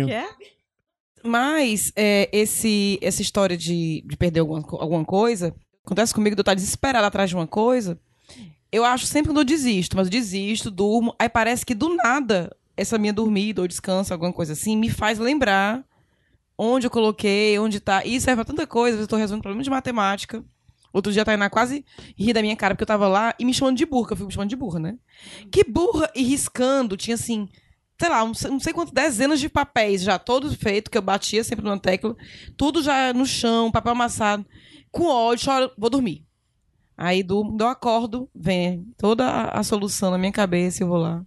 Que 0.06 0.12
é? 0.12 0.28
Mas 1.22 1.92
é, 1.96 2.28
esse, 2.32 2.98
essa 3.02 3.22
história 3.22 3.56
de, 3.56 4.02
de 4.06 4.16
perder 4.16 4.40
alguma, 4.40 4.60
alguma 4.72 5.04
coisa, 5.04 5.54
acontece 5.84 6.14
comigo 6.14 6.36
de 6.36 6.40
eu 6.40 6.42
estar 6.42 6.54
desesperada 6.54 7.06
atrás 7.06 7.30
de 7.30 7.36
uma 7.36 7.46
coisa. 7.46 7.98
Eu 8.70 8.84
acho 8.84 9.06
sempre 9.06 9.32
que 9.32 9.38
eu 9.38 9.44
desisto, 9.44 9.96
mas 9.96 10.06
eu 10.06 10.10
desisto, 10.10 10.70
durmo. 10.70 11.14
Aí 11.18 11.28
parece 11.28 11.64
que 11.64 11.74
do 11.74 11.94
nada, 11.94 12.54
essa 12.76 12.98
minha 12.98 13.12
dormida 13.12 13.62
ou 13.62 13.68
descanso, 13.68 14.12
alguma 14.12 14.32
coisa 14.32 14.52
assim, 14.52 14.76
me 14.76 14.90
faz 14.90 15.18
lembrar 15.18 15.84
onde 16.56 16.86
eu 16.86 16.90
coloquei, 16.90 17.58
onde 17.58 17.80
tá. 17.80 18.04
E 18.04 18.20
serve 18.20 18.44
pra 18.44 18.44
tanta 18.44 18.66
coisa. 18.66 18.96
Às 18.96 18.98
vezes 18.98 19.06
eu 19.06 19.08
tô 19.08 19.16
resolvendo 19.16 19.42
problema 19.42 19.62
de 19.62 19.70
matemática. 19.70 20.44
Outro 20.92 21.12
dia 21.12 21.22
a 21.22 21.24
Tainá 21.24 21.50
quase 21.50 21.84
ri 22.18 22.32
da 22.32 22.42
minha 22.42 22.56
cara, 22.56 22.74
porque 22.74 22.82
eu 22.82 22.86
tava 22.86 23.06
lá 23.06 23.34
e 23.38 23.44
me 23.44 23.52
chamando 23.52 23.76
de 23.76 23.84
burra, 23.84 24.12
eu 24.12 24.16
fico 24.16 24.26
me 24.26 24.32
chamando 24.32 24.48
de 24.50 24.56
burra, 24.56 24.78
né? 24.78 24.98
Que 25.50 25.62
burra! 25.62 26.10
E 26.14 26.22
riscando, 26.22 26.96
tinha 26.96 27.14
assim, 27.14 27.48
sei 28.00 28.08
lá, 28.08 28.24
não 28.24 28.34
sei, 28.34 28.50
não 28.50 28.60
sei 28.60 28.72
quantas 28.72 28.92
dezenas 28.94 29.40
de 29.40 29.48
papéis 29.48 30.02
já 30.02 30.18
todos 30.18 30.54
feitos, 30.54 30.90
que 30.90 30.96
eu 30.98 31.02
batia 31.02 31.42
sempre 31.42 31.64
numa 31.64 31.78
tecla, 31.78 32.14
tudo 32.56 32.82
já 32.82 33.12
no 33.12 33.26
chão, 33.26 33.70
papel 33.70 33.92
amassado, 33.92 34.46
com 34.90 35.04
ódio, 35.06 35.44
choro, 35.44 35.70
vou 35.76 35.90
dormir. 35.90 36.24
Aí 36.96 37.22
durmo, 37.22 37.56
eu 37.60 37.66
acordo, 37.68 38.28
vem 38.34 38.84
toda 38.96 39.24
a, 39.24 39.60
a 39.60 39.62
solução 39.62 40.10
na 40.10 40.18
minha 40.18 40.32
cabeça 40.32 40.82
e 40.82 40.84
eu 40.84 40.88
vou 40.88 40.98
lá. 40.98 41.22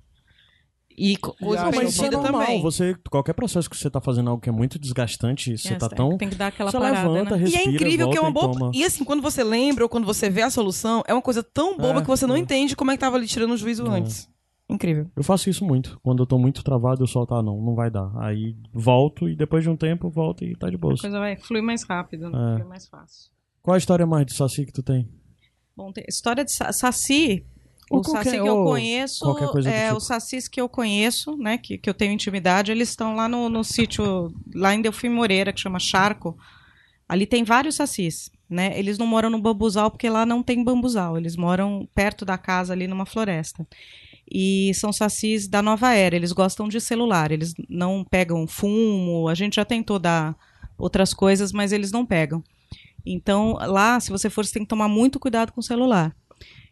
E 0.97 1.15
co- 1.17 1.33
coisa 1.39 1.63
Não, 1.63 1.71
mas 1.71 1.89
isso 1.93 2.03
é 2.05 2.11
normal. 2.11 2.41
também. 2.41 2.61
Você, 2.61 2.95
qualquer 3.09 3.33
processo 3.33 3.69
que 3.69 3.77
você 3.77 3.89
tá 3.89 4.01
fazendo 4.01 4.29
algo 4.29 4.41
que 4.41 4.49
é 4.49 4.51
muito 4.51 4.77
desgastante, 4.77 5.57
você 5.57 5.73
É, 5.73 5.75
tá 5.77 5.87
tem- 5.87 5.95
tão. 5.97 6.17
Tem 6.17 6.29
que 6.29 6.35
dar 6.35 6.47
aquela 6.47 6.69
Você 6.69 6.77
parada, 6.77 7.09
levanta, 7.09 7.37
né? 7.37 7.43
E 7.43 7.45
respira, 7.45 7.63
é 7.63 7.73
incrível 7.75 8.09
que 8.09 8.17
é 8.17 8.21
uma 8.21 8.29
volta 8.31 8.57
e 8.57 8.59
boa. 8.59 8.71
toma. 8.71 8.71
E 8.75 8.83
assim, 8.83 9.03
quando 9.05 9.21
você 9.21 9.43
lembra 9.43 9.85
ou 9.85 9.89
quando 9.89 10.05
você 10.05 10.29
vê 10.29 10.41
a 10.41 10.49
solução, 10.49 11.01
é 11.07 11.13
uma 11.13 11.21
coisa 11.21 11.41
tão 11.41 11.77
boba 11.77 11.99
É, 11.99 12.01
que 12.01 12.07
você 12.07 12.27
não 12.27 12.35
é. 12.35 12.39
entende 12.39 12.75
como 12.75 12.91
é 12.91 12.95
que 12.95 12.99
tava 12.99 13.15
ali 13.15 13.25
tirando 13.25 13.51
o 13.51 13.57
juízo 13.57 13.87
antes. 13.89 14.29
Incrível. 14.71 15.07
Eu 15.15 15.23
faço 15.23 15.49
isso 15.49 15.65
muito. 15.65 15.99
Quando 16.01 16.23
eu 16.23 16.25
tô 16.25 16.37
muito 16.39 16.63
travado, 16.63 17.03
eu 17.03 17.07
solto, 17.07 17.33
ah, 17.35 17.43
não, 17.43 17.61
não 17.61 17.75
vai 17.75 17.91
dar. 17.91 18.11
Aí 18.17 18.55
volto 18.73 19.27
e 19.27 19.35
depois 19.35 19.63
de 19.63 19.69
um 19.69 19.75
tempo 19.75 20.09
volto 20.09 20.43
e 20.45 20.55
tá 20.55 20.69
de 20.69 20.77
boa. 20.77 20.93
A 20.93 20.97
coisa 20.97 21.19
vai 21.19 21.35
fluir 21.35 21.63
mais 21.63 21.83
rápido, 21.83 22.29
né? 22.29 22.53
É. 22.53 22.55
Flui 22.59 22.67
mais 22.69 22.87
fácil. 22.87 23.29
Qual 23.61 23.75
a 23.75 23.77
história 23.77 24.05
mais 24.05 24.25
de 24.25 24.33
Saci 24.33 24.65
que 24.65 24.71
tu 24.71 24.81
tem? 24.81 25.07
Bom, 25.75 25.91
tem 25.91 26.05
história 26.07 26.43
de 26.45 26.51
sa- 26.53 26.71
Saci. 26.71 27.45
Ou 27.89 27.99
O 27.99 28.03
Saci 28.05 28.31
que 28.31 28.37
eu 28.37 28.63
conheço, 28.63 29.25
qualquer 29.25 29.49
coisa 29.49 29.69
do 29.69 29.75
é, 29.75 29.85
tipo. 29.87 29.97
os 29.97 30.05
Sacis 30.07 30.47
que 30.47 30.61
eu 30.61 30.69
conheço, 30.69 31.35
né, 31.35 31.57
que, 31.57 31.77
que 31.77 31.89
eu 31.89 31.93
tenho 31.93 32.13
intimidade, 32.13 32.71
eles 32.71 32.87
estão 32.89 33.15
lá 33.17 33.27
no, 33.27 33.49
no 33.49 33.63
sítio, 33.65 34.33
lá 34.55 34.73
em 34.73 34.81
Delfim 34.81 35.09
Moreira, 35.09 35.51
que 35.51 35.59
chama 35.59 35.77
Charco. 35.77 36.37
Ali 37.09 37.25
tem 37.25 37.43
vários 37.43 37.75
Sacis, 37.75 38.31
né? 38.49 38.79
Eles 38.79 38.97
não 38.97 39.05
moram 39.05 39.29
no 39.29 39.41
bambuzal 39.41 39.91
porque 39.91 40.09
lá 40.09 40.25
não 40.25 40.41
tem 40.41 40.63
bambuzal, 40.63 41.17
eles 41.17 41.35
moram 41.35 41.85
perto 41.93 42.23
da 42.23 42.37
casa 42.37 42.71
ali 42.71 42.87
numa 42.87 43.05
floresta. 43.05 43.67
E 44.33 44.71
são 44.75 44.93
Sacis 44.93 45.47
da 45.47 45.61
nova 45.61 45.93
era, 45.93 46.15
eles 46.15 46.31
gostam 46.31 46.69
de 46.69 46.79
celular, 46.79 47.31
eles 47.31 47.53
não 47.67 48.05
pegam 48.09 48.47
fumo, 48.47 49.27
a 49.27 49.35
gente 49.35 49.55
já 49.55 49.65
tentou 49.65 49.99
dar 49.99 50.35
outras 50.77 51.13
coisas, 51.13 51.51
mas 51.51 51.73
eles 51.73 51.91
não 51.91 52.05
pegam. 52.05 52.41
Então, 53.05 53.57
lá, 53.59 53.99
se 53.99 54.09
você 54.09 54.29
for, 54.29 54.45
você 54.45 54.53
tem 54.53 54.63
que 54.63 54.69
tomar 54.69 54.87
muito 54.87 55.19
cuidado 55.19 55.51
com 55.51 55.59
o 55.59 55.63
celular. 55.63 56.15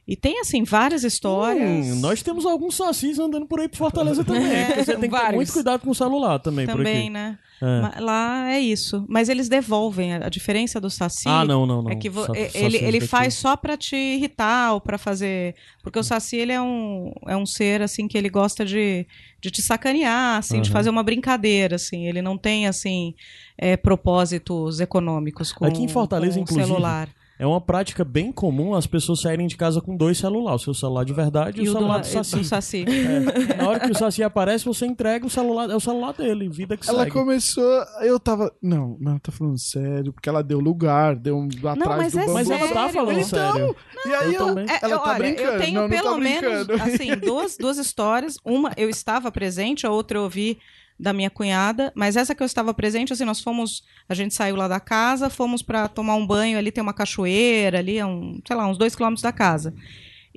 E 0.07 0.15
tem, 0.15 0.39
assim, 0.39 0.63
várias 0.63 1.03
histórias. 1.03 1.85
Hum, 1.85 1.99
nós 1.99 2.23
temos 2.23 2.45
alguns 2.45 2.75
sacis 2.75 3.19
andando 3.19 3.45
por 3.45 3.59
aí 3.59 3.67
por 3.67 3.77
Fortaleza 3.77 4.23
também. 4.25 4.51
É, 4.51 4.83
você 4.83 4.95
tem 4.95 5.09
que 5.09 5.19
ter 5.19 5.35
muito 5.35 5.53
cuidado 5.53 5.81
com 5.81 5.91
o 5.91 5.95
celular 5.95 6.39
também, 6.39 6.65
por 6.65 6.77
Também, 6.77 6.97
aqui. 7.01 7.09
né? 7.09 7.37
É. 7.61 7.99
Lá 7.99 8.51
é 8.51 8.59
isso. 8.59 9.05
Mas 9.07 9.27
eles 9.29 9.49
devolvem. 9.49 10.13
A 10.13 10.29
diferença 10.29 10.79
do 10.79 10.89
Saci 10.89 11.27
Ah, 11.27 11.43
não, 11.43 11.65
não, 11.65 11.81
não. 11.81 11.91
é 11.91 11.95
que 11.95 12.07
ele, 12.53 12.77
ele 12.77 12.99
daqui. 12.99 13.07
faz 13.07 13.33
só 13.33 13.55
pra 13.57 13.75
te 13.75 13.95
irritar 13.95 14.73
ou 14.73 14.81
pra 14.81 14.97
fazer. 14.97 15.55
Porque 15.83 15.99
o 15.99 16.03
Saci 16.03 16.37
ele 16.37 16.51
é 16.53 16.61
um, 16.61 17.11
é 17.27 17.35
um 17.35 17.45
ser 17.45 17.81
assim 17.81 18.07
que 18.07 18.17
ele 18.17 18.29
gosta 18.29 18.65
de, 18.65 19.05
de 19.41 19.51
te 19.51 19.61
sacanear, 19.61 20.37
assim, 20.37 20.61
de 20.61 20.69
Aham. 20.69 20.73
fazer 20.73 20.89
uma 20.89 21.03
brincadeira, 21.03 21.75
assim. 21.75 22.07
Ele 22.07 22.21
não 22.21 22.37
tem 22.37 22.67
assim 22.67 23.13
é, 23.57 23.75
propósitos 23.77 24.79
econômicos 24.79 25.51
com, 25.51 25.65
Aqui 25.65 25.83
em 25.83 25.87
Fortaleza, 25.87 26.35
com 26.35 26.39
o 26.39 26.43
inclusive, 26.43 26.65
celular. 26.67 27.09
É 27.39 27.47
uma 27.47 27.61
prática 27.61 28.03
bem 28.03 28.33
comum 28.33 28.75
as 28.75 28.85
pessoas 28.85 29.21
saírem 29.21 29.47
de 29.47 29.55
casa 29.55 29.79
com 29.79 29.95
dois 29.95 30.17
celulares. 30.17 30.61
O 30.61 30.65
seu 30.65 30.73
celular 30.73 31.05
de 31.05 31.13
verdade 31.13 31.59
e, 31.61 31.61
o 31.61 31.65
do, 31.67 31.71
celular 31.71 31.99
do 31.99 32.01
do 32.01 32.07
Saci. 32.07 32.43
Saci. 32.43 32.85
É. 32.85 33.55
Na 33.55 33.69
hora 33.69 33.79
que 33.79 33.89
o 33.89 33.95
Saci 33.95 34.21
aparece, 34.21 34.65
você 34.65 34.85
entrega 34.85 35.25
o 35.25 35.29
celular. 35.29 35.69
É 35.69 35.75
o 35.75 35.79
celular 35.79 36.11
dele, 36.11 36.49
vida 36.49 36.75
que 36.75 36.89
Ela 36.89 36.99
segue. 37.05 37.11
começou. 37.11 37.85
Eu 38.01 38.19
tava. 38.19 38.51
Não, 38.61 38.97
mas 38.99 39.11
ela 39.11 39.19
tá 39.21 39.31
falando 39.31 39.57
sério, 39.57 40.11
porque 40.11 40.27
ela 40.27 40.43
deu 40.43 40.59
lugar, 40.59 41.15
deu 41.15 41.37
um 41.37 41.47
atrás 41.65 41.97
mas 41.97 42.11
do 42.11 42.19
é 42.19 42.21
bambu. 42.23 42.33
Mas 42.33 42.49
ela 42.49 42.67
tá 42.67 42.89
falando 42.89 43.19
Então, 43.19 43.53
sério. 43.53 43.75
E 44.05 44.13
aí 44.13 44.33
eu 44.33 44.41
eu. 44.41 44.45
também. 44.47 44.65
É, 44.69 44.79
Ela 44.81 44.93
eu- 44.95 44.99
tá 44.99 45.09
olha, 45.11 45.19
brincando. 45.19 45.49
Eu 45.51 45.59
tenho 45.59 45.73
não, 45.75 45.81
não 45.83 45.89
pelo 45.89 46.11
tá 46.11 46.17
menos, 46.17 46.69
assim, 46.81 47.15
duas, 47.15 47.55
duas 47.57 47.77
histórias. 47.77 48.35
Uma 48.43 48.73
eu 48.75 48.89
estava 48.89 49.31
presente, 49.31 49.87
a 49.87 49.91
outra 49.91 50.17
eu 50.17 50.23
ouvi 50.23 50.59
da 50.99 51.13
minha 51.13 51.29
cunhada, 51.29 51.93
mas 51.95 52.17
essa 52.17 52.35
que 52.35 52.43
eu 52.43 52.45
estava 52.45 52.73
presente, 52.73 53.13
assim, 53.13 53.23
nós 53.23 53.39
fomos, 53.39 53.83
a 54.07 54.13
gente 54.13 54.33
saiu 54.33 54.55
lá 54.55 54.67
da 54.67 54.79
casa, 54.79 55.29
fomos 55.29 55.61
para 55.61 55.87
tomar 55.87 56.15
um 56.15 56.27
banho, 56.27 56.57
ali 56.57 56.71
tem 56.71 56.81
uma 56.81 56.93
cachoeira, 56.93 57.79
ali, 57.79 57.99
a 57.99 58.05
um, 58.05 58.41
sei 58.45 58.55
lá, 58.55 58.67
uns 58.67 58.77
dois 58.77 58.95
quilômetros 58.95 59.21
da 59.21 59.31
casa. 59.31 59.73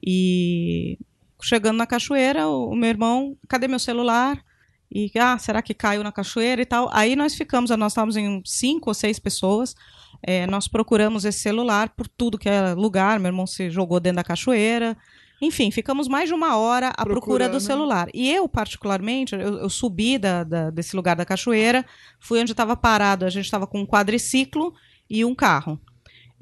E 0.00 0.98
chegando 1.42 1.78
na 1.78 1.86
cachoeira, 1.86 2.46
o, 2.46 2.70
o 2.70 2.76
meu 2.76 2.90
irmão, 2.90 3.36
cadê 3.48 3.66
meu 3.66 3.80
celular? 3.80 4.40
E, 4.88 5.10
ah, 5.18 5.36
será 5.38 5.60
que 5.62 5.74
caiu 5.74 6.04
na 6.04 6.12
cachoeira 6.12 6.62
e 6.62 6.66
tal? 6.66 6.88
Aí 6.92 7.16
nós 7.16 7.34
ficamos, 7.34 7.70
nós 7.70 7.92
estávamos 7.92 8.16
em 8.16 8.40
cinco 8.44 8.90
ou 8.90 8.94
seis 8.94 9.18
pessoas, 9.18 9.74
é, 10.22 10.46
nós 10.46 10.68
procuramos 10.68 11.24
esse 11.24 11.40
celular 11.40 11.88
por 11.88 12.06
tudo 12.06 12.38
que 12.38 12.48
é 12.48 12.74
lugar. 12.74 13.18
Meu 13.18 13.30
irmão 13.30 13.46
se 13.46 13.68
jogou 13.68 13.98
dentro 13.98 14.16
da 14.16 14.24
cachoeira. 14.24 14.96
Enfim, 15.43 15.72
ficamos 15.72 16.07
mais 16.07 16.28
de 16.28 16.34
uma 16.34 16.57
hora 16.57 16.93
à 16.97 17.05
procura 17.05 17.47
do 17.49 17.59
celular. 17.61 18.09
E 18.14 18.30
eu, 18.32 18.49
particularmente, 18.49 19.34
eu, 19.34 19.40
eu 19.59 19.68
subi 19.68 20.16
da, 20.16 20.45
da- 20.45 20.70
desse 20.70 20.95
lugar 20.95 21.16
da 21.16 21.24
cachoeira, 21.24 21.84
fui 22.20 22.40
onde 22.40 22.53
estava 22.53 22.76
parado, 22.76 23.24
a 23.24 23.30
gente 23.30 23.45
estava 23.47 23.66
com 23.66 23.80
um 23.80 23.86
quadriciclo 23.86 24.72
e 25.11 25.24
um 25.24 25.34
carro. 25.34 25.80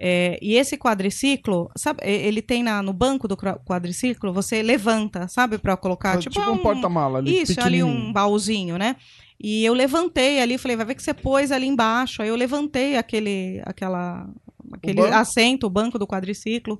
É, 0.02 0.38
e 0.40 0.54
esse 0.54 0.78
quadriciclo, 0.78 1.70
sabe, 1.76 2.00
ele 2.04 2.40
tem 2.42 2.62
na- 2.62 2.82
no 2.82 2.92
banco 2.92 3.26
do 3.26 3.36
quadriciclo, 3.36 4.32
você 4.32 4.62
levanta, 4.62 5.28
sabe, 5.28 5.56
para 5.58 5.76
colocar, 5.76 6.18
tipo, 6.18 6.34
tipo, 6.38 6.50
um, 6.52 6.58
porta-mala 6.58 7.18
ali, 7.18 7.40
isso, 7.42 7.60
ali 7.66 7.82
um 7.82 8.12
baúzinho, 8.12 8.76
né? 8.78 8.96
E 9.42 9.64
eu 9.64 9.72
levantei 9.72 10.40
ali, 10.40 10.58
falei, 10.58 10.76
vai 10.76 10.84
ver 10.86 10.94
que 10.94 11.02
você 11.02 11.14
pôs 11.14 11.50
ali 11.50 11.66
embaixo. 11.66 12.20
Aí 12.20 12.28
eu 12.28 12.36
levantei 12.36 12.96
aquele, 12.96 13.62
aquela, 13.64 14.28
aquele 14.72 15.00
banco? 15.00 15.14
assento, 15.14 15.66
o 15.66 15.70
banco 15.70 15.98
do 15.98 16.06
quadriciclo. 16.06 16.78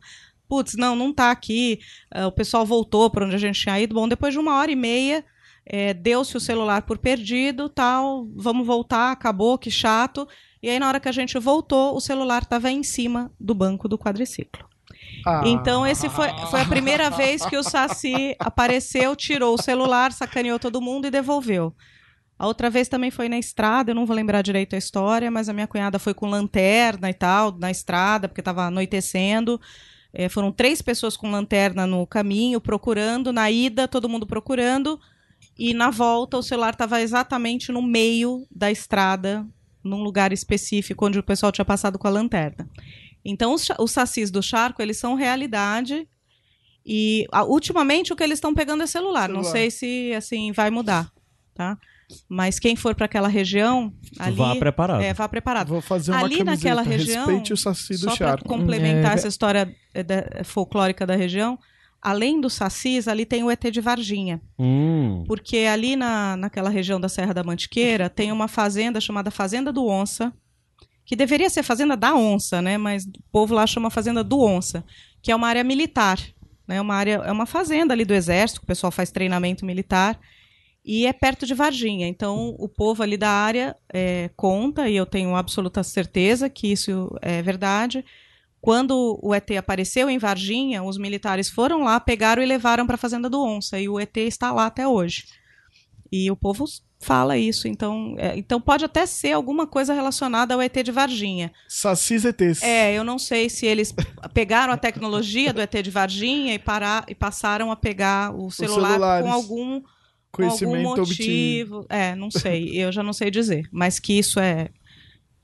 Putz, 0.51 0.74
não, 0.74 0.96
não 0.96 1.12
tá 1.12 1.30
aqui. 1.30 1.78
Ah, 2.11 2.26
o 2.26 2.32
pessoal 2.32 2.66
voltou 2.66 3.09
para 3.09 3.24
onde 3.24 3.36
a 3.36 3.38
gente 3.38 3.61
tinha 3.61 3.78
ido. 3.78 3.94
Bom, 3.94 4.09
depois 4.09 4.34
de 4.34 4.40
uma 4.40 4.57
hora 4.57 4.72
e 4.72 4.74
meia, 4.74 5.24
eh, 5.64 5.94
deu-se 5.94 6.36
o 6.36 6.40
celular 6.40 6.82
por 6.82 6.98
perdido, 6.98 7.68
tal. 7.68 8.26
Vamos 8.34 8.66
voltar, 8.66 9.12
acabou, 9.12 9.57
que 9.57 9.70
chato. 9.70 10.26
E 10.61 10.68
aí, 10.68 10.76
na 10.80 10.88
hora 10.88 10.98
que 10.98 11.09
a 11.09 11.12
gente 11.12 11.38
voltou, 11.38 11.94
o 11.94 12.01
celular 12.01 12.42
estava 12.42 12.68
em 12.68 12.82
cima 12.82 13.30
do 13.38 13.55
banco 13.55 13.86
do 13.86 13.96
quadriciclo. 13.96 14.68
Ah. 15.24 15.42
Então, 15.46 15.86
esse 15.86 16.09
foi, 16.09 16.28
foi 16.51 16.62
a 16.62 16.66
primeira 16.66 17.09
vez 17.14 17.46
que 17.46 17.57
o 17.57 17.62
Saci 17.62 18.34
apareceu, 18.36 19.14
tirou 19.14 19.55
o 19.55 19.62
celular, 19.62 20.11
sacaneou 20.11 20.59
todo 20.59 20.80
mundo 20.80 21.07
e 21.07 21.12
devolveu. 21.12 21.72
A 22.36 22.46
outra 22.48 22.68
vez 22.68 22.88
também 22.88 23.12
foi 23.12 23.28
na 23.28 23.38
estrada, 23.38 23.92
eu 23.92 23.94
não 23.94 24.05
vou 24.05 24.16
lembrar 24.16 24.42
direito 24.42 24.74
a 24.74 24.78
história, 24.78 25.30
mas 25.30 25.48
a 25.48 25.53
minha 25.53 25.68
cunhada 25.68 25.98
foi 25.98 26.12
com 26.12 26.26
lanterna 26.26 27.09
e 27.09 27.14
tal, 27.14 27.57
na 27.57 27.70
estrada, 27.70 28.26
porque 28.26 28.40
estava 28.40 28.64
anoitecendo. 28.64 29.61
Eh, 30.12 30.28
foram 30.28 30.50
três 30.50 30.82
pessoas 30.82 31.16
com 31.16 31.30
lanterna 31.30 31.86
no 31.86 32.06
caminho, 32.06 32.61
procurando. 32.61 33.32
Na 33.32 33.50
ida, 33.50 33.86
todo 33.86 34.08
mundo 34.08 34.26
procurando. 34.26 35.00
E 35.58 35.74
na 35.74 35.90
volta, 35.90 36.36
o 36.36 36.42
celular 36.42 36.72
estava 36.72 37.00
exatamente 37.00 37.70
no 37.70 37.82
meio 37.82 38.46
da 38.50 38.70
estrada, 38.70 39.46
num 39.84 40.02
lugar 40.02 40.32
específico, 40.32 41.06
onde 41.06 41.18
o 41.18 41.22
pessoal 41.22 41.52
tinha 41.52 41.64
passado 41.64 41.98
com 41.98 42.06
a 42.06 42.11
lanterna. 42.11 42.68
Então, 43.24 43.52
os, 43.54 43.68
os 43.78 43.90
sacis 43.90 44.30
do 44.30 44.42
charco, 44.42 44.80
eles 44.80 44.96
são 44.96 45.14
realidade. 45.14 46.08
E 46.84 47.26
ultimamente 47.46 48.12
o 48.12 48.16
que 48.16 48.22
eles 48.22 48.38
estão 48.38 48.54
pegando 48.54 48.82
é 48.82 48.86
celular. 48.86 49.28
Não 49.28 49.42
Celular. 49.44 49.52
sei 49.52 49.70
se 49.70 50.14
assim 50.14 50.50
vai 50.50 50.70
mudar, 50.70 51.12
tá? 51.54 51.78
Mas 52.28 52.58
quem 52.58 52.76
for 52.76 52.94
para 52.94 53.06
aquela 53.06 53.28
região, 53.28 53.92
ali 54.18 54.36
Vá 54.36 54.54
preparado. 54.56 55.00
é, 55.02 55.12
vá 55.14 55.28
preparado. 55.28 55.68
Vou 55.68 55.80
fazer 55.80 56.11
uma 56.12 56.20
Ali 56.20 56.38
camiseta. 56.38 56.50
naquela 56.50 56.82
região, 56.82 57.26
Respeite 57.26 57.52
o 57.52 57.56
saci 57.56 57.94
do 57.94 57.98
Só 58.11 58.16
para 58.16 58.38
complementar 58.42 59.12
É. 59.12 59.14
essa 59.14 59.28
história 59.28 59.74
eh, 59.94 60.02
da- 60.02 60.44
folclórica 60.44 61.06
da 61.06 61.16
região, 61.16 61.58
além 62.00 62.40
dos 62.40 62.54
sacis, 62.54 63.06
ali 63.08 63.26
tem 63.26 63.42
o 63.44 63.50
ET 63.50 63.70
de 63.70 63.80
Varginha. 63.80 64.40
Hum. 64.58 65.24
Porque 65.26 65.58
ali 65.58 65.96
na, 65.96 66.36
naquela 66.36 66.70
região 66.70 67.00
da 67.00 67.08
Serra 67.08 67.34
da 67.34 67.42
Mantiqueira 67.44 68.08
tem 68.08 68.30
uma 68.32 68.48
fazenda 68.48 69.00
chamada 69.00 69.30
Fazenda 69.30 69.72
do 69.72 69.86
Onça, 69.86 70.32
que 71.04 71.16
deveria 71.16 71.50
ser 71.50 71.62
Fazenda 71.64 71.96
da 71.96 72.14
Onça, 72.14 72.62
né? 72.62 72.78
Mas 72.78 73.04
o 73.04 73.11
povo 73.32 73.54
lá 73.54 73.66
chama 73.66 73.90
Fazenda 73.90 74.22
do 74.22 74.40
Onça, 74.40 74.84
que 75.20 75.30
é 75.32 75.36
uma 75.36 75.48
área 75.48 75.64
militar. 75.64 76.18
Né? 76.68 76.80
Uma 76.80 76.94
área, 76.94 77.14
é 77.24 77.32
uma 77.32 77.46
fazenda 77.46 77.92
ali 77.92 78.04
do 78.04 78.14
Exército, 78.14 78.61
que 78.61 78.64
o 78.64 78.66
pessoal 78.68 78.92
faz 78.92 79.11
treinamento 79.11 79.66
militar. 79.66 80.16
E 80.93 81.07
é 81.07 81.12
perto 81.12 81.47
de 81.47 81.55
Varginha. 81.55 82.09
Então, 82.09 82.57
o 82.59 82.68
povo 82.68 83.01
ali 83.01 83.16
da 83.16 83.30
área 83.30 83.76
é, 83.93 84.28
conta, 84.36 84.88
e 84.88 84.97
eu 84.97 85.07
tenho 85.07 85.36
absoluta 85.36 85.84
certeza 85.84 86.51
que 86.51 86.66
isso 86.72 87.16
é 87.22 87.41
verdade. 87.41 88.05
Quando 88.61 89.16
o 89.22 89.32
ET 89.32 89.49
apareceu 89.53 90.11
em 90.11 90.18
Varginha, 90.18 90.82
os 90.82 90.99
militares 90.99 91.49
foram 91.49 91.84
lá, 91.84 92.01
pegaram 92.01 92.43
e 92.43 92.47
levaram 92.47 92.86
para 92.86 92.97
a 92.97 92.99
Fazenda 92.99 93.30
do 93.30 93.41
Onça. 93.41 93.78
E 93.78 93.88
o 93.88 94.01
ET 94.01 94.16
está 94.16 94.51
lá 94.51 94.66
até 94.66 94.88
hoje. 94.88 95.26
E 96.11 96.28
o 96.28 96.34
povo 96.34 96.64
fala 96.99 97.38
isso. 97.38 97.68
Então, 97.68 98.16
é, 98.18 98.36
então 98.36 98.61
pode 98.61 98.84
até 98.84 99.07
ser 99.07 99.30
alguma 99.30 99.68
coisa 99.68 99.95
relacionada 99.95 100.55
ao 100.55 100.61
ET 100.61 100.74
de 100.82 100.91
Varginha. 100.91 101.53
Sacis 101.68 102.24
ETs. 102.24 102.64
É, 102.64 102.93
eu 102.93 103.05
não 103.05 103.16
sei 103.16 103.49
se 103.49 103.64
eles 103.64 103.95
pegaram 104.34 104.72
a 104.72 104.76
tecnologia 104.76 105.53
do 105.53 105.61
ET 105.61 105.72
de 105.72 105.91
Varginha 105.91 106.53
e, 106.53 106.59
parar, 106.59 107.05
e 107.07 107.14
passaram 107.14 107.70
a 107.70 107.76
pegar 107.76 108.34
o 108.34 108.51
celular 108.51 109.22
com 109.22 109.32
algum, 109.32 109.80
com 110.33 110.43
algum 110.45 110.57
Conhecimento 110.57 111.03
obtido. 111.03 111.74
motivo. 111.76 111.87
É, 111.89 112.14
não 112.14 112.31
sei. 112.31 112.70
Eu 112.76 112.91
já 112.93 113.03
não 113.03 113.12
sei 113.12 113.31
dizer. 113.31 113.68
Mas 113.72 113.99
que 113.99 114.12
isso 114.18 114.39
é. 114.41 114.68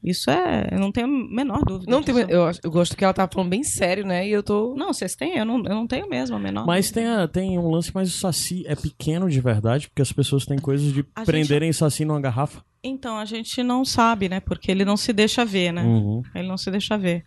Isso 0.05 0.31
é. 0.31 0.69
Eu 0.71 0.79
não 0.79 0.93
tenho 0.93 1.07
a 1.07 1.11
menor 1.11 1.65
dúvida. 1.65 1.91
Não 1.91 2.01
tem, 2.03 2.15
disso. 2.15 2.29
eu, 2.31 2.49
eu 2.63 2.71
gosto 2.71 2.97
que 2.97 3.03
ela 3.03 3.13
tá 3.13 3.27
falando 3.27 3.51
bem 3.51 3.65
sério, 3.65 4.07
né? 4.07 4.29
E 4.29 4.31
eu 4.31 4.43
tô. 4.43 4.75
Não, 4.77 4.93
vocês 4.93 5.17
têm? 5.17 5.37
Eu 5.37 5.45
não, 5.45 5.57
eu 5.57 5.75
não 5.75 5.87
tenho 5.87 6.09
mesmo 6.09 6.37
a 6.37 6.39
menor. 6.39 6.65
Mas 6.65 6.91
tem, 6.93 7.07
a- 7.07 7.27
tem 7.27 7.59
um 7.59 7.69
lance, 7.71 7.91
mas 7.93 8.15
o 8.15 8.17
Saci 8.19 8.63
é 8.69 8.77
pequeno 8.77 9.29
de 9.29 9.41
verdade, 9.41 9.89
porque 9.89 10.03
as 10.03 10.13
pessoas 10.13 10.45
têm 10.47 10.59
coisas 10.59 10.93
de 10.93 11.05
A 11.15 11.21
gente- 11.21 11.27
prenderem 11.27 11.73
Saci 11.73 12.05
numa 12.05 12.21
garrafa. 12.21 12.63
Então, 12.85 13.17
a 13.19 13.25
gente 13.25 13.61
não 13.65 13.85
sabe, 13.85 14.29
né? 14.29 14.39
Porque 14.39 14.71
ele 14.71 14.85
não 14.85 14.97
se 14.97 15.13
deixa 15.13 15.45
ver, 15.45 15.73
né? 15.73 15.83
Uhum. 15.83 16.23
Ele 16.35 16.47
não 16.47 16.57
se 16.59 16.71
deixa 16.71 16.97
ver. 16.97 17.25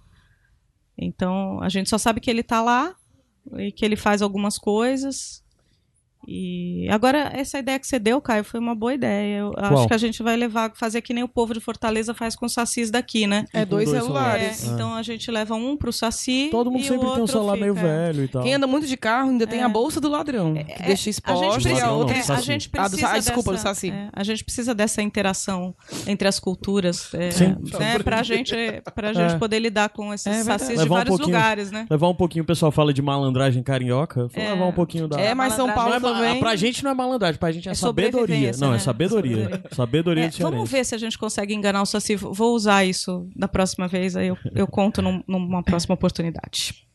Então, 0.97 1.62
a 1.62 1.68
gente 1.70 1.89
só 1.89 1.97
sabe 1.97 2.20
que 2.22 2.30
ele 2.30 2.43
tá 2.43 2.62
lá 2.62 2.93
e 3.57 3.72
que 3.72 3.84
ele 3.84 3.95
faz 3.97 4.22
algumas 4.22 4.57
coisas. 4.57 5.43
E 6.32 6.88
agora, 6.89 7.32
essa 7.34 7.57
ideia 7.57 7.80
que 7.80 7.88
você 7.88 7.97
deu, 7.97 8.21
Caio, 8.21 8.43
foi 8.43 8.59
uma 8.59 8.75
boa 8.75 8.93
ideia. 8.93 9.39
Eu 9.39 9.51
Qual? 9.51 9.73
acho 9.80 9.88
que 9.88 9.93
a 9.95 9.97
gente 9.97 10.21
vai 10.21 10.38
levar, 10.38 10.71
fazer 10.75 11.01
que 11.01 11.11
nem 11.13 11.23
o 11.23 11.27
povo 11.27 11.55
de 11.55 11.59
Fortaleza 11.59 12.13
faz 12.13 12.36
com 12.36 12.45
os 12.45 12.53
sacis 12.53 12.91
daqui, 12.91 13.25
né? 13.25 13.45
É 13.51 13.65
dois, 13.65 13.89
dois 13.89 14.03
celulares. 14.03 14.63
É, 14.63 14.71
então 14.71 14.93
a 14.93 15.01
gente 15.01 15.32
leva 15.32 15.55
um 15.55 15.75
pro 15.75 15.91
saci. 15.91 16.49
Todo 16.51 16.69
mundo 16.69 16.82
e 16.82 16.88
sempre 16.88 17.07
o 17.07 17.13
tem 17.15 17.23
um 17.23 17.27
celular 17.27 17.57
meio 17.57 17.73
fica- 17.73 17.88
velho 17.88 18.23
e 18.23 18.27
tal. 18.27 18.43
Quem 18.43 18.53
anda 18.53 18.67
muito 18.67 18.86
de 18.86 18.95
carro 18.95 19.30
ainda 19.32 19.47
tem 19.47 19.61
É. 19.61 19.63
a 19.63 19.69
bolsa 19.69 19.99
do 19.99 20.07
ladrão, 20.07 20.53
que 20.53 20.84
deixa 20.84 21.09
A 21.09 21.11
exposta 21.11 21.59
gente 21.59 21.77
e 21.77 21.82
a 21.82 21.91
outra. 21.91 22.15
é, 22.15 22.19
a 22.19 22.41
gente 22.41 22.69
Ah, 22.77 22.84
do 22.84 22.89
precisa 22.91 23.07
ah, 23.11 23.17
desculpa, 23.17 23.49
do 23.51 23.55
dessa, 23.55 23.67
Saci. 23.69 23.89
é, 23.89 24.09
a 24.13 24.23
gente 24.23 24.43
precisa 24.43 24.75
dessa 24.75 25.01
interação 25.01 25.73
entre 26.05 26.27
as 26.27 26.39
culturas, 26.39 27.11
é, 27.15 27.32
Sim. 27.32 27.55
né, 27.80 27.97
pra 28.03 28.21
gente, 28.21 28.53
pra 28.93 29.13
gente 29.13 29.34
É. 29.34 29.38
poder 29.39 29.57
lidar 29.59 29.89
com 29.89 30.13
esses 30.13 30.27
É 30.27 30.43
sacis 30.43 30.69
de 30.69 30.75
Levar 30.77 30.86
um 30.86 30.97
vários 30.97 31.17
pouquinho- 31.17 31.36
lugares, 31.38 31.71
né? 31.71 31.88
Levar 31.89 32.07
um 32.09 32.15
pouquinho, 32.15 32.43
o 32.43 32.47
pessoal 32.47 32.71
fala 32.71 32.93
de 32.93 33.01
malandragem 33.01 33.63
carioca. 33.63 34.27
Vou 34.27 34.43
É. 34.43 34.51
levar 34.51 34.65
um 34.67 34.71
pouquinho 34.73 35.07
da. 35.07 35.19
É, 35.19 35.34
mas 35.34 35.53
São 35.53 35.71
Paulo 35.71 35.93
é 36.24 36.28
também. 36.28 36.39
Pra 36.41 36.55
gente 36.55 36.84
não 36.84 36.91
é 36.91 36.93
malandragem, 36.93 37.39
pra 37.39 37.51
gente 37.51 37.67
é, 37.67 37.72
É 37.72 37.76
sabedoria. 37.76 38.51
Não, 38.59 38.70
é 38.70 38.72
né? 38.74 38.80
sabedoria. 38.80 39.43
Sabedoria. 39.43 39.76
Sabedoria 39.76 40.24
É, 40.26 40.30
vamos 40.39 40.70
ver 40.70 40.86
se 40.86 40.95
a 40.95 40.97
gente 40.97 41.17
consegue 41.17 41.53
enganar 41.53 41.82
o 41.82 41.86
Saci. 41.86 42.15
Vou 42.15 42.53
usar 42.55 42.86
isso 42.86 43.28
da 43.36 43.47
próxima 43.47 43.88
vez, 43.88 44.15
aí 44.15 44.28
eu, 44.28 44.38
eu 44.55 44.67
conto 44.67 45.01
num- 45.01 45.24
numa 45.28 45.63
próxima 45.63 45.93
oportunidade. 45.95 46.86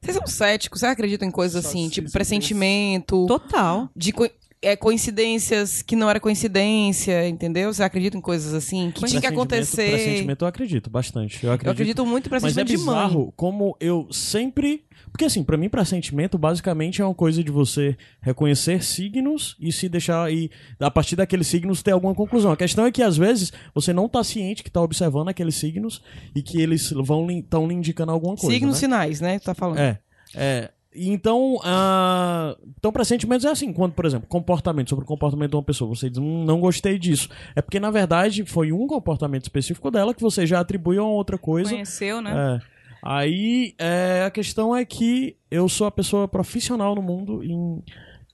Vocês 0.00 0.16
são 0.16 0.26
céticos, 0.26 0.80
vocês 0.80 0.90
acreditam 0.92 1.28
em 1.28 1.30
coisas 1.30 1.64
assim, 1.64 1.88
tipo 1.88 2.10
pressentimento, 2.10 3.26
Total. 3.26 3.88
de 3.94 4.12
co- 4.12 4.28
é, 4.60 4.74
coincidências 4.76 5.82
que 5.82 5.94
não 5.96 6.08
era 6.08 6.18
coincidência, 6.20 7.28
entendeu? 7.28 7.72
Você 7.72 7.82
acredita 7.82 8.16
em 8.16 8.20
coisas 8.20 8.52
assim 8.54 8.90
que 8.92 9.04
tinha 9.04 9.20
que 9.20 9.28
Pressentimento- 9.28 9.32
acontecer? 9.34 9.90
Pressentimento 9.90 10.44
eu 10.44 10.48
acredito 10.48 10.90
bastante. 10.90 11.44
Eu 11.44 11.52
acredito, 11.52 11.66
Eu 11.66 11.72
acredito 11.72 12.06
muito 12.06 12.26
em 12.28 12.30
Mas 12.30 12.42
é 12.42 12.46
pressentimento 12.46 12.80
de 12.80 12.84
mãe. 12.86 12.94
bizarro 13.06 13.32
como 13.36 13.76
eu 13.80 14.08
sempre. 14.10 14.84
Porque 15.12 15.26
assim, 15.26 15.44
pra 15.44 15.58
mim, 15.58 15.68
pressentimento 15.68 16.38
basicamente 16.38 17.02
é 17.02 17.04
uma 17.04 17.14
coisa 17.14 17.44
de 17.44 17.50
você 17.50 17.96
reconhecer 18.20 18.82
signos 18.82 19.54
e 19.60 19.70
se 19.70 19.88
deixar. 19.88 20.32
E 20.32 20.50
a 20.80 20.90
partir 20.90 21.16
daqueles 21.16 21.46
signos 21.46 21.82
ter 21.82 21.92
alguma 21.92 22.14
conclusão. 22.14 22.50
A 22.50 22.56
questão 22.56 22.86
é 22.86 22.90
que 22.90 23.02
às 23.02 23.16
vezes 23.16 23.52
você 23.74 23.92
não 23.92 24.08
tá 24.08 24.24
ciente 24.24 24.64
que 24.64 24.70
tá 24.70 24.80
observando 24.80 25.28
aqueles 25.28 25.54
signos 25.54 26.02
e 26.34 26.42
que 26.42 26.60
eles 26.60 26.90
vão 26.90 27.30
estão 27.30 27.68
lhe 27.68 27.74
indicando 27.74 28.10
alguma 28.10 28.36
coisa. 28.36 28.52
Signos, 28.54 28.76
né? 28.76 28.80
sinais, 28.80 29.20
né? 29.20 29.38
Tá 29.38 29.54
falando. 29.54 29.78
É. 29.78 29.98
É. 30.34 30.70
E 30.94 31.10
Então, 31.10 31.58
ah, 31.62 32.56
então 32.78 32.92
pressentimentos 32.92 33.44
é 33.44 33.50
assim, 33.50 33.72
quando, 33.72 33.92
por 33.92 34.04
exemplo, 34.04 34.28
comportamento, 34.28 34.90
sobre 34.90 35.04
o 35.04 35.08
comportamento 35.08 35.50
de 35.50 35.56
uma 35.56 35.62
pessoa, 35.62 35.94
você 35.94 36.08
diz, 36.08 36.18
hum, 36.18 36.44
não 36.44 36.60
gostei 36.60 36.98
disso. 36.98 37.28
É 37.54 37.62
porque, 37.62 37.80
na 37.80 37.90
verdade, 37.90 38.44
foi 38.44 38.72
um 38.72 38.86
comportamento 38.86 39.42
específico 39.42 39.90
dela 39.90 40.14
que 40.14 40.20
você 40.22 40.46
já 40.46 40.60
atribui 40.60 40.98
a 40.98 41.02
outra 41.02 41.38
coisa. 41.38 41.70
Conheceu, 41.70 42.20
né? 42.20 42.60
É. 42.60 42.71
Aí, 43.02 43.74
é, 43.78 44.24
a 44.26 44.30
questão 44.30 44.74
é 44.76 44.84
que 44.84 45.36
eu 45.50 45.68
sou 45.68 45.86
a 45.86 45.90
pessoa 45.90 46.28
profissional 46.28 46.94
no 46.94 47.02
mundo 47.02 47.42
em 47.42 47.82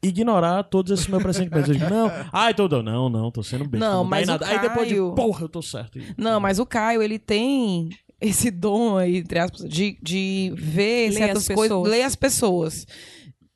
ignorar 0.03 0.63
todos 0.65 0.93
esses 0.93 1.07
meus 1.09 1.23
pressentimentos. 1.23 1.69
Eu 1.71 1.75
digo, 1.77 1.91
não, 1.91 2.11
ai, 2.33 2.55
tô, 2.55 2.69
não, 2.83 3.09
não, 3.09 3.31
tô 3.31 3.43
sendo 3.43 3.67
bem. 3.67 3.81
Não, 3.81 4.05
em 4.05 4.09
mas 4.09 4.29
o 4.29 4.33
nada. 4.33 4.47
Aí 4.47 4.61
depois 4.61 4.89
Caio- 4.89 5.15
porra, 5.15 5.43
eu 5.43 5.49
tô 5.49 5.63
certo. 5.63 5.99
Não, 6.17 6.39
mas 6.39 6.59
o 6.59 6.67
Caio, 6.67 7.03
ele 7.03 7.19
tem 7.19 7.89
esse 8.21 8.51
dom 8.51 8.97
aí, 8.97 9.17
entre 9.17 9.39
aspas, 9.39 9.69
de, 9.69 9.99
de 10.03 10.53
ver 10.57 11.11
Ler 11.11 11.13
certas 11.13 11.39
as 11.39 11.47
coisas, 11.49 11.63
pessoas. 11.69 11.91
ler 11.91 12.03
as 12.03 12.17
pessoas. 12.17 12.87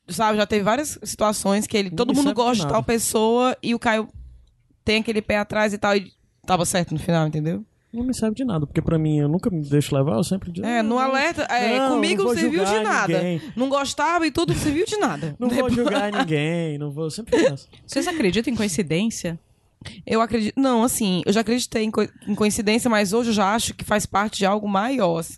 Sabe, 0.07 0.37
já 0.37 0.45
teve 0.45 0.63
várias 0.63 0.99
situações 1.03 1.65
que 1.65 1.77
ele. 1.77 1.89
Não 1.89 1.95
Todo 1.95 2.13
mundo 2.13 2.27
de 2.29 2.33
gosta 2.33 2.63
de 2.65 2.69
tal 2.69 2.83
pessoa 2.83 3.55
e 3.63 3.73
o 3.73 3.79
Caio 3.79 4.07
tem 4.83 4.99
aquele 4.99 5.21
pé 5.21 5.37
atrás 5.37 5.71
e 5.73 5.77
tal, 5.77 5.95
e 5.95 6.11
tava 6.45 6.65
certo 6.65 6.91
no 6.93 6.99
final, 6.99 7.25
entendeu? 7.25 7.63
Não 7.93 8.03
me 8.03 8.13
serve 8.13 8.35
de 8.35 8.43
nada, 8.43 8.65
porque 8.65 8.81
pra 8.81 8.97
mim 8.97 9.19
eu 9.19 9.27
nunca 9.27 9.49
me 9.51 9.61
deixo 9.61 9.95
levar, 9.95 10.15
eu 10.15 10.23
sempre 10.23 10.51
digo. 10.51 10.65
É, 10.65 10.79
"Ah, 10.79 10.83
no 10.83 10.89
não, 10.91 10.99
alerta. 10.99 11.43
É, 11.43 11.77
não, 11.77 11.95
comigo 11.95 12.23
não 12.23 12.33
serviu 12.33 12.65
de 12.65 12.79
nada. 12.79 13.13
ninguém. 13.21 13.41
Não 13.55 13.69
gostava 13.69 14.25
e 14.25 14.31
tudo 14.31 14.51
não 14.53 14.59
serviu 14.59 14.85
de 14.85 14.97
nada. 14.97 15.35
Não 15.37 15.47
vou 15.47 15.69
julgar 15.69 16.11
ninguém, 16.11 16.77
não 16.79 16.89
vou. 16.91 17.11
Sempre 17.11 17.37
penso. 17.43 17.69
Vocês 17.85 18.07
acreditam 18.07 18.51
em 18.51 18.55
coincidência? 18.57 19.39
Eu 20.07 20.21
acredito. 20.21 20.59
Não, 20.59 20.81
assim, 20.83 21.21
eu 21.25 21.31
já 21.33 21.41
acreditei 21.41 21.83
em, 21.83 21.91
co- 21.91 22.07
em 22.27 22.33
coincidência, 22.33 22.89
mas 22.89 23.13
hoje 23.13 23.29
eu 23.29 23.33
já 23.33 23.53
acho 23.53 23.73
que 23.75 23.83
faz 23.85 24.05
parte 24.07 24.37
de 24.39 24.45
algo 24.45 24.67
maior, 24.67 25.19
assim. 25.19 25.35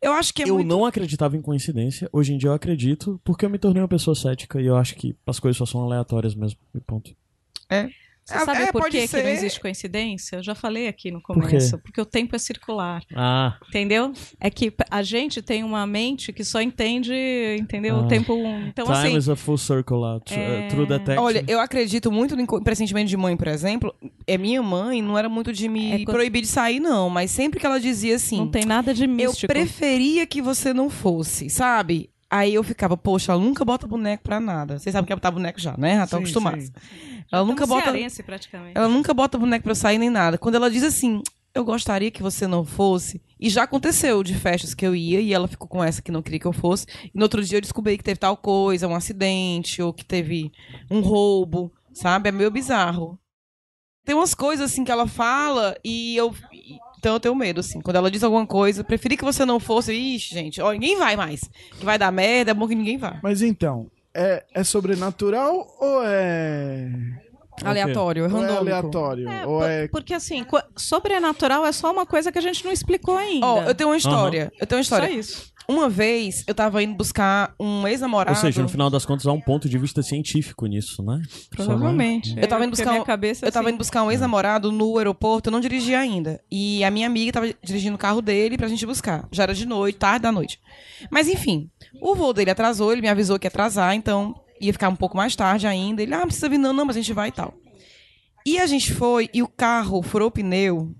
Eu 0.00 0.12
acho 0.12 0.32
que 0.32 0.42
é 0.42 0.48
eu 0.48 0.54
muito... 0.54 0.68
não 0.68 0.84
acreditava 0.86 1.36
em 1.36 1.42
coincidência. 1.42 2.08
Hoje 2.12 2.32
em 2.32 2.38
dia 2.38 2.50
eu 2.50 2.54
acredito, 2.54 3.20
porque 3.24 3.44
eu 3.44 3.50
me 3.50 3.58
tornei 3.58 3.82
uma 3.82 3.88
pessoa 3.88 4.14
cética 4.14 4.60
e 4.60 4.66
eu 4.66 4.76
acho 4.76 4.94
que 4.94 5.16
as 5.26 5.38
coisas 5.40 5.56
só 5.58 5.66
são 5.66 5.82
aleatórias 5.82 6.34
mesmo. 6.34 6.58
E 6.74 6.80
ponto. 6.80 7.10
Você 8.26 8.44
sabe 8.44 8.62
é, 8.62 8.72
por 8.72 8.90
que, 8.90 9.06
que 9.06 9.22
não 9.22 9.28
existe 9.30 9.60
coincidência? 9.60 10.36
Eu 10.36 10.42
já 10.42 10.54
falei 10.54 10.88
aqui 10.88 11.12
no 11.12 11.22
Por 11.22 11.40
começo. 11.40 11.78
Porque 11.78 12.00
o 12.00 12.04
tempo 12.04 12.34
é 12.34 12.38
circular. 12.40 13.02
Ah, 13.14 13.56
Entendeu? 13.68 14.12
É 14.40 14.50
que 14.50 14.72
a 14.90 15.02
gente 15.02 15.40
tem 15.40 15.62
uma 15.62 15.86
mente 15.86 16.32
que 16.32 16.42
só 16.42 16.60
entende, 16.60 17.14
entendeu? 17.60 17.96
Ah. 17.96 18.00
O 18.00 18.08
tempo. 18.08 18.34
Então, 18.68 18.84
time 18.86 18.96
assim. 18.98 19.16
is 19.16 19.28
a 19.28 19.36
full 19.36 19.56
circle 19.56 19.96
lá. 19.96 20.18
Tr- 20.20 20.34
É. 20.34 20.66
True 20.68 20.86
Detective. 20.86 21.18
Olha, 21.18 21.44
eu 21.46 21.60
acredito 21.60 22.10
muito 22.10 22.34
no 22.34 22.44
pressentimento 22.62 23.08
de 23.08 23.16
mãe, 23.16 23.36
por 23.36 23.46
exemplo. 23.46 23.94
É 24.26 24.36
minha 24.36 24.60
mãe, 24.62 25.00
não 25.00 25.16
era 25.16 25.28
muito 25.28 25.52
de 25.52 25.68
me 25.68 25.92
É 25.92 25.98
quando- 26.04 26.14
proibir 26.16 26.42
de 26.42 26.48
sair, 26.48 26.80
não. 26.80 27.08
Mas 27.08 27.30
sempre 27.30 27.60
que 27.60 27.66
ela 27.66 27.78
dizia 27.78 28.16
assim, 28.16 28.38
Não 28.38 28.50
tem 28.50 28.64
nada 28.64 28.92
de 28.92 29.04
eu 29.04 29.08
místico. 29.08 29.46
preferia 29.52 30.26
que 30.26 30.42
você 30.42 30.74
não 30.74 30.90
fosse, 30.90 31.48
sabe? 31.48 32.10
Aí 32.36 32.54
eu 32.54 32.62
ficava, 32.62 32.96
poxa, 32.96 33.32
ela 33.32 33.40
nunca 33.40 33.64
bota 33.64 33.86
boneco 33.86 34.22
pra 34.22 34.38
nada. 34.38 34.78
Vocês 34.78 34.92
sabem 34.92 35.06
que 35.06 35.12
é 35.12 35.16
botar 35.16 35.30
boneco 35.30 35.58
já, 35.58 35.74
né? 35.78 35.96
Já 36.06 36.16
acostumados. 36.18 36.66
sim. 36.66 36.72
Ela 37.32 37.44
nunca 37.44 37.66
bota. 37.66 37.84
cearense, 37.84 38.22
praticamente. 38.22 38.76
Ela 38.76 38.88
nunca 38.88 39.14
bota 39.14 39.38
boneco 39.38 39.62
pra 39.62 39.72
eu 39.72 39.76
sair 39.76 39.98
nem 39.98 40.10
nada. 40.10 40.36
Quando 40.36 40.54
ela 40.56 40.70
diz 40.70 40.82
assim, 40.82 41.22
eu 41.54 41.64
gostaria 41.64 42.10
que 42.10 42.22
você 42.22 42.46
não 42.46 42.64
fosse. 42.64 43.22
E 43.40 43.48
já 43.48 43.62
aconteceu 43.62 44.22
de 44.22 44.34
festas 44.34 44.74
que 44.74 44.86
eu 44.86 44.94
ia 44.94 45.20
e 45.20 45.32
ela 45.32 45.48
ficou 45.48 45.66
com 45.66 45.82
essa 45.82 46.02
que 46.02 46.12
não 46.12 46.22
queria 46.22 46.38
que 46.38 46.46
eu 46.46 46.52
fosse. 46.52 46.86
E 47.04 47.10
no 47.14 47.22
outro 47.22 47.42
dia 47.42 47.56
eu 47.56 47.62
descobri 47.62 47.96
que 47.96 48.04
teve 48.04 48.20
tal 48.20 48.36
coisa, 48.36 48.86
um 48.86 48.94
acidente, 48.94 49.80
ou 49.80 49.92
que 49.92 50.04
teve 50.04 50.52
um 50.90 51.00
roubo, 51.00 51.72
sabe? 51.94 52.28
É 52.28 52.32
meio 52.32 52.50
bizarro. 52.50 53.18
Tem 54.04 54.14
umas 54.14 54.34
coisas 54.34 54.70
assim 54.70 54.84
que 54.84 54.92
ela 54.92 55.08
fala 55.08 55.76
e 55.82 56.16
eu. 56.16 56.34
Então 57.06 57.14
eu 57.14 57.20
tenho 57.20 57.36
medo, 57.36 57.60
assim. 57.60 57.80
Quando 57.80 57.94
ela 57.94 58.10
diz 58.10 58.24
alguma 58.24 58.44
coisa, 58.44 58.82
preferi 58.82 59.16
que 59.16 59.22
você 59.22 59.44
não 59.44 59.60
fosse. 59.60 59.92
Ixi, 59.94 60.34
gente, 60.34 60.60
ó, 60.60 60.72
ninguém 60.72 60.96
vai 60.98 61.14
mais. 61.14 61.48
Que 61.78 61.84
vai 61.84 61.96
dar 61.96 62.10
merda, 62.10 62.50
é 62.50 62.54
bom 62.54 62.66
que 62.66 62.74
ninguém 62.74 62.98
vá. 62.98 63.20
Mas 63.22 63.42
então, 63.42 63.86
é, 64.12 64.42
é 64.52 64.64
sobrenatural 64.64 65.68
ou 65.78 66.02
é, 66.04 66.90
Aleatório, 67.62 68.24
é 68.24 68.28
ou 68.28 68.44
é 68.44 68.56
aleatório? 68.56 69.28
É, 69.28 69.46
ou 69.46 69.60
por- 69.60 69.70
é 69.70 69.86
Porque 69.88 70.14
assim, 70.14 70.44
sobrenatural 70.74 71.64
é 71.64 71.70
só 71.70 71.92
uma 71.92 72.04
coisa 72.04 72.32
que 72.32 72.38
a 72.38 72.42
gente 72.42 72.64
não 72.64 72.72
explicou 72.72 73.16
ainda. 73.16 73.46
Ó, 73.46 73.62
eu 73.62 73.74
tenho 73.76 73.90
uma 73.90 73.96
história. 73.96 74.52
Eu 74.60 74.66
tenho 74.66 74.80
uma 74.80 74.84
Só 74.84 74.96
história. 74.96 75.14
isso. 75.14 75.52
Uma 75.68 75.88
vez 75.88 76.44
eu 76.46 76.54
tava 76.54 76.82
indo 76.82 76.94
buscar 76.94 77.54
um 77.58 77.86
ex-namorado. 77.88 78.36
Ou 78.36 78.40
seja, 78.40 78.62
no 78.62 78.68
final 78.68 78.88
das 78.88 79.04
contas 79.04 79.26
há 79.26 79.32
um 79.32 79.40
ponto 79.40 79.68
de 79.68 79.76
vista 79.78 80.02
científico 80.02 80.66
nisso, 80.66 81.02
né? 81.02 81.20
Provavelmente. 81.50 82.34
Eu 82.38 82.46
tava 82.48 82.64
indo 82.64 82.70
buscar 82.70 82.90
minha 82.90 83.02
um- 83.02 83.04
Eu 83.46 83.52
tava 83.52 83.66
assim, 83.66 83.74
indo 83.74 83.78
buscar 83.78 84.02
um 84.02 84.10
ex-namorado 84.10 84.70
no 84.70 84.96
aeroporto, 84.98 85.48
eu 85.48 85.52
não 85.52 85.60
dirigia 85.60 85.98
ainda. 85.98 86.40
E 86.50 86.84
a 86.84 86.90
minha 86.90 87.06
amiga 87.06 87.32
tava 87.32 87.52
dirigindo 87.62 87.96
o 87.96 87.98
carro 87.98 88.22
dele 88.22 88.56
pra 88.56 88.68
gente 88.68 88.86
buscar. 88.86 89.26
Já 89.32 89.42
era 89.44 89.54
de 89.54 89.66
noite, 89.66 89.98
tarde 89.98 90.22
da 90.22 90.30
noite. 90.32 90.60
Mas 91.10 91.28
enfim, 91.28 91.68
o 92.00 92.14
voo 92.14 92.32
dele 92.32 92.50
atrasou, 92.50 92.92
ele 92.92 93.02
me 93.02 93.08
avisou 93.08 93.38
que 93.38 93.46
ia 93.46 93.48
atrasar, 93.48 93.94
então 93.94 94.34
ia 94.60 94.72
ficar 94.72 94.88
um 94.88 94.96
pouco 94.96 95.16
mais 95.16 95.34
tarde 95.34 95.66
ainda. 95.66 96.02
Ele, 96.02 96.14
ah, 96.14 96.18
não 96.20 96.26
precisa 96.26 96.48
vir 96.48 96.58
não, 96.58 96.72
não, 96.72 96.84
mas 96.84 96.96
a 96.96 97.00
gente 97.00 97.12
vai 97.12 97.28
e 97.28 97.32
tal. 97.32 97.52
E 98.46 98.58
a 98.60 98.66
gente 98.66 98.92
foi 98.94 99.28
e 99.34 99.42
o 99.42 99.48
carro 99.48 100.00
furou 100.02 100.28
o 100.28 100.30
pneu 100.30 100.94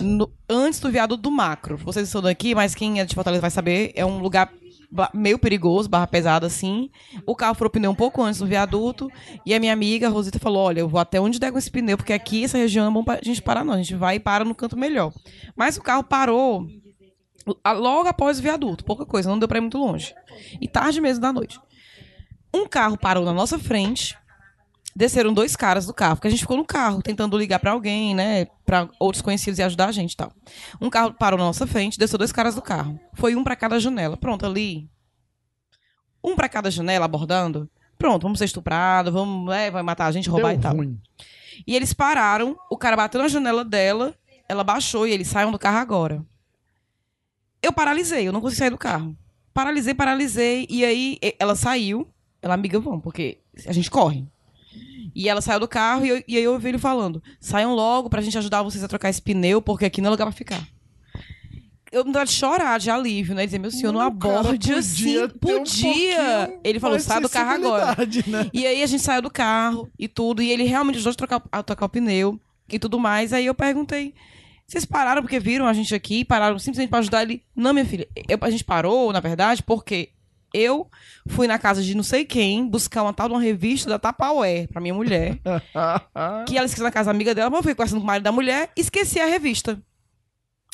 no- 0.00 0.30
antes 0.48 0.80
do 0.80 0.90
viaduto 0.90 1.22
do 1.22 1.30
Macro. 1.30 1.76
Vocês 1.78 2.06
estão 2.06 2.22
daqui, 2.22 2.54
mas 2.54 2.74
quem 2.74 3.00
é 3.00 3.04
de 3.04 3.14
Fortaleza 3.14 3.40
vai 3.40 3.50
saber, 3.50 3.92
é 3.94 4.04
um 4.04 4.18
lugar 4.18 4.52
meio 5.12 5.38
perigoso, 5.38 5.88
barra 5.88 6.06
pesada 6.06 6.46
assim. 6.46 6.88
O 7.26 7.34
carro 7.34 7.54
furou 7.54 7.70
pneu 7.70 7.90
um 7.90 7.94
pouco 7.94 8.22
antes 8.22 8.38
do 8.38 8.46
viaduto 8.46 9.10
e 9.44 9.52
a 9.52 9.58
minha 9.58 9.72
amiga 9.72 10.08
Rosita 10.08 10.38
falou: 10.38 10.62
"Olha, 10.64 10.80
eu 10.80 10.88
vou 10.88 11.00
até 11.00 11.20
onde 11.20 11.40
der 11.40 11.50
com 11.50 11.58
esse 11.58 11.70
pneu, 11.70 11.96
porque 11.96 12.12
aqui 12.12 12.44
essa 12.44 12.58
região 12.58 12.86
é 12.86 12.90
bom 12.90 13.02
pra 13.02 13.18
gente 13.22 13.42
parar 13.42 13.64
não, 13.64 13.74
a 13.74 13.78
gente 13.78 13.94
vai 13.96 14.16
e 14.16 14.20
para 14.20 14.44
no 14.44 14.54
canto 14.54 14.76
melhor". 14.76 15.12
Mas 15.56 15.76
o 15.76 15.82
carro 15.82 16.04
parou 16.04 16.66
logo 17.66 18.08
após 18.08 18.38
o 18.38 18.42
viaduto, 18.42 18.84
pouca 18.84 19.04
coisa, 19.04 19.28
não 19.28 19.38
deu 19.38 19.48
pra 19.48 19.58
ir 19.58 19.62
muito 19.62 19.78
longe. 19.78 20.14
E 20.60 20.68
tarde 20.68 21.00
mesmo 21.00 21.20
da 21.20 21.32
noite. 21.32 21.58
Um 22.54 22.66
carro 22.68 22.96
parou 22.96 23.24
na 23.24 23.32
nossa 23.32 23.58
frente. 23.58 24.16
Desceram 24.96 25.32
dois 25.32 25.56
caras 25.56 25.86
do 25.86 25.92
carro, 25.92 26.16
porque 26.16 26.28
a 26.28 26.30
gente 26.30 26.40
ficou 26.40 26.56
no 26.56 26.64
carro 26.64 27.02
tentando 27.02 27.36
ligar 27.36 27.58
pra 27.58 27.72
alguém, 27.72 28.14
né, 28.14 28.46
Pra 28.64 28.88
outros 29.00 29.20
conhecidos 29.20 29.58
e 29.58 29.62
ajudar 29.62 29.88
a 29.88 29.92
gente 29.92 30.12
e 30.12 30.16
tal. 30.16 30.32
Um 30.80 30.88
carro 30.88 31.12
parou 31.12 31.38
na 31.38 31.44
nossa 31.44 31.66
frente, 31.66 31.98
desceu 31.98 32.18
dois 32.18 32.32
caras 32.32 32.54
do 32.54 32.62
carro. 32.62 32.98
Foi 33.14 33.34
um 33.34 33.42
pra 33.42 33.56
cada 33.56 33.78
janela. 33.80 34.16
Pronto, 34.16 34.46
ali. 34.46 34.88
Um 36.22 36.34
pra 36.36 36.48
cada 36.48 36.70
janela 36.70 37.04
abordando. 37.04 37.68
Pronto, 37.98 38.22
vamos 38.22 38.38
ser 38.38 38.46
estuprados, 38.46 39.12
vamos, 39.12 39.52
é, 39.52 39.70
vai 39.70 39.82
matar 39.82 40.06
a 40.06 40.12
gente, 40.12 40.30
roubar 40.30 40.50
Deu 40.50 40.58
e 40.58 40.62
tal. 40.62 40.76
ruim. 40.76 41.00
E 41.66 41.74
eles 41.74 41.92
pararam, 41.92 42.56
o 42.70 42.76
cara 42.76 42.96
bateu 42.96 43.20
na 43.20 43.28
janela 43.28 43.64
dela, 43.64 44.14
ela 44.48 44.64
baixou 44.64 45.06
e 45.06 45.12
eles 45.12 45.28
saiam 45.28 45.52
do 45.52 45.58
carro 45.58 45.78
agora. 45.78 46.24
Eu 47.62 47.72
paralisei, 47.72 48.26
eu 48.28 48.32
não 48.32 48.40
consegui 48.40 48.58
sair 48.58 48.70
do 48.70 48.78
carro. 48.78 49.16
Paralisei, 49.52 49.94
paralisei, 49.94 50.66
e 50.68 50.84
aí 50.84 51.18
ela 51.38 51.54
saiu, 51.54 52.08
ela, 52.42 52.54
amiga, 52.54 52.78
vamos, 52.80 53.02
porque 53.02 53.40
a 53.66 53.72
gente 53.72 53.90
corre. 53.90 54.26
E 55.14 55.28
ela 55.28 55.40
saiu 55.40 55.60
do 55.60 55.68
carro 55.68 56.04
e, 56.04 56.08
eu- 56.08 56.24
e 56.26 56.36
aí 56.36 56.42
eu 56.44 56.52
ouvi 56.52 56.68
ele 56.70 56.78
falando: 56.78 57.22
saiam 57.40 57.74
logo 57.74 58.10
pra 58.10 58.20
gente 58.22 58.36
ajudar 58.38 58.62
vocês 58.62 58.82
a 58.82 58.88
trocar 58.88 59.08
esse 59.10 59.22
pneu, 59.22 59.62
porque 59.62 59.84
aqui 59.84 60.00
não 60.00 60.08
é 60.08 60.10
lugar 60.10 60.24
pra 60.26 60.32
ficar. 60.32 60.66
Eu 61.92 62.04
me 62.04 62.10
dava 62.10 62.26
de 62.26 62.32
chorar 62.32 62.80
de 62.80 62.90
alívio, 62.90 63.36
né? 63.36 63.46
Dizer, 63.46 63.58
meu 63.60 63.70
senhor, 63.70 63.92
não 63.92 64.00
O 64.04 64.18
cara 64.18 64.40
aborde 64.40 64.58
podia 64.58 64.78
assim. 64.78 65.16
um 65.22 65.28
Podia. 65.28 65.38
pouquinho 65.38 66.60
ele 66.64 66.80
falou: 66.80 66.98
sai 66.98 67.20
do 67.20 67.28
carro 67.28 67.52
agora. 67.52 67.96
Né? 68.26 68.50
E 68.52 68.66
aí 68.66 68.82
a 68.82 68.86
gente 68.86 69.02
saiu 69.02 69.22
do 69.22 69.30
carro 69.30 69.88
e 69.96 70.08
tudo, 70.08 70.42
e 70.42 70.50
ele 70.50 70.64
realmente 70.64 70.96
ajudou 70.96 71.12
a 71.12 71.14
trocar, 71.14 71.42
a 71.52 71.62
trocar 71.62 71.86
o 71.86 71.88
pneu 71.88 72.40
e 72.68 72.78
tudo 72.80 72.98
mais. 72.98 73.32
Aí 73.32 73.46
eu 73.46 73.54
perguntei: 73.54 74.12
vocês 74.66 74.84
pararam 74.84 75.22
porque 75.22 75.38
viram 75.38 75.66
a 75.68 75.72
gente 75.72 75.94
aqui? 75.94 76.24
Pararam 76.24 76.58
simplesmente 76.58 76.90
pra 76.90 76.98
ajudar 76.98 77.22
ele? 77.22 77.44
Não, 77.54 77.72
minha 77.72 77.86
filha, 77.86 78.08
eu- 78.28 78.38
a 78.40 78.50
gente 78.50 78.64
parou, 78.64 79.12
na 79.12 79.20
verdade, 79.20 79.62
porque 79.62 80.08
eu 80.54 80.88
fui 81.28 81.46
na 81.46 81.58
casa 81.58 81.82
de 81.82 81.94
não 81.94 82.02
sei 82.04 82.24
quem 82.24 82.66
buscar 82.66 83.02
uma 83.02 83.12
tal 83.12 83.28
de 83.28 83.34
uma 83.34 83.40
revista 83.42 83.90
da 83.90 83.98
Tapaué 83.98 84.66
pra 84.68 84.80
minha 84.80 84.94
mulher. 84.94 85.38
que 86.46 86.56
ela 86.56 86.64
esqueceu 86.66 86.84
na 86.84 86.90
casa 86.92 87.06
da 87.06 87.10
amiga 87.10 87.34
dela, 87.34 87.50
mas 87.50 87.58
eu 87.58 87.62
fui 87.64 87.74
conversando 87.74 87.98
com 87.98 88.04
o 88.04 88.06
marido 88.06 88.22
da 88.24 88.32
mulher 88.32 88.70
e 88.76 88.80
esqueci 88.80 89.20
a 89.20 89.26
revista. 89.26 89.82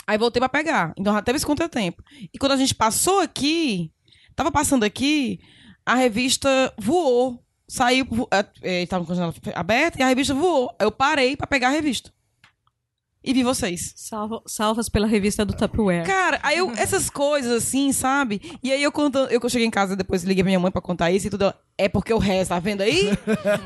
Aí 0.06 0.18
voltei 0.18 0.40
pra 0.40 0.48
pegar. 0.48 0.92
Então 0.98 1.12
já 1.14 1.22
teve 1.22 1.36
esse 1.36 1.46
contratempo. 1.46 2.02
E 2.32 2.38
quando 2.38 2.52
a 2.52 2.56
gente 2.56 2.74
passou 2.74 3.20
aqui, 3.20 3.90
tava 4.36 4.50
passando 4.52 4.84
aqui, 4.84 5.40
a 5.86 5.94
revista 5.94 6.72
voou. 6.78 7.42
Saiu, 7.68 8.04
vo- 8.10 8.28
é, 8.32 8.82
é, 8.82 8.86
tava 8.86 9.04
com 9.04 9.12
a 9.12 9.14
janela 9.14 9.34
aberta 9.54 9.98
e 10.00 10.02
a 10.02 10.08
revista 10.08 10.34
voou. 10.34 10.74
Eu 10.80 10.90
parei 10.90 11.36
pra 11.36 11.46
pegar 11.46 11.68
a 11.68 11.72
revista. 11.72 12.12
E 13.22 13.34
vi 13.34 13.42
vocês. 13.42 13.92
Salva- 13.96 14.40
salvas 14.46 14.88
pela 14.88 15.06
revista 15.06 15.44
do 15.44 15.52
Tupperware. 15.52 16.06
Cara, 16.06 16.40
aí 16.42 16.56
eu, 16.56 16.70
essas 16.76 17.10
coisas 17.10 17.52
assim, 17.64 17.92
sabe? 17.92 18.40
E 18.62 18.72
aí 18.72 18.82
eu 18.82 18.90
contando, 18.90 19.30
eu 19.30 19.38
que 19.38 19.44
eu 19.44 19.50
cheguei 19.50 19.66
em 19.66 19.70
casa 19.70 19.94
depois 19.94 20.24
liguei 20.24 20.42
pra 20.42 20.48
minha 20.48 20.58
mãe 20.60 20.70
pra 20.72 20.80
contar 20.80 21.10
isso 21.10 21.26
e 21.26 21.30
tudo. 21.30 21.52
É 21.76 21.86
porque 21.88 22.12
eu 22.12 22.18
rezo, 22.18 22.48
tá 22.50 22.58
vendo 22.58 22.80
aí? 22.82 23.10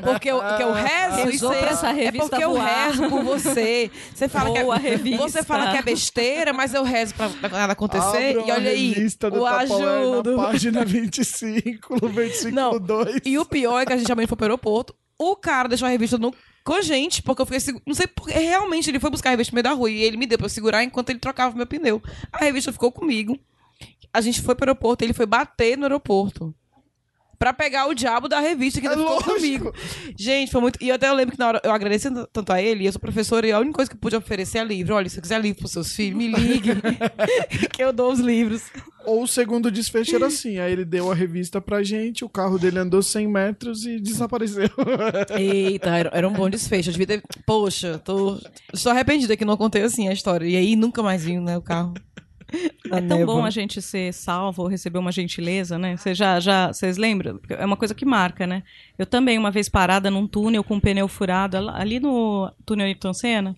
Porque 0.03 0.29
eu, 0.29 0.39
que 0.39 0.63
eu 0.63 0.71
rezo 0.75 1.29
e 1.29 1.39
pra 1.39 1.69
essa 1.69 1.89
É 1.89 1.93
revista 1.93 2.29
porque 2.29 2.43
eu 2.43 2.51
voar. 2.51 2.87
rezo 2.87 3.09
por 3.09 3.23
você. 3.23 3.89
Você 4.13 4.27
fala 4.27 4.51
que 4.53 4.61
Boa 4.63 4.75
é, 4.75 4.79
revista. 4.79 5.17
você 5.29 5.43
fala 5.43 5.71
que 5.71 5.77
é 5.77 5.81
besteira, 5.81 6.51
mas 6.53 6.73
eu 6.73 6.83
rezo 6.83 7.13
pra, 7.15 7.29
pra 7.29 7.49
nada 7.49 7.73
acontecer. 7.73 8.33
E 8.35 8.37
olha 8.51 8.53
a 8.53 8.57
aí, 8.57 8.91
revista 8.93 9.29
do 9.31 9.41
o 9.41 9.45
Tupperware 9.49 9.87
ajudo. 10.01 10.35
Na 10.37 10.43
página 10.47 10.85
25, 10.85 11.97
no 12.01 12.09
versículo 12.09 12.55
Não, 12.55 12.79
2. 12.79 13.21
E 13.25 13.37
o 13.37 13.45
pior 13.45 13.79
é 13.81 13.85
que 13.85 13.93
a 13.93 13.97
gente 13.97 14.07
também 14.07 14.27
foi 14.27 14.35
pro 14.35 14.45
aeroporto. 14.45 14.93
O 15.17 15.35
cara 15.35 15.69
deixou 15.69 15.85
a 15.85 15.89
revista 15.91 16.17
no, 16.17 16.33
com 16.65 16.73
a 16.73 16.81
gente, 16.81 17.21
porque 17.21 17.43
eu 17.43 17.45
fiquei 17.45 17.81
Não 17.85 17.93
sei 17.93 18.07
porque. 18.07 18.33
Realmente, 18.33 18.89
ele 18.89 18.99
foi 18.99 19.11
buscar 19.11 19.29
a 19.29 19.31
revista 19.31 19.51
no 19.51 19.55
meio 19.55 19.63
da 19.63 19.71
rua 19.73 19.89
e 19.89 20.01
ele 20.01 20.17
me 20.17 20.25
deu 20.25 20.37
pra 20.37 20.45
eu 20.45 20.49
segurar 20.49 20.83
enquanto 20.83 21.11
ele 21.11 21.19
trocava 21.19 21.55
meu 21.55 21.67
pneu. 21.67 22.01
A 22.33 22.43
revista 22.43 22.73
ficou 22.73 22.91
comigo. 22.91 23.39
A 24.11 24.19
gente 24.19 24.41
foi 24.41 24.55
pro 24.55 24.65
aeroporto, 24.65 25.03
ele 25.03 25.13
foi 25.13 25.27
bater 25.27 25.77
no 25.77 25.83
aeroporto. 25.83 26.53
Pra 27.45 27.53
pegar 27.53 27.85
o 27.87 27.93
diabo 27.93 28.27
da 28.27 28.39
revista 28.39 28.81
que 28.81 28.87
É 28.87 28.89
ainda 28.89 29.03
ficou 29.03 29.17
lógico. 29.17 29.35
comigo. 29.35 29.73
Gente, 30.17 30.51
foi 30.51 30.61
muito. 30.61 30.79
E 30.83 30.89
eu 30.89 30.95
até 30.95 31.11
lembro 31.13 31.33
que 31.33 31.37
na 31.37 31.47
hora 31.49 31.61
eu 31.63 31.71
agradeci 31.71 32.09
tanto 32.33 32.51
a 32.51 32.59
ele, 32.59 32.87
eu 32.87 32.91
sou 32.91 32.99
professora, 32.99 33.45
e 33.45 33.51
a 33.51 33.59
única 33.59 33.75
coisa 33.75 33.87
que 33.91 33.95
eu 33.95 33.99
pude 33.99 34.15
oferecer 34.15 34.57
é 34.57 34.63
livro. 34.63 34.95
Olha, 34.95 35.07
se 35.07 35.13
você 35.13 35.21
quiser 35.21 35.39
livro 35.39 35.59
pros 35.59 35.71
seus 35.71 35.95
filhos, 35.95 36.17
me 36.17 36.27
ligue. 36.27 36.71
que 37.71 37.83
eu 37.83 37.93
dou 37.93 38.11
os 38.11 38.19
livros. 38.19 38.63
Ou 39.05 39.21
o 39.21 39.27
segundo 39.27 39.69
desfecho 39.69 40.15
era 40.15 40.25
assim. 40.25 40.57
Aí 40.57 40.71
ele 40.73 40.83
deu 40.83 41.11
a 41.11 41.13
revista 41.13 41.61
pra 41.61 41.83
gente, 41.83 42.25
o 42.25 42.29
carro 42.29 42.57
dele 42.57 42.79
andou 42.79 43.03
100 43.03 43.27
metros 43.27 43.85
e 43.85 43.99
desapareceu. 43.99 44.67
Eita, 45.37 45.95
era, 45.95 46.09
era 46.15 46.27
um 46.27 46.33
bom 46.33 46.49
desfecho. 46.49 46.89
Eu 46.89 46.93
devia 46.93 47.05
ter. 47.05 47.23
Poxa, 47.45 47.99
tô. 48.03 48.39
Estou 48.73 48.91
arrependida 48.91 49.37
que 49.37 49.45
não 49.45 49.55
contei 49.55 49.83
assim 49.83 50.07
a 50.07 50.13
história. 50.13 50.47
E 50.47 50.55
aí 50.57 50.75
nunca 50.75 51.03
mais 51.03 51.23
vi, 51.23 51.39
né, 51.39 51.55
o 51.55 51.61
carro. 51.61 51.93
É 52.91 53.01
tão 53.01 53.25
bom 53.25 53.43
a 53.43 53.49
gente 53.49 53.81
ser 53.81 54.13
salvo 54.13 54.61
ou 54.63 54.67
receber 54.67 54.99
uma 54.99 55.11
gentileza, 55.11 55.77
né? 55.77 55.97
Vocês 55.97 56.17
já, 56.17 56.39
já, 56.39 56.67
vocês 56.71 56.97
lembram? 56.97 57.39
É 57.49 57.65
uma 57.65 57.75
coisa 57.77 57.95
que 57.95 58.05
marca, 58.05 58.45
né? 58.45 58.63
Eu 58.97 59.05
também, 59.05 59.37
uma 59.37 59.51
vez 59.51 59.67
parada 59.67 60.11
num 60.11 60.27
túnel 60.27 60.63
com 60.63 60.75
um 60.75 60.79
pneu 60.79 61.07
furado, 61.07 61.57
ali- 61.57 61.69
ali 61.73 61.99
no 61.99 62.51
túnel 62.65 62.85
Ayrton 62.85 63.13
Senna, 63.13 63.55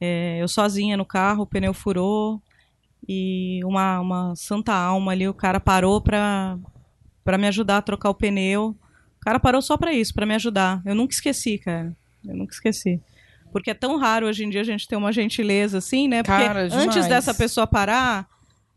é, 0.00 0.38
eu 0.40 0.48
sozinha 0.48 0.96
no 0.96 1.04
carro, 1.04 1.42
o 1.42 1.46
pneu 1.46 1.74
furou 1.74 2.40
e 3.06 3.60
uma, 3.64 4.00
uma 4.00 4.36
santa 4.36 4.72
alma 4.72 5.12
ali, 5.12 5.28
o 5.28 5.34
cara 5.34 5.60
parou 5.60 6.00
pra, 6.00 6.58
pra 7.24 7.36
me 7.38 7.46
ajudar 7.48 7.78
a 7.78 7.82
trocar 7.82 8.10
o 8.10 8.14
pneu. 8.14 8.76
O 9.16 9.20
cara 9.20 9.38
parou 9.38 9.60
só 9.60 9.76
pra 9.76 9.92
isso, 9.92 10.14
pra 10.14 10.24
me 10.24 10.34
ajudar. 10.34 10.80
Eu 10.86 10.94
nunca 10.94 11.12
esqueci, 11.12 11.58
cara. 11.58 11.94
Eu 12.26 12.34
nunca 12.34 12.54
esqueci. 12.54 13.00
Porque 13.52 13.70
é 13.70 13.74
tão 13.74 13.96
raro 13.98 14.26
hoje 14.26 14.44
em 14.44 14.50
dia 14.50 14.60
a 14.60 14.64
gente 14.64 14.86
ter 14.88 14.96
uma 14.96 15.12
gentileza 15.12 15.78
assim, 15.78 16.08
né? 16.08 16.22
Porque 16.22 16.44
Cara, 16.44 16.68
antes 16.72 17.06
dessa 17.08 17.34
pessoa 17.34 17.66
parar, 17.66 18.26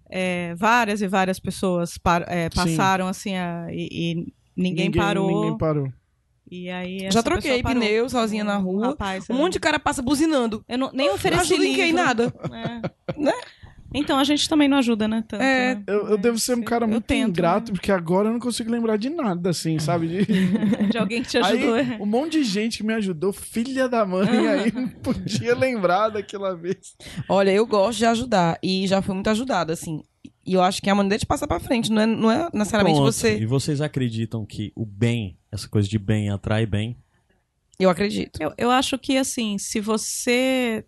é, 0.09 0.53
várias 0.55 1.01
e 1.01 1.07
várias 1.07 1.39
pessoas 1.39 1.97
par- 1.97 2.25
é, 2.27 2.49
passaram 2.49 3.07
assim 3.07 3.35
a- 3.35 3.67
e, 3.71 3.87
e 3.91 4.33
ninguém, 4.55 4.91
parou. 4.91 5.27
Ninguém 5.41 5.57
parou. 5.57 5.91
E 6.51 6.69
aí 6.69 7.09
Já 7.09 7.23
troquei 7.23 7.63
pneu 7.63 8.07
sozinha 8.09 8.43
na 8.43 8.57
rua. 8.57 8.87
rapaz, 8.89 9.27
Um 9.29 9.33
monte 9.35 9.53
de 9.53 9.59
cara 9.59 9.79
passa 9.79 10.01
buzinando. 10.03 10.63
Eu 10.69 10.77
não- 10.77 10.91
nem 10.93 11.09
ofereci 11.09 11.55
livro. 11.57 11.95
Nada. 11.95 12.33
É. 12.51 13.19
Né? 13.19 13.33
Então 13.93 14.17
a 14.17 14.23
gente 14.23 14.49
também 14.49 14.67
não 14.67 14.77
ajuda, 14.77 15.07
né? 15.07 15.23
Tanto, 15.27 15.41
É, 15.41 15.75
né? 15.75 15.83
Eu, 15.87 16.07
eu 16.09 16.17
devo 16.17 16.39
ser 16.39 16.53
um 16.53 16.57
sim. 16.57 16.63
cara 16.63 16.85
Eu 16.85 16.89
muito 16.89 17.03
tento, 17.05 17.29
ingrato, 17.29 17.71
né? 17.71 17.77
porque 17.77 17.91
agora 17.91 18.29
eu 18.29 18.33
não 18.33 18.39
consigo 18.39 18.71
lembrar 18.71 18.97
de 18.97 19.09
nada, 19.09 19.51
assim, 19.51 19.77
sabe? 19.79 20.07
De... 20.07 20.25
De 20.89 20.97
alguém 20.97 21.21
que 21.21 21.29
te 21.29 21.37
ajudou. 21.37 21.73
Aí, 21.75 21.97
um 21.99 22.05
monte 22.05 22.33
de 22.33 22.43
gente 22.43 22.77
que 22.77 22.83
me 22.83 22.93
ajudou, 22.93 23.31
filha 23.31 23.87
da 23.87 24.05
mãe, 24.05 24.27
aí 24.47 24.71
não 24.71 24.87
podia 24.87 25.55
lembrar 25.55 26.09
daquela 26.09 26.55
vez. 26.55 26.95
Olha, 27.29 27.51
eu 27.51 27.65
gosto 27.65 27.99
de 27.99 28.05
ajudar. 28.05 28.57
E 28.61 28.87
já 28.87 29.01
fui 29.01 29.13
muito 29.13 29.29
ajudada, 29.29 29.73
assim. 29.73 30.01
E 30.45 30.53
eu 30.53 30.61
acho 30.61 30.81
que 30.81 30.89
é 30.89 30.91
a 30.91 30.95
maneira 30.95 31.17
de 31.17 31.25
passar 31.25 31.47
pra 31.47 31.59
frente. 31.59 31.91
Não 31.91 32.01
é, 32.01 32.05
não 32.05 32.31
é 32.31 32.49
necessariamente 32.53 32.97
Ponto. 32.99 33.11
você. 33.11 33.37
E 33.39 33.45
vocês 33.45 33.79
acreditam 33.81 34.45
que 34.45 34.71
o 34.75 34.85
bem, 34.85 35.37
essa 35.51 35.67
coisa 35.69 35.87
de 35.87 35.97
bem 35.97 36.29
atrai 36.29 36.65
bem? 36.65 36.97
Eu 37.79 37.89
acredito. 37.89 38.39
Eu, 38.41 38.53
eu 38.57 38.69
acho 38.71 38.97
que, 38.99 39.17
assim, 39.17 39.57
se 39.57 39.79
você 39.79 40.85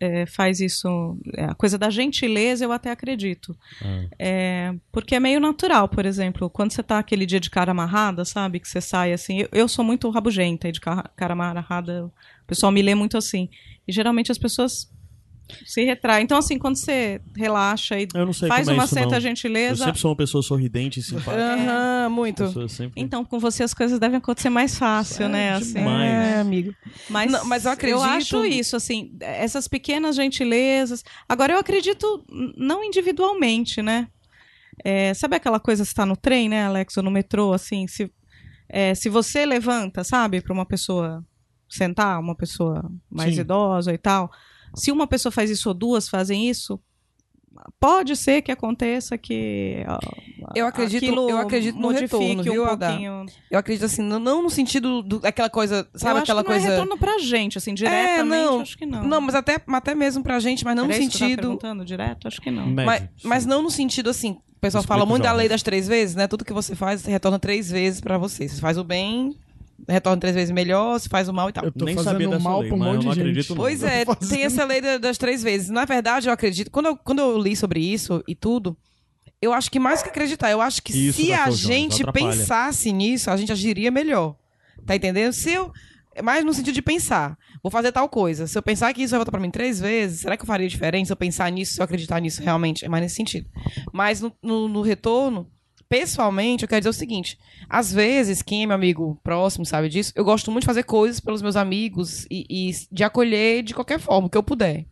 é, 0.00 0.26
faz 0.26 0.60
isso, 0.60 1.18
é, 1.34 1.44
a 1.44 1.54
coisa 1.54 1.78
da 1.78 1.90
gentileza, 1.90 2.64
eu 2.64 2.72
até 2.72 2.90
acredito. 2.90 3.56
Ah. 3.82 4.04
É, 4.18 4.74
porque 4.92 5.14
é 5.14 5.20
meio 5.20 5.40
natural, 5.40 5.88
por 5.88 6.06
exemplo, 6.06 6.50
quando 6.50 6.72
você 6.72 6.82
tá 6.82 6.98
aquele 6.98 7.26
dia 7.26 7.40
de 7.40 7.50
cara 7.50 7.70
amarrada, 7.70 8.24
sabe? 8.24 8.60
Que 8.60 8.68
você 8.68 8.80
sai 8.80 9.12
assim. 9.12 9.40
Eu, 9.40 9.48
eu 9.52 9.68
sou 9.68 9.84
muito 9.84 10.08
rabugenta 10.10 10.68
e 10.68 10.72
de 10.72 10.80
cara, 10.80 11.10
cara 11.16 11.32
amarrada. 11.32 12.06
O 12.06 12.46
pessoal 12.46 12.72
me 12.72 12.82
lê 12.82 12.94
muito 12.94 13.16
assim. 13.16 13.48
E 13.86 13.92
geralmente 13.92 14.32
as 14.32 14.38
pessoas 14.38 14.90
se 15.64 15.84
retraem. 15.84 16.24
Então, 16.24 16.38
assim, 16.38 16.58
quando 16.58 16.76
você 16.76 17.20
relaxa 17.36 17.98
e 18.00 18.08
Eu 18.14 18.26
não 18.26 18.32
sei 18.32 18.48
faz 18.48 18.66
é 18.68 18.72
uma 18.72 18.84
isso, 18.84 18.94
certa 18.94 19.08
não. 19.10 19.16
Eu 19.16 19.20
gentileza. 19.20 19.84
sempre 19.84 20.00
sou 20.00 20.10
uma 20.10 20.16
pessoa 20.16 20.42
sorridente 20.42 21.00
e 21.00 21.02
simpática. 21.02 21.34
Aham, 21.36 22.08
muito. 22.10 22.44
Pessoa 22.44 22.68
sempre... 22.68 23.00
Então, 23.00 23.24
com 23.24 23.38
você 23.38 23.62
as 23.62 23.72
coisas 23.72 23.98
devem 23.98 24.18
acontecer 24.18 24.50
mais 24.50 24.76
fácil, 24.78 25.26
É, 25.26 25.28
né? 25.28 25.52
Assim. 25.54 25.78
É, 25.78 26.40
amigo. 26.40 26.74
Mas, 27.08 27.30
Não, 27.32 27.44
mas 27.44 27.64
eu 27.64 27.70
acredito- 27.70 28.02
acho 28.02 28.44
isso, 28.44 28.76
assim, 28.76 29.16
essas 29.20 29.68
pequenas 29.68 30.16
gentilezas. 30.16 31.02
Agora, 31.28 31.52
eu 31.52 31.58
acredito 31.58 32.24
não 32.56 32.82
individualmente, 32.84 33.80
né? 33.82 34.08
É, 34.84 35.14
sabe 35.14 35.36
aquela 35.36 35.58
coisa, 35.58 35.84
você 35.84 35.94
tá 35.94 36.04
no 36.04 36.16
trem, 36.16 36.48
né, 36.48 36.66
Alex, 36.66 36.96
ou 36.98 37.02
no 37.02 37.10
metrô, 37.10 37.52
assim, 37.54 37.86
se, 37.88 38.10
é, 38.68 38.94
se 38.94 39.08
você 39.08 39.46
levanta, 39.46 40.04
sabe, 40.04 40.40
para 40.42 40.52
uma 40.52 40.66
pessoa 40.66 41.24
sentar, 41.68 42.20
uma 42.20 42.34
pessoa 42.36 42.88
mais 43.10 43.34
Sim. 43.34 43.40
idosa 43.40 43.92
e 43.94 43.98
tal, 43.98 44.30
se 44.76 44.92
uma 44.92 45.06
pessoa 45.06 45.32
faz 45.32 45.50
isso 45.50 45.68
ou 45.68 45.74
duas 45.74 46.08
fazem 46.08 46.48
isso, 46.48 46.78
pode 47.80 48.14
ser 48.16 48.42
que 48.42 48.52
aconteça 48.52 49.16
que 49.16 49.82
ó, 49.88 49.98
Eu 50.54 50.66
acredito- 50.66 51.04
eu 51.28 51.38
acredito 51.38 51.78
no 51.78 51.88
retorno, 51.88 52.42
viu, 52.42 52.64
um 52.64 52.76
pouquinho. 52.76 53.26
Eu 53.50 53.58
acredito 53.58 53.84
assim, 53.84 54.02
não, 54.02 54.18
não 54.18 54.42
no 54.42 54.50
sentido 54.50 55.02
do- 55.02 55.18
daquela 55.20 55.48
coisa, 55.50 55.88
sabe 55.94 56.18
eu 56.18 56.22
aquela 56.22 56.42
não 56.42 56.46
coisa. 56.50 56.66
é 56.66 56.70
retorno 56.70 56.98
pra 56.98 57.18
gente, 57.18 57.58
assim, 57.58 57.74
diretamente, 57.74 58.28
não. 58.28 58.60
acho 58.60 58.76
que 58.78 58.86
não. 58.86 59.02
Não, 59.02 59.20
mas 59.20 59.34
até, 59.34 59.60
até 59.66 59.94
mesmo 59.94 60.22
pra 60.22 60.38
gente, 60.38 60.64
mas 60.64 60.76
não 60.76 60.84
Era 60.84 60.92
no 60.96 61.02
sentido. 61.02 61.40
perguntando 61.40 61.84
direto? 61.84 62.28
Acho 62.28 62.40
que 62.40 62.50
não. 62.50 62.66
Médio, 62.66 62.84
Mas, 62.86 63.02
mas 63.24 63.46
não 63.46 63.62
no 63.62 63.70
sentido 63.70 64.10
assim. 64.10 64.32
O 64.56 64.60
pessoal 64.60 64.80
Explica 64.80 64.94
fala 65.00 65.06
muito 65.08 65.22
da 65.22 65.32
lei 65.32 65.48
das 65.48 65.62
três 65.62 65.86
vezes, 65.86 66.14
né? 66.16 66.26
Tudo 66.26 66.44
que 66.44 66.52
você 66.52 66.74
faz 66.74 67.04
retorna 67.04 67.38
três 67.38 67.70
vezes 67.70 68.00
pra 68.00 68.16
você. 68.18 68.48
Você 68.48 68.60
faz 68.60 68.78
o 68.78 68.84
bem, 68.84 69.36
retorna 69.88 70.20
três 70.20 70.34
vezes 70.34 70.50
melhor, 70.50 70.98
se 70.98 71.08
faz 71.08 71.28
o 71.28 71.32
mal 71.32 71.48
e 71.48 71.52
tal. 71.52 71.64
Eu 71.64 71.72
tô 71.72 71.84
Nem 71.84 71.94
sabia 71.96 72.12
fazendo 72.12 72.30
dessa 72.30 72.42
mal 72.42 72.60
lei, 72.60 72.68
pra 72.68 72.76
um 72.76 72.80
monte 72.80 73.08
de 73.08 73.34
gente. 73.34 73.48
não. 73.50 73.56
Pois 73.56 73.82
é, 73.82 74.04
tem 74.28 74.42
essa 74.42 74.64
lei 74.64 74.80
da- 74.80 74.98
das 74.98 75.18
três 75.18 75.42
vezes. 75.42 75.68
Na 75.68 75.84
verdade, 75.84 76.28
eu 76.28 76.32
acredito. 76.32 76.70
Quando 76.70 76.86
eu, 76.86 76.96
quando 76.96 77.18
eu 77.20 77.38
li 77.38 77.54
sobre 77.56 77.80
isso 77.80 78.22
e 78.26 78.34
tudo, 78.34 78.76
eu 79.40 79.52
acho 79.52 79.70
que 79.70 79.78
mais 79.78 80.02
que 80.02 80.08
acreditar, 80.08 80.50
eu 80.50 80.60
acho 80.60 80.82
que 80.82 80.92
Isso 80.96 81.20
se 81.22 81.28
da 81.28 81.42
a 81.44 81.44
Jones, 81.46 81.60
gente 81.60 82.04
pensasse 82.12 82.90
nisso, 82.92 83.30
a 83.30 83.36
gente 83.36 83.52
agiria 83.52 83.90
melhor. 83.90 84.36
Tá 84.86 84.94
entendendo? 84.96 85.32
Se 85.32 85.50
eu. 85.52 85.72
é 86.14 86.22
Mais 86.22 86.44
no 86.44 86.54
sentido 86.54 86.74
de 86.74 86.82
pensar. 86.82 87.36
Vou 87.62 87.70
fazer 87.70 87.90
tal 87.92 88.08
coisa. 88.08 88.46
Se 88.46 88.56
eu 88.56 88.62
pensar 88.62 88.92
que 88.94 89.02
isso 89.02 89.10
vai 89.10 89.18
voltar 89.18 89.32
pra 89.32 89.40
mim 89.40 89.50
três 89.50 89.78
vezes, 89.80 90.20
será 90.20 90.36
que 90.36 90.42
eu 90.42 90.46
faria 90.46 90.68
diferente 90.68 91.06
se 91.08 91.12
eu 91.12 91.16
pensar 91.16 91.50
nisso, 91.50 91.74
se 91.74 91.80
eu 91.80 91.84
acreditar 91.84 92.20
nisso 92.20 92.42
realmente? 92.42 92.84
É 92.84 92.88
mais 92.88 93.02
nesse 93.02 93.16
sentido. 93.16 93.48
Mas 93.92 94.20
no, 94.20 94.32
no- 94.42 94.68
no 94.68 94.80
retorno, 94.82 95.50
pessoalmente, 95.88 96.62
eu 96.64 96.68
quero 96.68 96.80
dizer 96.80 96.90
o 96.90 96.92
seguinte: 96.92 97.38
às 97.68 97.92
vezes, 97.92 98.42
quem 98.42 98.62
é 98.62 98.66
meu 98.66 98.74
amigo 98.74 99.18
próximo 99.22 99.64
sabe 99.66 99.88
disso, 99.88 100.12
eu 100.14 100.24
gosto 100.24 100.50
muito 100.50 100.62
de 100.62 100.66
fazer 100.66 100.82
coisas 100.84 101.20
pelos 101.20 101.42
meus 101.42 101.56
amigos 101.56 102.26
e, 102.30 102.46
e 102.48 102.70
de 102.90 103.04
acolher 103.04 103.62
de 103.62 103.74
qualquer 103.74 103.98
forma 103.98 104.28
que 104.28 104.36
eu 104.36 104.42
puder. 104.42 104.86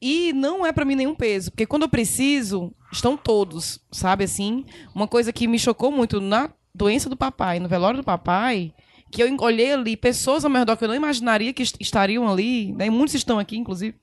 E 0.00 0.32
não 0.32 0.64
é 0.64 0.72
pra 0.72 0.84
mim 0.84 0.94
nenhum 0.94 1.14
peso, 1.14 1.50
porque 1.50 1.66
quando 1.66 1.82
eu 1.82 1.88
preciso, 1.88 2.72
estão 2.92 3.16
todos, 3.16 3.80
sabe 3.90 4.24
assim? 4.24 4.64
Uma 4.94 5.08
coisa 5.08 5.32
que 5.32 5.48
me 5.48 5.58
chocou 5.58 5.90
muito 5.90 6.20
na 6.20 6.50
doença 6.72 7.08
do 7.10 7.16
papai, 7.16 7.58
no 7.58 7.68
velório 7.68 7.98
do 8.00 8.04
papai, 8.04 8.72
que 9.10 9.20
eu 9.20 9.36
olhei 9.40 9.72
ali 9.72 9.96
pessoas 9.96 10.44
ao 10.44 10.50
meu 10.50 10.60
redor 10.60 10.76
que 10.76 10.84
eu 10.84 10.88
não 10.88 10.94
imaginaria 10.94 11.52
que 11.52 11.62
est- 11.64 11.76
estariam 11.80 12.28
ali, 12.30 12.72
né? 12.74 12.88
Muitos 12.88 13.14
estão 13.14 13.40
aqui, 13.40 13.56
inclusive. 13.56 13.96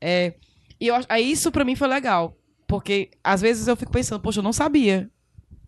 É, 0.00 0.34
e 0.78 0.88
eu, 0.88 0.96
isso 1.18 1.50
pra 1.50 1.64
mim 1.64 1.74
foi 1.74 1.88
legal, 1.88 2.36
porque 2.66 3.10
às 3.24 3.40
vezes 3.40 3.66
eu 3.68 3.76
fico 3.76 3.90
pensando, 3.90 4.20
poxa, 4.20 4.40
eu 4.40 4.44
não 4.44 4.52
sabia 4.52 5.10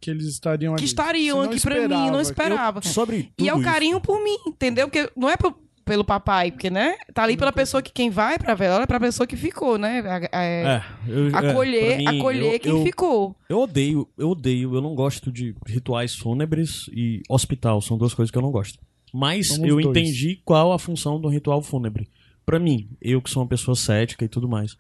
Que 0.01 0.11
eles 0.11 0.27
estariam 0.27 0.75
que 0.75 0.81
ali. 0.81 0.87
estariam 0.87 1.41
aqui 1.43 1.61
pra 1.61 1.75
mim, 1.89 2.11
não 2.11 2.21
esperava. 2.21 2.81
Sobre 2.83 3.25
tudo 3.37 3.45
E 3.45 3.49
é 3.49 3.55
o 3.55 3.59
isso, 3.61 3.65
carinho 3.65 4.01
por 4.01 4.23
mim, 4.23 4.37
entendeu? 4.47 4.89
Porque 4.89 5.11
não 5.17 5.29
é 5.29 5.37
pro- 5.37 5.55
pelo 5.85 6.05
papai, 6.05 6.53
porque, 6.53 6.71
né? 6.71 6.97
Tá 7.13 7.25
ali 7.25 7.37
pela 7.37 7.53
pessoa 7.53 7.83
que 7.83 7.93
quem 7.93 8.11
vai 8.11 8.39
pra 8.39 8.55
velório 8.55 8.85
é 8.85 8.87
pra 8.87 9.01
pessoa 9.01 9.27
que 9.27 9.37
ficou, 9.37 9.77
né? 9.77 9.99
É, 10.33 10.77
É, 10.79 10.83
eu, 11.09 11.29
é, 11.29 11.51
acolher, 11.51 11.99
mim, 11.99 12.07
acolher 12.07 12.55
eu, 12.55 12.61
quem 12.61 12.71
eu, 12.73 12.83
ficou. 12.85 13.37
Eu 13.49 13.59
odeio, 13.61 14.09
eu 14.17 14.31
odeio, 14.31 14.75
eu 14.75 14.81
não 14.81 14.95
gosto 14.95 15.33
de 15.33 15.55
rituais 15.67 16.15
fúnebres 16.15 16.89
e 16.93 17.23
hospital, 17.29 17.83
são 17.83 17.99
duas 17.99 18.15
coisas 18.15 18.31
que 18.31 18.39
eu 18.39 18.43
não 18.43 18.53
gosto. 18.53 18.79
Mas 19.13 19.49
Somos 19.49 19.69
eu 19.69 19.81
dois. 19.81 19.87
entendi 19.87 20.41
qual 20.45 20.73
a 20.73 20.79
função 20.79 21.21
do 21.21 21.29
ritual 21.29 21.61
fúnebre. 21.61 22.09
Pra 22.47 22.59
mim, 22.61 22.89
eu 23.03 23.21
que 23.21 23.29
sou 23.29 23.43
uma 23.43 23.49
pessoa 23.49 23.75
cética 23.75 24.25
e 24.25 24.29
tudo 24.29 24.49
mais. 24.49 24.77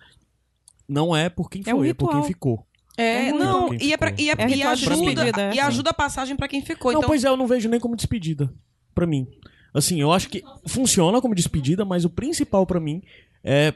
Não 0.88 1.14
é 1.14 1.28
por 1.28 1.50
quem 1.50 1.62
É 1.66 1.74
um 1.74 1.78
foi, 1.78 1.88
é 1.90 1.94
por 1.94 2.10
quem 2.10 2.22
ficou. 2.24 2.64
É, 3.00 3.28
É 3.28 3.32
não, 3.32 3.72
e, 3.74 3.92
é 3.92 3.96
pra, 3.96 4.12
e, 4.18 4.30
é- 4.30 4.34
É 4.38 4.48
e 4.48 4.62
ajuda, 4.62 4.94
despedida, 4.96 5.54
e 5.54 5.60
ajuda 5.60 5.90
a 5.90 5.94
passagem 5.94 6.36
pra 6.36 6.48
quem 6.48 6.62
ficou. 6.62 6.92
Não, 6.92 7.00
então, 7.00 7.08
pois 7.08 7.24
é, 7.24 7.28
eu 7.28 7.36
não 7.36 7.46
vejo 7.46 7.68
nem 7.68 7.80
como 7.80 7.96
despedida. 7.96 8.52
Pra 8.94 9.06
mim. 9.06 9.26
Assim, 9.72 10.00
eu 10.00 10.12
acho 10.12 10.28
que 10.28 10.42
funciona 10.66 11.20
como 11.20 11.34
despedida, 11.34 11.84
mas 11.84 12.04
o 12.04 12.10
principal 12.10 12.66
pra 12.66 12.80
mim 12.80 13.02
é 13.44 13.72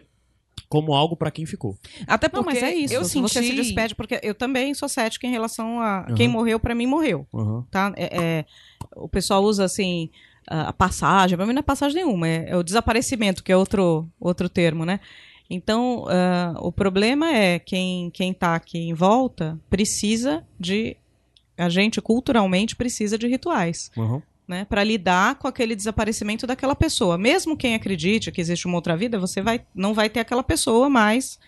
como 0.69 0.93
algo 0.93 1.17
pra 1.17 1.31
quem 1.31 1.47
ficou. 1.47 1.77
até 2.07 2.27
Não, 2.33 2.43
porque 2.43 2.61
mas 2.61 2.63
é 2.63 2.75
isso. 2.75 2.95
eu 2.95 3.05
se 3.05 3.11
senti... 3.13 3.33
Você 3.33 3.43
se 3.43 3.55
despede, 3.55 3.95
porque 3.95 4.19
eu 4.23 4.35
também 4.35 4.75
sou 4.75 4.89
cética 4.89 5.27
em 5.27 5.31
relação 5.31 5.81
a 5.81 6.07
Uhum. 6.09 6.15
quem 6.17 6.27
morreu, 6.29 6.59
pra 6.59 6.75
mim 6.75 6.87
morreu. 6.87 7.27
Aham. 7.33 7.65
Tá? 7.71 7.93
É, 7.97 8.17
é, 8.23 8.45
o 8.97 9.09
pessoal 9.09 9.43
usa 9.45 9.65
assim 9.65 10.11
a 10.47 10.73
passagem, 10.73 11.37
pra 11.39 11.47
mim 11.47 11.53
não 11.55 11.61
é 11.61 11.63
passagem 11.63 11.97
nenhuma, 12.05 12.29
é, 12.29 12.51
é 12.51 12.57
o 12.57 12.63
desaparecimento, 12.63 13.43
que 13.43 13.51
é 13.51 13.57
outro, 13.57 14.07
outro 14.21 14.47
termo, 14.49 14.85
né? 14.85 15.01
Então, 15.49 16.07
ah, 16.09 16.55
o 16.61 16.73
problema 16.73 17.31
é 17.33 17.59
quem, 17.59 18.11
quem 18.11 18.33
tá 18.33 18.55
aqui 18.55 18.79
em 18.79 18.95
volta 18.95 19.59
precisa 19.69 20.45
de. 20.59 20.97
A 21.57 21.69
gente 21.69 22.01
culturalmente 22.01 22.75
precisa 22.75 23.17
de 23.17 23.29
rituais. 23.29 23.91
Aham. 23.97 24.23
né, 24.47 24.65
para 24.67 24.85
lidar 24.85 25.37
com 25.37 25.49
aquele 25.49 25.75
desaparecimento 25.75 26.47
daquela 26.47 26.75
pessoa. 26.75 27.17
Mesmo 27.17 27.57
quem 27.57 27.75
acredite 27.75 28.31
que 28.33 28.41
existe 28.41 28.67
uma 28.67 28.77
outra 28.77 28.97
vida, 28.97 29.19
você 29.19 29.41
vai, 29.41 29.65
não 29.75 29.95
vai 29.95 30.11
ter 30.11 30.21
aquela 30.21 30.43
pessoa 30.43 30.91
mais. 30.91 31.39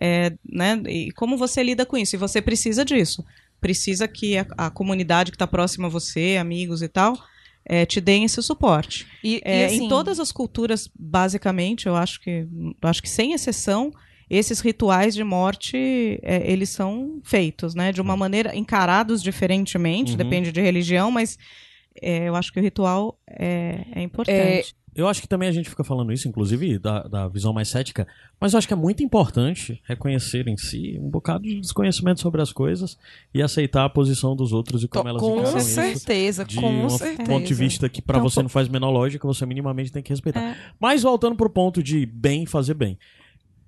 é, 0.00 0.32
né, 0.44 0.80
e 0.86 1.10
como 1.12 1.36
você 1.36 1.62
lida 1.62 1.86
com 1.86 1.96
isso? 1.96 2.14
E 2.14 2.18
você 2.18 2.42
precisa 2.42 2.84
disso. 2.84 3.24
Precisa 3.60 4.06
que 4.06 4.36
a, 4.36 4.46
a 4.58 4.70
comunidade 4.70 5.30
que 5.30 5.36
está 5.36 5.46
próxima 5.46 5.86
a 5.86 5.90
você, 5.90 6.36
amigos 6.38 6.82
e 6.82 6.88
tal, 6.88 7.16
é, 7.68 7.84
te 7.84 8.00
deem 8.00 8.24
esse 8.24 8.40
suporte. 8.42 9.06
E, 9.22 9.36
e 9.36 9.42
É, 9.44 9.66
assim, 9.66 9.84
Em 9.86 9.88
todas 9.88 10.20
as 10.20 10.30
culturas, 10.32 10.88
basicamente, 10.98 11.86
eu 11.86 11.96
acho 11.96 12.20
que, 12.20 12.46
eu 12.80 12.88
acho 12.88 13.02
que 13.02 13.08
sem 13.10 13.32
exceção, 13.32 13.92
esses 14.30 14.60
rituais 14.60 15.14
de 15.14 15.24
morte, 15.24 15.76
é, 16.22 16.50
eles 16.50 16.70
são 16.70 17.20
feitos, 17.24 17.74
né? 17.74 17.92
De 17.92 18.00
uma 18.00 18.16
maneira, 18.16 18.54
encarados 18.56 19.22
diferentemente, 19.22 20.12
Uhum. 20.12 20.16
depende 20.16 20.52
de 20.52 20.60
religião, 20.60 21.10
mas 21.10 21.36
é, 22.00 22.28
eu 22.28 22.36
acho 22.36 22.52
que 22.52 22.60
o 22.60 22.62
ritual 22.62 23.18
é, 23.28 23.84
é 23.94 24.02
importante. 24.02 24.74
Eu 24.96 25.06
acho 25.06 25.20
que 25.20 25.28
também 25.28 25.48
a 25.48 25.52
gente 25.52 25.68
fica 25.68 25.84
falando 25.84 26.12
isso, 26.12 26.26
inclusive, 26.26 26.78
da, 26.78 27.02
da 27.02 27.28
visão 27.28 27.52
mais 27.52 27.68
cética, 27.68 28.06
mas 28.40 28.52
eu 28.54 28.58
acho 28.58 28.66
que 28.66 28.72
é 28.72 28.76
muito 28.76 29.02
importante 29.02 29.80
reconhecer 29.84 30.48
em 30.48 30.56
si 30.56 30.98
um 31.00 31.10
bocado 31.10 31.44
de 31.44 31.60
desconhecimento 31.60 32.20
sobre 32.20 32.40
as 32.40 32.50
coisas 32.52 32.96
e 33.34 33.42
aceitar 33.42 33.84
a 33.84 33.88
posição 33.90 34.34
dos 34.34 34.52
outros 34.52 34.82
e 34.82 34.88
como 34.88 35.04
to- 35.04 35.08
elas 35.10 35.22
com 35.22 35.38
encaram 35.40 35.58
isso. 35.58 35.68
certeza, 35.68 36.44
De 36.44 36.56
com 36.56 36.84
um 36.86 36.88
certeza. 36.88 37.28
ponto 37.30 37.46
de 37.46 37.54
vista 37.54 37.88
que 37.88 38.00
pra 38.00 38.16
Então, 38.18 38.28
você 38.30 38.42
não 38.42 38.48
faz 38.48 38.68
menor 38.68 38.90
lógica, 38.90 39.26
você 39.26 39.44
minimamente 39.44 39.92
tem 39.92 40.02
que 40.02 40.10
respeitar. 40.10 40.40
É. 40.40 40.56
Mas 40.80 41.02
voltando 41.02 41.36
pro 41.36 41.50
ponto 41.50 41.82
de 41.82 42.06
bem 42.06 42.46
fazer 42.46 42.74
bem. 42.74 42.98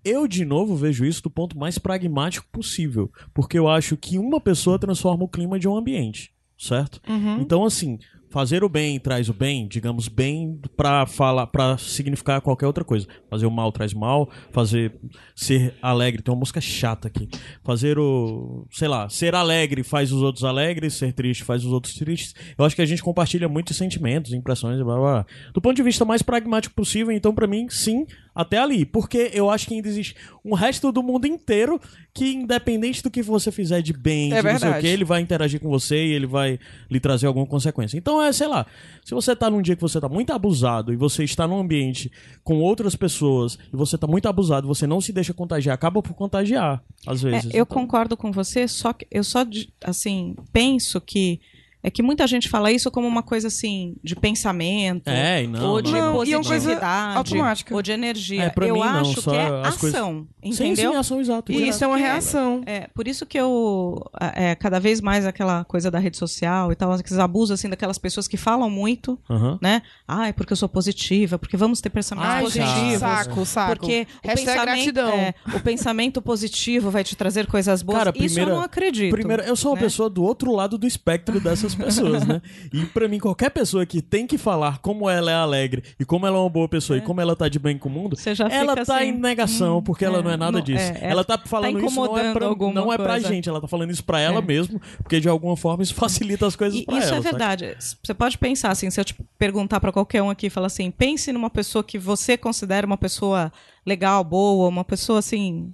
Eu, 0.04 0.26
de 0.26 0.44
novo, 0.44 0.76
vejo 0.76 1.04
isso 1.04 1.22
do 1.22 1.28
ponto 1.28 1.58
mais 1.58 1.76
pragmático 1.76 2.46
possível. 2.50 3.10
Porque 3.34 3.58
eu 3.58 3.68
acho 3.68 3.96
que 3.96 4.16
uma 4.18 4.40
pessoa 4.40 4.78
transforma 4.78 5.24
o 5.24 5.28
clima 5.28 5.58
de 5.58 5.68
um 5.68 5.76
ambiente, 5.76 6.32
certo? 6.56 7.00
Uhum. 7.06 7.40
Então, 7.40 7.64
assim, 7.64 7.98
fazer 8.30 8.62
o 8.64 8.68
bem 8.68 8.98
traz 8.98 9.28
o 9.28 9.34
bem, 9.34 9.66
digamos 9.66 10.08
bem 10.08 10.60
pra 10.76 11.06
falar, 11.06 11.46
para 11.46 11.78
significar 11.78 12.40
qualquer 12.40 12.66
outra 12.66 12.84
coisa. 12.84 13.06
Fazer 13.28 13.46
o 13.46 13.50
mal 13.50 13.72
traz 13.72 13.92
mal, 13.92 14.28
fazer 14.50 14.92
ser 15.34 15.74
alegre, 15.82 16.22
tem 16.22 16.32
uma 16.32 16.40
música 16.40 16.60
chata 16.60 17.08
aqui. 17.08 17.28
Fazer 17.64 17.98
o, 17.98 18.66
sei 18.70 18.88
lá, 18.88 19.08
ser 19.08 19.34
alegre 19.34 19.82
faz 19.82 20.12
os 20.12 20.22
outros 20.22 20.44
alegres, 20.44 20.94
ser 20.94 21.12
triste 21.12 21.44
faz 21.44 21.64
os 21.64 21.72
outros 21.72 21.94
tristes. 21.94 22.34
Eu 22.56 22.64
acho 22.64 22.76
que 22.76 22.82
a 22.82 22.86
gente 22.86 23.02
compartilha 23.02 23.48
muitos 23.48 23.76
sentimentos, 23.76 24.32
impressões, 24.32 24.80
blá, 24.82 24.96
blá. 24.96 25.26
Do 25.52 25.60
ponto 25.60 25.76
de 25.76 25.82
vista 25.82 26.04
mais 26.04 26.22
pragmático 26.22 26.74
possível, 26.74 27.12
então 27.12 27.34
pra 27.34 27.46
mim, 27.46 27.68
sim, 27.68 28.06
até 28.38 28.56
ali, 28.56 28.84
porque 28.84 29.32
eu 29.34 29.50
acho 29.50 29.66
que 29.66 29.74
ainda 29.74 29.88
existe 29.88 30.14
um 30.44 30.54
resto 30.54 30.92
do 30.92 31.02
mundo 31.02 31.26
inteiro 31.26 31.80
que 32.14 32.32
independente 32.34 33.02
do 33.02 33.10
que 33.10 33.20
você 33.20 33.50
fizer 33.50 33.82
de 33.82 33.92
bem, 33.92 34.32
É 34.32 34.40
de 34.40 34.48
não 34.52 34.58
sei 34.60 34.70
o 34.70 34.80
que, 34.80 34.86
ele 34.86 35.04
vai 35.04 35.20
interagir 35.20 35.58
com 35.60 35.68
você 35.68 35.96
e 36.06 36.12
ele 36.12 36.26
vai 36.26 36.56
lhe 36.88 37.00
trazer 37.00 37.26
alguma 37.26 37.44
consequência. 37.46 37.98
Então 37.98 38.22
é, 38.22 38.32
sei 38.32 38.46
lá, 38.46 38.64
se 39.04 39.12
você 39.12 39.34
tá 39.34 39.50
num 39.50 39.60
dia 39.60 39.74
que 39.74 39.82
você 39.82 40.00
tá 40.00 40.08
muito 40.08 40.32
abusado 40.32 40.92
e 40.92 40.96
você 40.96 41.24
está 41.24 41.48
num 41.48 41.58
ambiente 41.58 42.12
com 42.44 42.60
outras 42.60 42.94
pessoas 42.94 43.58
e 43.72 43.76
você 43.76 43.98
tá 43.98 44.06
muito 44.06 44.28
abusado, 44.28 44.68
você 44.68 44.86
não 44.86 45.00
se 45.00 45.12
deixa 45.12 45.34
contagiar, 45.34 45.74
acaba 45.74 46.00
por 46.00 46.14
contagiar, 46.14 46.80
às 47.06 47.24
É, 47.24 47.30
vezes. 47.30 47.44
eu 47.52 47.64
Então, 47.64 47.66
concordo 47.66 48.16
com 48.16 48.30
você, 48.30 48.68
só 48.68 48.92
que 48.92 49.04
eu 49.10 49.24
só 49.24 49.44
assim 49.84 50.36
penso 50.52 51.00
que 51.00 51.40
é 51.82 51.90
que 51.90 52.02
muita 52.02 52.26
gente 52.26 52.48
fala 52.48 52.70
isso 52.72 52.90
como 52.90 53.06
uma 53.06 53.22
coisa 53.22 53.48
assim 53.48 53.94
de 54.02 54.16
pensamento, 54.16 55.08
É, 55.08 55.44
e 55.44 55.46
não. 55.46 55.68
ou 55.70 55.80
de 55.82 55.92
não. 55.92 55.98
Não, 56.14 56.24
e 56.24 56.32
é 56.32 56.36
uma 56.36 56.44
coisa 56.44 56.66
positividade, 56.66 57.16
automática. 57.16 57.74
ou 57.74 57.82
de 57.82 57.92
energia. 57.92 58.44
É, 58.44 58.52
eu 58.68 58.74
mim, 58.74 58.80
não, 58.80 59.00
acho 59.00 59.22
só 59.22 59.30
que 59.30 59.36
é 59.36 59.46
as 59.64 59.76
coisas- 59.76 59.98
ação, 60.00 60.26
Sim, 60.42 60.52
sim, 60.52 60.66
entendeu? 60.72 60.98
ação 60.98 61.20
exato. 61.20 61.52
E 61.52 61.68
isso 61.68 61.82
é 61.84 61.86
uma 61.86 61.96
que- 61.96 62.02
reação. 62.02 62.62
É, 62.66 62.88
por 62.94 63.06
isso 63.06 63.24
que 63.24 63.38
eu 63.38 64.02
é, 64.34 64.54
cada 64.54 64.78
vez 64.80 65.00
mais 65.00 65.24
aquela 65.26 65.64
coisa 65.64 65.90
da 65.90 65.98
rede 65.98 66.16
social 66.16 66.72
e 66.72 66.74
tal, 66.74 66.90
aqueles 66.92 67.18
abusos 67.18 67.52
assim 67.52 67.68
daquelas 67.68 67.98
pessoas 67.98 68.26
que 68.26 68.36
falam 68.36 68.68
muito, 68.70 69.18
né? 69.60 69.82
Ai, 70.06 70.32
porque 70.32 70.52
eu 70.52 70.56
sou 70.56 70.68
positiva, 70.68 71.38
porque 71.38 71.56
vamos 71.56 71.80
ter 71.80 71.90
personagens 71.90 72.34
Ai, 72.36 72.42
positivos. 72.42 72.98
saco, 73.00 73.46
saco. 73.46 73.76
Porque 73.76 74.06
o 74.24 74.28
pensamento, 74.28 74.62
gratidão. 74.62 75.10
é, 75.10 75.34
o 75.54 75.60
pensamento 75.60 76.20
positivo 76.22 76.90
vai 76.90 77.04
te 77.04 77.14
trazer 77.16 77.46
coisas 77.46 77.82
boas. 77.82 77.98
Cara, 77.98 78.10
Isso 78.10 78.18
eu 78.20 78.26
primeira- 78.28 78.54
não 78.54 78.62
acredito. 78.62 79.10
Primeiro, 79.12 79.42
eu 79.42 79.54
sou 79.56 79.70
uma 79.72 79.76
né? 79.76 79.82
pessoa 79.82 80.10
do 80.10 80.22
outro 80.22 80.52
lado 80.52 80.76
do 80.76 80.86
espectro 80.86 81.38
dessas 81.76 81.96
pessoas, 81.96 82.26
né? 82.26 82.40
E 82.72 82.84
pra 82.86 83.08
mim, 83.08 83.18
qualquer 83.18 83.50
pessoa 83.50 83.84
que 83.86 84.00
tem 84.02 84.26
que 84.26 84.38
falar 84.38 84.78
como 84.78 85.08
ela 85.08 85.30
é 85.30 85.34
alegre 85.34 85.82
e 85.98 86.04
como 86.04 86.26
ela 86.26 86.36
é 86.36 86.40
uma 86.40 86.48
boa 86.50 86.68
pessoa 86.68 86.96
e 86.98 87.00
como 87.00 87.20
ela 87.20 87.34
tá 87.36 87.48
de 87.48 87.58
bem 87.58 87.76
com 87.78 87.88
o 87.88 87.92
mundo, 87.92 88.16
ela 88.50 88.74
tá 88.76 88.96
assim, 88.96 89.04
em 89.08 89.12
negação, 89.18 89.78
hum, 89.78 89.82
porque 89.82 90.04
ela 90.04 90.18
é, 90.18 90.22
não 90.22 90.30
é 90.30 90.36
nada 90.36 90.58
não- 90.58 90.60
disso. 90.64 90.82
é, 90.92 90.98
é, 91.02 91.10
ela 91.10 91.24
tá 91.24 91.38
falando 91.38 91.84
isso 91.84 91.94
não 91.96 92.18
é, 92.18 92.32
pra, 92.32 92.48
não 92.72 92.92
é 92.92 92.96
pra 92.96 93.06
coisa. 93.14 93.28
gente, 93.28 93.48
ela 93.48 93.60
tá 93.60 93.68
falando 93.68 93.90
isso 93.90 94.04
pra 94.04 94.20
ela 94.20 94.38
É. 94.38 94.42
mesmo, 94.42 94.80
porque 94.98 95.20
de 95.20 95.28
alguma 95.28 95.56
forma 95.56 95.82
isso 95.82 95.94
facilita 95.94 96.46
as 96.46 96.56
coisas 96.56 96.80
E 96.80 96.84
pra 96.84 96.98
isso 96.98 97.08
ela. 97.08 97.16
é 97.18 97.22
saca? 97.22 97.30
verdade. 97.38 97.76
Você 98.02 98.14
pode 98.14 98.38
pensar 98.38 98.70
assim, 98.70 98.90
se 98.90 99.00
eu 99.00 99.04
te 99.04 99.14
perguntar 99.38 99.80
pra 99.80 99.92
qualquer 99.92 100.22
um 100.22 100.30
aqui, 100.30 100.46
e 100.46 100.50
falar 100.50 100.66
assim, 100.68 100.90
pense 100.90 101.32
numa 101.32 101.50
pessoa 101.50 101.82
que 101.84 101.98
você 101.98 102.36
considera 102.36 102.86
uma 102.86 102.96
pessoa 102.96 103.52
legal, 103.86 104.22
boa, 104.24 104.68
uma 104.68 104.84
pessoa 104.84 105.18
assim. 105.18 105.72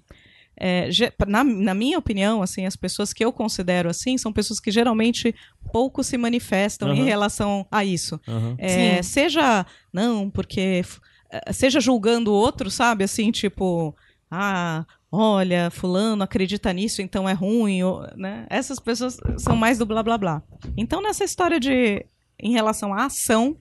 É, 0.59 0.89
na, 1.27 1.43
na 1.43 1.75
minha 1.75 1.99
opinião, 1.99 2.43
assim, 2.43 2.65
as 2.67 2.77
pessoas 2.77 3.13
que 3.13 3.25
eu 3.25 3.33
considero 3.33 3.89
assim 3.89 4.17
são 4.17 4.33
pessoas 4.33 4.61
que 4.61 4.71
geralmente 4.71 5.35
pouco 5.73 6.05
se 6.05 6.17
manifestam 6.17 6.93
em 6.93 6.99
Aham. 6.99 7.05
relação 7.07 7.67
a 7.71 7.85
isso. 7.85 8.21
Aham. 8.29 8.55
É, 8.59 9.03
seja 9.03 9.67
não, 9.93 10.31
porque 10.31 10.83
eh, 11.31 11.53
seja 11.53 11.81
julgando 11.81 12.31
o 12.31 12.35
outro, 12.35 12.71
sabe? 12.71 13.03
Assim, 13.03 13.33
tipo, 13.33 13.95
ah, 14.31 14.85
olha, 15.11 15.71
fulano 15.71 16.23
acredita 16.23 16.73
nisso, 16.73 17.03
então 17.03 17.29
é 17.29 17.33
ruim, 17.33 17.83
ou, 17.83 18.07
né? 18.17 18.47
Essas 18.49 18.79
pessoas 18.79 19.17
são 19.39 19.57
mais 19.57 19.79
do 19.79 19.87
blá 19.87 20.03
blá 20.03 20.17
blá. 20.17 20.43
Então, 20.77 21.03
nessa 21.03 21.25
história 21.25 21.59
de 21.59 22.07
em 22.39 22.53
relação 22.53 22.95
à 22.95 23.07
ação, 23.07 23.57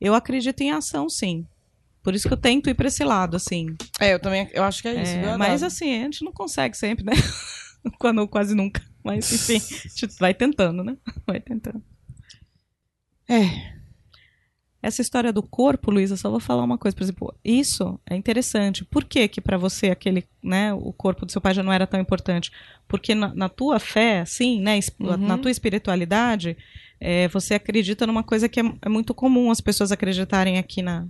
eu 0.00 0.14
acredito 0.14 0.60
em 0.60 0.72
ação, 0.72 1.08
sim. 1.08 1.46
Por 2.06 2.14
isso 2.14 2.28
que 2.28 2.34
eu 2.34 2.38
tento 2.38 2.70
ir 2.70 2.74
para 2.74 2.86
esse 2.86 3.02
lado, 3.02 3.34
assim. 3.36 3.74
É, 3.98 4.14
eu 4.14 4.20
também 4.20 4.48
eu 4.52 4.62
acho 4.62 4.80
que 4.80 4.86
é 4.86 5.02
isso. 5.02 5.12
É, 5.16 5.36
mas 5.36 5.60
assim, 5.64 5.92
a 5.92 6.04
gente 6.04 6.24
não 6.24 6.30
consegue 6.30 6.76
sempre, 6.76 7.04
né? 7.04 7.10
Quando 7.98 8.28
quase 8.28 8.54
nunca. 8.54 8.80
Mas 9.02 9.32
enfim, 9.32 9.56
a 9.56 9.88
gente 9.88 10.16
vai 10.20 10.32
tentando, 10.32 10.84
né? 10.84 10.96
Vai 11.26 11.40
tentando. 11.40 11.82
É. 13.28 13.74
Essa 14.80 15.02
história 15.02 15.32
do 15.32 15.42
corpo, 15.42 15.90
Luísa, 15.90 16.16
só 16.16 16.30
vou 16.30 16.38
falar 16.38 16.62
uma 16.62 16.78
coisa, 16.78 16.96
por 16.96 17.02
exemplo, 17.02 17.34
isso 17.44 17.98
é 18.08 18.14
interessante. 18.14 18.84
Por 18.84 19.02
que 19.04 19.26
que 19.26 19.40
para 19.40 19.58
você 19.58 19.90
aquele, 19.90 20.22
né, 20.40 20.72
o 20.74 20.92
corpo 20.92 21.26
do 21.26 21.32
seu 21.32 21.40
pai 21.40 21.54
já 21.54 21.62
não 21.64 21.72
era 21.72 21.88
tão 21.88 21.98
importante? 21.98 22.52
Porque 22.86 23.16
na, 23.16 23.34
na 23.34 23.48
tua 23.48 23.80
fé, 23.80 24.20
assim, 24.20 24.60
né, 24.60 24.78
Uhum. 25.00 25.16
na 25.16 25.36
tua 25.36 25.50
espiritualidade, 25.50 26.56
é, 27.00 27.26
você 27.26 27.54
acredita 27.54 28.06
numa 28.06 28.22
coisa 28.22 28.48
que 28.48 28.60
é, 28.60 28.64
é 28.82 28.88
muito 28.88 29.12
comum 29.12 29.50
as 29.50 29.60
pessoas 29.60 29.90
acreditarem 29.90 30.56
aqui 30.56 30.82
na, 30.82 31.08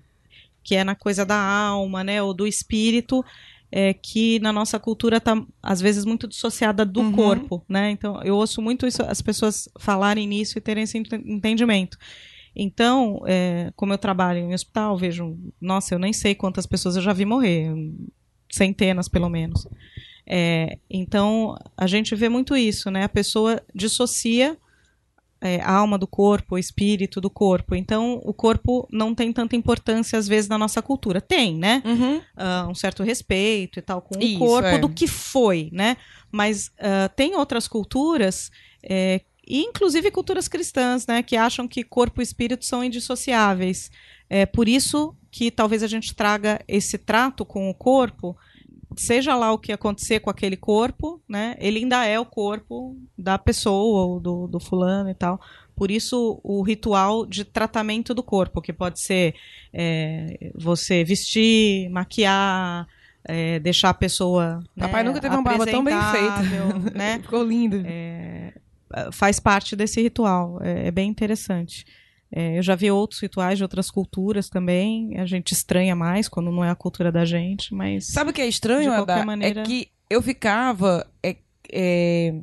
que 0.67 0.75
é 0.75 0.83
na 0.83 0.97
coisa 0.97 1.25
da 1.25 1.39
alma, 1.41 2.03
né, 2.03 2.21
ou 2.21 2.35
do 2.35 2.45
espírito, 2.47 3.25
é, 3.71 3.95
que 3.95 4.41
na 4.41 4.53
nossa 4.53 4.81
cultura 4.81 5.19
está 5.19 5.41
às 5.63 5.81
vezes 5.81 6.05
muito 6.05 6.27
dissociada 6.27 6.85
do 6.85 7.01
Uhum. 7.01 7.13
corpo, 7.13 7.65
né? 7.69 7.91
Então 7.93 8.21
eu 8.25 8.35
ouço 8.35 8.61
muito 8.61 8.85
isso, 8.87 9.03
as 9.03 9.23
pessoas 9.23 9.69
falarem 9.79 10.27
nisso 10.27 10.59
e 10.59 10.61
terem 10.61 10.83
esse 10.85 10.99
ente- 10.99 11.15
entendimento. 11.15 11.97
Então, 12.55 13.23
é, 13.27 13.71
como 13.77 13.93
eu 13.93 13.99
trabalho 13.99 14.41
em 14.41 14.55
hospital, 14.55 14.97
vejo, 14.97 15.37
nossa, 15.61 15.95
eu 15.95 15.99
nem 15.99 16.13
sei 16.13 16.35
quantas 16.35 16.67
pessoas 16.67 16.97
eu 16.97 17.03
já 17.03 17.13
vi 17.13 17.25
morrer, 17.25 17.71
centenas 18.51 19.09
pelo 19.09 19.29
menos. 19.29 19.69
É, 20.27 20.79
então, 20.91 21.55
a 21.77 21.87
gente 21.87 22.15
vê 22.17 22.29
muito 22.29 22.57
isso, 22.57 22.91
né? 22.91 23.05
A 23.05 23.09
pessoa 23.09 23.63
dissocia 23.75 24.57
é, 25.47 25.61
a 25.61 25.73
alma 25.73 25.97
do 25.97 26.07
corpo, 26.07 26.55
o 26.55 26.59
espírito 26.59 27.21
do 27.21 27.31
corpo. 27.31 27.75
Então, 27.75 28.21
o 28.25 28.35
corpo 28.35 28.87
não 28.91 29.15
tem 29.15 29.33
tanta 29.33 29.57
importância, 29.57 30.19
às 30.19 30.27
vezes, 30.27 30.49
na 30.49 30.59
nossa 30.59 30.83
cultura. 30.83 31.21
Tem, 31.21 31.57
né? 31.57 31.83
Uhum. 31.85 32.21
ah, 32.37 32.67
um 32.69 32.75
certo 32.75 33.03
respeito 33.03 33.79
e 33.79 33.83
tal 33.83 34.03
com 34.03 34.19
Isso, 34.19 34.37
o 34.37 34.39
corpo 34.39 34.69
é. 34.69 34.79
do 34.79 34.89
que 34.89 35.07
foi, 35.07 35.71
né? 35.73 35.97
Mas 36.31 36.71
ah, 36.79 37.09
tem 37.15 37.37
outras 37.37 37.69
culturas, 37.69 38.51
é, 38.83 39.21
inclusive 39.47 40.11
culturas 40.11 40.49
cristãs, 40.49 41.07
né, 41.07 41.23
que 41.23 41.37
acham 41.37 41.69
que 41.69 41.85
corpo 41.85 42.21
e 42.21 42.25
espírito 42.25 42.65
são 42.65 42.83
indissociáveis. 42.83 43.91
É 44.29 44.45
por 44.45 44.69
isso 44.69 45.15
que 45.31 45.51
talvez 45.51 45.83
a 45.83 45.87
gente 45.87 46.15
traga 46.15 46.61
esse 46.67 46.99
trato 46.99 47.45
com 47.45 47.71
o 47.71 47.75
corpo, 47.75 48.37
seja 48.95 49.35
lá 49.35 49.53
o 49.53 49.59
que 49.59 49.73
acontecer 49.73 50.21
com 50.21 50.31
aquele 50.31 50.57
corpo, 50.57 51.21
né? 51.29 51.57
Ele 51.59 51.81
ainda 51.81 52.05
é 52.05 52.19
o 52.19 52.25
corpo 52.25 52.97
da 53.17 53.39
pessoa 53.39 54.07
ou 54.07 54.21
do, 54.21 54.47
do 54.47 54.61
fulano 54.61 55.11
e 55.11 55.15
tal. 55.15 55.41
Por 55.75 55.91
isso 55.91 56.41
o 56.43 56.63
ritual 56.63 57.27
de 57.27 57.45
tratamento 57.45 58.15
do 58.15 58.23
corpo, 58.23 58.63
que 58.63 58.73
pode 58.73 59.01
ser 59.03 59.35
é, 59.73 60.51
você 60.55 61.05
vestir, 61.05 61.91
maquiar, 61.91 62.87
é, 63.25 63.59
deixar 63.59 63.91
a 63.91 63.95
pessoa. 63.95 64.63
Papai 64.79 65.03
né, 65.03 65.09
nunca 65.09 65.21
teve 65.21 65.35
uma 65.35 65.43
barba 65.43 65.67
tão 65.67 65.85
bem 65.85 65.99
feita. 66.13 66.43
né? 66.97 67.19
Ficou 67.21 67.43
lindo. 67.43 67.83
Faz 69.13 69.39
parte 69.41 69.77
desse 69.77 70.01
ritual. 70.01 70.59
É, 70.63 70.89
é 70.89 70.91
bem 70.91 71.11
interessante. 71.11 71.85
É, 72.33 72.59
eu 72.59 72.63
já 72.63 72.75
vi 72.75 72.91
outros 72.91 73.21
rituais 73.21 73.57
de 73.57 73.63
outras 73.65 73.91
culturas 73.91 74.49
também. 74.49 75.17
A 75.19 75.27
gente 75.27 75.53
estranha 75.53 75.95
mais 75.95 76.29
quando 76.29 76.51
não 76.51 76.65
é 76.65 76.71
a 76.71 76.75
cultura 76.75 77.11
da 77.13 77.25
gente, 77.25 77.73
mas. 77.75 78.07
Sabe 78.09 78.31
o 78.31 78.33
que 78.33 78.43
é 78.43 78.47
estranho, 78.49 78.91
De 78.91 78.97
qualquer 78.97 79.13
Adá? 79.15 79.25
maneira- 79.25 79.61
É 79.61 79.65
que 79.65 79.89
eu 80.11 80.21
ficava. 80.21 81.07
é- 81.23 81.37
é, 81.73 82.35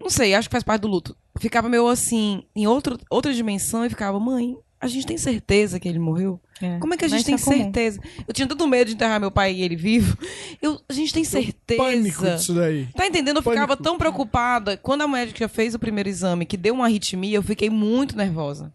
não 0.00 0.10
sei, 0.10 0.34
acho 0.34 0.48
que 0.48 0.52
faz 0.52 0.64
parte 0.64 0.82
do 0.82 0.88
luto. 0.88 1.16
Ficava 1.38 1.68
meio 1.68 1.86
assim, 1.88 2.42
em 2.54 2.66
outro, 2.66 2.98
outra 3.10 3.32
dimensão, 3.32 3.84
e 3.84 3.88
ficava, 3.88 4.20
mãe, 4.20 4.56
a 4.80 4.86
gente 4.86 5.06
tem 5.06 5.16
certeza 5.16 5.78
que 5.80 5.88
ele 5.88 5.98
morreu? 5.98 6.40
é, 6.60 6.78
Como 6.78 6.92
é 6.92 6.96
que 6.96 7.04
a 7.04 7.08
gente 7.08 7.24
tem 7.24 7.34
é 7.34 7.38
certeza? 7.38 8.00
Eu 8.26 8.34
tinha 8.34 8.46
tanto 8.46 8.66
medo 8.68 8.88
de 8.88 8.94
enterrar 8.94 9.18
meu 9.20 9.30
pai 9.30 9.52
e 9.54 9.62
ele 9.62 9.76
vivo. 9.76 10.16
Eu, 10.60 10.80
a 10.88 10.92
gente 10.92 11.12
tem 11.14 11.24
certeza. 11.24 11.80
Pânico 11.82 12.24
disso 12.24 12.54
daí. 12.54 12.86
Tá 12.94 13.06
entendendo? 13.06 13.38
Eu 13.38 13.42
ficava 13.42 13.68
Pânico. 13.68 13.82
tão 13.82 13.96
preocupada. 13.98 14.76
Quando 14.76 15.02
a 15.02 15.08
médica 15.08 15.48
fez 15.48 15.74
o 15.74 15.78
primeiro 15.78 16.08
exame, 16.08 16.44
que 16.44 16.56
deu 16.56 16.74
uma 16.74 16.84
arritmia, 16.86 17.36
eu 17.36 17.42
fiquei 17.42 17.70
muito 17.70 18.16
nervosa. 18.16 18.72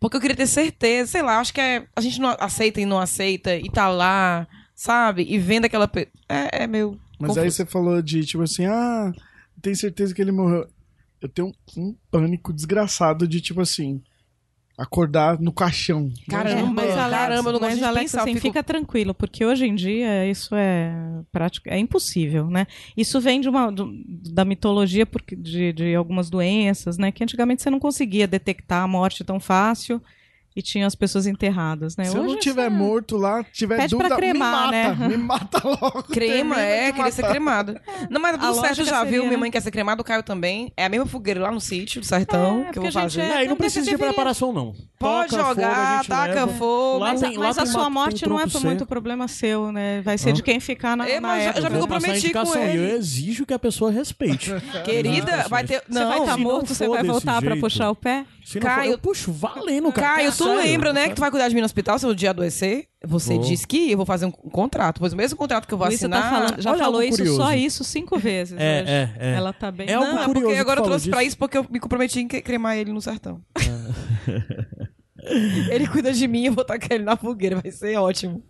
Porque 0.00 0.16
eu 0.16 0.20
queria 0.20 0.36
ter 0.36 0.46
certeza, 0.46 1.10
sei 1.12 1.22
lá, 1.22 1.38
acho 1.40 1.52
que 1.52 1.60
é, 1.60 1.86
a 1.94 2.00
gente 2.00 2.20
não 2.20 2.34
aceita 2.38 2.80
e 2.80 2.86
não 2.86 2.98
aceita, 3.00 3.56
e 3.56 3.68
tá 3.70 3.88
lá, 3.88 4.46
sabe? 4.74 5.26
E 5.28 5.38
vendo 5.38 5.64
aquela. 5.64 5.88
pe- 5.88 6.08
É, 6.28 6.64
é 6.64 6.66
meu. 6.66 6.98
Mas 7.18 7.36
aí 7.36 7.50
você 7.50 7.66
falou 7.66 8.00
de, 8.00 8.24
tipo 8.24 8.42
assim, 8.44 8.66
ah, 8.66 9.12
tem 9.60 9.74
certeza 9.74 10.14
que 10.14 10.22
ele 10.22 10.30
morreu. 10.30 10.68
Eu 11.20 11.28
tenho 11.28 11.52
um, 11.76 11.82
um 11.88 11.96
pânico 12.12 12.52
desgraçado 12.52 13.26
de, 13.26 13.40
tipo 13.40 13.60
assim, 13.60 14.00
acordar 14.78 15.40
no 15.40 15.52
caixão. 15.52 16.10
Caramba, 16.28 16.82
É, 16.84 16.92
Alex, 16.98 17.18
caramba, 17.20 17.52
não 17.52 17.58
gosto 17.58 17.70
mas 17.72 17.78
de 17.80 17.84
Alex, 17.84 18.12
pensar, 18.12 18.22
assim, 18.22 18.34
fico- 18.34 18.46
fica 18.46 18.62
tranquilo, 18.62 19.12
porque 19.12 19.44
hoje 19.44 19.66
em 19.66 19.74
dia 19.74 20.24
isso 20.30 20.54
é 20.54 20.92
prático, 21.32 21.68
é 21.68 21.76
impossível, 21.78 22.46
né? 22.48 22.64
Isso 22.96 23.20
vem 23.20 23.40
de 23.40 23.48
uma 23.48 23.72
do- 23.72 23.92
da 24.32 24.44
mitologia 24.44 25.04
porque, 25.04 25.34
de, 25.34 25.72
de 25.72 25.94
algumas 25.96 26.30
doenças, 26.30 26.96
né? 26.96 27.10
Que 27.10 27.24
antigamente 27.24 27.60
você 27.62 27.70
não 27.70 27.80
conseguia 27.80 28.28
detectar 28.28 28.84
a 28.84 28.88
morte 28.88 29.24
tão 29.24 29.40
fácil 29.40 30.00
e 30.58 30.62
tinham 30.62 30.88
as 30.88 30.94
pessoas 30.96 31.24
enterradas, 31.26 31.96
né? 31.96 32.04
Se 32.04 32.16
eu 32.16 32.22
Hoje 32.22 32.32
não 32.32 32.36
é 32.38 32.40
tiver 32.40 32.68
morto 32.68 33.16
lá, 33.16 33.44
tiver 33.44 33.76
Pede 33.76 33.94
pra 33.96 34.08
dúvida, 34.08 34.16
cremar, 34.16 34.70
me 34.72 34.76
mata. 34.82 34.94
né? 34.96 35.08
Me 35.08 35.16
mata 35.16 35.60
logo. 35.68 36.02
Crema, 36.10 36.60
é, 36.60 36.90
queria 36.90 37.12
ser 37.12 37.22
matar. 37.22 37.30
cremada. 37.32 37.82
Não, 38.10 38.20
mas 38.20 38.32
tá 38.36 38.42
certo 38.52 38.56
lógica 38.56 38.84
já, 38.84 39.04
viu? 39.04 39.10
seria, 39.12 39.18
Minha 39.20 39.30
né? 39.30 39.36
mãe 39.36 39.50
quer 39.52 39.62
ser 39.62 39.70
cremada, 39.70 40.02
o 40.02 40.04
Caio 40.04 40.22
também. 40.24 40.72
É 40.76 40.84
a 40.84 40.88
mesma 40.88 41.06
fogueira 41.06 41.40
lá 41.40 41.52
no 41.52 41.60
sítio 41.60 42.00
do 42.00 42.06
Sertão 42.06 42.64
É, 42.68 42.72
que 42.72 42.78
eu 42.78 42.82
vou 42.82 42.90
fazer. 42.92 43.20
é- 43.20 43.28
É, 43.38 43.44
e 43.44 43.48
não 43.48 43.54
precisa 43.56 43.84
de 43.84 43.90
deveria- 43.92 44.12
preparação, 44.12 44.52
não. 44.52 44.74
Pode 44.98 45.30
Toca 45.30 45.44
fogo, 45.44 45.60
jogar, 45.60 45.98
gente 45.98 46.08
taca 46.08 46.34
leva. 46.34 46.48
fogo. 46.54 46.98
Lá 46.98 47.10
Mas, 47.10 47.20
tem- 47.20 47.38
mas 47.38 47.58
a 47.58 47.66
sua 47.66 47.88
morte 47.88 48.28
não 48.28 48.40
é 48.40 48.44
muito 48.64 48.84
problema 48.84 49.28
seu, 49.28 49.70
né? 49.70 50.00
Vai 50.02 50.18
ser 50.18 50.32
de 50.32 50.42
quem 50.42 50.58
ficar 50.58 50.96
na, 50.96 51.08
É, 51.08 51.20
mas 51.20 51.44
já- 51.44 51.50
época. 51.50 51.62
já 51.62 51.70
me 51.70 51.78
comprometi 51.78 52.32
com 52.32 52.54
ele. 52.58 52.78
eu 52.78 52.96
exijo 52.96 53.46
que 53.46 53.54
a 53.54 53.58
pessoa 53.60 53.92
respeite. 53.92 54.50
Querida, 54.84 55.46
vai 55.48 55.62
ter. 55.64 55.82
Você 55.88 56.04
vai 56.04 56.16
Não, 56.18 56.24
estar 56.24 56.36
morto, 56.36 56.74
você 56.74 56.88
vai 56.88 57.04
voltar 57.04 57.40
pra 57.40 57.56
puxar 57.56 57.90
o 57.90 57.94
pé? 57.94 58.24
Caio- 58.60 58.92
eu 58.92 58.98
puxo, 58.98 59.30
valendo, 59.30 59.92
cara. 59.92 60.16
Caio, 60.16 60.32
tu 60.32 60.47
Sério, 60.56 60.70
lembra, 60.72 60.92
né, 60.92 61.08
que 61.08 61.14
tu 61.14 61.20
vai 61.20 61.30
cuidar 61.30 61.48
de 61.48 61.54
mim 61.54 61.60
no 61.60 61.66
hospital 61.66 61.98
se 61.98 62.06
eu 62.06 62.10
um 62.10 62.14
dia 62.14 62.30
adoecer? 62.30 62.86
Você 63.06 63.34
Vou. 63.34 63.42
disse 63.42 63.66
que 63.66 63.90
eu 63.92 63.96
vou 63.96 64.06
fazer 64.06 64.26
um 64.26 64.30
contrato. 64.30 64.98
Pois 65.00 65.12
o 65.12 65.16
mesmo 65.16 65.36
contrato 65.38 65.66
que 65.68 65.74
eu 65.74 65.78
vou 65.78 65.86
Luísa 65.86 66.06
assinar. 66.06 66.22
tá 66.22 66.30
falando, 66.30 66.62
já 66.62 66.70
Olha 66.72 66.84
falou 66.84 67.02
isso, 67.02 67.18
curioso. 67.18 67.36
só 67.40 67.54
isso 67.54 67.84
cinco 67.84 68.18
vezes 68.18 68.58
É, 68.58 68.82
hoje. 68.82 68.90
é, 68.90 69.12
é. 69.18 69.34
Ela 69.34 69.52
tá 69.52 69.70
bem... 69.70 69.88
É 69.88 69.94
algo 69.94 70.06
Não, 70.06 70.14
é 70.14 70.24
curioso 70.24 70.40
porque 70.40 70.54
que 70.54 70.60
agora 70.60 70.80
eu 70.80 70.84
trouxe 70.84 71.10
pra 71.10 71.18
disso. 71.20 71.28
isso 71.28 71.38
porque 71.38 71.58
eu 71.58 71.66
me 71.70 71.78
comprometi 71.80 72.20
em 72.20 72.26
cremar 72.28 72.76
ele 72.76 72.92
no 72.92 73.00
sertão. 73.00 73.40
ele 75.70 75.86
cuida 75.88 76.12
de 76.12 76.26
mim, 76.26 76.46
eu 76.46 76.52
vou 76.52 76.64
tacar 76.64 76.92
ele 76.92 77.04
na 77.04 77.16
fogueira, 77.16 77.60
vai 77.60 77.70
ser 77.70 77.96
ótimo. 77.96 78.42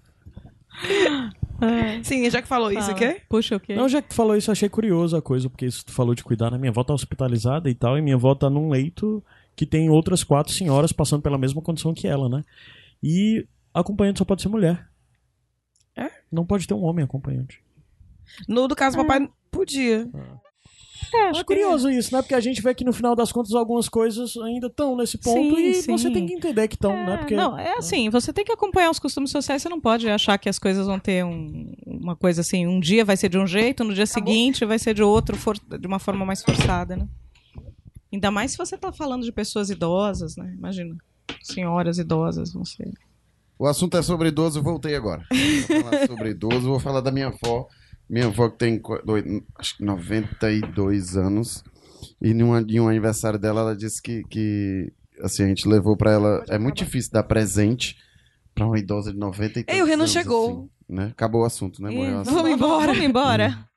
Sim, 2.04 2.28
já 2.30 2.40
que 2.40 2.48
falou 2.48 2.70
isso, 2.70 2.82
Fala. 2.82 2.92
o 2.92 2.96
quê? 2.96 3.20
Puxa 3.28 3.56
o 3.56 3.60
quê? 3.60 3.74
Não, 3.74 3.88
já 3.88 4.00
que 4.00 4.08
tu 4.08 4.14
falou 4.14 4.36
isso, 4.36 4.50
eu 4.50 4.52
achei 4.52 4.68
curioso 4.68 5.16
a 5.16 5.22
coisa, 5.22 5.50
porque 5.50 5.66
isso 5.66 5.84
tu 5.84 5.92
falou 5.92 6.14
de 6.14 6.22
cuidar, 6.22 6.50
né? 6.50 6.58
Minha 6.58 6.70
avó 6.70 6.84
tá 6.84 6.94
hospitalizada 6.94 7.68
e 7.68 7.74
tal, 7.74 7.98
e 7.98 8.02
minha 8.02 8.16
avó 8.16 8.34
tá 8.34 8.48
num 8.48 8.68
leito 8.70 9.22
que 9.59 9.66
tem 9.66 9.90
outras 9.90 10.22
quatro 10.22 10.52
senhoras 10.52 10.93
passando 10.93 11.20
pela 11.20 11.36
mesma 11.36 11.60
condição 11.60 11.93
que 11.93 12.06
ela, 12.06 12.28
né? 12.28 12.44
E 13.02 13.44
acompanhante 13.74 14.20
só 14.20 14.24
pode 14.24 14.40
ser 14.40 14.48
mulher. 14.48 14.86
É? 15.97 16.09
Não 16.30 16.47
pode 16.47 16.64
ter 16.68 16.74
um 16.74 16.85
homem 16.85 17.05
acompanhante. 17.05 17.60
No 18.47 18.68
do 18.68 18.76
caso, 18.76 18.97
É. 18.97 19.01
papai 19.02 19.28
podia. 19.51 20.09
É 21.35 21.43
curioso 21.44 21.90
isso, 21.90 22.14
né? 22.14 22.20
Porque 22.22 22.35
a 22.35 22.40
gente 22.40 22.60
vê 22.62 22.72
que 22.74 22.85
no 22.85 22.93
final 22.93 23.16
das 23.16 23.32
contas 23.32 23.52
algumas 23.55 23.89
coisas 23.89 24.36
ainda 24.36 24.66
estão 24.68 24.97
nesse 24.97 25.16
ponto 25.18 25.56
Sim, 25.56 25.62
e 25.70 25.74
sim. 25.74 25.90
você 25.93 26.09
tem 26.10 26.24
que 26.26 26.35
entender 26.35 26.68
que 26.68 26.74
estão, 26.76 26.93
né? 26.93 27.16
Porque 27.16 27.35
Não, 27.35 27.59
é 27.59 27.76
assim, 27.78 28.09
você 28.10 28.32
tem 28.32 28.44
que 28.44 28.52
acompanhar 28.52 28.90
os 28.90 28.98
costumes 29.01 29.30
sociais, 29.30 29.60
você 29.62 29.68
não 29.68 29.80
pode 29.80 30.09
achar 30.09 30.36
que 30.39 30.48
as 30.48 30.59
coisas 30.59 30.86
vão 30.86 30.98
ter 31.01 31.24
um- 31.24 31.72
uma 31.86 32.14
coisa 32.14 32.43
assim, 32.43 32.66
um 32.66 32.78
dia 32.78 33.05
vai 33.05 33.16
ser 33.16 33.28
de 33.28 33.39
um 33.39 33.47
jeito, 33.47 33.82
no 33.85 33.94
dia 33.94 34.06
seguinte 34.06 34.64
vai 34.64 34.78
ser 34.78 34.94
de 34.94 35.02
outro, 35.02 35.36
for- 35.36 35.59
de 35.59 35.86
uma 35.86 35.98
forma 35.98 36.24
mais 36.26 36.43
forçada, 36.43 36.97
né? 36.97 37.09
Ainda 38.12 38.30
mais 38.30 38.52
se 38.52 38.59
você 38.59 38.76
tá 38.78 38.90
falando 38.93 39.22
de 39.24 39.32
pessoas 39.32 39.70
idosas, 39.70 40.36
né? 40.36 40.52
Imagina, 40.56 40.97
senhoras 41.43 41.98
idosas, 41.98 42.55
não 42.55 42.64
sei. 42.64 42.93
O 43.59 43.66
assunto 43.66 43.97
é 43.97 44.02
sobre 44.02 44.28
idoso, 44.28 44.59
eu 44.60 44.62
voltei 44.62 44.94
agora. 44.94 45.24
Vou 45.30 45.82
falar 45.82 46.06
sobre 46.06 46.30
idoso, 46.30 46.60
vou 46.68 46.80
falar 46.80 47.01
da 47.01 47.10
minha 47.10 47.26
avó. 47.28 47.66
Minha 48.09 48.26
avó 48.26 48.48
que 48.48 48.56
tem 48.59 48.78
qu- 48.78 49.02
dois- 49.05 49.24
acho 49.59 49.76
que 49.76 49.85
92 49.85 51.16
anos. 51.16 51.62
E 52.22 52.30
em 52.30 52.80
um 52.80 52.89
aniversário 52.89 53.39
dela, 53.39 53.60
ela 53.60 53.76
disse 53.76 54.01
que, 54.01 54.22
que 54.24 54.93
assim, 55.20 55.43
a 55.44 55.48
gente 55.48 55.68
levou 55.68 55.97
pra 55.97 56.12
ela. 56.12 56.44
É 56.48 56.59
muito 56.59 56.76
difícil 56.78 57.10
dar 57.12 57.24
presente 57.24 57.97
pra 58.55 58.64
uma 58.66 58.78
idosa 58.78 59.12
de 59.12 59.18
90 59.18 59.60
e 59.60 59.64
Ei, 59.68 59.82
o 59.82 59.85
Renan 59.85 60.02
anos, 60.05 60.12
chegou. 60.12 60.48
assim, 60.51 60.68
né? 60.89 61.09
Acabou 61.10 61.43
o 61.43 61.44
assunto, 61.44 61.82
né? 61.82 61.90
Morreu 61.90 62.16
o 62.16 62.20
assunto. 62.20 62.35
Vamos 62.35 62.51
embora. 62.52 62.86
Vamos 62.86 63.05
embora. 63.05 63.67